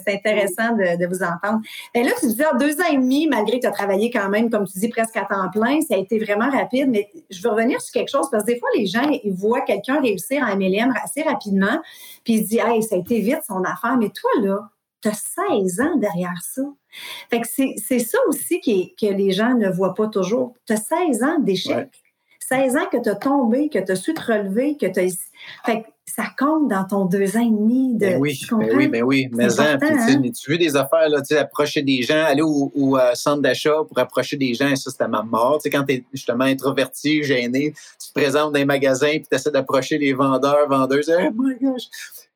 intéressant 0.07 0.71
de, 0.75 1.05
vous 1.05 1.21
entendre. 1.21 1.59
Et 1.93 2.03
là, 2.03 2.11
tu 2.17 2.27
disais, 2.27 2.45
deux 2.59 2.79
ans 2.79 2.87
et 2.91 2.95
demi, 2.95 3.27
malgré 3.27 3.57
que 3.57 3.63
tu 3.63 3.67
as 3.67 3.71
travaillé 3.71 4.09
quand 4.09 4.29
même, 4.29 4.49
comme 4.49 4.65
tu 4.65 4.79
dis, 4.79 4.87
presque 4.87 5.17
à 5.17 5.25
temps 5.25 5.49
plein, 5.51 5.81
ça 5.81 5.95
a 5.95 5.97
été 5.97 6.17
vraiment 6.17 6.49
rapide, 6.49 6.87
mais 6.89 7.09
je 7.29 7.41
veux 7.41 7.49
revenir 7.49 7.81
sur 7.81 7.91
quelque 7.91 8.09
chose, 8.09 8.29
parce 8.31 8.45
que 8.45 8.53
des 8.53 8.59
fois, 8.59 8.69
les 8.75 8.85
gens, 8.85 9.09
ils 9.23 9.33
voient 9.33 9.61
quelqu'un 9.61 9.99
réussir 9.99 10.43
en 10.43 10.55
MLM 10.55 10.93
assez 11.03 11.23
rapidement, 11.23 11.81
puis 12.23 12.35
ils 12.35 12.43
se 12.43 12.47
disent, 12.49 12.61
hey, 12.65 12.78
ça 12.81 12.95
a 12.95 12.97
été 12.97 13.19
vite 13.19 13.41
son 13.47 13.63
affaire, 13.63 13.97
mais 13.97 14.09
toi, 14.09 14.29
là, 14.41 14.69
tu 15.01 15.09
as 15.09 15.13
16 15.13 15.79
ans 15.81 15.95
derrière 15.97 16.41
ça. 16.41 16.63
Fait 17.29 17.41
que 17.41 17.47
c'est 17.47 17.99
ça 17.99 18.17
aussi 18.27 18.59
qui 18.59 18.95
que 18.95 19.05
les 19.05 19.31
gens 19.31 19.53
ne 19.53 19.69
voient 19.69 19.93
pas 19.93 20.07
toujours. 20.07 20.55
Tu 20.65 20.73
as 20.73 20.77
16 20.77 21.23
ans 21.23 21.39
d'échec. 21.39 21.89
16 22.49 22.77
ans 22.77 22.85
que 22.91 22.97
tu 22.97 23.09
as 23.09 23.15
tombé, 23.15 23.69
que 23.69 23.77
tu 23.79 23.91
as 23.91 23.95
su 23.95 24.13
te 24.13 24.21
relever, 24.21 24.75
que 24.75 24.87
tu 24.87 24.99
as. 24.99 25.15
Fait 25.65 25.83
que 25.83 25.87
ça 26.07 26.25
compte 26.37 26.67
dans 26.67 26.83
ton 26.83 27.05
deux 27.05 27.37
ans 27.37 27.41
et 27.41 27.51
demi 27.51 27.93
de. 27.93 27.99
Ben 27.99 28.19
oui, 28.19 28.39
ben 28.49 28.75
oui, 28.75 28.87
ben 28.87 29.03
oui. 29.03 29.29
Mais 29.31 29.59
hein? 29.59 29.77
tu 29.79 30.51
veux 30.51 30.57
des 30.57 30.75
affaires, 30.75 31.07
là, 31.09 31.21
tu 31.21 31.27
sais, 31.27 31.37
approcher 31.37 31.83
des 31.83 32.01
gens, 32.01 32.25
aller 32.25 32.41
au, 32.41 32.97
euh, 32.97 33.13
centre 33.13 33.41
d'achat 33.41 33.75
pour 33.87 33.97
approcher 33.99 34.35
des 34.35 34.55
gens, 34.55 34.75
ça, 34.75 34.89
c'était 34.89 35.07
ma 35.07 35.21
mort. 35.21 35.59
Tu 35.59 35.63
sais, 35.63 35.69
quand 35.69 35.83
tu 35.83 35.93
es 35.93 36.03
justement 36.11 36.45
introverti, 36.45 37.23
gêné, 37.23 37.73
tu 38.01 38.07
te 38.07 38.19
présentes 38.19 38.53
dans 38.53 38.59
les 38.59 38.65
magasins 38.65 39.11
puis 39.11 39.27
tu 39.29 39.35
essaies 39.35 39.51
d'approcher 39.51 39.97
les 39.99 40.13
vendeurs, 40.13 40.67
vendeuses. 40.67 41.11
Oh 41.15 41.31
my 41.35 41.55
gosh! 41.61 41.87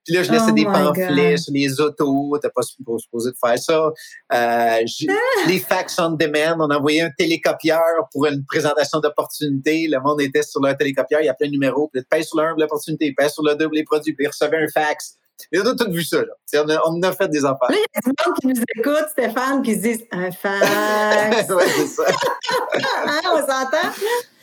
Puis 0.06 0.14
là, 0.16 0.24
je 0.24 0.32
laissais 0.32 0.46
oh 0.50 0.54
des 0.54 0.66
pamphlets 0.66 1.38
sur 1.38 1.54
les 1.54 1.80
autos. 1.80 2.38
T'es 2.42 2.50
pas 2.50 2.62
supposé 2.62 3.32
de 3.32 3.36
faire 3.40 3.58
ça. 3.58 3.92
Euh, 4.34 4.80
les 5.48 5.60
fax 5.60 5.98
on 6.00 6.12
demand. 6.12 6.58
On 6.60 6.74
envoyait 6.74 7.02
un 7.02 7.12
télécopieur 7.18 7.80
pour 8.12 8.26
une 8.26 8.44
présentation 8.46 9.00
d'opportunité. 9.00 9.88
Le 9.90 10.00
monde 10.02 10.22
était 10.22 10.44
sur 10.44 10.62
leur 10.62 10.76
télécopieur. 10.78 11.22
Il 11.22 11.26
y 11.26 11.30
a 11.30 11.34
plein 11.34 11.48
de 11.48 11.54
numéros. 11.54 11.90
Puis 11.94 12.04
tu 12.04 12.24
sur 12.24 12.38
l'un, 12.38 12.54
l'opportunité. 12.58 13.14
Pèse 13.18 13.34
sur 13.34 13.44
le 13.44 13.56
deux, 13.56 13.70
les 13.72 13.84
produits. 13.84 14.14
Puis 14.14 14.26
ils 14.26 14.28
recevaient 14.28 14.64
un 14.64 14.68
fax. 14.68 15.18
Et 15.52 15.60
on 15.60 15.66
a 15.66 15.76
tout 15.76 15.92
vu 15.92 16.04
ça. 16.04 16.18
Là. 16.18 16.64
On, 16.64 16.70
a, 16.70 16.82
on 16.86 17.02
a 17.02 17.12
fait 17.12 17.28
des 17.28 17.44
affaires. 17.44 17.70
Là, 17.70 17.76
il 17.76 17.80
y 17.80 17.98
a 17.98 18.02
des 18.06 18.24
gens 18.24 18.34
qui 18.34 18.48
nous 18.48 18.64
écoutent, 18.78 19.10
Stéphane, 19.12 19.62
qui 19.62 19.76
se 19.76 19.80
disent 19.80 20.06
un 20.12 20.32
fax. 20.32 20.68
oui, 21.50 21.64
c'est 21.76 21.88
ça. 21.88 22.04
hein, 23.06 23.22
on 23.34 23.40
s'entend? 23.40 23.90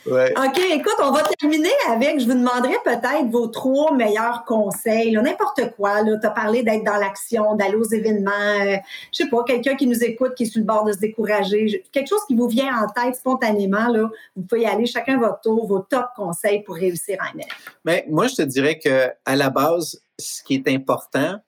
OK, 0.07 0.59
écoute, 0.73 0.95
on 0.99 1.11
va 1.11 1.23
terminer 1.39 1.69
avec, 1.87 2.19
je 2.19 2.25
vous 2.25 2.33
demanderai 2.33 2.75
peut-être 2.83 3.29
vos 3.29 3.47
trois 3.47 3.93
meilleurs 3.93 4.45
conseils, 4.45 5.13
n'importe 5.13 5.75
quoi. 5.75 6.03
Tu 6.03 6.25
as 6.25 6.29
parlé 6.31 6.63
d'être 6.63 6.83
dans 6.83 6.97
l'action, 6.97 7.55
d'aller 7.55 7.75
aux 7.75 7.83
événements, 7.83 8.31
euh, 8.31 8.77
je 9.11 9.23
sais 9.23 9.29
pas, 9.29 9.43
quelqu'un 9.43 9.75
qui 9.75 9.85
nous 9.85 10.03
écoute, 10.03 10.33
qui 10.35 10.43
est 10.43 10.45
sur 10.47 10.59
le 10.59 10.65
bord 10.65 10.85
de 10.85 10.93
se 10.93 10.99
décourager, 10.99 11.83
quelque 11.91 12.07
chose 12.07 12.25
qui 12.27 12.35
vous 12.35 12.47
vient 12.47 12.83
en 12.83 12.87
tête 12.87 13.15
spontanément, 13.15 13.87
là, 13.89 14.09
vous 14.35 14.43
pouvez 14.43 14.61
y 14.61 14.65
aller 14.65 14.85
chacun 14.85 15.19
votre 15.19 15.41
tour, 15.41 15.67
vos 15.67 15.79
top 15.79 16.07
conseils 16.15 16.63
pour 16.63 16.75
réussir 16.75 17.17
en 17.21 17.37
être. 17.37 17.55
Mais 17.85 18.05
moi, 18.09 18.27
je 18.27 18.35
te 18.35 18.41
dirais 18.41 18.79
que 18.79 19.11
à 19.25 19.35
la 19.35 19.49
base, 19.49 20.01
ce 20.19 20.41
qui 20.43 20.55
est 20.55 20.67
important, 20.67 21.39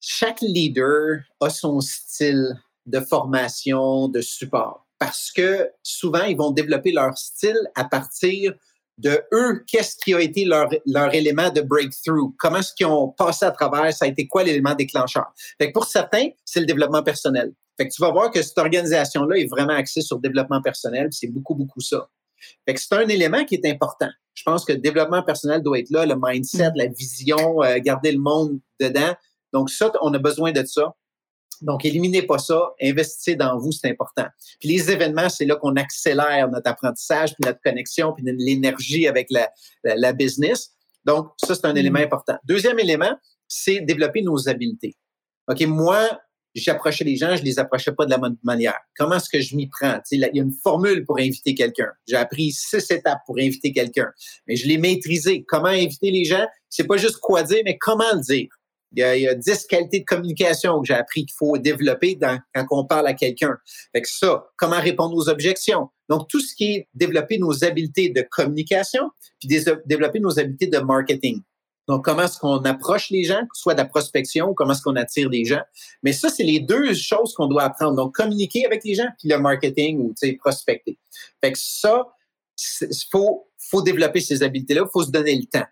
chaque 0.00 0.40
leader 0.40 1.20
a 1.40 1.50
son 1.50 1.80
style 1.80 2.58
de 2.86 3.00
formation, 3.00 4.08
de 4.08 4.20
support 4.20 4.83
parce 4.98 5.30
que 5.32 5.70
souvent, 5.82 6.24
ils 6.24 6.36
vont 6.36 6.50
développer 6.50 6.92
leur 6.92 7.16
style 7.16 7.58
à 7.74 7.84
partir 7.84 8.54
de 8.98 9.20
eux, 9.32 9.64
qu'est-ce 9.66 9.96
qui 9.96 10.14
a 10.14 10.20
été 10.20 10.44
leur, 10.44 10.68
leur 10.86 11.12
élément 11.14 11.50
de 11.50 11.60
breakthrough? 11.60 12.32
Comment 12.38 12.58
est-ce 12.58 12.72
qu'ils 12.74 12.86
ont 12.86 13.08
passé 13.08 13.44
à 13.44 13.50
travers? 13.50 13.92
Ça 13.92 14.04
a 14.04 14.08
été 14.08 14.26
quoi 14.26 14.44
l'élément 14.44 14.74
déclencheur? 14.74 15.26
Fait 15.58 15.68
que 15.68 15.72
pour 15.72 15.86
certains, 15.86 16.28
c'est 16.44 16.60
le 16.60 16.66
développement 16.66 17.02
personnel. 17.02 17.52
Fait 17.76 17.88
que 17.88 17.92
tu 17.92 18.00
vas 18.00 18.12
voir 18.12 18.30
que 18.30 18.40
cette 18.40 18.56
organisation-là 18.56 19.36
est 19.36 19.46
vraiment 19.46 19.72
axée 19.72 20.00
sur 20.00 20.16
le 20.16 20.22
développement 20.22 20.62
personnel, 20.62 21.08
c'est 21.10 21.26
beaucoup, 21.26 21.56
beaucoup 21.56 21.80
ça. 21.80 22.08
Fait 22.66 22.74
que 22.74 22.80
c'est 22.80 22.94
un 22.94 23.08
élément 23.08 23.44
qui 23.44 23.56
est 23.56 23.66
important. 23.68 24.10
Je 24.34 24.42
pense 24.44 24.64
que 24.64 24.72
le 24.72 24.78
développement 24.78 25.22
personnel 25.22 25.62
doit 25.62 25.78
être 25.78 25.90
là, 25.90 26.06
le 26.06 26.14
mindset, 26.16 26.70
la 26.76 26.86
vision, 26.86 27.62
euh, 27.62 27.78
garder 27.78 28.12
le 28.12 28.18
monde 28.18 28.60
dedans. 28.80 29.14
Donc 29.52 29.70
ça, 29.70 29.90
on 30.02 30.12
a 30.14 30.18
besoin 30.18 30.52
de 30.52 30.64
ça. 30.64 30.94
Donc, 31.62 31.84
éliminez 31.84 32.22
pas 32.22 32.38
ça, 32.38 32.72
investissez 32.82 33.36
dans 33.36 33.58
vous, 33.58 33.72
c'est 33.72 33.88
important. 33.88 34.26
Puis 34.60 34.68
les 34.70 34.90
événements, 34.90 35.28
c'est 35.28 35.44
là 35.44 35.56
qu'on 35.56 35.76
accélère 35.76 36.48
notre 36.50 36.70
apprentissage, 36.70 37.34
puis 37.34 37.44
notre 37.46 37.60
connexion, 37.62 38.12
puis 38.12 38.24
l'énergie 38.26 39.06
avec 39.06 39.28
la, 39.30 39.50
la, 39.82 40.12
business. 40.12 40.72
Donc, 41.04 41.28
ça, 41.42 41.54
c'est 41.54 41.66
un 41.66 41.74
élément 41.74 42.00
mm. 42.00 42.04
important. 42.04 42.36
Deuxième 42.44 42.78
élément, 42.78 43.16
c'est 43.48 43.80
développer 43.80 44.22
nos 44.22 44.48
habiletés. 44.48 44.96
OK, 45.48 45.60
moi, 45.66 46.20
j'approchais 46.54 47.04
les 47.04 47.16
gens, 47.16 47.36
je 47.36 47.42
les 47.42 47.58
approchais 47.58 47.92
pas 47.92 48.04
de 48.04 48.10
la 48.10 48.18
bonne 48.18 48.36
manière. 48.42 48.78
Comment 48.96 49.16
est-ce 49.16 49.28
que 49.28 49.40
je 49.40 49.56
m'y 49.56 49.68
prends? 49.68 50.00
il 50.10 50.20
y 50.20 50.40
a 50.40 50.42
une 50.42 50.54
formule 50.62 51.04
pour 51.04 51.18
inviter 51.18 51.54
quelqu'un. 51.54 51.90
J'ai 52.06 52.16
appris 52.16 52.52
six 52.52 52.90
étapes 52.90 53.20
pour 53.26 53.38
inviter 53.38 53.72
quelqu'un. 53.72 54.10
Mais 54.46 54.56
je 54.56 54.66
l'ai 54.66 54.78
maîtrisé. 54.78 55.44
Comment 55.46 55.68
inviter 55.68 56.10
les 56.10 56.24
gens? 56.24 56.46
C'est 56.68 56.86
pas 56.86 56.96
juste 56.96 57.18
quoi 57.18 57.42
dire, 57.42 57.62
mais 57.64 57.76
comment 57.78 58.12
le 58.14 58.20
dire. 58.20 58.48
Il 58.96 59.20
y, 59.20 59.28
a, 59.28 59.34
10 59.34 59.66
qualités 59.66 60.00
de 60.00 60.04
communication 60.04 60.80
que 60.80 60.86
j'ai 60.86 60.94
appris 60.94 61.26
qu'il 61.26 61.34
faut 61.36 61.58
développer 61.58 62.14
dans, 62.14 62.38
quand 62.54 62.66
on 62.70 62.84
parle 62.84 63.06
à 63.06 63.14
quelqu'un. 63.14 63.56
Fait 63.92 64.02
que 64.02 64.08
ça, 64.08 64.46
comment 64.56 64.80
répondre 64.80 65.16
aux 65.16 65.28
objections? 65.28 65.88
Donc, 66.08 66.28
tout 66.28 66.40
ce 66.40 66.54
qui 66.54 66.74
est 66.74 66.88
développer 66.94 67.38
nos 67.38 67.64
habiletés 67.64 68.10
de 68.10 68.24
communication, 68.30 69.10
puis 69.40 69.48
développer 69.86 70.20
nos 70.20 70.38
habiletés 70.38 70.66
de 70.66 70.78
marketing. 70.78 71.40
Donc, 71.86 72.04
comment 72.04 72.22
est-ce 72.22 72.38
qu'on 72.38 72.58
approche 72.64 73.10
les 73.10 73.24
gens, 73.24 73.42
soit 73.52 73.74
de 73.74 73.78
la 73.78 73.84
prospection 73.84 74.48
ou 74.50 74.54
comment 74.54 74.72
est-ce 74.72 74.82
qu'on 74.82 74.96
attire 74.96 75.28
les 75.28 75.44
gens? 75.44 75.60
Mais 76.02 76.12
ça, 76.12 76.30
c'est 76.30 76.44
les 76.44 76.60
deux 76.60 76.94
choses 76.94 77.34
qu'on 77.34 77.46
doit 77.46 77.64
apprendre. 77.64 77.96
Donc, 77.96 78.14
communiquer 78.14 78.64
avec 78.64 78.84
les 78.84 78.94
gens, 78.94 79.08
puis 79.18 79.28
le 79.28 79.38
marketing 79.38 79.98
ou, 79.98 80.14
tu 80.18 80.28
sais, 80.28 80.32
prospecter. 80.34 80.98
Fait 81.42 81.52
que 81.52 81.58
ça, 81.60 82.06
il 82.80 83.04
faut, 83.10 83.48
faut 83.58 83.82
développer 83.82 84.20
ces 84.20 84.42
habiletés-là, 84.42 84.82
il 84.86 84.90
faut 84.90 85.02
se 85.02 85.10
donner 85.10 85.36
le 85.36 85.44
temps. 85.44 85.66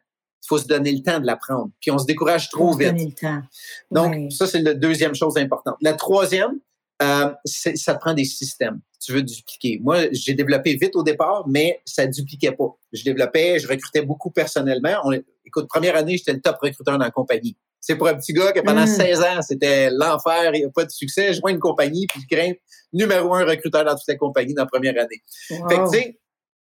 Il 0.44 0.48
faut 0.48 0.58
se 0.58 0.66
donner 0.66 0.92
le 0.92 1.02
temps 1.02 1.20
de 1.20 1.26
l'apprendre. 1.26 1.70
Puis 1.80 1.90
on 1.90 1.98
se 1.98 2.06
décourage 2.06 2.50
trop 2.50 2.76
vite. 2.76 2.92
Le 2.92 3.12
temps. 3.12 3.42
Donc, 3.90 4.32
ça, 4.32 4.46
c'est 4.46 4.60
la 4.60 4.74
deuxième 4.74 5.14
chose 5.14 5.36
importante. 5.36 5.76
La 5.80 5.92
troisième, 5.92 6.58
euh, 7.02 7.32
ça 7.44 7.94
te 7.94 8.00
prend 8.00 8.14
des 8.14 8.24
systèmes. 8.24 8.80
Tu 9.00 9.12
veux 9.12 9.22
dupliquer. 9.22 9.80
Moi, 9.82 10.06
j'ai 10.12 10.34
développé 10.34 10.74
vite 10.74 10.94
au 10.94 11.02
départ, 11.02 11.44
mais 11.48 11.80
ça 11.84 12.06
dupliquait 12.06 12.52
pas. 12.52 12.76
Je 12.92 13.02
développais, 13.02 13.58
je 13.58 13.66
recrutais 13.66 14.02
beaucoup 14.02 14.30
personnellement. 14.30 15.00
On, 15.04 15.12
écoute, 15.44 15.68
première 15.68 15.96
année, 15.96 16.16
j'étais 16.16 16.32
le 16.32 16.40
top 16.40 16.56
recruteur 16.60 16.98
dans 16.98 17.04
la 17.04 17.10
compagnie. 17.10 17.56
C'est 17.80 17.96
pour 17.96 18.06
un 18.06 18.14
petit 18.14 18.32
gars 18.32 18.52
que 18.52 18.60
pendant 18.60 18.86
16 18.86 19.18
mm. 19.18 19.22
ans, 19.24 19.42
c'était 19.42 19.90
l'enfer, 19.90 20.52
il 20.54 20.60
n'y 20.60 20.64
a 20.64 20.70
pas 20.70 20.84
de 20.84 20.90
succès. 20.90 21.32
Je 21.32 21.40
vois 21.40 21.50
une 21.50 21.58
compagnie, 21.58 22.06
puis 22.06 22.20
je 22.20 22.36
grimpe 22.36 22.58
numéro 22.92 23.34
un 23.34 23.44
recruteur 23.44 23.84
dans 23.84 23.94
toute 23.94 24.06
la 24.06 24.16
compagnie 24.16 24.54
dans 24.54 24.62
la 24.62 24.68
première 24.68 24.94
année. 24.96 25.22
Fait 25.48 25.56
que, 25.58 25.90
tu 25.90 25.98
sais, 25.98 26.20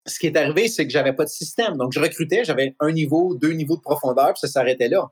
ce 0.06 0.20
qui 0.20 0.28
est 0.28 0.38
arrivé, 0.38 0.68
c'est 0.68 0.86
que 0.86 0.92
j'avais 0.92 1.14
pas 1.14 1.24
de 1.24 1.30
système. 1.30 1.78
Donc, 1.78 1.94
je 1.94 2.00
recrutais, 2.00 2.44
j'avais 2.44 2.76
un 2.80 2.92
niveau, 2.92 3.36
deux 3.36 3.54
niveaux 3.54 3.78
de 3.78 3.82
profondeur, 3.82 4.34
puis 4.34 4.40
ça 4.42 4.48
s'arrêtait 4.48 4.90
là. 4.90 5.10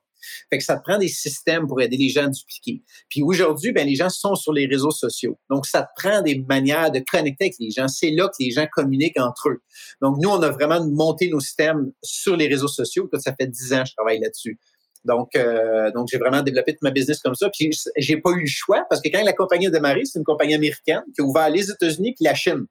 Fait 0.49 0.57
que 0.57 0.63
ça 0.63 0.77
te 0.77 0.83
prend 0.83 0.97
des 0.97 1.07
systèmes 1.07 1.67
pour 1.67 1.81
aider 1.81 1.97
les 1.97 2.09
gens 2.09 2.25
à 2.25 2.29
dupliquer. 2.29 2.83
Puis 3.09 3.23
aujourd'hui, 3.23 3.71
ben 3.71 3.87
les 3.87 3.95
gens 3.95 4.09
sont 4.09 4.35
sur 4.35 4.53
les 4.53 4.67
réseaux 4.67 4.91
sociaux. 4.91 5.39
Donc, 5.49 5.65
ça 5.65 5.83
te 5.83 5.89
prend 5.95 6.21
des 6.21 6.39
manières 6.47 6.91
de 6.91 6.99
connecter 6.99 7.45
avec 7.45 7.55
les 7.59 7.71
gens. 7.71 7.87
C'est 7.87 8.11
là 8.11 8.27
que 8.27 8.35
les 8.39 8.51
gens 8.51 8.67
communiquent 8.71 9.19
entre 9.19 9.49
eux. 9.49 9.61
Donc, 10.01 10.17
nous, 10.19 10.29
on 10.29 10.41
a 10.41 10.49
vraiment 10.49 10.85
monté 10.85 11.29
nos 11.29 11.39
systèmes 11.39 11.91
sur 12.03 12.35
les 12.35 12.47
réseaux 12.47 12.67
sociaux. 12.67 13.09
Ça 13.17 13.33
fait 13.33 13.47
dix 13.47 13.73
ans 13.73 13.83
que 13.83 13.89
je 13.89 13.95
travaille 13.95 14.19
là-dessus. 14.19 14.59
Donc, 15.03 15.35
euh, 15.35 15.91
donc 15.91 16.09
j'ai 16.11 16.19
vraiment 16.19 16.43
développé 16.43 16.73
toute 16.73 16.83
ma 16.83 16.91
business 16.91 17.19
comme 17.19 17.33
ça. 17.33 17.49
Puis, 17.49 17.71
j'ai 17.97 18.17
pas 18.17 18.31
eu 18.31 18.41
le 18.41 18.47
choix 18.47 18.85
parce 18.89 19.01
que 19.01 19.09
quand 19.09 19.23
la 19.23 19.33
compagnie 19.33 19.67
a 19.67 19.71
démarré, 19.71 20.05
c'est 20.05 20.19
une 20.19 20.25
compagnie 20.25 20.53
américaine 20.53 21.01
qui 21.15 21.21
a 21.21 21.23
ouvert 21.23 21.49
les 21.49 21.71
États-Unis 21.71 22.13
puis 22.15 22.25
la 22.25 22.35
Chine. 22.35 22.67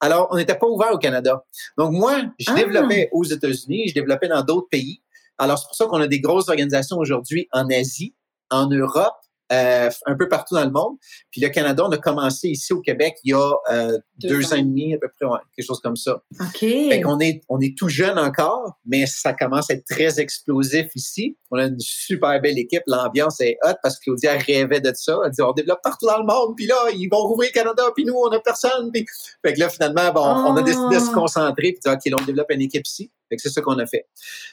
Alors, 0.00 0.28
on 0.30 0.36
n'était 0.36 0.56
pas 0.56 0.66
ouvert 0.66 0.92
au 0.92 0.98
Canada. 0.98 1.44
Donc, 1.78 1.92
moi, 1.92 2.22
je 2.38 2.50
ah. 2.50 2.54
développais 2.54 3.08
aux 3.12 3.24
États-Unis, 3.24 3.88
je 3.88 3.94
développais 3.94 4.28
dans 4.28 4.42
d'autres 4.42 4.68
pays. 4.70 5.02
Alors, 5.38 5.58
c'est 5.58 5.66
pour 5.66 5.74
ça 5.74 5.86
qu'on 5.86 6.00
a 6.00 6.06
des 6.06 6.20
grosses 6.20 6.48
organisations 6.48 6.98
aujourd'hui 6.98 7.48
en 7.52 7.68
Asie, 7.70 8.14
en 8.50 8.68
Europe, 8.68 9.16
euh, 9.52 9.90
un 10.06 10.16
peu 10.16 10.28
partout 10.28 10.54
dans 10.54 10.64
le 10.64 10.70
monde. 10.70 10.96
Puis 11.30 11.40
le 11.40 11.48
Canada, 11.48 11.84
on 11.86 11.90
a 11.90 11.98
commencé 11.98 12.48
ici 12.48 12.72
au 12.72 12.80
Québec 12.80 13.16
il 13.24 13.30
y 13.30 13.34
a 13.34 13.52
euh, 13.70 13.96
deux, 14.18 14.52
ans. 14.52 14.56
et 14.56 14.62
demi 14.62 14.94
à 14.94 14.98
peu 14.98 15.08
près, 15.08 15.28
quelque 15.54 15.66
chose 15.66 15.80
comme 15.80 15.96
ça. 15.96 16.22
OK. 16.40 16.58
Fait 16.58 17.00
qu'on 17.00 17.20
est, 17.20 17.42
on 17.48 17.60
est 17.60 17.76
tout 17.76 17.88
jeune 17.88 18.18
encore, 18.18 18.78
mais 18.86 19.06
ça 19.06 19.34
commence 19.34 19.70
à 19.70 19.74
être 19.74 19.84
très 19.88 20.20
explosif 20.20 20.88
ici. 20.94 21.36
On 21.50 21.58
a 21.58 21.66
une 21.66 21.78
super 21.78 22.40
belle 22.40 22.58
équipe, 22.58 22.82
l'ambiance 22.86 23.40
est 23.40 23.56
hot 23.64 23.74
parce 23.82 23.98
que 23.98 24.04
Claudia 24.04 24.32
rêvait 24.32 24.80
de 24.80 24.92
ça. 24.94 25.16
Elle 25.24 25.30
dit 25.30 25.42
on 25.42 25.52
développe 25.52 25.80
partout 25.82 26.06
dans 26.06 26.18
le 26.18 26.26
monde, 26.26 26.56
puis 26.56 26.66
là 26.66 26.76
ils 26.92 27.08
vont 27.08 27.22
rouvrir 27.26 27.50
le 27.54 27.60
Canada, 27.60 27.84
puis 27.94 28.04
nous 28.04 28.14
on 28.14 28.30
a 28.30 28.40
personne. 28.40 28.90
Puis... 28.92 29.06
Fait 29.44 29.54
que 29.54 29.60
là 29.60 29.68
finalement, 29.68 30.12
bon, 30.12 30.22
on 30.22 30.56
a 30.56 30.62
décidé 30.62 30.96
de 30.96 31.00
se 31.00 31.10
ah. 31.10 31.14
concentrer 31.14 31.72
puis 31.72 31.74
de 31.74 31.80
dire 31.80 31.92
ok, 31.92 32.04
là, 32.06 32.16
on 32.20 32.24
développe 32.24 32.50
une 32.50 32.62
équipe 32.62 32.86
ici. 32.86 33.10
Fait 33.28 33.36
que 33.36 33.42
c'est 33.42 33.50
ça 33.50 33.60
qu'on 33.60 33.78
a 33.78 33.86
fait. 33.86 34.06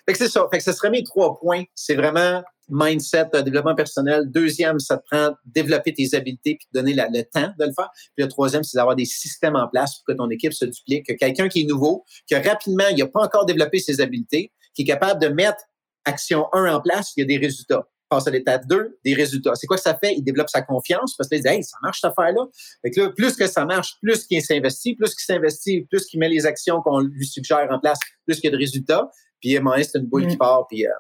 Fait 0.06 0.14
que 0.14 0.18
c'est 0.18 0.30
ça. 0.30 0.48
Fait 0.52 0.58
que 0.58 0.64
ce 0.64 0.72
serait 0.72 0.90
mes 0.90 1.04
trois 1.04 1.38
points. 1.40 1.64
C'est 1.76 1.96
vraiment 1.96 2.44
mindset, 2.74 3.30
développement 3.44 3.76
personnel. 3.76 4.30
Deuxième, 4.30 4.80
ça 4.80 4.98
te 4.98 5.04
prend 5.10 5.36
développer 5.46 5.94
tes 5.94 6.16
habiletés 6.16 6.58
puis 6.60 6.68
te 6.68 6.78
donner 6.78 6.94
le 6.94 7.22
temps 7.24 7.54
de 7.60 7.66
le 7.66 7.74
faire. 7.74 7.90
Puis 8.16 8.24
le 8.24 8.28
troisième, 8.28 8.64
c'est 8.64 8.78
d'avoir 8.78 8.96
des 8.96 9.06
systèmes 9.06 9.56
en 9.56 9.68
place 9.68 9.96
pour 9.96 10.06
que 10.06 10.18
ton 10.18 10.30
équipe 10.30 10.54
se 10.54 10.66
duplique. 10.66 11.06
Que 11.06 11.14
quelqu'un 11.14 11.48
qui 11.48 11.62
est 11.62 11.66
nouveau, 11.66 12.04
que 12.30 12.36
rapidement, 12.36 12.88
il 12.92 12.98
n'a 12.98 13.08
pas 13.08 13.22
encore 13.22 13.46
développé 13.46 13.80
ses 13.80 14.02
habiletés, 14.02 14.52
qui 14.74 14.82
est 14.82 14.86
capable 14.86 15.22
de 15.22 15.28
mettre 15.28 15.64
action 16.06 16.48
1 16.54 16.74
en 16.74 16.82
place, 16.82 17.14
il 17.16 17.22
y 17.22 17.24
a 17.24 17.26
des 17.26 17.38
résultats. 17.38 17.88
Passe 18.10 18.28
à 18.28 18.32
l'étape 18.32 18.68
2, 18.68 19.00
des 19.04 19.14
résultats. 19.14 19.56
C'est 19.56 19.66
quoi 19.66 19.78
que 19.78 19.84
ça 19.84 19.98
fait? 19.98 20.14
Il 20.16 20.24
développe 20.24 20.50
sa 20.50 20.62
confiance 20.62 21.16
parce 21.16 21.30
qu'il 21.30 21.42
dit, 21.42 21.48
hey, 21.48 21.64
ça 21.64 21.78
marche 21.82 22.02
cette 22.02 22.12
affaire-là. 22.12 22.46
Fait 22.82 22.92
que 22.92 23.02
là, 23.02 23.10
plus 23.10 23.36
que 23.36 23.48
ça 23.48 23.66
marche, 23.66 23.98
plus 24.02 24.26
qu'il 24.26 24.42
s'investit, 24.42 24.96
plus 24.96 25.16
qu'il 25.16 25.26
s'investit, 25.26 25.82
plus 25.90 26.06
qu'il 26.06 26.20
met 26.20 26.30
les 26.30 26.46
actions 26.46 26.82
qu'on 26.82 27.00
lui 27.00 27.26
suggère 27.26 27.68
en 27.72 27.80
place, 27.80 28.00
plus 28.26 28.36
qu'il 28.36 28.46
y 28.46 28.48
a 28.50 28.52
de 28.52 28.58
résultats. 28.58 29.10
Puis 29.44 29.58
à 29.58 29.60
un 29.60 29.64
moment 29.64 29.76
c'est 29.78 29.98
une 29.98 30.06
boule 30.06 30.28
qui 30.28 30.36
mm. 30.36 30.40
part. 30.40 30.68
Puis, 30.68 30.86
euh, 30.86 30.92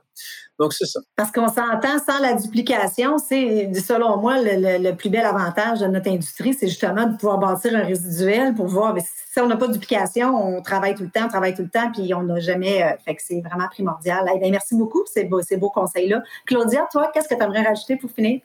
donc, 0.60 0.74
c'est 0.74 0.86
ça. 0.86 0.99
Parce 1.16 1.32
qu'on 1.32 1.47
s'entend 1.47 1.97
sans 2.06 2.20
la 2.20 2.34
duplication, 2.36 3.18
c'est, 3.18 3.74
selon 3.74 4.18
moi, 4.18 4.36
le, 4.39 4.91
plus 4.93 5.10
bel 5.10 5.26
avantage 5.26 5.80
de 5.80 5.88
notre 5.88 6.10
industrie, 6.10 6.54
c'est 6.54 6.68
justement 6.68 7.08
de 7.08 7.18
pouvoir 7.18 7.39
bâtir 7.39 7.76
un 7.76 7.84
résiduel 7.84 8.54
pour 8.54 8.68
voir. 8.68 8.95
si 8.97 9.39
on 9.39 9.47
n'a 9.47 9.58
pas 9.58 9.68
de 9.68 9.74
duplication, 9.74 10.36
on 10.36 10.62
travaille 10.62 10.93
tout 10.93 11.04
le 11.04 11.10
temps, 11.10 11.26
on 11.26 11.30
travaille 11.30 11.56
tout 11.56 11.64
le 11.64 11.70
temps, 11.70 11.91
puis 11.91 12.14
on 12.14 12.24
n'a 12.24 12.39
jamais. 12.39 12.84
Euh, 12.84 12.95
fait 13.04 13.16
que 13.16 13.22
c'est 13.26 13.41
vraiment 13.41 13.68
primordial. 13.68 14.30
Eh 14.41 14.51
merci 14.51 14.76
beaucoup 14.76 14.99
pour 14.99 15.08
ces 15.08 15.24
beaux, 15.24 15.41
ces 15.41 15.58
beaux 15.58 15.72
conseils-là. 15.72 16.22
Claudia, 16.45 16.88
toi, 16.91 17.10
qu'est-ce 17.14 17.28
que 17.28 17.36
tu 17.36 17.43
aimerais 17.43 17.64
rajouter 17.64 17.95
pour 17.95 18.12
finir? 18.12 18.41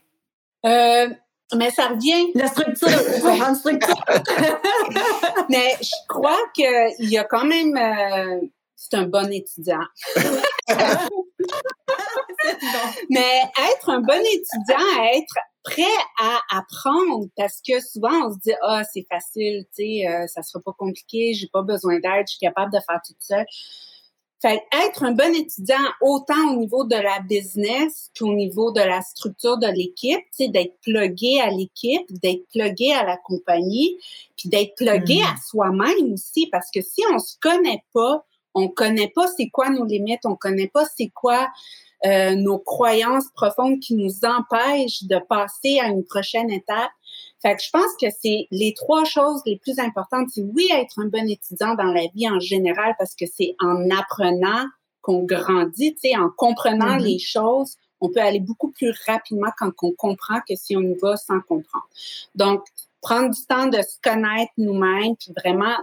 Euh, 0.64 1.08
mais 1.54 1.70
ça 1.70 1.88
revient. 1.88 2.32
La 2.34 2.46
structure, 2.46 2.88
la 3.38 3.54
structure. 3.54 4.04
mais 5.50 5.76
je 5.82 5.94
crois 6.08 6.38
qu'il 6.54 7.10
y 7.10 7.18
a 7.18 7.24
quand 7.24 7.44
même 7.44 7.76
c'est 8.78 8.96
un 8.96 9.06
bon 9.06 9.30
étudiant. 9.30 9.84
Mais 13.10 13.42
être 13.72 13.90
un 13.90 14.00
bon 14.00 14.20
étudiant, 14.20 15.02
être 15.14 15.34
prêt 15.62 15.82
à 16.20 16.40
apprendre, 16.50 17.26
parce 17.36 17.60
que 17.66 17.80
souvent 17.80 18.26
on 18.26 18.32
se 18.32 18.38
dit 18.38 18.54
ah 18.62 18.82
c'est 18.92 19.06
facile, 19.08 19.64
tu 19.76 19.82
sais, 19.82 20.08
euh, 20.08 20.26
ça 20.26 20.42
sera 20.42 20.62
pas 20.62 20.72
compliqué, 20.72 21.34
j'ai 21.34 21.48
pas 21.48 21.62
besoin 21.62 21.94
d'aide, 21.94 22.26
je 22.26 22.36
suis 22.36 22.38
capable 22.40 22.72
de 22.72 22.78
faire 22.86 23.00
tout 23.06 23.14
seul. 23.18 23.44
Fait 24.40 24.62
être 24.86 25.02
un 25.02 25.10
bon 25.12 25.34
étudiant 25.34 25.82
autant 26.00 26.52
au 26.52 26.58
niveau 26.58 26.84
de 26.84 26.94
la 26.94 27.18
business 27.20 28.08
qu'au 28.16 28.32
niveau 28.34 28.70
de 28.70 28.80
la 28.80 29.02
structure 29.02 29.58
de 29.58 29.66
l'équipe, 29.66 30.20
tu 30.26 30.44
sais, 30.44 30.48
d'être 30.48 30.78
plugué 30.80 31.40
à 31.40 31.50
l'équipe, 31.50 32.06
d'être 32.22 32.46
plugué 32.48 32.92
à 32.92 33.04
la 33.04 33.16
compagnie, 33.16 33.98
puis 34.36 34.48
d'être 34.48 34.76
plugué 34.76 35.22
mm. 35.22 35.26
à 35.26 35.34
soi-même 35.44 36.12
aussi, 36.12 36.46
parce 36.52 36.70
que 36.70 36.80
si 36.80 37.02
on 37.12 37.18
se 37.18 37.34
connaît 37.40 37.82
pas, 37.92 38.24
on 38.54 38.68
connaît 38.68 39.10
pas 39.12 39.26
c'est 39.36 39.48
quoi 39.48 39.70
nos 39.70 39.84
limites, 39.84 40.24
on 40.24 40.36
connaît 40.36 40.68
pas 40.68 40.84
c'est 40.96 41.10
quoi 41.12 41.48
euh, 42.04 42.34
nos 42.34 42.58
croyances 42.58 43.28
profondes 43.34 43.80
qui 43.80 43.94
nous 43.94 44.24
empêchent 44.24 45.04
de 45.04 45.18
passer 45.28 45.80
à 45.80 45.88
une 45.88 46.04
prochaine 46.04 46.50
étape. 46.50 46.90
Fait 47.42 47.54
que 47.56 47.62
je 47.62 47.70
pense 47.70 47.90
que 48.00 48.06
c'est 48.20 48.46
les 48.50 48.74
trois 48.74 49.04
choses 49.04 49.40
les 49.46 49.56
plus 49.56 49.78
importantes. 49.78 50.28
C'est 50.32 50.42
oui, 50.42 50.68
être 50.72 50.98
un 50.98 51.06
bon 51.06 51.28
étudiant 51.28 51.74
dans 51.74 51.92
la 51.92 52.06
vie 52.14 52.28
en 52.28 52.40
général 52.40 52.94
parce 52.98 53.14
que 53.14 53.26
c'est 53.26 53.54
en 53.60 53.88
apprenant 53.90 54.66
qu'on 55.00 55.24
grandit, 55.24 55.94
tu 55.94 56.10
sais, 56.10 56.16
en 56.16 56.30
comprenant 56.30 56.96
mm-hmm. 56.96 57.04
les 57.04 57.18
choses, 57.18 57.76
on 58.00 58.10
peut 58.10 58.20
aller 58.20 58.40
beaucoup 58.40 58.70
plus 58.70 58.92
rapidement 59.06 59.50
quand 59.56 59.72
on 59.82 59.92
comprend 59.92 60.40
que 60.48 60.54
si 60.56 60.76
on 60.76 60.82
y 60.82 60.94
va 60.94 61.16
sans 61.16 61.40
comprendre. 61.40 61.88
Donc, 62.34 62.64
prendre 63.00 63.34
du 63.34 63.44
temps 63.46 63.66
de 63.66 63.80
se 63.80 63.96
connaître 64.02 64.52
nous-mêmes, 64.56 65.16
puis 65.16 65.32
vraiment 65.44 65.76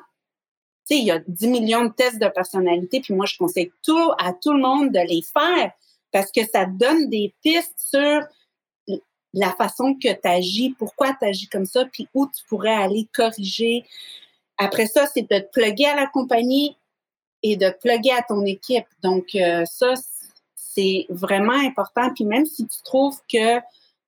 sais, 0.85 0.97
il 0.97 1.05
y 1.05 1.11
a 1.11 1.19
10 1.19 1.47
millions 1.47 1.85
de 1.85 1.91
tests 1.91 2.21
de 2.21 2.27
personnalité, 2.27 3.01
puis 3.01 3.13
moi, 3.13 3.25
je 3.25 3.37
conseille 3.37 3.71
tout 3.83 4.11
à 4.17 4.33
tout 4.33 4.53
le 4.53 4.61
monde 4.61 4.91
de 4.91 4.99
les 4.99 5.21
faire 5.21 5.71
parce 6.15 6.31
que 6.31 6.47
ça 6.47 6.65
donne 6.65 7.09
des 7.09 7.35
pistes 7.43 7.75
sur 7.77 8.21
la 9.33 9.51
façon 9.51 9.95
que 9.95 10.13
tu 10.13 10.19
agis, 10.23 10.73
pourquoi 10.79 11.13
tu 11.19 11.25
agis 11.27 11.49
comme 11.49 11.65
ça, 11.65 11.83
puis 11.91 12.07
où 12.13 12.25
tu 12.25 12.41
pourrais 12.47 12.73
aller 12.73 13.09
corriger. 13.13 13.83
Après 14.57 14.85
ça, 14.85 15.07
c'est 15.07 15.23
de 15.23 15.39
te 15.39 15.51
plugger 15.51 15.87
à 15.87 15.95
la 15.97 16.07
compagnie 16.07 16.77
et 17.43 17.57
de 17.57 17.67
te 17.67 17.79
plugger 17.79 18.13
à 18.13 18.21
ton 18.21 18.45
équipe. 18.45 18.85
Donc, 19.03 19.35
euh, 19.35 19.65
ça, 19.65 19.95
c'est 20.55 21.05
vraiment 21.09 21.51
important. 21.51 22.09
Puis 22.15 22.23
même 22.23 22.45
si 22.45 22.65
tu 22.65 22.81
trouves 22.81 23.19
que 23.29 23.59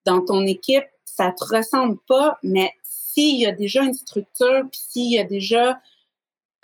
dans 0.05 0.23
ton 0.23 0.47
équipe, 0.47 0.87
ça 1.03 1.33
te 1.33 1.43
ressemble 1.43 1.97
pas, 2.07 2.39
mais 2.41 2.71
s'il 2.83 3.37
y 3.37 3.45
a 3.47 3.51
déjà 3.51 3.83
une 3.83 3.93
structure, 3.93 4.61
puis 4.71 4.79
s'il 4.81 5.11
y 5.11 5.19
a 5.19 5.25
déjà 5.25 5.77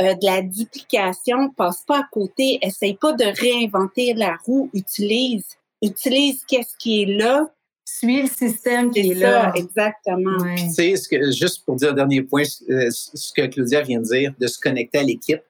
euh, 0.02 0.16
de 0.16 0.26
la 0.26 0.41
duplication, 0.41 1.52
passe 1.52 1.84
pas 1.86 2.00
à 2.00 2.08
côté, 2.12 2.58
essaye 2.64 2.96
pas 2.96 3.14
de 3.14 3.26
réinventer 3.26 4.16
la 4.16 4.38
roue, 4.44 4.72
utilise, 4.74 5.46
utilise 5.84 6.44
qu'est-ce 6.46 6.76
qui 6.78 7.04
est 7.04 7.06
là. 7.06 7.54
Suis 7.86 8.24
le 8.24 8.28
système 8.28 8.89
qui 8.89 9.12
est, 9.12 9.14
là. 9.14 9.52
Exactement. 9.56 10.44
Tu 10.56 10.72
sais, 10.72 10.96
ce 10.96 11.08
que, 11.08 11.32
juste 11.32 11.64
pour 11.64 11.76
dire 11.76 11.94
dernier 11.94 12.24
point, 12.24 12.41
euh, 12.70 12.89
ce 12.89 13.32
que 13.34 13.46
Claudia 13.46 13.82
vient 13.82 14.00
de 14.00 14.06
dire, 14.06 14.34
de 14.39 14.48
se 14.48 14.58
connecter 14.58 14.98
à 14.98 15.04
l'équipe 15.04 15.44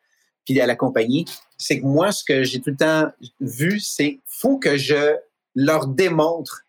puis 0.44 0.60
à 0.60 0.66
la 0.66 0.76
compagnie, 0.76 1.24
c'est 1.58 1.80
que 1.80 1.86
moi, 1.86 2.12
ce 2.12 2.26
que 2.26 2.44
j'ai 2.44 2.60
tout 2.60 2.72
le 2.72 2.76
temps 2.76 3.08
vu, 3.40 3.80
c'est 3.80 4.20
faut 4.26 4.58
que 4.58 4.76
je 4.76 5.16
leur 5.56 5.88
démontre 5.88 6.66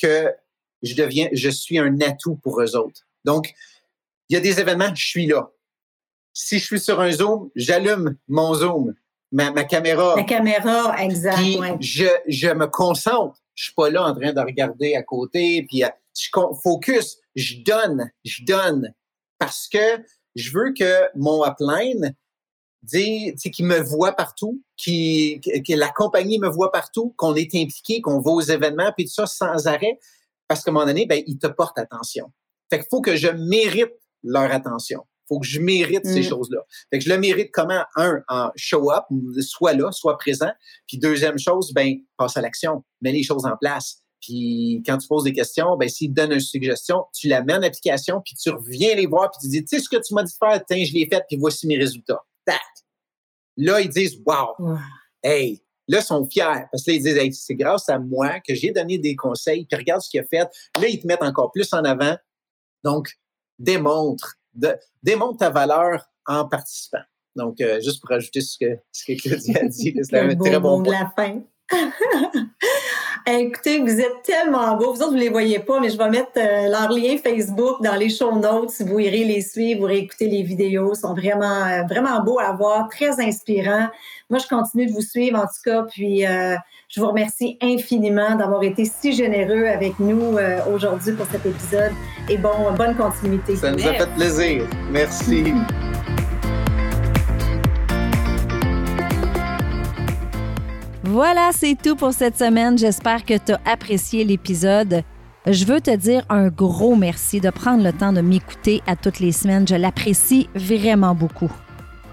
que 0.00 0.30
je 0.82 0.94
deviens, 0.94 1.28
je 1.32 1.48
suis 1.48 1.78
un 1.78 1.98
atout 2.02 2.36
pour 2.36 2.60
eux 2.60 2.76
autres. 2.76 3.06
Donc, 3.24 3.54
il 4.28 4.34
y 4.34 4.36
a 4.36 4.40
des 4.40 4.60
événements, 4.60 4.94
je 4.94 5.06
suis 5.06 5.26
là 5.26 5.50
si 6.40 6.58
je 6.58 6.64
suis 6.64 6.80
sur 6.80 7.00
un 7.00 7.12
Zoom, 7.12 7.50
j'allume 7.54 8.16
mon 8.26 8.54
Zoom, 8.54 8.94
ma, 9.30 9.52
caméra. 9.64 10.14
La 10.16 10.24
caméra, 10.24 10.96
exact. 10.98 11.38
je, 11.80 12.06
je 12.26 12.48
me 12.48 12.66
concentre. 12.66 13.38
Je 13.54 13.64
suis 13.64 13.74
pas 13.74 13.90
là 13.90 14.06
en 14.06 14.14
train 14.14 14.32
de 14.32 14.40
regarder 14.40 14.94
à 14.94 15.02
côté, 15.02 15.66
puis 15.68 15.84
euh, 15.84 15.88
je 16.18 16.30
focus. 16.62 17.18
Je 17.36 17.56
donne, 17.62 18.10
je 18.24 18.42
donne. 18.44 18.94
Parce 19.38 19.68
que 19.68 20.02
je 20.34 20.50
veux 20.52 20.72
que 20.72 21.08
mon 21.14 21.46
upline 21.46 22.14
dit, 22.82 23.34
qu'il 23.34 23.66
me 23.66 23.78
voit 23.78 24.12
partout, 24.12 24.62
qui, 24.78 25.40
que 25.42 25.74
la 25.74 25.90
compagnie 25.90 26.38
me 26.38 26.48
voit 26.48 26.72
partout, 26.72 27.14
qu'on 27.18 27.34
est 27.34 27.54
impliqué, 27.54 28.00
qu'on 28.00 28.20
va 28.20 28.30
aux 28.30 28.40
événements, 28.40 28.92
puis 28.96 29.04
tout 29.04 29.12
ça 29.12 29.26
sans 29.26 29.66
arrêt. 29.66 29.98
Parce 30.48 30.64
qu'à 30.64 30.70
un 30.70 30.74
moment 30.74 30.86
donné, 30.86 31.04
ben, 31.04 31.22
ils 31.26 31.38
te 31.38 31.48
portent 31.48 31.78
attention. 31.78 32.32
Fait 32.70 32.78
qu'il 32.78 32.88
faut 32.88 33.02
que 33.02 33.14
je 33.14 33.28
mérite 33.28 33.92
leur 34.22 34.50
attention 34.50 35.04
faut 35.30 35.38
que 35.38 35.46
je 35.46 35.60
mérite 35.60 36.04
ces 36.04 36.20
mm. 36.20 36.24
choses-là. 36.24 36.58
Fait 36.90 36.98
que 36.98 37.04
je 37.04 37.08
le 37.08 37.18
mérite 37.18 37.50
comment? 37.52 37.84
Un, 37.96 38.20
en 38.28 38.50
show 38.56 38.90
up, 38.90 39.04
soit 39.40 39.74
là, 39.74 39.92
soit 39.92 40.18
présent. 40.18 40.50
Puis 40.88 40.98
deuxième 40.98 41.38
chose, 41.38 41.72
ben, 41.72 41.94
passe 42.16 42.36
à 42.36 42.40
l'action. 42.40 42.84
Mets 43.00 43.12
les 43.12 43.22
choses 43.22 43.46
en 43.46 43.56
place. 43.56 44.02
Puis 44.20 44.82
quand 44.84 44.98
tu 44.98 45.06
poses 45.06 45.24
des 45.24 45.32
questions, 45.32 45.76
ben, 45.76 45.88
s'ils 45.88 46.10
te 46.10 46.20
donnent 46.20 46.32
une 46.32 46.40
suggestion, 46.40 47.04
tu 47.14 47.28
la 47.28 47.42
mets 47.42 47.54
en 47.54 47.62
application, 47.62 48.20
puis 48.24 48.34
tu 48.34 48.50
reviens 48.50 48.94
les 48.94 49.06
voir, 49.06 49.30
puis 49.30 49.40
tu 49.42 49.48
dis, 49.48 49.64
tu 49.64 49.76
sais 49.76 49.82
ce 49.82 49.88
que 49.88 49.96
tu 49.96 50.12
m'as 50.14 50.24
dit 50.24 50.32
de 50.32 50.46
faire, 50.46 50.62
tiens, 50.66 50.84
je 50.84 50.92
l'ai 50.92 51.08
fait, 51.10 51.22
puis 51.28 51.38
voici 51.38 51.66
mes 51.66 51.78
résultats. 51.78 52.22
Tac! 52.44 52.60
Là, 53.56 53.80
ils 53.80 53.88
disent, 53.88 54.18
wow! 54.26 54.76
Hey! 55.22 55.62
Là, 55.88 55.98
ils 56.00 56.04
sont 56.04 56.24
fiers 56.24 56.66
parce 56.70 56.84
que 56.84 56.90
là, 56.90 56.96
ils 56.96 57.02
disent, 57.02 57.16
hey, 57.16 57.32
c'est 57.32 57.54
grâce 57.54 57.88
à 57.88 57.98
moi 57.98 58.40
que 58.40 58.54
j'ai 58.54 58.70
donné 58.70 58.98
des 58.98 59.16
conseils, 59.16 59.64
puis 59.66 59.76
regarde 59.76 60.02
ce 60.02 60.10
qu'il 60.10 60.20
a 60.20 60.24
fait. 60.24 60.48
Là, 60.80 60.88
ils 60.88 61.00
te 61.00 61.06
mettent 61.06 61.22
encore 61.22 61.50
plus 61.50 61.72
en 61.72 61.84
avant. 61.84 62.16
Donc, 62.84 63.18
démontre, 63.58 64.36
de, 64.54 64.76
démontre 65.02 65.38
ta 65.38 65.50
valeur 65.50 66.10
en 66.26 66.48
participant. 66.48 67.02
Donc, 67.36 67.60
euh, 67.60 67.80
juste 67.80 68.00
pour 68.00 68.12
ajouter 68.12 68.40
ce 68.40 68.58
que, 68.58 68.78
ce 68.92 69.04
que 69.04 69.20
Claudia 69.20 69.60
a 69.60 69.68
dit, 69.68 69.94
c'est 70.02 70.14
un 70.18 70.34
très 70.34 70.58
bon, 70.58 70.82
de 70.82 70.90
la 70.90 71.12
fin. 71.16 71.42
Écoutez, 73.26 73.80
vous 73.80 74.00
êtes 74.00 74.22
tellement 74.22 74.76
beaux. 74.76 74.92
Vous 74.92 75.02
autres, 75.02 75.10
vous 75.10 75.16
ne 75.16 75.20
les 75.20 75.28
voyez 75.28 75.58
pas, 75.58 75.80
mais 75.80 75.90
je 75.90 75.98
vais 75.98 76.08
mettre 76.08 76.32
euh, 76.36 76.68
leur 76.68 76.90
lien 76.90 77.16
Facebook 77.16 77.82
dans 77.82 77.96
les 77.96 78.08
show 78.08 78.36
notes. 78.36 78.72
Vous 78.80 78.98
irez 78.98 79.24
les 79.24 79.42
suivre, 79.42 79.80
vous 79.80 79.86
réécouter 79.86 80.26
les 80.26 80.42
vidéos. 80.42 80.92
Ils 80.94 80.98
sont 80.98 81.14
vraiment, 81.14 81.64
euh, 81.66 81.82
vraiment 81.88 82.22
beaux 82.22 82.38
à 82.38 82.52
voir, 82.52 82.88
très 82.88 83.20
inspirants. 83.20 83.88
Moi, 84.28 84.38
je 84.38 84.48
continue 84.48 84.86
de 84.86 84.92
vous 84.92 85.02
suivre, 85.02 85.38
en 85.38 85.42
tout 85.42 85.62
cas. 85.64 85.82
Puis, 85.82 86.24
je 86.90 87.00
vous 87.00 87.06
remercie 87.06 87.56
infiniment 87.62 88.34
d'avoir 88.34 88.64
été 88.64 88.84
si 88.84 89.12
généreux 89.12 89.66
avec 89.66 89.98
nous 90.00 90.36
euh, 90.36 90.58
aujourd'hui 90.74 91.12
pour 91.12 91.26
cet 91.26 91.46
épisode. 91.46 91.92
Et 92.28 92.36
bon, 92.36 92.72
bonne 92.76 92.96
continuité. 92.96 93.54
Ça 93.54 93.70
nous 93.70 93.86
a 93.86 93.94
fait 93.94 94.14
plaisir. 94.14 94.64
Merci. 94.90 95.54
Voilà, 101.12 101.50
c'est 101.52 101.74
tout 101.74 101.96
pour 101.96 102.12
cette 102.12 102.38
semaine. 102.38 102.78
J'espère 102.78 103.24
que 103.24 103.34
tu 103.36 103.50
as 103.50 103.60
apprécié 103.66 104.22
l'épisode. 104.22 105.02
Je 105.44 105.64
veux 105.64 105.80
te 105.80 105.96
dire 105.96 106.24
un 106.28 106.46
gros 106.46 106.94
merci 106.94 107.40
de 107.40 107.50
prendre 107.50 107.82
le 107.82 107.92
temps 107.92 108.12
de 108.12 108.20
m'écouter 108.20 108.80
à 108.86 108.94
toutes 108.94 109.18
les 109.18 109.32
semaines. 109.32 109.66
Je 109.66 109.74
l'apprécie 109.74 110.48
vraiment 110.54 111.16
beaucoup. 111.16 111.50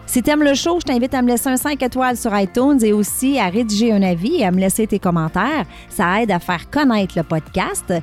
Si 0.08 0.24
tu 0.24 0.32
aimes 0.32 0.42
le 0.42 0.56
show, 0.56 0.80
je 0.80 0.86
t'invite 0.92 1.14
à 1.14 1.22
me 1.22 1.28
laisser 1.28 1.48
un 1.48 1.58
5 1.58 1.80
étoiles 1.84 2.18
sur 2.18 2.36
iTunes 2.36 2.80
et 2.82 2.92
aussi 2.92 3.38
à 3.38 3.50
rédiger 3.50 3.94
un 3.94 4.02
avis 4.02 4.38
et 4.38 4.46
à 4.46 4.52
me 4.52 4.60
laisser 4.60 4.88
tes 4.88 4.98
commentaires. 4.98 5.66
Ça 5.90 6.20
aide 6.24 6.32
à 6.32 6.40
faire 6.40 6.68
connaître 6.72 7.14
le 7.18 7.24
podcast. 7.24 7.94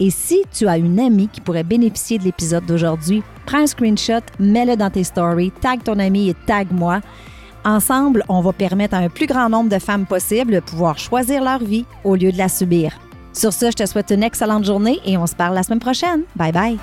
Et 0.00 0.08
si 0.08 0.44
tu 0.50 0.66
as 0.66 0.78
une 0.78 0.98
amie 0.98 1.28
qui 1.28 1.42
pourrait 1.42 1.62
bénéficier 1.62 2.18
de 2.18 2.24
l'épisode 2.24 2.64
d'aujourd'hui, 2.64 3.22
prends 3.44 3.58
un 3.58 3.66
screenshot, 3.66 4.24
mets-le 4.38 4.76
dans 4.76 4.88
tes 4.88 5.04
stories, 5.04 5.52
tag 5.60 5.82
ton 5.84 5.98
ami 5.98 6.30
et 6.30 6.34
tag 6.46 6.68
moi. 6.72 7.02
Ensemble, 7.68 8.24
on 8.30 8.40
va 8.40 8.54
permettre 8.54 8.94
à 8.94 8.98
un 8.98 9.10
plus 9.10 9.26
grand 9.26 9.50
nombre 9.50 9.68
de 9.68 9.78
femmes 9.78 10.06
possible 10.06 10.54
de 10.54 10.60
pouvoir 10.60 10.98
choisir 10.98 11.44
leur 11.44 11.58
vie 11.58 11.84
au 12.02 12.14
lieu 12.14 12.32
de 12.32 12.38
la 12.38 12.48
subir. 12.48 12.98
Sur 13.34 13.52
ce, 13.52 13.66
je 13.66 13.76
te 13.76 13.84
souhaite 13.84 14.10
une 14.10 14.22
excellente 14.22 14.64
journée 14.64 15.00
et 15.04 15.18
on 15.18 15.26
se 15.26 15.34
parle 15.34 15.54
la 15.54 15.62
semaine 15.62 15.78
prochaine. 15.78 16.22
Bye 16.34 16.50
bye. 16.50 16.78